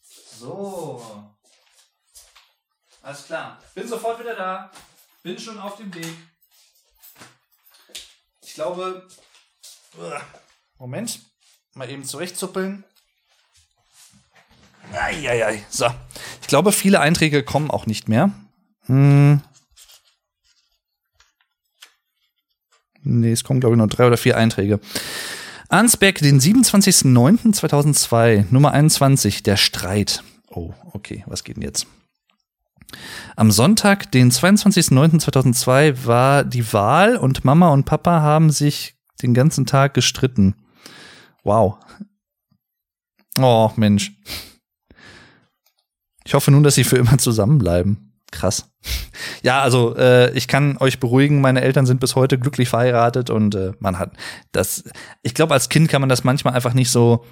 So. 0.00 1.34
Alles 3.02 3.26
klar. 3.26 3.60
Bin 3.74 3.88
sofort 3.88 4.20
wieder 4.20 4.36
da. 4.36 4.70
Bin 5.24 5.36
schon 5.36 5.58
auf 5.58 5.76
dem 5.76 5.92
Weg. 5.92 6.33
Ich 8.54 8.62
glaube. 8.62 9.02
Moment. 10.78 11.18
Mal 11.74 11.90
eben 11.90 12.04
zurechtzuppeln. 12.04 12.84
Eieiei. 14.92 15.64
So. 15.68 15.86
Ich 16.40 16.46
glaube, 16.46 16.70
viele 16.70 17.00
Einträge 17.00 17.42
kommen 17.42 17.68
auch 17.68 17.86
nicht 17.86 18.08
mehr. 18.08 18.30
Hm. 18.86 19.40
Nee, 23.02 23.32
es 23.32 23.42
kommen, 23.42 23.58
glaube 23.58 23.74
ich, 23.74 23.78
noch 23.78 23.88
drei 23.88 24.06
oder 24.06 24.16
vier 24.16 24.36
Einträge. 24.36 24.78
Ansberg, 25.68 26.20
den 26.20 26.40
27.09.2002, 26.40 28.44
Nummer 28.52 28.70
21, 28.70 29.42
der 29.42 29.56
Streit. 29.56 30.22
Oh, 30.48 30.72
okay, 30.92 31.24
was 31.26 31.42
geht 31.42 31.56
denn 31.56 31.64
jetzt? 31.64 31.88
Am 33.36 33.50
Sonntag, 33.50 34.10
den 34.12 34.30
22.09.2002, 34.30 36.06
war 36.06 36.44
die 36.44 36.72
Wahl 36.72 37.16
und 37.16 37.44
Mama 37.44 37.70
und 37.70 37.84
Papa 37.84 38.20
haben 38.20 38.50
sich 38.50 38.96
den 39.22 39.34
ganzen 39.34 39.66
Tag 39.66 39.94
gestritten. 39.94 40.54
Wow. 41.42 41.78
Oh, 43.38 43.70
Mensch. 43.76 44.12
Ich 46.24 46.34
hoffe 46.34 46.50
nun, 46.50 46.62
dass 46.62 46.74
sie 46.74 46.84
für 46.84 46.96
immer 46.96 47.18
zusammenbleiben. 47.18 48.12
Krass. 48.30 48.70
Ja, 49.42 49.62
also 49.62 49.94
äh, 49.96 50.32
ich 50.32 50.48
kann 50.48 50.76
euch 50.78 50.98
beruhigen, 50.98 51.40
meine 51.40 51.60
Eltern 51.60 51.86
sind 51.86 52.00
bis 52.00 52.16
heute 52.16 52.38
glücklich 52.38 52.68
verheiratet 52.68 53.30
und 53.30 53.54
äh, 53.54 53.72
man 53.78 53.98
hat 53.98 54.12
das. 54.52 54.84
Ich 55.22 55.34
glaube, 55.34 55.54
als 55.54 55.68
Kind 55.68 55.88
kann 55.88 56.00
man 56.00 56.08
das 56.08 56.24
manchmal 56.24 56.54
einfach 56.54 56.74
nicht 56.74 56.90
so 56.90 57.24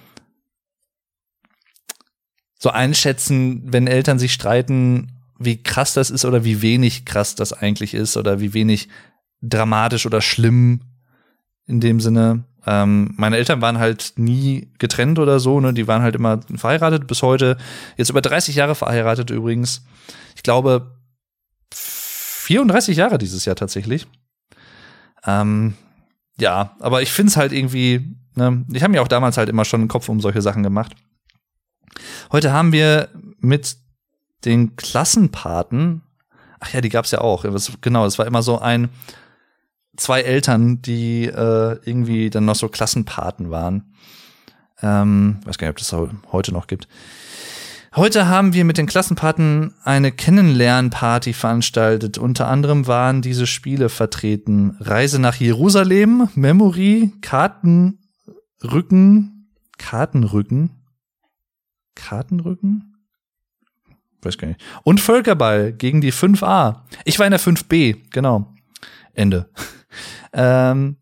so 2.59 2.70
einschätzen, 2.70 3.72
wenn 3.72 3.89
Eltern 3.89 4.20
sich 4.20 4.32
streiten, 4.32 5.22
wie 5.44 5.62
krass 5.62 5.94
das 5.94 6.10
ist 6.10 6.24
oder 6.24 6.44
wie 6.44 6.62
wenig 6.62 7.05
krass 7.05 7.35
das 7.35 7.52
eigentlich 7.52 7.94
ist 7.94 8.16
oder 8.16 8.40
wie 8.40 8.55
wenig 8.55 8.89
dramatisch 9.43 10.06
oder 10.06 10.20
schlimm 10.20 10.81
in 11.66 11.81
dem 11.81 12.01
Sinne. 12.01 12.44
Ähm, 12.64 13.14
meine 13.16 13.36
Eltern 13.36 13.60
waren 13.60 13.78
halt 13.78 14.14
nie 14.16 14.70
getrennt 14.78 15.19
oder 15.19 15.40
so, 15.40 15.60
ne? 15.60 15.74
Die 15.74 15.89
waren 15.89 16.02
halt 16.02 16.14
immer 16.14 16.40
verheiratet 16.55 17.06
bis 17.06 17.23
heute. 17.23 17.56
Jetzt 17.97 18.10
über 18.10 18.20
30 18.20 18.55
Jahre 18.55 18.74
verheiratet 18.74 19.31
übrigens. 19.31 19.85
Ich 20.36 20.43
glaube 20.43 20.97
34 21.74 22.97
Jahre 22.97 23.19
dieses 23.19 23.44
Jahr 23.44 23.56
tatsächlich. 23.56 24.06
Ähm, 25.27 25.74
ja, 26.39 26.77
aber 26.78 27.02
ich 27.02 27.10
finde 27.12 27.31
es 27.31 27.36
halt 27.36 27.52
irgendwie, 27.52 28.16
ne? 28.36 28.64
Ich 28.73 28.82
habe 28.82 28.93
mir 28.93 29.02
auch 29.02 29.09
damals 29.09 29.36
halt 29.36 29.48
immer 29.48 29.64
schon 29.64 29.81
einen 29.81 29.89
Kopf 29.89 30.09
um 30.09 30.20
solche 30.20 30.43
Sachen 30.43 30.62
gemacht. 30.62 30.93
Heute 32.31 32.52
haben 32.52 32.73
wir 32.73 33.09
mit 33.39 33.77
den 34.44 34.77
Klassenpaten, 34.77 36.02
ach 36.60 36.73
ja, 36.73 36.81
die 36.81 36.89
gab's 36.89 37.10
ja 37.10 37.20
auch. 37.20 37.44
Genau, 37.81 38.06
es 38.06 38.19
war 38.19 38.27
immer 38.27 38.43
so 38.43 38.59
ein 38.59 38.90
zwei 39.97 40.23
Eltern, 40.23 40.81
die 40.82 41.24
äh, 41.24 41.78
irgendwie 41.85 42.31
dann 42.31 42.44
noch 42.44 42.55
so 42.55 42.69
Klassenpaten 42.69 43.51
waren. 43.51 43.94
Ähm, 44.81 45.39
weiß 45.44 45.59
gar 45.59 45.69
nicht, 45.69 45.73
ob 45.73 45.78
das 45.78 45.94
heute 46.32 46.52
noch 46.52 46.66
gibt. 46.66 46.89
Heute 47.94 48.27
haben 48.27 48.55
wir 48.55 48.64
mit 48.64 48.78
den 48.78 48.86
Klassenpaten 48.86 49.74
eine 49.85 50.12
Kennenlernparty 50.12 51.35
veranstaltet. 51.35 52.16
Unter 52.16 52.48
anderem 52.48 52.86
waren 52.86 53.20
diese 53.20 53.47
Spiele 53.47 53.90
vertreten. 53.90 54.78
Reise 54.81 55.19
nach 55.19 55.35
Jerusalem, 55.35 56.31
Memory, 56.35 57.12
Kartenrücken, 57.20 57.98
Kartenrücken, 59.77 60.70
Kartenrücken? 61.94 62.91
Weiß 64.23 64.39
gar 64.39 64.49
nicht. 64.49 64.61
Und 64.85 65.01
Völkerball 65.01 65.73
gegen 65.73 66.01
die 66.01 66.12
5a. 66.12 66.82
Ich 67.05 67.19
war 67.19 67.27
in 67.27 67.32
der 67.32 67.40
5b, 67.40 68.11
genau. 68.11 68.53
Ende. 69.15 69.51
ähm, 70.32 70.97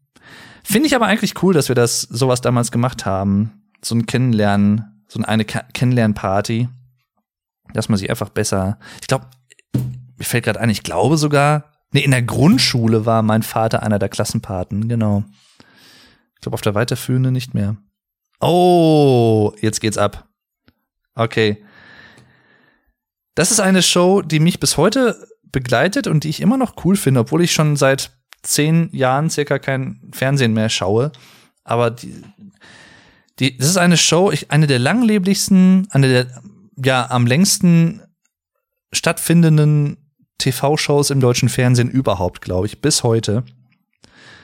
Finde 0.64 0.86
ich 0.86 0.94
aber 0.94 1.06
eigentlich 1.06 1.42
cool, 1.42 1.52
dass 1.52 1.68
wir 1.68 1.74
das 1.74 2.02
sowas 2.02 2.40
damals 2.40 2.72
gemacht 2.72 3.04
haben. 3.04 3.62
So 3.82 3.94
ein 3.94 4.06
Kennenlernen, 4.06 5.04
so 5.08 5.20
eine 5.22 5.44
Kennenlernparty. 5.44 6.68
Dass 7.72 7.88
man 7.88 7.98
sich 7.98 8.08
einfach 8.08 8.30
besser. 8.30 8.78
Ich 9.00 9.06
glaube, 9.06 9.26
mir 9.74 10.24
fällt 10.24 10.44
gerade 10.44 10.60
ein, 10.60 10.70
ich 10.70 10.82
glaube 10.82 11.16
sogar, 11.16 11.72
nee, 11.92 12.00
in 12.00 12.10
der 12.10 12.22
Grundschule 12.22 13.06
war 13.06 13.22
mein 13.22 13.42
Vater 13.42 13.82
einer 13.82 13.98
der 13.98 14.08
Klassenpaten, 14.08 14.88
genau. 14.88 15.24
Ich 16.34 16.40
glaube, 16.40 16.54
auf 16.54 16.62
der 16.62 16.74
weiterführenden 16.74 17.32
nicht 17.32 17.54
mehr. 17.54 17.76
Oh, 18.40 19.52
jetzt 19.60 19.80
geht's 19.80 19.98
ab. 19.98 20.28
Okay. 21.14 21.62
Das 23.34 23.50
ist 23.50 23.60
eine 23.60 23.82
Show, 23.82 24.22
die 24.22 24.40
mich 24.40 24.60
bis 24.60 24.76
heute 24.76 25.26
begleitet 25.52 26.06
und 26.06 26.24
die 26.24 26.28
ich 26.28 26.40
immer 26.40 26.56
noch 26.56 26.84
cool 26.84 26.96
finde, 26.96 27.20
obwohl 27.20 27.42
ich 27.42 27.52
schon 27.52 27.76
seit 27.76 28.12
zehn 28.42 28.88
Jahren 28.92 29.30
circa 29.30 29.58
kein 29.58 30.00
Fernsehen 30.12 30.52
mehr 30.52 30.68
schaue. 30.68 31.12
Aber 31.64 31.90
die, 31.90 32.22
die, 33.38 33.56
das 33.56 33.68
ist 33.68 33.76
eine 33.76 33.96
Show, 33.96 34.30
ich, 34.30 34.50
eine 34.50 34.66
der 34.66 34.78
langlebigsten, 34.78 35.88
eine 35.90 36.08
der 36.08 36.42
ja 36.84 37.10
am 37.10 37.26
längsten 37.26 38.02
stattfindenden 38.92 39.98
TV-Shows 40.38 41.10
im 41.10 41.20
deutschen 41.20 41.48
Fernsehen 41.48 41.90
überhaupt, 41.90 42.40
glaube 42.40 42.66
ich, 42.66 42.80
bis 42.80 43.02
heute. 43.02 43.44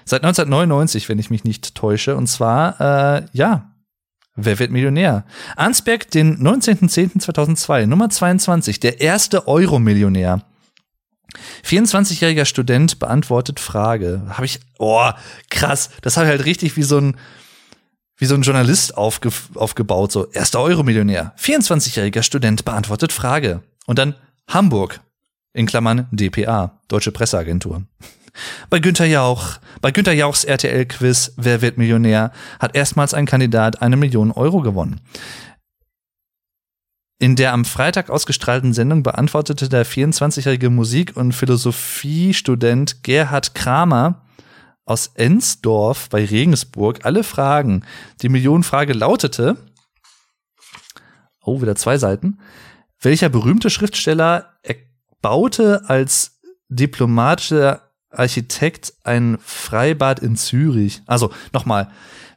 Seit 0.05 0.23
1999, 0.23 1.09
wenn 1.09 1.19
ich 1.19 1.31
mich 1.31 1.43
nicht 1.45 1.75
täusche. 1.75 2.17
Und 2.17 2.29
zwar, 2.29 2.81
äh, 2.81 3.27
ja, 3.33 3.76
Wer 4.37 4.59
wird 4.59 4.71
Millionär? 4.71 5.25
Arnsberg, 5.57 6.11
den 6.11 6.39
19.10.2002, 6.39 7.87
Nummer 7.87 8.11
22, 8.11 8.81
der 8.81 9.01
erste 9.01 9.49
Euro-Millionär. 9.49 10.43
24-jähriger 11.65 12.45
Student 12.45 12.99
beantwortet 12.99 13.61
Frage. 13.61 14.23
Habe 14.29 14.45
ich, 14.45 14.61
oh, 14.79 15.11
krass, 15.51 15.91
das 16.03 16.17
habe 16.17 16.27
ich 16.27 16.31
halt 16.31 16.45
richtig 16.45 16.77
wie 16.77 16.83
so 16.83 16.99
ein, 16.99 17.17
wie 18.19 18.27
so 18.27 18.35
ein 18.35 18.43
Journalist 18.43 18.97
aufge, 18.97 19.31
aufgebaut, 19.55 20.13
so, 20.13 20.31
erster 20.31 20.61
Euro-Millionär. 20.61 21.35
24-jähriger 21.39 22.23
Student 22.23 22.65
beantwortet 22.65 23.13
Frage. 23.13 23.63
Und 23.87 23.99
dann 23.99 24.15
Hamburg, 24.49 25.01
in 25.55 25.67
Klammern 25.67 26.07
DPA, 26.11 26.79
Deutsche 26.89 27.13
Presseagentur. 27.13 27.83
Bei 28.71 28.79
Günter 28.79 29.07
Jauch, 29.07 29.59
bei 29.81 29.91
Günter 29.91 30.13
Jauchs 30.13 30.45
RTL-Quiz 30.45 31.33
Wer 31.37 31.63
wird 31.63 31.79
Millionär 31.79 32.33
hat 32.59 32.75
erstmals 32.75 33.15
ein 33.15 33.27
Kandidat 33.27 33.83
eine 33.83 33.97
Million 33.97 34.33
Euro 34.33 34.61
gewonnen. 34.61 35.01
In 37.19 37.35
der 37.35 37.55
am 37.55 37.65
Freitag 37.65 38.11
ausgestrahlten 38.11 38.75
Sendung 38.75 39.03
beantwortete 39.03 39.71
der 39.71 39.87
24-jährige 39.87 40.69
Musik- 40.69 41.17
und 41.17 41.33
Philosophiestudent 41.33 43.03
Gerhard 43.03 43.55
Kramer 43.55 44.27
aus 44.85 45.09
Ensdorf 45.15 46.11
bei 46.11 46.25
Regensburg 46.25 47.05
alle 47.05 47.25
Fragen. 47.25 47.85
Die 48.21 48.29
Millionenfrage 48.29 48.93
lautete, 48.93 49.57
oh, 51.43 51.63
wieder 51.63 51.75
zwei 51.75 51.97
Seiten, 51.97 52.39
welcher 53.01 53.31
berühmte 53.31 53.71
Schriftsteller 53.71 54.53
baute 55.23 55.89
als 55.89 56.39
diplomatischer 56.69 57.86
Architekt 58.19 58.95
ein 59.05 59.39
Freibad 59.43 60.21
in 60.21 60.37
Zürich. 60.37 61.03
Also 61.07 61.33
nochmal, 61.53 61.91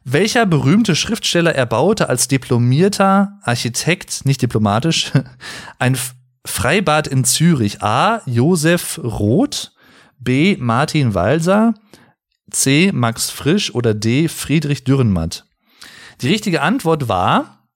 welcher 0.04 0.46
berühmte 0.46 0.96
Schriftsteller 0.96 1.54
erbaute 1.54 2.08
als 2.08 2.28
diplomierter 2.28 3.38
Architekt, 3.42 4.24
nicht 4.24 4.42
diplomatisch, 4.42 5.12
ein 5.78 5.98
Freibad 6.44 7.06
in 7.06 7.24
Zürich? 7.24 7.82
A. 7.82 8.22
Josef 8.26 8.98
Roth, 9.02 9.72
B. 10.18 10.56
Martin 10.58 11.14
Walser, 11.14 11.74
C. 12.50 12.90
Max 12.92 13.30
Frisch 13.30 13.74
oder 13.74 13.94
D. 13.94 14.28
Friedrich 14.28 14.84
Dürrenmatt? 14.84 15.46
Die 16.20 16.28
richtige 16.28 16.62
Antwort 16.62 17.08
war 17.08 17.68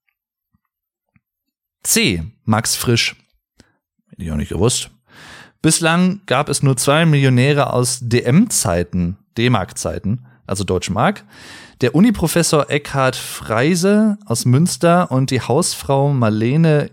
C. 1.83 2.23
Max 2.43 2.75
Frisch. 2.75 3.15
Hätte 4.09 4.23
ich 4.23 4.31
auch 4.31 4.35
nicht 4.35 4.49
gewusst. 4.49 4.89
Bislang 5.65 6.21
gab 6.27 6.49
es 6.49 6.61
nur 6.61 6.77
zwei 6.77 7.07
Millionäre 7.07 7.73
aus 7.73 7.97
DM-Zeiten, 8.03 9.17
D-Mark-Zeiten, 9.35 10.23
also 10.45 10.63
Deutsche 10.63 10.93
Mark. 10.93 11.23
Der 11.81 11.95
Uniprofessor 11.95 12.69
Eckhard 12.69 13.15
Freise 13.15 14.19
aus 14.27 14.45
Münster 14.45 15.09
und 15.09 15.31
die 15.31 15.41
Hausfrau 15.41 16.13
Marlene 16.13 16.91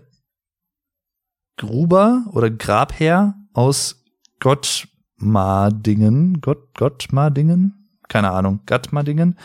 Gruber 1.55 2.23
oder 2.31 2.49
Grabherr 2.49 3.35
aus 3.53 4.03
Gottmardingen. 4.39 6.41
Gott, 6.41 6.73
Gottmardingen? 6.75 7.99
Keine 8.09 8.31
Ahnung. 8.31 8.61
Gottmardingen. 8.65 9.37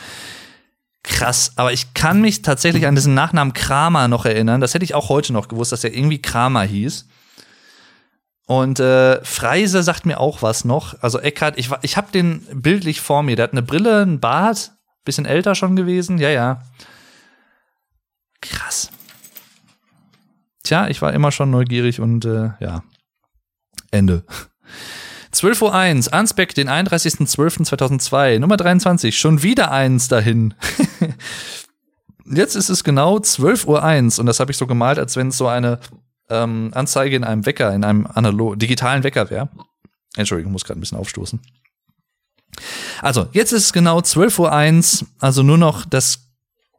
Krass, 1.02 1.52
aber 1.56 1.74
ich 1.74 1.92
kann 1.92 2.22
mich 2.22 2.40
tatsächlich 2.40 2.86
an 2.86 2.94
diesen 2.94 3.12
Nachnamen 3.12 3.52
Kramer 3.52 4.08
noch 4.08 4.24
erinnern. 4.24 4.62
Das 4.62 4.72
hätte 4.72 4.86
ich 4.86 4.94
auch 4.94 5.10
heute 5.10 5.34
noch 5.34 5.48
gewusst, 5.48 5.72
dass 5.72 5.84
er 5.84 5.92
irgendwie 5.92 6.22
Kramer 6.22 6.62
hieß. 6.62 7.06
Und 8.48 8.80
äh, 8.80 9.22
Freise 9.26 9.82
sagt 9.82 10.06
mir 10.06 10.18
auch 10.18 10.40
was 10.40 10.64
noch. 10.64 11.02
Also 11.02 11.20
Eckhart, 11.20 11.58
ich, 11.58 11.68
ich 11.82 11.98
habe 11.98 12.10
den 12.10 12.40
bildlich 12.50 13.02
vor 13.02 13.22
mir. 13.22 13.36
Der 13.36 13.42
hat 13.42 13.52
eine 13.52 13.60
Brille, 13.60 14.00
ein 14.00 14.20
Bart, 14.20 14.72
bisschen 15.04 15.26
älter 15.26 15.54
schon 15.54 15.76
gewesen. 15.76 16.16
Ja, 16.16 16.30
ja. 16.30 16.62
Krass. 18.40 18.90
Tja, 20.62 20.88
ich 20.88 21.02
war 21.02 21.12
immer 21.12 21.30
schon 21.30 21.50
neugierig 21.50 22.00
und 22.00 22.24
äh, 22.24 22.52
ja. 22.58 22.82
Ende. 23.90 24.24
12.01 25.34 26.06
Uhr, 26.06 26.14
Ansbeck, 26.14 26.54
den 26.54 26.70
31.12.2002, 26.70 28.38
Nummer 28.38 28.56
23, 28.56 29.18
schon 29.18 29.42
wieder 29.42 29.70
eins 29.72 30.08
dahin. 30.08 30.54
Jetzt 32.24 32.56
ist 32.56 32.70
es 32.70 32.82
genau 32.82 33.18
12.01 33.18 33.66
Uhr 33.66 34.20
und 34.20 34.26
das 34.26 34.40
habe 34.40 34.52
ich 34.52 34.56
so 34.56 34.66
gemalt, 34.66 34.98
als 34.98 35.16
wenn 35.16 35.28
es 35.28 35.36
so 35.36 35.48
eine 35.48 35.80
ähm, 36.30 36.70
Anzeige 36.74 37.16
in 37.16 37.24
einem 37.24 37.46
Wecker, 37.46 37.74
in 37.74 37.84
einem 37.84 38.06
analog 38.06 38.58
digitalen 38.58 39.04
Wecker 39.04 39.30
wäre. 39.30 39.48
Entschuldigung, 40.16 40.52
muss 40.52 40.64
gerade 40.64 40.78
ein 40.78 40.80
bisschen 40.80 40.98
aufstoßen. 40.98 41.40
Also, 43.02 43.28
jetzt 43.32 43.52
ist 43.52 43.64
es 43.64 43.72
genau 43.72 43.98
12.01 43.98 45.02
Uhr, 45.02 45.08
also 45.20 45.42
nur 45.42 45.58
noch 45.58 45.84
das 45.84 46.28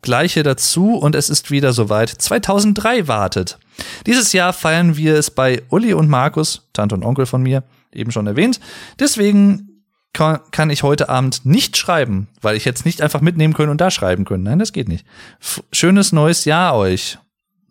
Gleiche 0.01 0.43
dazu 0.43 0.95
und 0.95 1.15
es 1.15 1.29
ist 1.29 1.51
wieder 1.51 1.73
soweit. 1.73 2.09
2003 2.09 3.07
wartet. 3.07 3.59
Dieses 4.05 4.33
Jahr 4.33 4.53
feiern 4.53 4.97
wir 4.97 5.15
es 5.15 5.31
bei 5.31 5.63
Uli 5.69 5.93
und 5.93 6.09
Markus, 6.09 6.69
Tante 6.73 6.95
und 6.95 7.03
Onkel 7.03 7.25
von 7.25 7.43
mir, 7.43 7.63
eben 7.93 8.11
schon 8.11 8.27
erwähnt. 8.27 8.59
Deswegen 8.99 9.83
kann 10.13 10.69
ich 10.69 10.83
heute 10.83 11.07
Abend 11.09 11.45
nicht 11.45 11.77
schreiben, 11.77 12.27
weil 12.41 12.55
ich 12.55 12.65
jetzt 12.65 12.85
nicht 12.85 13.01
einfach 13.01 13.21
mitnehmen 13.21 13.53
können 13.53 13.71
und 13.71 13.79
da 13.79 13.91
schreiben 13.91 14.25
können. 14.25 14.43
Nein, 14.43 14.59
das 14.59 14.73
geht 14.73 14.89
nicht. 14.89 15.05
F 15.39 15.63
schönes 15.71 16.11
neues 16.11 16.45
Jahr 16.45 16.75
euch. 16.75 17.19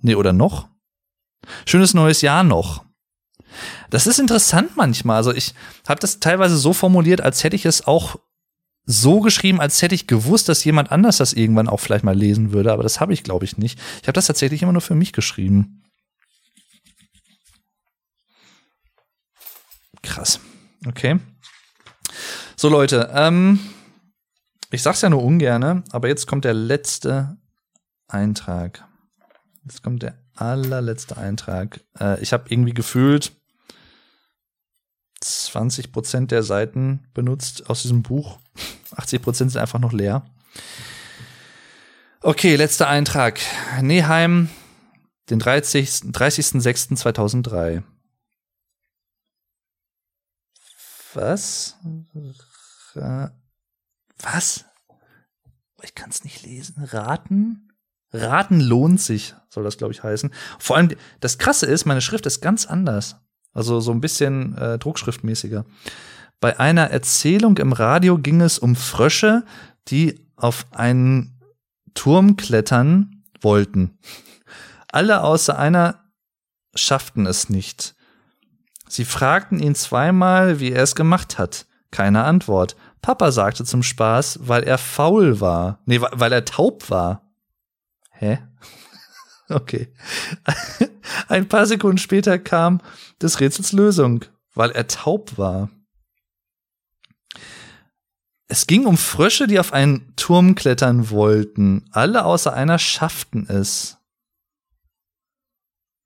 Nee, 0.00 0.14
oder 0.14 0.32
noch? 0.32 0.68
Schönes 1.66 1.94
neues 1.94 2.20
Jahr 2.20 2.42
noch. 2.44 2.84
Das 3.90 4.06
ist 4.06 4.18
interessant 4.18 4.76
manchmal. 4.76 5.16
Also 5.16 5.32
ich 5.32 5.54
habe 5.88 6.00
das 6.00 6.20
teilweise 6.20 6.56
so 6.56 6.72
formuliert, 6.72 7.20
als 7.20 7.44
hätte 7.44 7.56
ich 7.56 7.64
es 7.64 7.86
auch 7.86 8.16
so 8.84 9.20
geschrieben, 9.20 9.60
als 9.60 9.82
hätte 9.82 9.94
ich 9.94 10.06
gewusst, 10.06 10.48
dass 10.48 10.64
jemand 10.64 10.90
anders 10.90 11.18
das 11.18 11.34
irgendwann 11.34 11.68
auch 11.68 11.78
vielleicht 11.78 12.04
mal 12.04 12.16
lesen 12.16 12.52
würde, 12.52 12.72
aber 12.72 12.82
das 12.82 13.00
habe 13.00 13.12
ich, 13.12 13.22
glaube 13.22 13.44
ich, 13.44 13.58
nicht. 13.58 13.78
Ich 14.00 14.08
habe 14.08 14.14
das 14.14 14.26
tatsächlich 14.26 14.62
immer 14.62 14.72
nur 14.72 14.80
für 14.80 14.94
mich 14.94 15.12
geschrieben. 15.12 15.82
Krass. 20.02 20.40
Okay. 20.86 21.18
So, 22.56 22.70
Leute, 22.70 23.10
ähm, 23.14 23.60
ich 24.70 24.82
sag's 24.82 25.02
ja 25.02 25.10
nur 25.10 25.22
ungerne, 25.22 25.84
aber 25.90 26.08
jetzt 26.08 26.26
kommt 26.26 26.46
der 26.46 26.54
letzte 26.54 27.36
Eintrag. 28.08 28.86
Jetzt 29.64 29.82
kommt 29.82 30.02
der 30.02 30.18
allerletzte 30.40 31.16
Eintrag. 31.16 31.80
Äh, 31.98 32.20
ich 32.20 32.32
habe 32.32 32.44
irgendwie 32.48 32.74
gefühlt 32.74 33.32
20 35.20 35.92
Prozent 35.92 36.30
der 36.30 36.42
Seiten 36.42 37.06
benutzt 37.14 37.68
aus 37.68 37.82
diesem 37.82 38.02
Buch. 38.02 38.38
80 38.96 39.22
Prozent 39.22 39.52
sind 39.52 39.60
einfach 39.60 39.78
noch 39.78 39.92
leer. 39.92 40.24
Okay, 42.20 42.56
letzter 42.56 42.88
Eintrag. 42.88 43.40
Neheim, 43.80 44.50
den 45.30 45.40
30.06.2003. 45.40 47.42
30 47.42 47.84
Was? 51.14 51.76
Was? 54.20 54.64
Ich 55.82 55.94
kann 55.94 56.10
es 56.10 56.24
nicht 56.24 56.42
lesen. 56.42 56.82
Raten? 56.82 57.67
Raten 58.12 58.60
lohnt 58.60 59.00
sich, 59.00 59.34
soll 59.48 59.64
das, 59.64 59.76
glaube 59.76 59.92
ich, 59.92 60.02
heißen. 60.02 60.32
Vor 60.58 60.76
allem, 60.76 60.90
das 61.20 61.38
Krasse 61.38 61.66
ist, 61.66 61.84
meine 61.84 62.00
Schrift 62.00 62.26
ist 62.26 62.40
ganz 62.40 62.66
anders. 62.66 63.16
Also 63.52 63.80
so 63.80 63.92
ein 63.92 64.00
bisschen 64.00 64.56
äh, 64.56 64.78
druckschriftmäßiger. 64.78 65.64
Bei 66.40 66.60
einer 66.60 66.90
Erzählung 66.90 67.58
im 67.58 67.72
Radio 67.72 68.18
ging 68.18 68.40
es 68.40 68.58
um 68.58 68.76
Frösche, 68.76 69.44
die 69.88 70.20
auf 70.36 70.66
einen 70.70 71.40
Turm 71.94 72.36
klettern 72.36 73.24
wollten. 73.40 73.98
Alle 74.90 75.22
außer 75.22 75.58
einer 75.58 76.04
schafften 76.74 77.26
es 77.26 77.50
nicht. 77.50 77.96
Sie 78.88 79.04
fragten 79.04 79.58
ihn 79.58 79.74
zweimal, 79.74 80.60
wie 80.60 80.72
er 80.72 80.82
es 80.82 80.94
gemacht 80.94 81.38
hat. 81.38 81.66
Keine 81.90 82.24
Antwort. 82.24 82.76
Papa 83.02 83.32
sagte 83.32 83.64
zum 83.64 83.82
Spaß, 83.82 84.40
weil 84.42 84.62
er 84.62 84.78
faul 84.78 85.40
war. 85.40 85.80
Nee, 85.86 86.00
weil 86.00 86.32
er 86.32 86.44
taub 86.44 86.90
war. 86.90 87.27
Hä? 88.18 88.38
Okay. 89.50 89.90
Ein 91.28 91.48
paar 91.48 91.64
Sekunden 91.64 91.96
später 91.96 92.38
kam 92.38 92.82
des 93.22 93.40
Rätsels 93.40 93.72
Lösung, 93.72 94.26
weil 94.54 94.72
er 94.72 94.88
taub 94.88 95.38
war. 95.38 95.70
Es 98.46 98.66
ging 98.66 98.84
um 98.84 98.98
Frösche, 98.98 99.46
die 99.46 99.58
auf 99.58 99.72
einen 99.72 100.14
Turm 100.16 100.54
klettern 100.54 101.08
wollten. 101.08 101.86
Alle 101.92 102.26
außer 102.26 102.52
einer 102.52 102.78
schafften 102.78 103.48
es. 103.48 103.96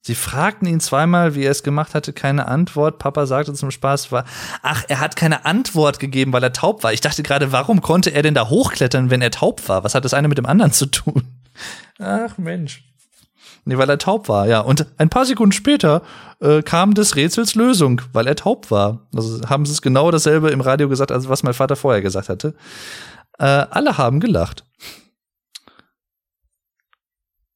Sie 0.05 0.17
fragten 0.17 0.67
ihn 0.67 0.81
zweimal, 0.81 1.37
wie 1.37 1.45
er 1.45 1.53
es 1.53 1.63
gemacht 1.63 1.95
hatte, 1.95 2.13
keine 2.13 2.47
Antwort. 2.47 2.99
Papa 2.99 3.27
sagte 3.27 3.55
zum 3.55 3.71
Spaß, 3.71 4.11
war, 4.11 4.25
ach, 4.61 4.85
er 4.89 4.99
hat 4.99 5.15
keine 5.15 5.45
Antwort 5.45 6.01
gegeben, 6.01 6.33
weil 6.33 6.43
er 6.43 6.53
taub 6.53 6.83
war. 6.83 6.93
Ich 6.93 7.01
dachte 7.01 7.23
gerade, 7.23 7.53
warum 7.53 7.83
konnte 7.83 8.11
er 8.11 8.23
denn 8.23 8.35
da 8.35 8.49
hochklettern, 8.49 9.11
wenn 9.11 9.23
er 9.23 9.31
taub 9.31 9.69
war? 9.69 9.85
Was 9.85 9.95
hat 9.95 10.05
das 10.05 10.15
eine 10.15 10.27
mit 10.27 10.39
dem 10.39 10.47
anderen 10.47 10.73
zu 10.73 10.87
tun? 10.87 11.32
Ach 12.03 12.37
Mensch. 12.39 12.85
Nee, 13.65 13.79
weil 13.79 13.89
er 13.89 13.99
taub 13.99 14.29
war, 14.29 14.49
ja. 14.49 14.61
Und 14.61 14.87
ein 14.99 15.09
paar 15.09 15.25
Sekunden 15.25 15.53
später 15.53 16.03
äh, 16.41 16.63
kam 16.63 16.95
des 16.95 17.15
Rätsels 17.15 17.55
Lösung, 17.55 18.03
weil 18.13 18.27
er 18.27 18.35
taub 18.35 18.71
war. 18.71 19.07
Also 19.15 19.49
haben 19.49 19.67
sie 19.67 19.73
es 19.73 19.83
genau 19.83 20.11
dasselbe 20.11 20.51
im 20.51 20.61
Radio 20.61 20.89
gesagt, 20.89 21.13
als 21.13 21.29
was 21.29 21.43
mein 21.43 21.55
Vater 21.55 21.77
vorher 21.77 22.03
gesagt 22.03 22.29
hatte. 22.29 22.55
Äh, 23.39 23.45
alle 23.45 23.99
haben 23.99 24.21
gelacht. 24.21 24.65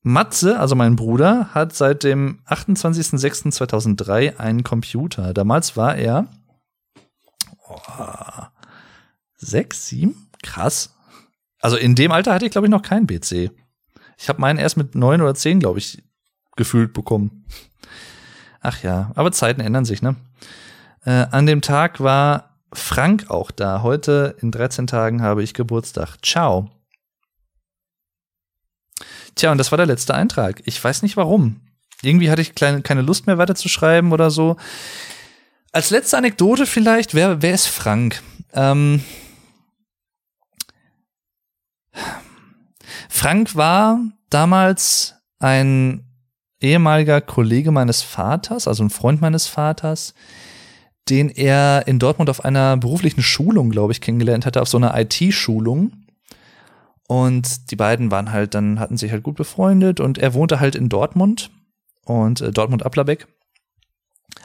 Matze, 0.02 0.60
also 0.60 0.77
mein 0.77 0.94
Bruder, 0.94 1.48
hat 1.52 1.74
seit 1.74 2.05
dem 2.05 2.40
28.06.2003 2.47 4.36
einen 4.36 4.62
Computer. 4.62 5.35
Damals 5.35 5.77
war 5.77 5.97
er 5.97 6.28
oh, 7.68 7.77
sechs, 9.36 9.89
sieben, 9.89 10.31
krass. 10.44 10.94
Also 11.60 11.77
in 11.77 11.97
dem 11.97 12.12
Alter 12.12 12.32
hatte 12.32 12.44
ich 12.44 12.52
glaube 12.52 12.68
ich 12.68 12.70
noch 12.70 12.82
keinen 12.82 13.09
PC. 13.09 13.51
Ich 14.16 14.28
habe 14.28 14.40
meinen 14.40 14.59
erst 14.59 14.76
mit 14.76 14.94
neun 14.94 15.20
oder 15.20 15.34
zehn, 15.34 15.60
glaube 15.60 15.78
ich, 15.78 16.02
gefühlt 16.56 16.93
bekommen. 16.93 17.44
Ach 18.60 18.82
ja, 18.82 19.12
aber 19.14 19.32
Zeiten 19.32 19.60
ändern 19.60 19.84
sich, 19.84 20.02
ne? 20.02 20.16
Äh, 21.05 21.26
an 21.30 21.47
dem 21.47 21.60
Tag 21.60 22.01
war 22.01 22.56
Frank 22.72 23.30
auch 23.30 23.51
da. 23.51 23.82
Heute 23.82 24.36
in 24.40 24.51
13 24.51 24.86
Tagen 24.86 25.22
habe 25.22 25.43
ich 25.43 25.55
Geburtstag. 25.55 26.16
Ciao. 26.24 26.70
Tja, 29.36 29.52
und 29.52 29.59
das 29.59 29.70
war 29.70 29.76
der 29.76 29.86
letzte 29.86 30.14
Eintrag. 30.14 30.62
Ich 30.64 30.82
weiß 30.82 31.02
nicht 31.02 31.16
warum. 31.16 31.60
Irgendwie 32.02 32.30
hatte 32.30 32.43
ich 32.43 32.55
kleine, 32.55 32.82
keine 32.82 33.02
Lust 33.02 33.26
mehr 33.26 33.38
weiterzuschreiben 33.38 34.12
oder 34.12 34.30
so. 34.30 34.56
Als 35.72 35.90
letzte 35.90 36.16
Anekdote 36.16 36.66
vielleicht, 36.66 37.14
wer, 37.14 37.43
wer 37.43 37.55
ist 37.55 37.66
Frank? 37.66 38.22
Ähm, 38.52 39.02
Frank 43.08 43.56
war 43.56 44.00
damals 44.30 45.14
ein 45.38 46.04
ehemaliger 46.60 47.20
Kollege 47.20 47.70
meines 47.70 48.02
Vaters, 48.02 48.66
also 48.66 48.82
ein 48.82 48.90
Freund 48.90 49.20
meines 49.20 49.46
Vaters, 49.46 50.14
den 51.08 51.28
er 51.28 51.86
in 51.86 51.98
Dortmund 51.98 52.30
auf 52.30 52.44
einer 52.44 52.76
beruflichen 52.76 53.22
Schulung, 53.22 53.70
glaube 53.70 53.92
ich, 53.92 54.00
kennengelernt 54.00 54.46
hatte, 54.46 54.62
auf 54.62 54.68
so 54.68 54.76
einer 54.76 54.98
IT-Schulung. 54.98 55.92
Und 57.08 57.70
die 57.70 57.76
beiden 57.76 58.10
waren 58.10 58.32
halt 58.32 58.54
dann, 58.54 58.80
hatten 58.80 58.96
sich 58.96 59.12
halt 59.12 59.22
gut 59.22 59.36
befreundet 59.36 60.00
und 60.00 60.18
er 60.18 60.34
wohnte 60.34 60.58
halt 60.58 60.74
in 60.74 60.88
Dortmund 60.88 61.50
und 62.04 62.40
äh, 62.40 62.50
Dortmund-Applerbeck. 62.50 63.28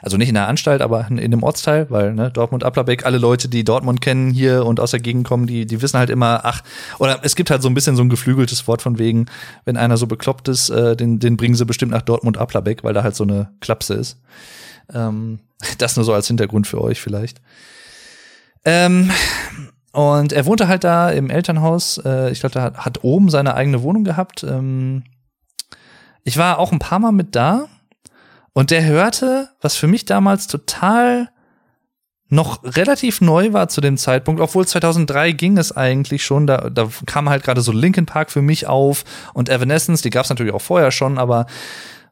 Also 0.02 0.18
nicht 0.18 0.30
in 0.30 0.36
der 0.36 0.48
Anstalt, 0.48 0.82
aber 0.82 1.08
in, 1.10 1.32
dem 1.32 1.44
Ortsteil, 1.44 1.90
weil 1.90 2.14
ne, 2.14 2.32
Dortmund-Applerbeck, 2.32 3.06
alle 3.06 3.20
Leute, 3.20 3.50
die 3.50 3.64
Dortmund 3.64 4.02
kennen 4.02 4.32
hier 4.32 4.66
und 4.66 4.80
aus 4.80 4.92
der 4.92 5.00
Gegend 5.00 5.28
kommen, 5.28 5.46
die, 5.46 5.68
die 5.68 5.82
wissen 5.82 6.00
halt 6.00 6.10
immer, 6.10 6.42
ach, 6.44 6.64
oder 6.98 7.20
es 7.24 7.36
gibt 7.36 7.52
halt 7.52 7.62
so 7.62 7.70
ein 7.70 7.76
bisschen 7.76 7.96
so 7.96 8.02
ein 8.02 8.10
geflügeltes 8.10 8.68
Wort 8.68 8.82
von 8.82 8.98
wegen, 8.98 9.28
wenn 9.66 9.78
einer 9.78 9.98
so 9.98 10.08
bekloppt 10.08 10.48
ist, 10.48 10.70
äh, 10.70 10.96
den, 10.96 11.20
den 11.20 11.38
bringen 11.38 11.54
sie 11.54 11.66
bestimmt 11.66 11.92
nach 11.92 12.02
Dortmund-Applerbeck, 12.02 12.84
weil 12.84 12.94
da 12.94 13.04
halt 13.04 13.16
so 13.16 13.24
eine 13.24 13.52
Klapse 13.60 13.94
ist. 13.94 14.20
Ähm, 14.92 15.40
das 15.78 15.96
nur 15.96 16.06
so 16.06 16.14
als 16.14 16.28
Hintergrund 16.28 16.66
für 16.66 16.82
euch 16.82 17.00
vielleicht. 17.00 17.40
Ähm, 18.66 19.12
und 19.92 20.34
er 20.34 20.46
wohnte 20.46 20.68
halt 20.68 20.84
da 20.84 21.10
im 21.12 21.30
Elternhaus. 21.30 22.00
Äh, 22.04 22.32
ich 22.32 22.40
glaube, 22.40 22.58
er 22.60 22.64
hat, 22.64 22.78
hat 22.78 23.04
oben 23.04 23.30
seine 23.30 23.56
eigene 23.56 23.84
Wohnung 23.84 24.04
gehabt. 24.04 24.44
Ähm, 24.44 25.04
ich 26.24 26.38
war 26.38 26.60
auch 26.60 26.72
ein 26.72 26.80
paar 26.80 27.00
Mal 27.00 27.12
mit 27.12 27.36
da. 27.36 27.68
Und 28.54 28.72
der 28.72 28.86
hörte, 28.86 29.50
was 29.62 29.76
für 29.76 29.88
mich 29.88 30.06
damals 30.06 30.48
total 30.48 31.30
noch 32.32 32.64
relativ 32.64 33.20
neu 33.20 33.52
war 33.52 33.68
zu 33.68 33.82
dem 33.82 33.98
Zeitpunkt, 33.98 34.42
obwohl 34.42 34.66
2003 34.66 35.34
ging 35.34 35.58
es 35.58 35.76
eigentlich 35.76 36.24
schon, 36.24 36.48
da, 36.48 36.70
da 36.70 36.90
kam 37.06 37.30
halt 37.30 37.44
gerade 37.44 37.62
so 37.62 37.74
Linkin 37.74 38.06
Park 38.06 38.32
für 38.32 38.42
mich 38.42 38.68
auf 38.68 39.04
und 39.34 39.50
Evanescence, 39.50 40.02
die 40.02 40.10
gab 40.10 40.24
es 40.24 40.30
natürlich 40.30 40.54
auch 40.54 40.62
vorher 40.62 40.92
schon, 40.92 41.18
aber 41.18 41.46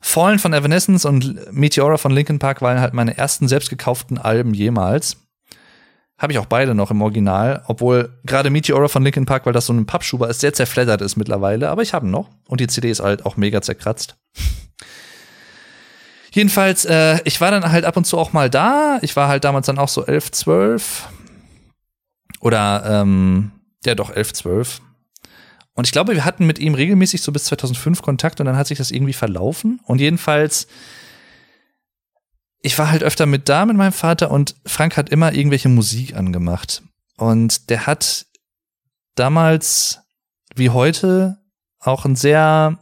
Fallen 0.01 0.39
von 0.39 0.53
Evanescence 0.53 1.05
und 1.05 1.53
Meteora 1.53 1.97
von 1.97 2.11
Linkin 2.11 2.39
Park 2.39 2.61
waren 2.61 2.79
halt 2.79 2.93
meine 2.93 3.17
ersten 3.17 3.47
selbst 3.47 3.69
gekauften 3.69 4.17
Alben 4.17 4.53
jemals. 4.53 5.17
Habe 6.17 6.33
ich 6.33 6.39
auch 6.39 6.45
beide 6.45 6.75
noch 6.75 6.91
im 6.91 7.01
Original, 7.01 7.63
obwohl 7.67 8.17
gerade 8.25 8.49
Meteora 8.49 8.89
von 8.89 9.03
Linkin 9.03 9.25
Park, 9.25 9.45
weil 9.45 9.53
das 9.53 9.65
so 9.65 9.73
ein 9.73 9.85
Pappschuber 9.85 10.29
ist, 10.29 10.41
sehr 10.41 10.53
zerfleddert 10.53 11.01
ist 11.01 11.15
mittlerweile, 11.15 11.69
aber 11.69 11.81
ich 11.81 11.93
habe 11.93 12.07
ihn 12.07 12.11
noch 12.11 12.29
und 12.47 12.59
die 12.59 12.67
CD 12.67 12.89
ist 12.89 13.01
halt 13.01 13.25
auch 13.25 13.37
mega 13.37 13.61
zerkratzt. 13.61 14.17
Jedenfalls, 16.31 16.85
äh, 16.85 17.19
ich 17.25 17.41
war 17.41 17.51
dann 17.51 17.71
halt 17.71 17.85
ab 17.85 17.97
und 17.97 18.05
zu 18.05 18.17
auch 18.17 18.33
mal 18.33 18.49
da. 18.49 18.99
Ich 19.01 19.15
war 19.15 19.27
halt 19.27 19.43
damals 19.43 19.65
dann 19.65 19.79
auch 19.79 19.87
so 19.87 20.05
11, 20.05 20.31
12 20.31 21.09
oder 22.39 22.83
ähm, 22.85 23.51
ja 23.85 23.95
doch 23.95 24.11
11, 24.11 24.33
12. 24.33 24.81
Und 25.73 25.87
ich 25.87 25.91
glaube, 25.91 26.13
wir 26.13 26.25
hatten 26.25 26.45
mit 26.45 26.59
ihm 26.59 26.75
regelmäßig 26.75 27.21
so 27.21 27.31
bis 27.31 27.45
2005 27.45 28.01
Kontakt 28.01 28.39
und 28.39 28.45
dann 28.45 28.57
hat 28.57 28.67
sich 28.67 28.77
das 28.77 28.91
irgendwie 28.91 29.13
verlaufen. 29.13 29.79
Und 29.85 29.99
jedenfalls 29.99 30.67
ich 32.61 32.77
war 32.77 32.91
halt 32.91 33.03
öfter 33.03 33.25
mit 33.25 33.47
da 33.49 33.65
mit 33.65 33.77
meinem 33.77 33.93
Vater 33.93 34.31
und 34.31 34.55
Frank 34.65 34.97
hat 34.97 35.09
immer 35.09 35.33
irgendwelche 35.33 35.69
Musik 35.69 36.15
angemacht. 36.15 36.83
Und 37.17 37.69
der 37.69 37.87
hat 37.87 38.25
damals 39.15 39.99
wie 40.55 40.69
heute 40.69 41.37
auch 41.79 42.05
einen 42.05 42.15
sehr 42.15 42.77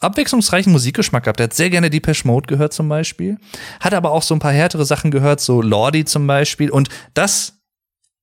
abwechslungsreichen 0.00 0.72
Musikgeschmack 0.72 1.24
gehabt. 1.24 1.38
Der 1.38 1.44
hat 1.44 1.54
sehr 1.54 1.70
gerne 1.70 1.90
Depeche 1.90 2.26
Mode 2.26 2.46
gehört 2.46 2.72
zum 2.72 2.88
Beispiel. 2.88 3.38
Hat 3.80 3.94
aber 3.94 4.12
auch 4.12 4.22
so 4.22 4.34
ein 4.34 4.40
paar 4.40 4.52
härtere 4.52 4.84
Sachen 4.84 5.10
gehört, 5.10 5.40
so 5.40 5.62
Lordi 5.62 6.04
zum 6.04 6.26
Beispiel. 6.26 6.70
Und 6.70 6.88
das, 7.14 7.58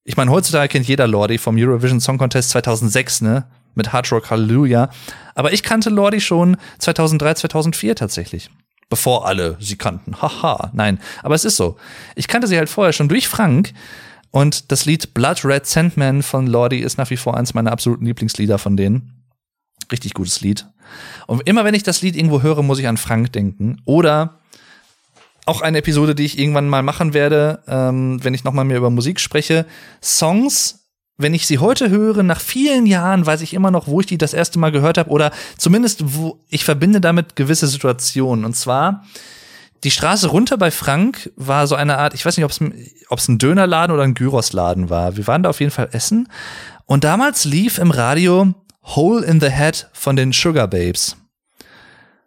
ich 0.03 0.17
meine, 0.17 0.31
heutzutage 0.31 0.69
kennt 0.69 0.87
jeder 0.87 1.07
Lordi 1.07 1.37
vom 1.37 1.57
Eurovision 1.57 1.99
Song 1.99 2.17
Contest 2.17 2.49
2006, 2.51 3.21
ne? 3.21 3.45
Mit 3.75 3.91
Hard 3.91 4.11
Rock 4.11 4.29
Hallelujah. 4.29 4.89
Aber 5.33 5.51
ich 5.51 5.63
kannte 5.63 5.89
Lordi 5.89 6.21
schon 6.21 6.57
2003, 6.77 7.33
2004 7.35 7.95
tatsächlich 7.95 8.51
bevor 8.93 9.25
alle 9.25 9.57
sie 9.59 9.75
kannten. 9.75 10.21
Haha, 10.21 10.69
nein, 10.73 10.99
aber 11.23 11.33
es 11.33 11.45
ist 11.45 11.55
so. 11.55 11.77
Ich 12.15 12.27
kannte 12.27 12.47
sie 12.47 12.59
halt 12.59 12.69
vorher 12.69 12.93
schon 12.93 13.09
durch 13.09 13.27
Frank 13.27 13.73
und 14.29 14.71
das 14.71 14.85
Lied 14.85 15.15
Blood 15.15 15.43
Red 15.45 15.65
Sandman 15.65 16.21
von 16.21 16.45
Lordi 16.45 16.77
ist 16.77 16.99
nach 16.99 17.09
wie 17.09 17.17
vor 17.17 17.35
eins 17.35 17.55
meiner 17.55 17.71
absoluten 17.71 18.05
Lieblingslieder 18.05 18.59
von 18.59 18.77
denen. 18.77 19.22
Richtig 19.93 20.13
gutes 20.13 20.41
Lied. 20.41 20.67
Und 21.27 21.47
immer 21.47 21.63
wenn 21.63 21.73
ich 21.73 21.83
das 21.83 22.01
Lied 22.01 22.17
irgendwo 22.17 22.41
höre, 22.41 22.61
muss 22.63 22.79
ich 22.79 22.87
an 22.87 22.97
Frank 22.97 23.31
denken. 23.31 23.81
Oder 23.85 24.39
auch 25.45 25.61
eine 25.61 25.77
Episode, 25.77 26.15
die 26.15 26.25
ich 26.25 26.37
irgendwann 26.37 26.67
mal 26.67 26.83
machen 26.83 27.13
werde, 27.13 27.63
ähm, 27.67 28.21
wenn 28.21 28.33
ich 28.33 28.43
nochmal 28.43 28.65
mehr 28.65 28.77
über 28.77 28.89
Musik 28.89 29.21
spreche. 29.21 29.65
Songs 30.01 30.83
wenn 31.17 31.33
ich 31.33 31.45
sie 31.45 31.59
heute 31.59 31.89
höre, 31.89 32.23
nach 32.23 32.41
vielen 32.41 32.85
Jahren, 32.85 33.25
weiß 33.25 33.41
ich 33.41 33.53
immer 33.53 33.71
noch, 33.71 33.87
wo 33.87 33.99
ich 33.99 34.07
die 34.07 34.17
das 34.17 34.33
erste 34.33 34.57
Mal 34.57 34.71
gehört 34.71 34.97
habe 34.97 35.11
oder 35.11 35.31
zumindest, 35.57 36.15
wo 36.15 36.39
ich 36.49 36.65
verbinde 36.65 37.01
damit 37.01 37.35
gewisse 37.35 37.67
Situationen. 37.67 38.45
Und 38.45 38.55
zwar 38.55 39.03
die 39.83 39.91
Straße 39.91 40.27
runter 40.27 40.57
bei 40.57 40.71
Frank 40.71 41.31
war 41.35 41.67
so 41.67 41.75
eine 41.75 41.97
Art, 41.97 42.13
ich 42.13 42.25
weiß 42.25 42.37
nicht, 42.37 42.45
ob 42.45 43.19
es 43.19 43.27
ein 43.27 43.37
Dönerladen 43.37 43.93
oder 43.93 44.03
ein 44.03 44.15
Gyrosladen 44.15 44.89
war. 44.89 45.15
Wir 45.15 45.27
waren 45.27 45.43
da 45.43 45.49
auf 45.49 45.59
jeden 45.59 45.71
Fall 45.71 45.89
essen. 45.91 46.29
Und 46.85 47.03
damals 47.03 47.45
lief 47.45 47.77
im 47.77 47.91
Radio 47.91 48.53
Hole 48.83 49.25
in 49.25 49.39
the 49.39 49.49
Head 49.49 49.89
von 49.93 50.15
den 50.15 50.33
Sugar 50.33 50.67
Babes. 50.67 51.17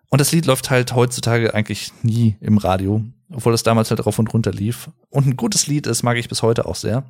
Und 0.08 0.20
das 0.20 0.32
Lied 0.32 0.46
läuft 0.46 0.70
halt 0.70 0.94
heutzutage 0.94 1.54
eigentlich 1.54 1.92
nie 2.02 2.36
im 2.40 2.58
Radio, 2.58 3.02
obwohl 3.30 3.54
es 3.54 3.62
damals 3.62 3.90
halt 3.90 4.06
rauf 4.06 4.18
und 4.18 4.32
runter 4.32 4.52
lief. 4.52 4.90
Und 5.10 5.26
ein 5.26 5.36
gutes 5.36 5.66
Lied 5.66 5.86
ist, 5.86 6.02
mag 6.02 6.16
ich 6.16 6.28
bis 6.28 6.42
heute 6.42 6.66
auch 6.66 6.76
sehr. 6.76 7.04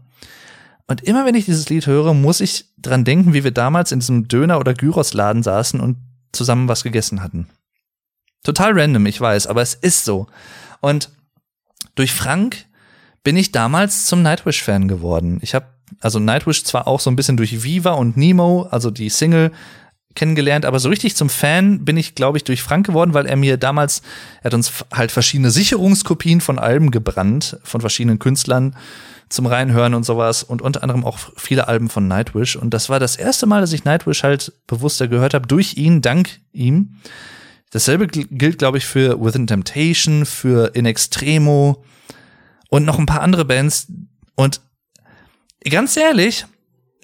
Und 0.88 1.02
immer 1.02 1.24
wenn 1.24 1.34
ich 1.34 1.44
dieses 1.44 1.68
Lied 1.68 1.86
höre, 1.86 2.14
muss 2.14 2.40
ich 2.40 2.66
dran 2.78 3.04
denken, 3.04 3.34
wie 3.34 3.44
wir 3.44 3.50
damals 3.50 3.92
in 3.92 4.00
diesem 4.00 4.28
Döner- 4.28 4.58
oder 4.58 4.72
Gyros-Laden 4.72 5.42
saßen 5.42 5.80
und 5.80 5.98
zusammen 6.32 6.68
was 6.68 6.84
gegessen 6.84 7.22
hatten. 7.22 7.48
Total 8.42 8.78
random, 8.78 9.06
ich 9.06 9.20
weiß, 9.20 9.46
aber 9.48 9.62
es 9.62 9.74
ist 9.74 10.04
so. 10.04 10.26
Und 10.80 11.10
durch 11.96 12.12
Frank 12.12 12.66
bin 13.24 13.36
ich 13.36 13.50
damals 13.50 14.06
zum 14.06 14.22
Nightwish-Fan 14.22 14.86
geworden. 14.86 15.38
Ich 15.42 15.54
habe 15.54 15.66
also 16.00 16.18
Nightwish 16.18 16.64
zwar 16.64 16.86
auch 16.86 17.00
so 17.00 17.10
ein 17.10 17.16
bisschen 17.16 17.36
durch 17.36 17.62
Viva 17.62 17.92
und 17.92 18.16
Nemo, 18.16 18.66
also 18.70 18.90
die 18.90 19.08
Single, 19.08 19.52
kennengelernt, 20.16 20.64
aber 20.64 20.80
so 20.80 20.88
richtig 20.88 21.14
zum 21.14 21.28
Fan 21.28 21.84
bin 21.84 21.96
ich, 21.96 22.14
glaube 22.14 22.38
ich, 22.38 22.44
durch 22.44 22.62
Frank 22.62 22.86
geworden, 22.86 23.14
weil 23.14 23.26
er 23.26 23.36
mir 23.36 23.56
damals, 23.58 24.02
er 24.40 24.46
hat 24.46 24.54
uns 24.54 24.72
halt 24.92 25.12
verschiedene 25.12 25.50
Sicherungskopien 25.50 26.40
von 26.40 26.58
Alben 26.58 26.90
gebrannt, 26.90 27.58
von 27.62 27.80
verschiedenen 27.80 28.18
Künstlern 28.18 28.74
zum 29.28 29.46
Reinhören 29.46 29.94
und 29.94 30.04
sowas 30.04 30.42
und 30.42 30.62
unter 30.62 30.82
anderem 30.82 31.04
auch 31.04 31.18
viele 31.36 31.68
Alben 31.68 31.88
von 31.88 32.08
Nightwish. 32.08 32.56
Und 32.56 32.70
das 32.70 32.88
war 32.88 32.98
das 32.98 33.16
erste 33.16 33.46
Mal, 33.46 33.60
dass 33.60 33.72
ich 33.72 33.84
Nightwish 33.84 34.22
halt 34.22 34.52
bewusster 34.66 35.06
gehört 35.06 35.34
habe, 35.34 35.46
durch 35.46 35.76
ihn, 35.76 36.00
dank 36.00 36.40
ihm. 36.52 36.96
Dasselbe 37.70 38.06
gilt, 38.06 38.58
glaube 38.58 38.78
ich, 38.78 38.86
für 38.86 39.22
Within 39.22 39.46
Temptation, 39.46 40.24
für 40.24 40.74
In 40.74 40.86
Extremo 40.86 41.84
und 42.70 42.84
noch 42.84 42.98
ein 42.98 43.06
paar 43.06 43.20
andere 43.20 43.44
Bands. 43.44 43.88
Und 44.36 44.60
ganz 45.70 45.96
ehrlich, 45.96 46.46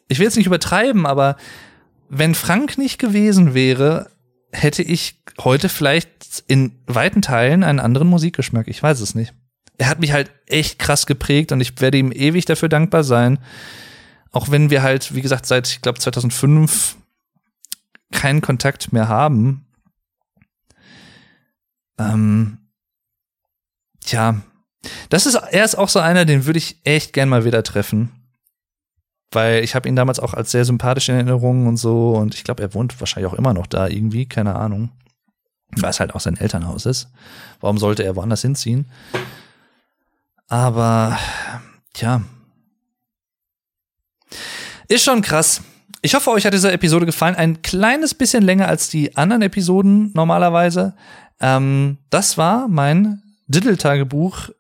ich 0.09 0.19
will 0.19 0.25
jetzt 0.25 0.37
nicht 0.37 0.47
übertreiben, 0.47 1.07
aber 1.07 1.37
wenn 2.09 2.35
Frank 2.35 2.79
nicht 2.79 2.99
gewesen 2.99 3.55
wäre, 3.55 4.11
hätte 4.53 4.83
ich 4.83 5.23
heute 5.41 5.69
vielleicht 5.69 6.45
in 6.47 6.73
weiten 6.87 7.23
Teilen 7.23 7.63
einen 7.65 7.81
anderen 7.81 8.09
Musikgeschmack. 8.09 8.69
Ich 8.69 8.83
weiß 8.83 9.01
es 9.01 9.15
nicht 9.15 9.33
er 9.83 9.89
hat 9.89 10.01
mich 10.01 10.13
halt 10.13 10.31
echt 10.47 10.79
krass 10.79 11.07
geprägt 11.07 11.51
und 11.51 11.61
ich 11.61 11.81
werde 11.81 11.99
ihm 11.99 12.13
ewig 12.13 12.45
dafür 12.45 12.69
dankbar 12.69 13.03
sein. 13.03 13.39
Auch 14.31 14.51
wenn 14.51 14.71
wir 14.71 14.83
halt, 14.83 15.15
wie 15.15 15.23
gesagt, 15.23 15.45
seit, 15.45 15.67
ich 15.69 15.83
glaube, 15.83 15.99
2005 15.99 16.97
keinen 18.13 18.41
Kontakt 18.41 18.93
mehr 18.93 19.09
haben. 19.09 19.67
Ähm, 21.99 22.59
tja, 24.05 24.41
das 25.09 25.27
ist, 25.27 25.35
er 25.35 25.65
ist 25.65 25.75
auch 25.75 25.89
so 25.89 25.99
einer, 25.99 26.25
den 26.25 26.47
würde 26.47 26.59
ich 26.59 26.77
echt 26.85 27.13
gern 27.13 27.29
mal 27.29 27.45
wieder 27.45 27.63
treffen. 27.63 28.13
Weil 29.33 29.65
ich 29.65 29.75
habe 29.75 29.89
ihn 29.89 29.97
damals 29.97 30.21
auch 30.21 30.35
als 30.35 30.51
sehr 30.51 30.65
sympathisch 30.65 31.09
in 31.09 31.15
Erinnerung 31.15 31.67
und 31.67 31.77
so. 31.77 32.11
Und 32.13 32.35
ich 32.35 32.45
glaube, 32.45 32.63
er 32.63 32.75
wohnt 32.75 32.99
wahrscheinlich 33.01 33.33
auch 33.33 33.37
immer 33.37 33.55
noch 33.55 33.67
da 33.67 33.89
irgendwie, 33.89 34.27
keine 34.27 34.55
Ahnung. 34.55 34.91
Weil 35.77 35.91
es 35.91 36.01
halt 36.01 36.15
auch 36.15 36.21
sein 36.21 36.37
Elternhaus 36.37 36.85
ist. 36.85 37.09
Warum 37.61 37.79
sollte 37.79 38.05
er 38.05 38.15
woanders 38.15 38.43
hinziehen? 38.43 38.87
Aber, 40.49 41.19
tja. 41.95 42.23
Ist 44.89 45.05
schon 45.05 45.23
krass. 45.23 45.63
Ich 46.03 46.15
hoffe, 46.15 46.31
euch 46.31 46.45
hat 46.45 46.53
diese 46.53 46.73
Episode 46.73 47.07
gefallen. 47.07 47.37
Ein 47.37 47.63
kleines 47.63 48.13
bisschen 48.13 48.43
länger 48.43 48.69
als 48.69 48.91
die 48.91 49.17
anderen 49.17 49.41
Episoden 49.41 50.11
normalerweise. 50.15 50.95
Ähm, 51.41 51.99
das 52.11 52.37
war 52.37 52.69
mein 52.69 53.23
Diddle-Tagebuch 53.47 54.51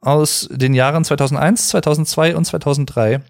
aus 0.00 0.48
den 0.52 0.74
Jahren 0.74 1.04
2001, 1.04 1.68
2002 1.68 2.36
und 2.36 2.44
2003. 2.44 3.22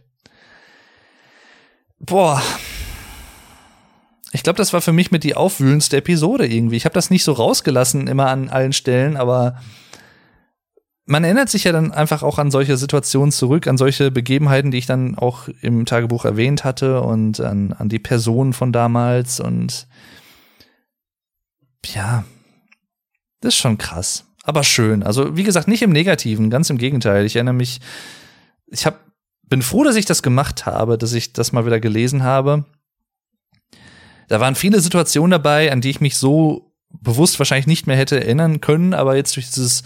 Boah. 2.00 2.42
Ich 4.32 4.42
glaube, 4.42 4.58
das 4.58 4.72
war 4.72 4.80
für 4.80 4.92
mich 4.92 5.10
mit 5.10 5.24
die 5.24 5.34
aufwühlendste 5.34 5.96
Episode 5.96 6.46
irgendwie. 6.46 6.76
Ich 6.76 6.84
habe 6.84 6.94
das 6.94 7.10
nicht 7.10 7.24
so 7.24 7.32
rausgelassen 7.32 8.06
immer 8.06 8.28
an 8.28 8.48
allen 8.48 8.72
Stellen, 8.72 9.16
aber 9.16 9.58
man 11.06 11.24
erinnert 11.24 11.48
sich 11.48 11.64
ja 11.64 11.72
dann 11.72 11.90
einfach 11.90 12.22
auch 12.22 12.38
an 12.38 12.50
solche 12.50 12.76
Situationen 12.76 13.32
zurück, 13.32 13.66
an 13.66 13.78
solche 13.78 14.10
Begebenheiten, 14.10 14.70
die 14.70 14.76
ich 14.76 14.86
dann 14.86 15.16
auch 15.16 15.48
im 15.62 15.86
Tagebuch 15.86 16.26
erwähnt 16.26 16.64
hatte 16.64 17.00
und 17.00 17.40
an, 17.40 17.72
an 17.72 17.88
die 17.88 17.98
Personen 17.98 18.52
von 18.52 18.72
damals 18.72 19.40
und 19.40 19.88
ja, 21.86 22.24
das 23.40 23.54
ist 23.54 23.60
schon 23.60 23.78
krass, 23.78 24.26
aber 24.42 24.64
schön. 24.64 25.02
Also 25.02 25.34
wie 25.34 25.44
gesagt, 25.44 25.66
nicht 25.66 25.80
im 25.80 25.92
Negativen, 25.92 26.50
ganz 26.50 26.68
im 26.68 26.76
Gegenteil. 26.76 27.24
Ich 27.24 27.36
erinnere 27.36 27.54
mich, 27.54 27.80
ich 28.66 28.84
hab, 28.84 29.00
bin 29.48 29.62
froh, 29.62 29.84
dass 29.84 29.96
ich 29.96 30.06
das 30.06 30.22
gemacht 30.22 30.66
habe, 30.66 30.98
dass 30.98 31.12
ich 31.12 31.32
das 31.32 31.52
mal 31.52 31.66
wieder 31.66 31.80
gelesen 31.80 32.22
habe. 32.22 32.64
Da 34.28 34.40
waren 34.40 34.54
viele 34.54 34.80
Situationen 34.80 35.30
dabei, 35.30 35.72
an 35.72 35.80
die 35.80 35.90
ich 35.90 36.00
mich 36.00 36.16
so 36.16 36.74
bewusst 36.90 37.38
wahrscheinlich 37.38 37.66
nicht 37.66 37.86
mehr 37.86 37.96
hätte 37.96 38.20
erinnern 38.20 38.60
können, 38.60 38.94
aber 38.94 39.16
jetzt 39.16 39.36
durch 39.36 39.46
dieses 39.46 39.82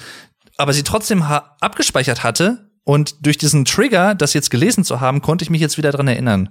aber 0.57 0.73
sie 0.73 0.83
trotzdem 0.83 1.23
abgespeichert 1.23 2.23
hatte 2.23 2.71
und 2.85 3.27
durch 3.27 3.39
diesen 3.39 3.65
Trigger, 3.65 4.15
das 4.15 4.35
jetzt 4.35 4.51
gelesen 4.51 4.85
zu 4.85 5.01
haben, 5.01 5.23
konnte 5.23 5.45
ich 5.45 5.51
mich 5.51 5.61
jetzt 5.61 5.79
wieder 5.79 5.93
dran 5.93 6.09
erinnern. 6.09 6.51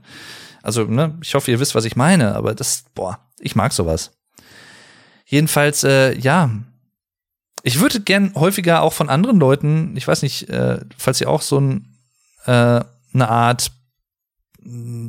Also, 0.63 0.83
ne, 0.83 1.17
ich 1.21 1.33
hoffe, 1.33 1.51
ihr 1.51 1.59
wisst, 1.59 1.75
was 1.75 1.85
ich 1.85 1.95
meine, 1.95 2.35
aber 2.35 2.53
das, 2.53 2.85
boah, 2.93 3.19
ich 3.39 3.55
mag 3.55 3.73
sowas. 3.73 4.11
Jedenfalls, 5.25 5.83
äh, 5.83 6.17
ja. 6.17 6.49
Ich 7.63 7.79
würde 7.79 8.01
gern 8.01 8.33
häufiger 8.35 8.81
auch 8.81 8.93
von 8.93 9.09
anderen 9.09 9.39
Leuten, 9.39 9.95
ich 9.95 10.07
weiß 10.07 10.23
nicht, 10.23 10.49
äh, 10.49 10.79
falls 10.97 11.21
ihr 11.21 11.29
auch 11.29 11.41
so 11.41 11.59
ein, 11.59 11.97
äh, 12.45 12.81
eine 13.13 13.29
Art 13.29 13.71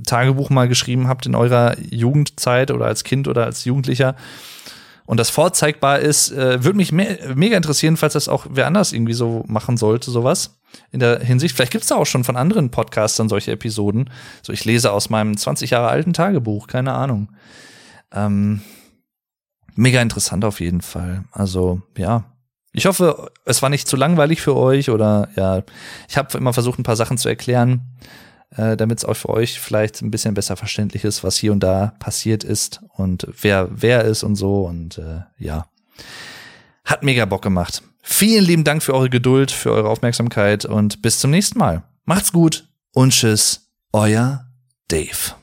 Tagebuch 0.06 0.50
mal 0.50 0.68
geschrieben 0.68 1.08
habt 1.08 1.26
in 1.26 1.34
eurer 1.34 1.76
Jugendzeit 1.78 2.70
oder 2.70 2.86
als 2.86 3.04
Kind 3.04 3.28
oder 3.28 3.44
als 3.44 3.64
Jugendlicher, 3.64 4.16
und 5.04 5.18
das 5.18 5.30
vorzeigbar 5.30 5.98
ist, 5.98 6.30
äh, 6.30 6.64
würde 6.64 6.76
mich 6.76 6.92
me 6.92 7.18
mega 7.34 7.56
interessieren, 7.56 7.96
falls 7.96 8.12
das 8.12 8.28
auch 8.28 8.46
wer 8.50 8.66
anders 8.66 8.92
irgendwie 8.92 9.12
so 9.12 9.44
machen 9.46 9.76
sollte, 9.76 10.10
sowas. 10.10 10.58
In 10.90 11.00
der 11.00 11.20
Hinsicht, 11.20 11.54
vielleicht 11.54 11.72
gibt's 11.72 11.88
da 11.88 11.96
auch 11.96 12.06
schon 12.06 12.24
von 12.24 12.36
anderen 12.36 12.70
Podcastern 12.70 13.28
solche 13.28 13.52
Episoden. 13.52 14.08
So, 14.42 14.52
ich 14.52 14.64
lese 14.64 14.92
aus 14.92 15.10
meinem 15.10 15.36
20 15.36 15.70
Jahre 15.70 15.88
alten 15.88 16.12
Tagebuch, 16.12 16.66
keine 16.66 16.94
Ahnung. 16.94 17.28
Ähm, 18.12 18.62
mega 19.74 20.00
interessant 20.00 20.44
auf 20.44 20.60
jeden 20.60 20.80
Fall. 20.80 21.24
Also, 21.32 21.82
ja. 21.96 22.24
Ich 22.72 22.86
hoffe, 22.86 23.30
es 23.44 23.60
war 23.62 23.68
nicht 23.68 23.86
zu 23.86 23.96
langweilig 23.96 24.40
für 24.40 24.56
euch 24.56 24.90
oder 24.90 25.28
ja, 25.36 25.62
ich 26.08 26.16
habe 26.16 26.36
immer 26.38 26.52
versucht, 26.52 26.78
ein 26.78 26.84
paar 26.84 26.96
Sachen 26.96 27.18
zu 27.18 27.28
erklären 27.28 27.82
äh, 28.56 28.76
damit 28.76 28.98
es 28.98 29.04
auch 29.04 29.14
für 29.14 29.30
euch 29.30 29.60
vielleicht 29.60 30.02
ein 30.02 30.10
bisschen 30.10 30.34
besser 30.34 30.56
verständlich 30.56 31.04
ist, 31.04 31.24
was 31.24 31.36
hier 31.36 31.52
und 31.52 31.60
da 31.60 31.94
passiert 31.98 32.44
ist 32.44 32.80
und 32.96 33.26
wer 33.40 33.68
wer 33.70 34.04
ist 34.04 34.22
und 34.22 34.36
so. 34.36 34.62
Und 34.62 34.98
äh, 34.98 35.20
ja, 35.38 35.66
hat 36.84 37.02
mega 37.02 37.24
Bock 37.24 37.42
gemacht. 37.42 37.82
Vielen 38.02 38.44
lieben 38.44 38.64
Dank 38.64 38.82
für 38.82 38.94
eure 38.94 39.10
Geduld, 39.10 39.50
für 39.50 39.72
eure 39.72 39.88
Aufmerksamkeit 39.88 40.64
und 40.64 41.02
bis 41.02 41.20
zum 41.20 41.30
nächsten 41.30 41.58
Mal. 41.58 41.84
Macht's 42.04 42.32
gut 42.32 42.68
und 42.92 43.12
tschüss, 43.12 43.70
euer 43.92 44.46
Dave. 44.88 45.41